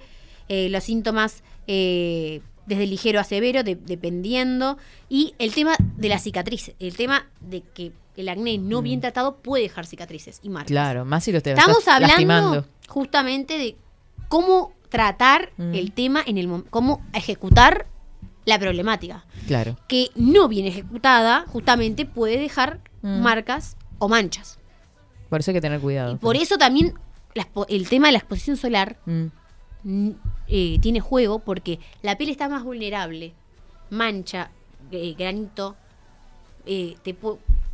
los 0.49 0.83
síntomas 0.83 1.43
desde 1.67 2.85
ligero 2.87 3.19
a 3.19 3.23
severo, 3.23 3.63
de- 3.63 3.75
dependiendo. 3.75 4.77
Y 5.09 5.35
el 5.37 5.53
tema 5.53 5.75
de 5.97 6.09
la 6.09 6.17
cicatriz, 6.17 6.71
el 6.79 6.95
tema 6.95 7.27
de 7.41 7.61
que 7.61 7.91
el 8.21 8.29
acné 8.29 8.57
no 8.57 8.81
bien 8.81 9.01
tratado 9.01 9.37
puede 9.37 9.63
dejar 9.63 9.85
cicatrices 9.85 10.39
y 10.43 10.49
marcas. 10.49 10.71
Mm. 10.71 10.73
Claro, 10.73 11.05
más 11.05 11.23
si 11.23 11.31
lo 11.31 11.41
te 11.41 11.51
Estamos 11.51 11.87
hablando 11.87 12.07
lastimando. 12.07 12.65
justamente 12.87 13.57
de 13.57 13.75
cómo 14.27 14.73
tratar 14.89 15.51
Mm. 15.57 15.73
el 15.75 15.91
tema 15.91 16.21
en 16.25 16.37
el 16.37 16.63
cómo 16.69 17.01
ejecutar 17.13 17.85
la 18.45 18.57
problemática. 18.59 19.25
Claro. 19.47 19.77
Que 19.87 20.07
no 20.15 20.47
bien 20.47 20.65
ejecutada, 20.65 21.45
justamente 21.47 22.05
puede 22.05 22.37
dejar 22.39 22.79
Mm. 23.01 23.21
marcas 23.21 23.77
o 23.99 24.09
manchas. 24.09 24.57
Por 25.29 25.39
eso 25.41 25.51
hay 25.51 25.55
que 25.55 25.61
tener 25.61 25.79
cuidado. 25.79 26.17
Por 26.17 26.35
eso 26.35 26.57
también 26.57 26.93
la 27.35 27.47
el 27.67 27.87
tema 27.87 28.07
de 28.07 28.13
la 28.13 28.17
exposición 28.19 28.57
solar 28.57 28.97
Mm. 29.05 29.25
mm, 29.83 30.09
eh, 30.47 30.79
tiene 30.81 30.99
juego 30.99 31.39
porque 31.39 31.79
la 32.01 32.17
piel 32.17 32.29
está 32.31 32.49
más 32.49 32.63
vulnerable. 32.63 33.33
Mancha, 33.91 34.49
eh, 34.91 35.15
granito, 35.17 35.75
eh, 36.65 36.95
te 37.03 37.13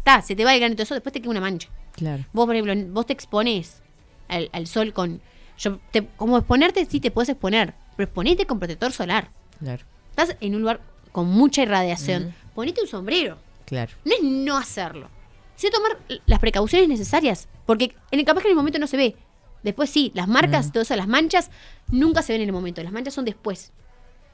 ta, 0.06 0.22
se 0.22 0.36
te 0.38 0.46
va 0.46 0.54
el 0.54 0.62
granito, 0.62 0.84
eso 0.84 0.94
después 0.94 1.12
te 1.12 1.20
queda 1.20 1.32
una 1.32 1.42
mancha. 1.42 1.68
Claro. 1.92 2.24
Vos, 2.32 2.46
por 2.46 2.56
ejemplo, 2.56 2.94
vos 2.94 3.06
te 3.06 3.12
expones 3.14 3.82
al, 4.30 4.50
al 4.54 4.68
sol 4.68 4.94
con... 4.94 5.20
Yo 5.58 5.80
te- 5.92 6.06
como 6.18 6.38
exponerte, 6.38 6.86
sí 6.86 7.00
te 7.02 7.12
puedes 7.12 7.30
exponer, 7.30 7.74
pero 7.98 8.06
exponete 8.06 8.46
con 8.46 8.60
protector 8.60 8.92
solar. 8.94 9.30
Claro. 9.60 9.84
Estás 10.12 10.38
en 10.40 10.56
un 10.56 10.62
lugar 10.62 10.80
con 11.12 11.28
mucha 11.28 11.64
irradiación. 11.64 12.34
Ponete 12.54 12.82
un 12.82 12.88
sombrero. 12.88 13.38
Claro. 13.66 13.92
No 14.06 14.14
es 14.14 14.22
no 14.24 14.58
hacerlo. 14.58 15.10
Sí 15.56 15.70
tomar 15.72 15.98
las 16.26 16.40
precauciones 16.40 16.88
necesarias. 16.90 17.48
Porque 17.66 17.96
en 18.12 18.20
el 18.20 18.26
capaz 18.26 18.42
que 18.42 18.48
en 18.48 18.52
el 18.52 18.58
momento 18.58 18.80
no 18.80 18.88
se 18.88 18.98
ve. 18.98 19.16
Después 19.64 19.90
sí, 19.90 20.12
las 20.14 20.28
marcas, 20.28 20.72
Mm. 20.74 20.78
eso, 20.80 20.96
las 20.96 21.08
manchas, 21.08 21.50
nunca 21.90 22.22
se 22.22 22.34
ven 22.34 22.42
en 22.42 22.50
el 22.50 22.54
momento. 22.54 22.84
Las 22.84 22.92
manchas 22.94 23.14
son 23.14 23.26
después. 23.26 23.72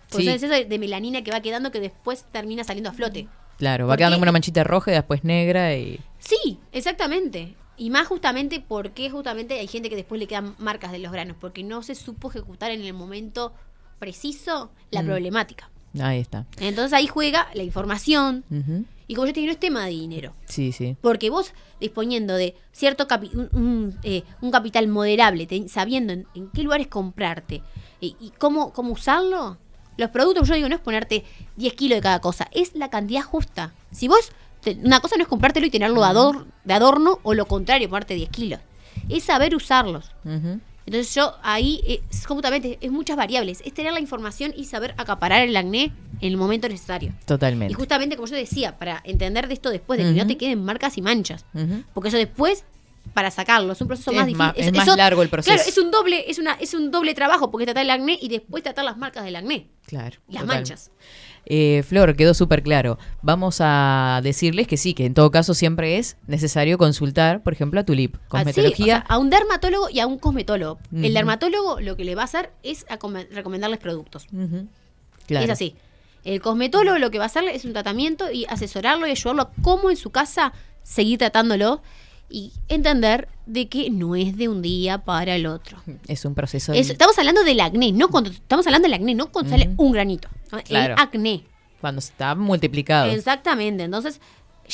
Porque 0.09 0.23
Sí. 0.23 0.25
son 0.25 0.33
exceso 0.33 0.53
de, 0.53 0.65
de 0.65 0.79
melanina 0.79 1.23
que 1.23 1.31
va 1.31 1.39
quedando 1.41 1.71
que 1.71 1.79
después 1.79 2.25
termina 2.31 2.63
saliendo 2.63 2.89
a 2.89 2.93
flote. 2.93 3.27
Claro, 3.61 3.85
va 3.85 3.91
Porque- 3.91 3.99
quedando 4.01 4.15
como 4.17 4.23
una 4.23 4.31
manchita 4.31 4.63
roja 4.63 4.89
y 4.89 4.95
después 4.95 5.23
negra 5.23 5.75
y... 5.75 5.99
Sí, 6.17 6.57
exactamente. 6.71 7.53
Y 7.77 7.91
más 7.91 8.07
justamente 8.07 8.59
porque 8.67 9.09
justamente 9.11 9.59
hay 9.59 9.67
gente 9.67 9.87
que 9.87 9.95
después 9.95 10.17
le 10.19 10.25
quedan 10.27 10.55
marcas 10.57 10.91
de 10.91 10.97
los 10.97 11.11
granos. 11.11 11.37
Porque 11.39 11.63
no 11.63 11.83
se 11.83 11.93
supo 11.93 12.29
ejecutar 12.31 12.71
en 12.71 12.81
el 12.81 12.93
momento 12.93 13.53
preciso 13.99 14.71
la 14.89 15.03
Mm. 15.03 15.05
problemática. 15.05 15.69
Ahí 16.01 16.19
está. 16.19 16.47
Entonces 16.59 16.93
ahí 16.93 17.05
juega 17.05 17.47
la 17.53 17.61
información. 17.63 18.43
Y 19.07 19.13
como 19.13 19.27
yo 19.27 19.33
te 19.33 19.41
digo, 19.41 19.49
no 19.49 19.53
es 19.53 19.59
tema 19.59 19.85
de 19.85 19.91
dinero. 19.91 20.33
Sí, 20.45 20.71
sí. 20.71 20.95
Porque 21.01 21.29
vos 21.29 21.53
disponiendo 21.79 22.33
de 22.35 22.55
cierto 22.71 23.07
capi- 23.07 23.31
un, 23.33 23.49
un, 23.51 23.99
eh, 24.03 24.23
un 24.41 24.49
capital 24.51 24.87
moderable, 24.87 25.45
te- 25.45 25.67
sabiendo 25.67 26.13
en, 26.13 26.25
en 26.33 26.49
qué 26.49 26.63
lugares 26.63 26.87
comprarte 26.87 27.61
y, 27.99 28.15
y 28.19 28.31
cómo, 28.39 28.71
cómo 28.73 28.93
usarlo, 28.93 29.57
los 30.01 30.09
productos, 30.11 30.47
yo 30.47 30.55
digo, 30.55 30.67
no 30.69 30.75
es 30.75 30.81
ponerte 30.81 31.23
10 31.55 31.73
kilos 31.73 31.97
de 31.97 32.01
cada 32.01 32.19
cosa, 32.19 32.47
es 32.51 32.75
la 32.75 32.89
cantidad 32.89 33.21
justa. 33.21 33.73
Si 33.91 34.07
vos, 34.07 34.31
te- 34.61 34.75
una 34.83 34.99
cosa 34.99 35.15
no 35.17 35.23
es 35.23 35.29
comprártelo 35.29 35.65
y 35.65 35.69
tenerlo 35.69 36.01
de, 36.01 36.07
ador- 36.07 36.45
de 36.65 36.73
adorno 36.73 37.19
o 37.23 37.33
lo 37.33 37.45
contrario, 37.45 37.89
ponerte 37.89 38.13
10 38.15 38.29
kilos. 38.29 38.59
Es 39.09 39.23
saber 39.23 39.55
usarlos. 39.55 40.11
Entonces 40.85 41.13
yo 41.15 41.35
ahí, 41.43 41.81
es, 41.87 42.25
justamente, 42.25 42.77
es 42.81 42.91
muchas 42.91 43.15
variables. 43.15 43.61
Es 43.63 43.73
tener 43.73 43.93
la 43.93 43.99
información 43.99 44.51
y 44.57 44.65
saber 44.65 44.93
acaparar 44.97 45.41
el 45.47 45.55
acné 45.55 45.85
en 46.19 46.31
el 46.31 46.37
momento 46.37 46.67
necesario. 46.67 47.13
Totalmente. 47.25 47.71
Y 47.71 47.75
justamente, 47.75 48.15
como 48.15 48.27
yo 48.27 48.35
decía, 48.35 48.77
para 48.77 49.01
entender 49.05 49.47
de 49.47 49.53
esto 49.53 49.69
después, 49.69 49.97
de 49.99 50.05
que 50.05 50.11
no 50.19 50.27
te 50.27 50.37
queden 50.37 50.63
marcas 50.65 50.97
y 50.97 51.01
manchas. 51.01 51.45
Porque 51.93 52.09
eso 52.09 52.17
después, 52.17 52.65
para 53.13 53.31
sacarlo, 53.31 53.73
es 53.73 53.81
un 53.81 53.87
proceso 53.87 54.11
Es 54.11 54.17
más 54.17 54.25
difícil. 54.25 54.53
es 54.55 54.73
más 54.73 54.97
largo 54.97 55.21
el 55.21 55.29
proceso. 55.29 55.53
Claro, 55.55 55.67
es 55.69 55.77
un 55.77 55.91
doble, 55.91 56.29
es 56.29 56.39
una, 56.39 56.53
es 56.53 56.73
un 56.73 56.91
doble 56.91 57.13
trabajo, 57.13 57.51
porque 57.51 57.65
tratar 57.65 57.83
el 57.83 57.89
acné 57.89 58.17
y 58.21 58.29
después 58.29 58.63
tratar 58.63 58.85
las 58.85 58.97
marcas 58.97 59.23
del 59.23 59.35
acné. 59.35 59.67
Claro. 59.85 60.17
Y 60.27 60.33
las 60.33 60.43
total. 60.43 60.57
manchas. 60.57 60.91
Eh, 61.45 61.83
Flor, 61.87 62.15
quedó 62.15 62.33
súper 62.33 62.61
claro. 62.61 62.99
Vamos 63.21 63.57
a 63.59 64.21
decirles 64.23 64.67
que 64.67 64.77
sí, 64.77 64.93
que 64.93 65.05
en 65.05 65.13
todo 65.13 65.31
caso 65.31 65.53
siempre 65.53 65.97
es 65.97 66.17
necesario 66.27 66.77
consultar, 66.77 67.41
por 67.41 67.53
ejemplo, 67.53 67.79
a 67.79 67.83
Tulip. 67.83 68.15
Así, 68.15 68.23
Cosmetología. 68.29 68.83
o 68.83 68.99
sea, 68.99 69.05
a 69.07 69.17
un 69.17 69.29
dermatólogo 69.29 69.89
y 69.89 69.99
a 69.99 70.07
un 70.07 70.19
cosmetólogo. 70.19 70.79
El 70.93 71.13
dermatólogo 71.13 71.79
lo 71.79 71.97
que 71.97 72.05
le 72.05 72.15
va 72.15 72.21
a 72.21 72.25
hacer 72.25 72.51
es 72.63 72.85
recomendarles 73.31 73.79
productos. 73.79 74.27
Claro. 75.25 75.45
Es 75.45 75.51
así. 75.51 75.75
El 76.23 76.39
cosmetólogo 76.41 76.99
lo 76.99 77.09
que 77.09 77.17
va 77.17 77.23
a 77.23 77.27
hacerle 77.27 77.55
es 77.55 77.65
un 77.65 77.73
tratamiento 77.73 78.31
y 78.31 78.45
asesorarlo 78.45 79.07
y 79.07 79.11
ayudarlo 79.11 79.41
a 79.41 79.51
cómo 79.63 79.89
en 79.89 79.97
su 79.97 80.11
casa 80.11 80.53
seguir 80.83 81.17
tratándolo 81.17 81.81
y 82.31 82.53
entender 82.69 83.27
de 83.45 83.67
que 83.67 83.89
no 83.89 84.15
es 84.15 84.37
de 84.37 84.47
un 84.47 84.61
día 84.61 84.99
para 84.99 85.35
el 85.35 85.45
otro. 85.45 85.77
Es 86.07 86.23
un 86.25 86.33
proceso. 86.33 86.73
Es- 86.73 86.89
estamos 86.89 87.17
hablando 87.19 87.43
del 87.43 87.59
acné, 87.59 87.91
no 87.91 88.09
cuando 88.09 88.29
estamos 88.29 88.65
hablando 88.65 88.87
del 88.87 88.93
acné, 88.95 89.13
no 89.15 89.31
cuando 89.31 89.51
sale 89.51 89.71
un 89.77 89.91
granito. 89.91 90.29
Claro. 90.65 90.93
El 90.95 90.99
acné. 90.99 91.43
Cuando 91.81 91.99
está 91.99 92.35
multiplicado. 92.35 93.11
Exactamente. 93.11 93.83
Entonces, 93.83 94.21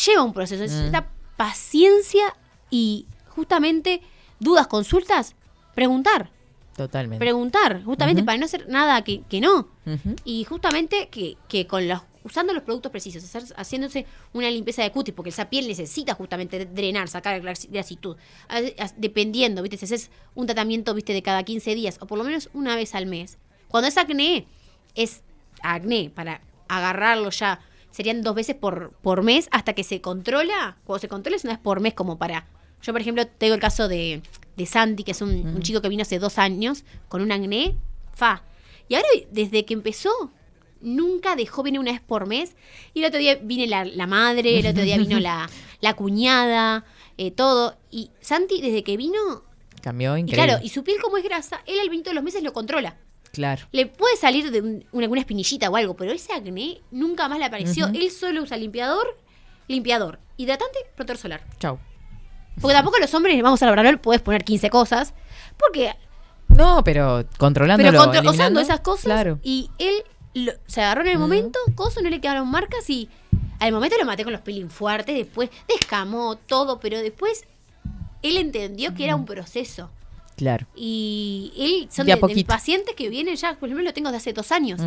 lleva 0.06 0.24
un 0.24 0.34
proceso. 0.34 0.62
Mm. 0.64 0.68
Necesita 0.68 1.08
paciencia 1.36 2.36
y 2.70 3.06
justamente 3.30 4.02
dudas, 4.40 4.68
consultas, 4.68 5.36
preguntar. 5.74 6.30
Totalmente. 6.76 7.18
Preguntar, 7.18 7.82
justamente 7.84 8.22
para 8.24 8.38
no 8.38 8.46
hacer 8.46 8.68
nada 8.70 9.02
que, 9.04 9.22
que 9.24 9.42
no. 9.42 9.68
Y 10.26 10.44
justamente 10.44 11.08
que, 11.10 11.36
que 11.48 11.66
con 11.66 11.88
los 11.88 12.02
usando 12.24 12.54
los 12.54 12.64
productos 12.64 12.92
precisos, 12.92 13.24
hacer- 13.24 13.54
haciéndose 13.58 14.06
una 14.34 14.50
limpieza 14.50 14.84
de 14.84 14.92
cutis, 14.92 15.14
porque 15.14 15.30
esa 15.30 15.50
piel 15.50 15.68
necesita 15.68 16.14
justamente 16.14 16.66
drenar, 16.66 17.08
sacar 17.08 17.42
glas- 17.42 17.68
grasitud. 17.70 18.16
Dependiendo, 18.96 19.62
¿viste? 19.62 19.78
Si 19.78 19.86
haces 19.86 20.12
un 20.36 20.46
tratamiento, 20.46 20.94
¿viste? 20.94 21.14
De 21.14 21.22
cada 21.22 21.44
15 21.44 21.76
días, 21.76 21.98
o 22.02 22.08
por 22.08 22.18
lo 22.18 22.24
menos 22.24 22.50
una 22.54 22.76
vez 22.76 22.96
al 22.96 23.06
mes. 23.06 23.38
Cuando 23.68 23.88
es 23.88 23.98
acné, 23.98 24.48
es 24.96 25.22
acné, 25.62 26.12
para 26.14 26.42
agarrarlo 26.68 27.30
ya, 27.30 27.60
serían 27.92 28.22
dos 28.22 28.36
veces 28.36 28.56
por, 28.56 28.92
por 29.02 29.24
mes 29.24 29.48
hasta 29.52 29.74
que 29.74 29.84
se 29.84 30.02
controla. 30.02 30.78
Cuando 30.84 31.00
se 31.02 31.08
controla 31.08 31.36
es 31.38 31.44
una 31.44 31.54
vez 31.54 31.62
por 31.62 31.80
mes 31.80 31.94
como 31.94 32.18
para... 32.18 32.48
Yo, 32.82 32.94
por 32.94 33.02
ejemplo, 33.02 33.26
tengo 33.26 33.56
el 33.56 33.60
caso 33.60 33.88
de, 33.88 34.22
de 34.56 34.66
Santi, 34.68 35.04
que 35.04 35.12
es 35.12 35.22
un, 35.22 35.32
un 35.48 35.62
chico 35.64 35.82
que 35.82 35.90
vino 35.90 36.04
hace 36.04 36.20
dos 36.20 36.38
años 36.38 36.84
con 37.10 37.22
un 37.22 37.32
acné, 37.32 37.76
fa. 38.14 38.44
Y 38.88 38.96
ahora, 38.96 39.08
desde 39.32 39.66
que 39.66 39.74
empezó, 39.74 40.12
nunca 40.82 41.36
dejó, 41.36 41.64
viene 41.64 41.80
una 41.80 41.92
vez 41.92 42.02
por 42.02 42.28
mes. 42.28 42.56
Y 42.94 43.00
el 43.02 43.06
otro 43.08 43.20
día 43.20 43.38
viene 43.42 43.68
la, 43.68 43.86
la 43.86 44.08
madre, 44.08 44.60
el 44.60 44.68
otro 44.68 44.84
día 44.84 44.98
vino 44.98 45.20
la, 45.22 45.50
la 45.82 45.94
cuñada, 45.96 46.86
eh, 47.18 47.32
todo. 47.32 47.78
Y 47.92 48.12
Santi, 48.22 48.62
desde 48.62 48.84
que 48.84 48.98
vino, 48.98 49.44
Cambió 49.82 50.18
y 50.18 50.22
increíble. 50.22 50.44
claro, 50.46 50.64
y 50.64 50.70
su 50.70 50.84
piel 50.84 50.98
como 51.02 51.18
es 51.18 51.24
grasa, 51.24 51.62
él 51.66 51.80
al 51.80 51.90
20 51.90 52.10
de 52.10 52.14
los 52.14 52.24
meses 52.24 52.44
lo 52.44 52.52
controla. 52.54 52.98
Claro. 53.32 53.68
Le 53.72 53.86
puede 53.86 54.16
salir 54.18 54.50
de 54.52 54.62
un- 54.62 54.86
una, 54.92 55.04
alguna 55.06 55.22
espinillita 55.22 55.70
o 55.70 55.76
algo, 55.76 55.96
pero 55.96 56.12
ese 56.12 56.34
acné 56.34 56.82
nunca 56.92 57.28
más 57.30 57.38
le 57.40 57.46
apareció. 57.46 57.88
Él 57.88 58.10
solo 58.12 58.42
usa 58.42 58.58
limpiador, 58.58 59.18
limpiador, 59.68 60.20
hidratante, 60.38 60.80
protector 60.96 61.18
solar. 61.18 61.44
Chau. 61.60 61.78
Porque 62.60 62.74
tampoco 62.74 62.98
los 62.98 63.14
hombres, 63.14 63.40
vamos 63.44 63.62
a 63.62 63.70
hablar, 63.70 64.02
puedes 64.02 64.22
poner 64.22 64.44
15 64.44 64.70
cosas. 64.72 65.14
Porque 65.58 65.94
No, 66.48 66.84
pero 66.84 67.26
controlándolo, 67.38 67.90
pero 67.92 68.04
eliminando, 68.04 68.32
usando 68.32 68.60
esas 68.62 68.80
cosas 68.80 69.04
Claro. 69.06 69.40
y 69.44 69.70
él 69.78 70.04
lo- 70.46 70.54
se 70.68 70.82
agarró 70.82 71.02
en 71.02 71.08
el 71.10 71.20
momento, 71.20 71.60
cosas 71.76 72.04
no 72.04 72.10
le 72.10 72.20
quedaron 72.22 72.50
marcas 72.50 72.90
y 72.90 73.10
al 73.60 73.72
momento 73.72 73.96
lo 74.00 74.06
maté 74.06 74.24
con 74.24 74.34
los 74.34 74.42
peeling 74.42 74.70
fuertes, 74.70 75.16
después 75.16 75.50
descamó 75.68 76.36
todo, 76.38 76.80
pero 76.80 77.00
después 77.00 77.46
él 78.22 78.38
entendió 78.38 78.94
que 78.94 79.04
era 79.06 79.16
un 79.16 79.26
proceso. 79.26 79.90
Claro. 80.36 80.68
Y 80.76 81.52
él 81.58 81.88
son 81.92 82.06
De 82.06 82.14
de, 82.14 82.46
pacientes 82.46 82.96
que 82.96 83.10
vienen 83.10 83.36
ya, 83.36 83.56
por 83.56 83.68
ejemplo, 83.70 83.84
lo 83.84 83.94
tengo 83.94 84.12
de 84.12 84.18
hace 84.18 84.34
dos 84.34 84.52
años. 84.52 84.80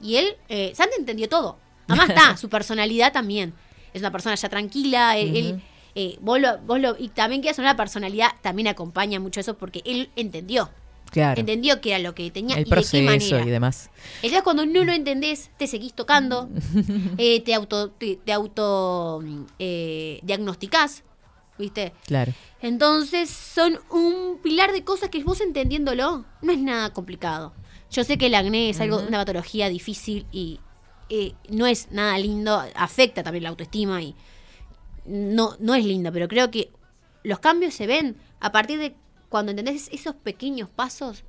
Y 0.00 0.16
él, 0.16 0.36
eh, 0.48 0.72
Santi 0.74 0.94
entendió 0.98 1.28
todo. 1.28 1.56
Además 1.86 2.08
está, 2.10 2.36
su 2.36 2.48
personalidad 2.48 3.12
también. 3.12 3.54
Es 3.94 4.00
una 4.02 4.10
persona 4.10 4.34
ya 4.34 4.48
tranquila, 4.48 5.16
él, 5.18 5.62
eh, 5.94 6.16
vos 6.20 6.40
lo- 6.40 6.58
vos 6.58 6.80
lo- 6.80 6.96
y 6.98 7.08
también 7.08 7.42
que 7.42 7.50
es 7.50 7.58
una 7.58 7.76
personalidad, 7.76 8.30
también 8.40 8.66
acompaña 8.68 9.20
mucho 9.20 9.38
eso 9.38 9.56
porque 9.56 9.82
él 9.84 10.10
entendió. 10.16 10.70
Claro. 11.12 11.38
Entendió 11.38 11.80
que 11.82 11.90
era 11.90 11.98
lo 11.98 12.14
que 12.14 12.30
tenía 12.30 12.56
El 12.56 12.62
y 12.62 12.64
de 12.64 12.68
qué 12.70 12.70
proceso 12.70 13.04
manera. 13.04 13.46
y 13.46 13.50
demás. 13.50 13.90
Entonces 14.16 14.42
cuando 14.42 14.64
no 14.64 14.82
lo 14.82 14.92
entendés, 14.92 15.50
te 15.58 15.66
seguís 15.66 15.92
tocando, 15.92 16.48
eh, 17.18 17.40
te 17.42 17.54
auto, 17.54 17.90
te, 17.90 18.16
te 18.16 18.32
auto 18.32 19.22
eh, 19.58 20.20
diagnosticás, 20.22 21.04
¿viste? 21.58 21.92
Claro. 22.06 22.32
Entonces 22.62 23.28
son 23.28 23.78
un 23.90 24.38
pilar 24.42 24.72
de 24.72 24.84
cosas 24.84 25.10
que 25.10 25.22
vos 25.22 25.40
entendiéndolo 25.42 26.24
no 26.40 26.52
es 26.52 26.58
nada 26.58 26.92
complicado. 26.94 27.52
Yo 27.90 28.04
sé 28.04 28.16
que 28.16 28.26
el 28.26 28.34
acné 28.34 28.70
es 28.70 28.80
algo, 28.80 28.96
una 29.06 29.18
patología 29.18 29.68
difícil 29.68 30.24
y 30.32 30.60
eh, 31.10 31.34
no 31.50 31.66
es 31.66 31.92
nada 31.92 32.16
lindo, 32.18 32.62
afecta 32.74 33.22
también 33.22 33.42
la 33.42 33.50
autoestima 33.50 34.00
y 34.00 34.14
no, 35.04 35.56
no 35.60 35.74
es 35.74 35.84
lindo, 35.84 36.10
pero 36.10 36.26
creo 36.26 36.50
que 36.50 36.70
los 37.22 37.38
cambios 37.38 37.74
se 37.74 37.86
ven 37.86 38.16
a 38.40 38.50
partir 38.50 38.78
de 38.78 38.94
cuando 39.32 39.50
entendés 39.50 39.88
esos 39.92 40.14
pequeños 40.14 40.68
pasos. 40.68 41.24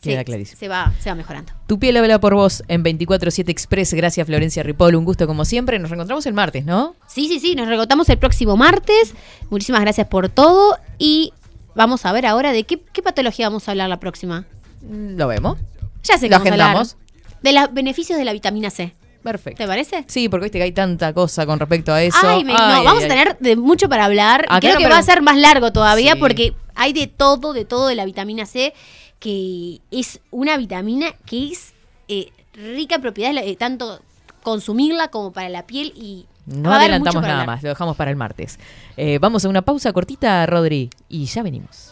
Queda 0.00 0.20
se, 0.20 0.24
clarísimo. 0.24 0.58
se 0.58 0.66
va, 0.66 0.92
se 0.98 1.10
va 1.10 1.14
mejorando. 1.14 1.52
Tu 1.68 1.78
piel 1.78 1.96
habla 1.98 2.18
por 2.18 2.34
vos 2.34 2.64
en 2.68 2.82
24-7 2.82 3.48
Express. 3.50 3.92
Gracias, 3.94 4.26
Florencia 4.26 4.62
Ripoll. 4.62 4.96
Un 4.96 5.04
gusto 5.04 5.26
como 5.26 5.44
siempre. 5.44 5.78
Nos 5.78 5.90
reencontramos 5.90 6.24
el 6.26 6.32
martes, 6.32 6.64
¿no? 6.64 6.96
Sí, 7.06 7.28
sí, 7.28 7.38
sí, 7.38 7.54
nos 7.54 7.68
recotamos 7.68 8.08
el 8.08 8.18
próximo 8.18 8.56
martes. 8.56 9.14
Muchísimas 9.50 9.82
gracias 9.82 10.08
por 10.08 10.30
todo 10.30 10.76
y 10.98 11.32
vamos 11.74 12.04
a 12.06 12.12
ver 12.12 12.24
ahora 12.26 12.50
de 12.52 12.64
qué, 12.64 12.80
qué 12.92 13.02
patología 13.02 13.46
vamos 13.48 13.68
a 13.68 13.72
hablar 13.72 13.88
la 13.90 14.00
próxima. 14.00 14.46
Mm, 14.80 15.16
Lo 15.18 15.28
vemos. 15.28 15.58
Ya 16.02 16.14
sé 16.18 16.26
que 16.26 16.30
Lo 16.30 16.38
vamos 16.38 16.48
a 16.48 16.52
hablar 16.54 16.66
agendamos. 16.76 16.96
de 17.42 17.52
los 17.52 17.72
beneficios 17.74 18.18
de 18.18 18.24
la 18.24 18.32
vitamina 18.32 18.70
C. 18.70 18.94
Perfecto. 19.22 19.62
¿Te 19.62 19.66
parece? 19.68 20.04
Sí, 20.08 20.28
porque 20.28 20.44
viste 20.44 20.58
que 20.58 20.64
hay 20.64 20.72
tanta 20.72 21.12
cosa 21.12 21.46
con 21.46 21.58
respecto 21.60 21.92
a 21.92 22.02
eso. 22.02 22.18
Ay, 22.22 22.44
me- 22.44 22.52
no, 22.52 22.58
Ay, 22.58 22.84
vamos 22.84 23.04
a 23.04 23.08
tener 23.08 23.38
de 23.38 23.56
mucho 23.56 23.88
para 23.88 24.04
hablar. 24.06 24.44
Acá 24.48 24.60
creo 24.60 24.78
que 24.78 24.88
va 24.88 24.98
a 24.98 25.02
ser 25.02 25.22
más 25.22 25.36
largo 25.36 25.72
todavía 25.72 26.14
Sí. 26.14 26.18
porque 26.18 26.54
hay 26.74 26.92
de 26.92 27.06
todo, 27.06 27.52
de 27.52 27.64
todo 27.64 27.86
de 27.88 27.94
la 27.94 28.04
vitamina 28.04 28.46
C, 28.46 28.74
que 29.20 29.80
es 29.90 30.20
una 30.30 30.56
vitamina 30.56 31.12
que 31.26 31.52
es 31.52 31.72
eh, 32.08 32.30
rica 32.54 32.96
en 32.96 33.00
propiedades, 33.02 33.44
eh, 33.46 33.56
tanto 33.56 34.00
consumirla 34.42 35.08
como 35.08 35.32
para 35.32 35.48
la 35.48 35.66
piel 35.66 35.92
y 35.94 36.26
No 36.46 36.72
adelantamos 36.72 37.22
nada 37.22 37.34
hablar. 37.34 37.46
más, 37.46 37.62
lo 37.62 37.68
dejamos 37.68 37.96
para 37.96 38.10
el 38.10 38.16
martes. 38.16 38.58
Eh, 38.96 39.18
vamos 39.20 39.44
a 39.44 39.48
una 39.48 39.62
pausa 39.62 39.92
cortita, 39.92 40.44
Rodri, 40.46 40.90
y 41.08 41.26
ya 41.26 41.42
venimos. 41.44 41.91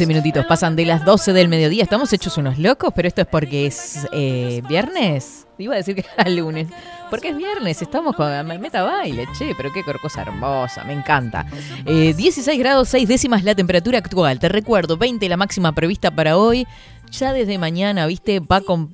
15 0.00 0.06
minutitos 0.06 0.46
pasan 0.46 0.76
de 0.76 0.86
las 0.86 1.04
12 1.04 1.34
del 1.34 1.48
mediodía. 1.48 1.82
Estamos 1.82 2.10
hechos 2.14 2.38
unos 2.38 2.56
locos, 2.56 2.90
pero 2.96 3.06
esto 3.06 3.20
es 3.20 3.26
porque 3.26 3.66
es 3.66 4.08
eh, 4.12 4.62
viernes. 4.66 5.46
Iba 5.58 5.74
a 5.74 5.76
decir 5.76 5.94
que 5.94 6.06
era 6.16 6.30
lunes. 6.30 6.68
Porque 7.10 7.28
es 7.28 7.36
viernes, 7.36 7.82
estamos 7.82 8.16
con 8.16 8.30
meta 8.46 8.82
baile, 8.82 9.28
che, 9.36 9.52
pero 9.54 9.70
qué 9.70 9.82
cosa 10.00 10.22
hermosa, 10.22 10.84
me 10.84 10.94
encanta. 10.94 11.44
Eh, 11.84 12.14
16 12.14 12.58
grados 12.58 12.88
6 12.88 13.06
décimas 13.06 13.44
la 13.44 13.54
temperatura 13.54 13.98
actual. 13.98 14.38
Te 14.38 14.48
recuerdo, 14.48 14.96
20 14.96 15.28
la 15.28 15.36
máxima 15.36 15.72
prevista 15.72 16.10
para 16.10 16.38
hoy. 16.38 16.66
Ya 17.10 17.34
desde 17.34 17.58
mañana, 17.58 18.06
viste, 18.06 18.40
va 18.40 18.62
con. 18.62 18.90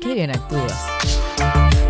Qué 0.00 0.12
bien 0.12 0.32
actúas. 0.32 0.86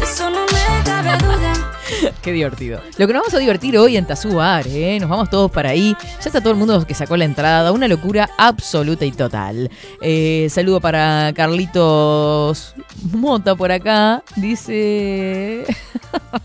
Eso 0.01 0.31
no 0.31 0.47
me 0.47 1.19
duda. 1.19 1.80
Qué 2.23 2.33
divertido. 2.33 2.81
Lo 2.99 3.07
que 3.07 3.12
nos 3.12 3.23
vamos 3.23 3.35
a 3.35 3.39
divertir 3.39 3.77
hoy 3.79 3.97
en 3.97 4.07
Tazú 4.07 4.35
Bar, 4.35 4.67
¿eh? 4.67 4.99
Nos 5.01 5.09
vamos 5.09 5.31
todos 5.31 5.51
para 5.51 5.71
ahí. 5.71 5.97
Ya 6.01 6.27
está 6.27 6.41
todo 6.41 6.53
el 6.53 6.59
mundo 6.59 6.87
que 6.87 6.95
sacó 6.95 7.17
la 7.17 7.25
entrada. 7.25 7.73
Una 7.73 7.89
locura 7.89 8.31
absoluta 8.39 9.05
y 9.05 9.12
total. 9.12 9.71
Eh, 10.01 10.49
saludo 10.51 10.81
para 10.81 11.33
Carlitos 11.35 12.75
Mota 13.12 13.55
por 13.55 13.73
acá. 13.73 14.23
Dice. 14.37 15.65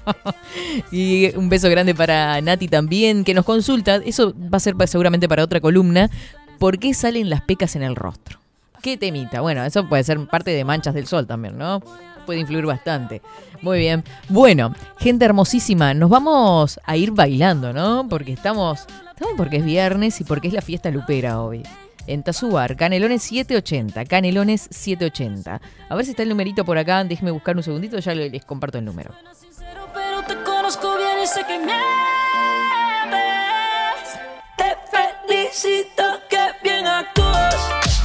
y 0.92 1.36
un 1.36 1.50
beso 1.50 1.70
grande 1.70 1.96
para 1.96 2.42
Nati 2.42 2.68
también, 2.68 3.24
que 3.24 3.34
nos 3.34 3.46
consulta. 3.46 3.98
Eso 3.98 4.34
va 4.34 4.58
a 4.58 4.60
ser 4.60 4.76
seguramente 4.88 5.28
para 5.28 5.44
otra 5.44 5.60
columna. 5.60 6.10
¿Por 6.60 6.80
qué 6.80 6.94
salen 6.94 7.30
las 7.30 7.42
pecas 7.42 7.76
en 7.76 7.84
el 7.84 7.96
rostro? 7.96 8.40
¿Qué 8.82 8.98
temita? 8.98 9.42
Bueno, 9.42 9.64
eso 9.66 9.88
puede 9.90 10.04
ser 10.04 10.20
parte 10.28 10.52
de 10.52 10.64
manchas 10.64 10.94
del 10.94 11.08
sol 11.08 11.26
también, 11.26 11.58
¿no? 11.58 11.82
Puede 12.26 12.40
influir 12.40 12.66
bastante. 12.66 13.22
Muy 13.62 13.80
bien. 13.80 14.04
Bueno, 14.30 14.74
gente 15.00 15.26
hermosísima, 15.26 15.94
nos 15.94 16.10
vamos 16.10 16.80
a 16.84 16.96
ir 16.98 17.12
bailando, 17.12 17.72
¿no? 17.74 18.08
Porque 18.10 18.34
estamos, 18.34 18.86
estamos 19.10 19.34
porque 19.38 19.58
es 19.58 19.66
viernes 19.66 20.20
y 20.22 20.24
porque 20.24 20.48
es 20.50 20.54
la 20.54 20.62
fiesta 20.62 20.90
lupera 20.92 21.42
hoy. 21.42 21.64
En 22.08 22.22
Tazubar, 22.22 22.76
Canelones 22.76 23.24
780, 23.24 24.06
Canelones 24.06 24.68
780. 24.70 25.60
A 25.90 25.96
ver 25.96 26.06
si 26.06 26.12
está 26.12 26.22
el 26.24 26.30
numerito 26.30 26.64
por 26.64 26.78
acá, 26.78 27.04
déjeme 27.04 27.32
buscar 27.32 27.56
un 27.58 27.64
segundito, 27.64 27.98
ya 27.98 28.14
le- 28.14 28.30
les 28.30 28.46
comparto 28.46 28.78
el 28.78 28.86
número. 28.86 29.12
Pero 29.94 30.22
te 30.28 30.36
conozco 30.44 30.96
bien 30.98 31.24
y 31.24 31.28
sé 31.28 31.44
que 31.48 31.58
mientes. 31.58 31.80
Te 34.58 34.76
felicito 35.28 36.04
que 36.30 36.38
bien 36.64 36.86
actúas. 36.86 37.35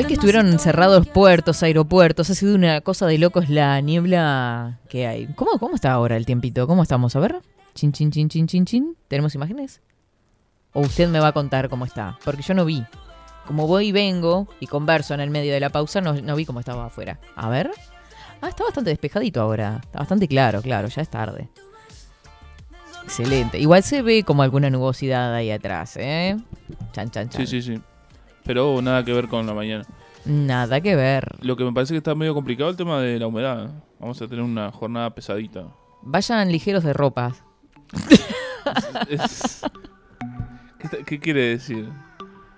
Y 0.02 0.06
que 0.06 0.14
estuvieron 0.14 0.60
cerrados 0.60 1.08
puertos, 1.08 1.62
aeropuertos, 1.64 2.30
ha 2.30 2.36
sido 2.36 2.56
una 2.56 2.82
cosa 2.82 3.06
de 3.06 3.18
locos 3.18 3.50
la 3.50 3.80
niebla 3.82 4.80
que 4.90 5.08
hay. 5.08 5.28
¿Cómo, 5.36 5.60
cómo 5.60 5.76
está 5.76 5.92
ahora 5.92 6.18
el 6.18 6.26
tiempito? 6.26 6.68
¿Cómo 6.68 6.84
estamos? 6.84 7.16
A 7.16 7.20
ver. 7.20 7.42
Chin, 7.76 7.92
chin, 7.92 8.12
chin, 8.12 8.30
chin, 8.30 8.48
chin, 8.48 8.66
chin. 8.66 8.98
¿Tenemos 9.08 9.36
imágenes? 9.36 9.82
¿O 10.74 10.82
usted 10.82 11.08
me 11.08 11.20
va 11.20 11.28
a 11.28 11.32
contar 11.32 11.70
cómo 11.70 11.86
está? 11.86 12.18
Porque 12.24 12.42
yo 12.42 12.54
no 12.54 12.66
vi. 12.66 12.84
Como 13.46 13.68
voy 13.68 13.88
y 13.88 13.92
vengo 13.92 14.48
y 14.60 14.68
converso 14.68 15.14
en 15.14 15.20
el 15.20 15.30
medio 15.30 15.54
de 15.54 15.60
la 15.60 15.70
pausa, 15.70 16.02
no, 16.02 16.14
no 16.14 16.36
vi 16.36 16.46
cómo 16.46 16.60
estaba 16.60 16.86
afuera. 16.86 17.20
A 17.36 17.50
ver. 17.50 17.72
Ah, 18.42 18.50
está 18.50 18.64
bastante 18.64 18.90
despejadito 18.90 19.42
ahora. 19.42 19.82
Está 19.84 20.00
bastante 20.00 20.28
claro, 20.28 20.62
claro, 20.62 20.88
ya 20.88 21.02
es 21.02 21.10
tarde. 21.10 21.50
Excelente. 23.04 23.60
Igual 23.60 23.84
se 23.84 24.02
ve 24.02 24.24
como 24.24 24.44
alguna 24.44 24.70
nubosidad 24.70 25.34
ahí 25.34 25.52
atrás, 25.52 25.98
¿eh? 25.98 26.38
Chan, 26.94 27.12
chan, 27.12 27.30
chan. 27.30 27.46
Sí, 27.46 27.62
sí, 27.62 27.62
sí. 27.62 27.82
Pero 28.44 28.82
nada 28.82 29.04
que 29.04 29.14
ver 29.14 29.28
con 29.28 29.46
la 29.48 29.54
mañana. 29.54 29.86
Nada 30.26 30.82
que 30.82 30.96
ver. 30.96 31.36
Lo 31.42 31.56
que 31.56 31.64
me 31.64 31.74
parece 31.74 31.94
que 31.94 31.98
está 31.98 32.16
medio 32.16 32.34
complicado 32.34 32.70
el 32.70 32.76
tema 32.78 33.00
de 33.02 33.20
la 33.20 33.28
humedad. 33.28 33.70
Vamos 34.00 34.22
a 34.22 34.28
tener 34.28 34.44
una 34.44 34.72
jornada 34.72 35.14
pesadita. 35.14 35.68
Vayan 36.02 36.52
ligeros 36.52 36.84
de 36.84 36.94
ropa. 36.94 37.34
Es- 39.10 39.62
¿Qué, 41.06 41.20
quiere 41.20 41.42
decir? 41.50 41.88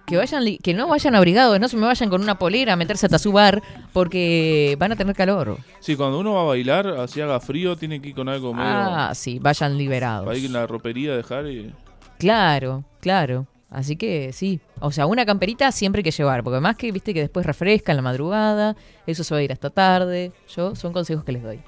Que 0.05 0.17
vayan 0.17 0.43
que 0.61 0.73
no 0.73 0.87
vayan 0.87 1.15
abrigados, 1.15 1.59
no 1.59 1.67
se 1.67 1.77
me 1.77 1.85
vayan 1.85 2.09
con 2.09 2.21
una 2.21 2.37
polera 2.37 2.73
a 2.73 2.75
meterse 2.75 3.05
a 3.07 3.09
tazubar 3.09 3.61
porque 3.93 4.75
van 4.79 4.91
a 4.91 4.95
tener 4.95 5.15
calor. 5.15 5.57
Sí, 5.79 5.95
cuando 5.95 6.19
uno 6.19 6.33
va 6.33 6.41
a 6.41 6.45
bailar, 6.45 6.87
así 6.87 7.21
haga 7.21 7.39
frío, 7.39 7.75
tiene 7.75 8.01
que 8.01 8.09
ir 8.09 8.15
con 8.15 8.29
algo 8.29 8.53
medio... 8.53 8.69
Ah, 8.69 9.11
sí, 9.15 9.39
vayan 9.39 9.77
liberados. 9.77 10.37
Ir 10.37 10.45
en 10.45 10.53
la 10.53 10.67
ropería 10.67 11.15
dejar 11.15 11.47
y... 11.47 11.73
Claro, 12.19 12.83
claro. 13.01 13.47
Así 13.75 13.97
que 13.97 14.31
sí, 14.31 14.61
o 14.79 14.89
sea, 14.93 15.05
una 15.05 15.25
camperita 15.25 15.69
siempre 15.73 15.99
hay 15.99 16.03
que 16.03 16.11
llevar, 16.11 16.45
porque 16.45 16.61
más 16.61 16.77
que 16.77 16.93
viste 16.93 17.13
que 17.13 17.19
después 17.19 17.45
refresca 17.45 17.91
en 17.91 17.97
la 17.97 18.01
madrugada, 18.01 18.77
eso 19.05 19.21
se 19.25 19.33
va 19.33 19.39
a 19.41 19.43
ir 19.43 19.51
hasta 19.51 19.69
tarde. 19.69 20.31
Yo 20.55 20.75
son 20.77 20.93
consejos 20.93 21.25
que 21.25 21.33
les 21.33 21.43
doy. 21.43 21.59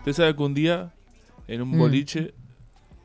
Usted 0.00 0.12
sabe 0.12 0.36
que 0.36 0.42
un 0.42 0.52
día, 0.52 0.92
en 1.46 1.62
un 1.62 1.70
Mm. 1.70 1.78
boliche, 1.78 2.34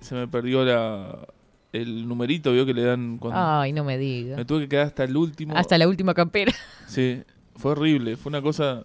se 0.02 0.14
me 0.14 0.28
perdió 0.28 0.66
la 0.66 1.26
el 1.72 2.06
numerito, 2.06 2.52
vio 2.52 2.66
que 2.66 2.74
le 2.74 2.84
dan 2.84 3.18
cuando... 3.18 3.40
Ay, 3.40 3.72
no 3.72 3.86
me 3.86 3.98
diga. 3.98 4.36
Me 4.36 4.44
tuve 4.44 4.64
que 4.64 4.70
quedar 4.70 4.88
hasta 4.88 5.06
el 5.06 5.16
último. 5.16 5.56
Hasta 5.56 5.78
la 5.78 5.88
última 5.88 6.14
campera. 6.14 6.52
Sí, 6.88 7.24
fue 7.56 7.72
horrible, 7.72 8.18
fue 8.18 8.30
una 8.30 8.42
cosa... 8.42 8.84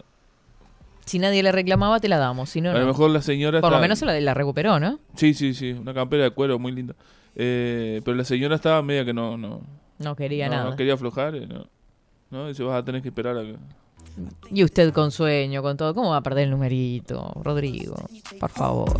Si 1.05 1.19
nadie 1.19 1.43
le 1.43 1.51
reclamaba, 1.51 1.99
te 2.01 2.09
la 2.09 2.19
damos. 2.19 2.49
Si 2.51 2.61
no, 2.61 2.71
a 2.71 2.75
lo 2.75 2.81
no. 2.81 2.87
mejor 2.87 3.11
la 3.11 3.23
señora... 3.23 3.61
Por 3.61 3.73
lo 3.73 3.81
menos 3.81 3.99
se 3.99 4.07
la, 4.07 4.19
la 4.21 4.35
recuperó, 4.35 4.79
¿no? 4.79 5.01
Sí, 5.17 5.35
sí, 5.35 5.53
sí, 5.53 5.73
una 5.73 5.93
campera 5.93 6.23
de 6.25 6.31
cuero 6.31 6.59
muy 6.61 6.71
linda. 6.71 6.95
Eh, 7.35 8.01
pero 8.05 8.17
la 8.17 8.25
señora 8.25 8.57
estaba 8.57 8.83
media 8.83 9.05
que 9.05 9.13
no... 9.15 9.37
No, 9.37 9.61
No 9.99 10.17
quería 10.17 10.49
no, 10.49 10.57
nada. 10.57 10.71
no 10.71 10.77
quería 10.77 10.95
aflojar, 10.95 11.35
eh, 11.35 11.47
no. 11.47 11.67
No, 12.31 12.49
dice, 12.49 12.63
vas 12.63 12.79
a 12.81 12.85
tener 12.85 13.01
que 13.03 13.09
esperar 13.09 13.37
a 13.39 13.43
que... 13.43 13.57
Y 14.51 14.65
usted 14.65 14.93
con 14.93 15.11
sueño, 15.13 15.63
con 15.63 15.77
todo. 15.77 15.95
¿Cómo 15.95 16.11
va 16.11 16.17
a 16.17 16.23
perder 16.23 16.45
el 16.45 16.51
numerito, 16.51 17.33
Rodrigo? 17.43 17.95
Por 18.41 18.51
favor. 18.51 18.99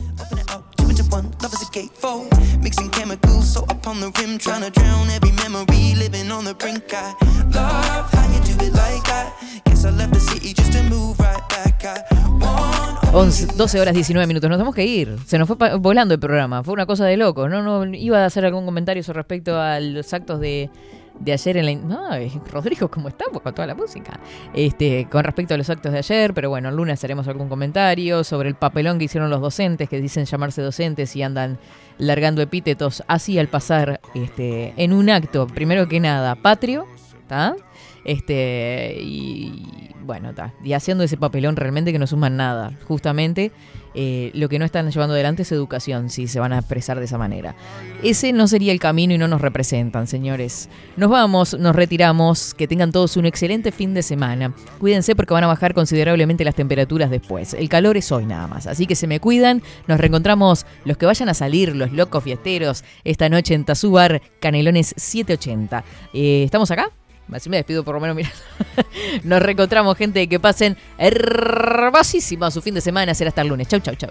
One, 1.07 1.31
love 1.41 1.53
is 1.55 1.63
a 1.63 1.71
gatefold. 1.71 2.29
Mixing 2.61 2.91
chemicals, 2.91 3.53
so 3.53 3.63
up 3.69 3.87
on 3.87 4.01
the 4.01 4.11
rim, 4.19 4.37
trying 4.37 4.63
to 4.63 4.71
drown 4.71 5.09
every 5.11 5.31
memory, 5.33 5.95
living 5.95 6.31
on 6.33 6.45
the 6.45 6.55
brink. 6.55 6.93
I 6.93 7.15
love 7.55 8.11
how 8.11 8.27
you 8.33 8.41
do 8.41 8.65
it 8.65 8.73
like 8.75 9.05
that. 9.07 9.33
Guess 9.65 9.85
I 9.85 9.91
left 9.91 10.13
the 10.13 10.21
city 10.21 10.53
just 10.53 10.73
to 10.73 10.83
move 10.83 11.19
right 11.21 11.49
back. 11.49 11.85
I 11.85 12.03
want 12.41 13.15
11, 13.15 13.57
12 13.57 13.81
horas 13.81 13.95
19 13.95 14.27
minutos. 14.27 14.51
Nos 14.51 14.59
tenemos 14.59 14.75
que 14.75 14.85
ir. 14.85 15.17
Se 15.25 15.39
nos 15.39 15.47
fue 15.49 15.57
volando 15.77 16.15
el 16.15 16.21
programa. 16.21 16.65
Fue 16.65 16.75
una 16.75 16.85
cosa 16.85 17.05
de 17.07 17.17
loco. 17.17 17.49
No, 17.49 17.63
no 17.63 17.85
iba 17.95 18.19
a 18.19 18.27
hacer 18.27 18.45
algún 18.45 18.65
comentario 18.65 19.03
sobre 19.03 19.19
respecto 19.19 19.59
a 19.59 19.79
los 19.79 20.13
actos 20.13 20.41
de, 20.41 20.69
de 21.19 21.33
ayer 21.33 21.57
en 21.57 21.67
la. 21.89 22.09
Ay, 22.11 22.41
Rodrigo, 22.51 22.89
¿cómo 22.89 23.09
estamos 23.09 23.43
con 23.43 23.55
toda 23.55 23.67
la 23.67 23.75
música? 23.75 24.19
Este, 24.53 25.07
con 25.11 25.25
respecto 25.25 25.55
a 25.55 25.57
los 25.57 25.69
actos 25.71 25.93
de 25.93 25.99
ayer, 25.99 26.35
pero 26.35 26.51
bueno, 26.51 26.69
el 26.69 26.77
lunes 26.77 27.03
haremos 27.05 27.29
algún 27.29 27.49
comentario 27.49 28.25
sobre 28.25 28.49
el 28.49 28.55
papelón 28.55 28.99
que 28.99 29.05
hicieron 29.05 29.31
los 29.31 29.41
docentes, 29.41 29.89
que 29.89 30.01
dicen 30.01 30.25
llamarse 30.25 30.63
docentes 30.63 31.15
y 31.17 31.23
andan 31.23 31.59
largando 31.99 32.43
epítetos 32.43 33.03
así 33.09 33.39
al 33.39 33.49
pasar 33.49 34.01
este, 34.15 34.73
en 34.77 34.93
un 34.93 35.11
acto, 35.11 35.47
primero 35.47 35.89
que 35.89 36.01
nada, 36.01 36.37
patrio, 36.37 36.87
¿está? 37.23 37.57
Este, 38.05 38.97
y 39.01 39.91
bueno, 40.09 40.31
está. 40.31 40.55
Y 40.65 40.73
haciendo 40.73 41.05
ese 41.05 41.19
papelón 41.19 41.55
realmente 41.55 41.93
que 41.93 41.99
no 41.99 42.07
suman 42.07 42.35
nada. 42.35 42.73
Justamente 42.89 43.53
eh, 43.95 44.31
lo 44.33 44.49
que 44.49 44.59
no 44.59 44.65
están 44.65 44.91
llevando 44.91 45.13
adelante 45.13 45.43
es 45.43 45.53
educación, 45.53 46.09
si 46.09 46.29
se 46.29 46.41
van 46.41 46.55
a 46.55 46.59
expresar 46.61 46.99
de 46.99 47.05
esa 47.05 47.19
manera. 47.19 47.55
Ese 48.03 48.33
no 48.33 48.49
sería 48.49 48.73
el 48.73 48.81
camino 48.81 49.13
y 49.13 49.19
no 49.19 49.29
nos 49.29 49.43
representan, 49.43 50.07
señores. 50.07 50.71
Nos 50.97 51.11
vamos, 51.11 51.59
nos 51.59 51.77
retiramos. 51.77 52.55
Que 52.55 52.67
tengan 52.67 52.91
todos 52.91 53.19
un 53.19 53.27
excelente 53.27 53.71
fin 53.71 53.93
de 53.93 54.03
semana. 54.03 54.55
Cuídense 54.79 55.15
porque 55.15 55.35
van 55.35 55.45
a 55.45 55.47
bajar 55.47 55.75
considerablemente 55.75 56.43
las 56.43 56.55
temperaturas 56.55 57.11
después. 57.11 57.53
El 57.53 57.69
calor 57.69 57.99
es 57.99 58.11
hoy 58.11 58.25
nada 58.25 58.47
más. 58.47 58.67
Así 58.67 58.87
que 58.87 58.97
se 58.97 59.07
me 59.07 59.21
cuidan. 59.21 59.63
Nos 59.89 60.01
reencontramos 60.01 60.65
los 60.87 60.97
que 60.97 61.05
vayan 61.05 61.29
a 61.29 61.35
salir, 61.35 61.77
los 61.77 61.93
locos 61.93 62.25
fiesteros, 62.25 62.83
esta 63.05 63.29
noche 63.29 63.53
en 63.53 63.67
Tazúbar, 63.67 64.23
Canelones 64.41 64.95
780. 64.97 65.85
Eh, 66.15 66.45
¿Estamos 66.45 66.71
acá? 66.71 66.91
Así 67.33 67.51
me 67.51 67.59
despido 67.59 67.85
por 67.85 67.95
lo 67.95 68.01
menos, 68.01 68.17
mira. 68.17 68.31
Nos 69.23 69.43
reencontramos, 69.43 69.97
gente. 69.97 70.27
Que 70.29 70.41
pasen 70.41 70.77
hermosísimo 70.97 72.51
su 72.51 72.63
fin 72.63 72.75
de 72.75 72.81
semana. 72.81 73.15
Será 73.15 73.29
hasta 73.29 73.43
el 73.43 73.49
lunes. 73.49 73.69
Chau, 73.69 73.81
chau, 73.81 73.95
chau. 73.95 74.11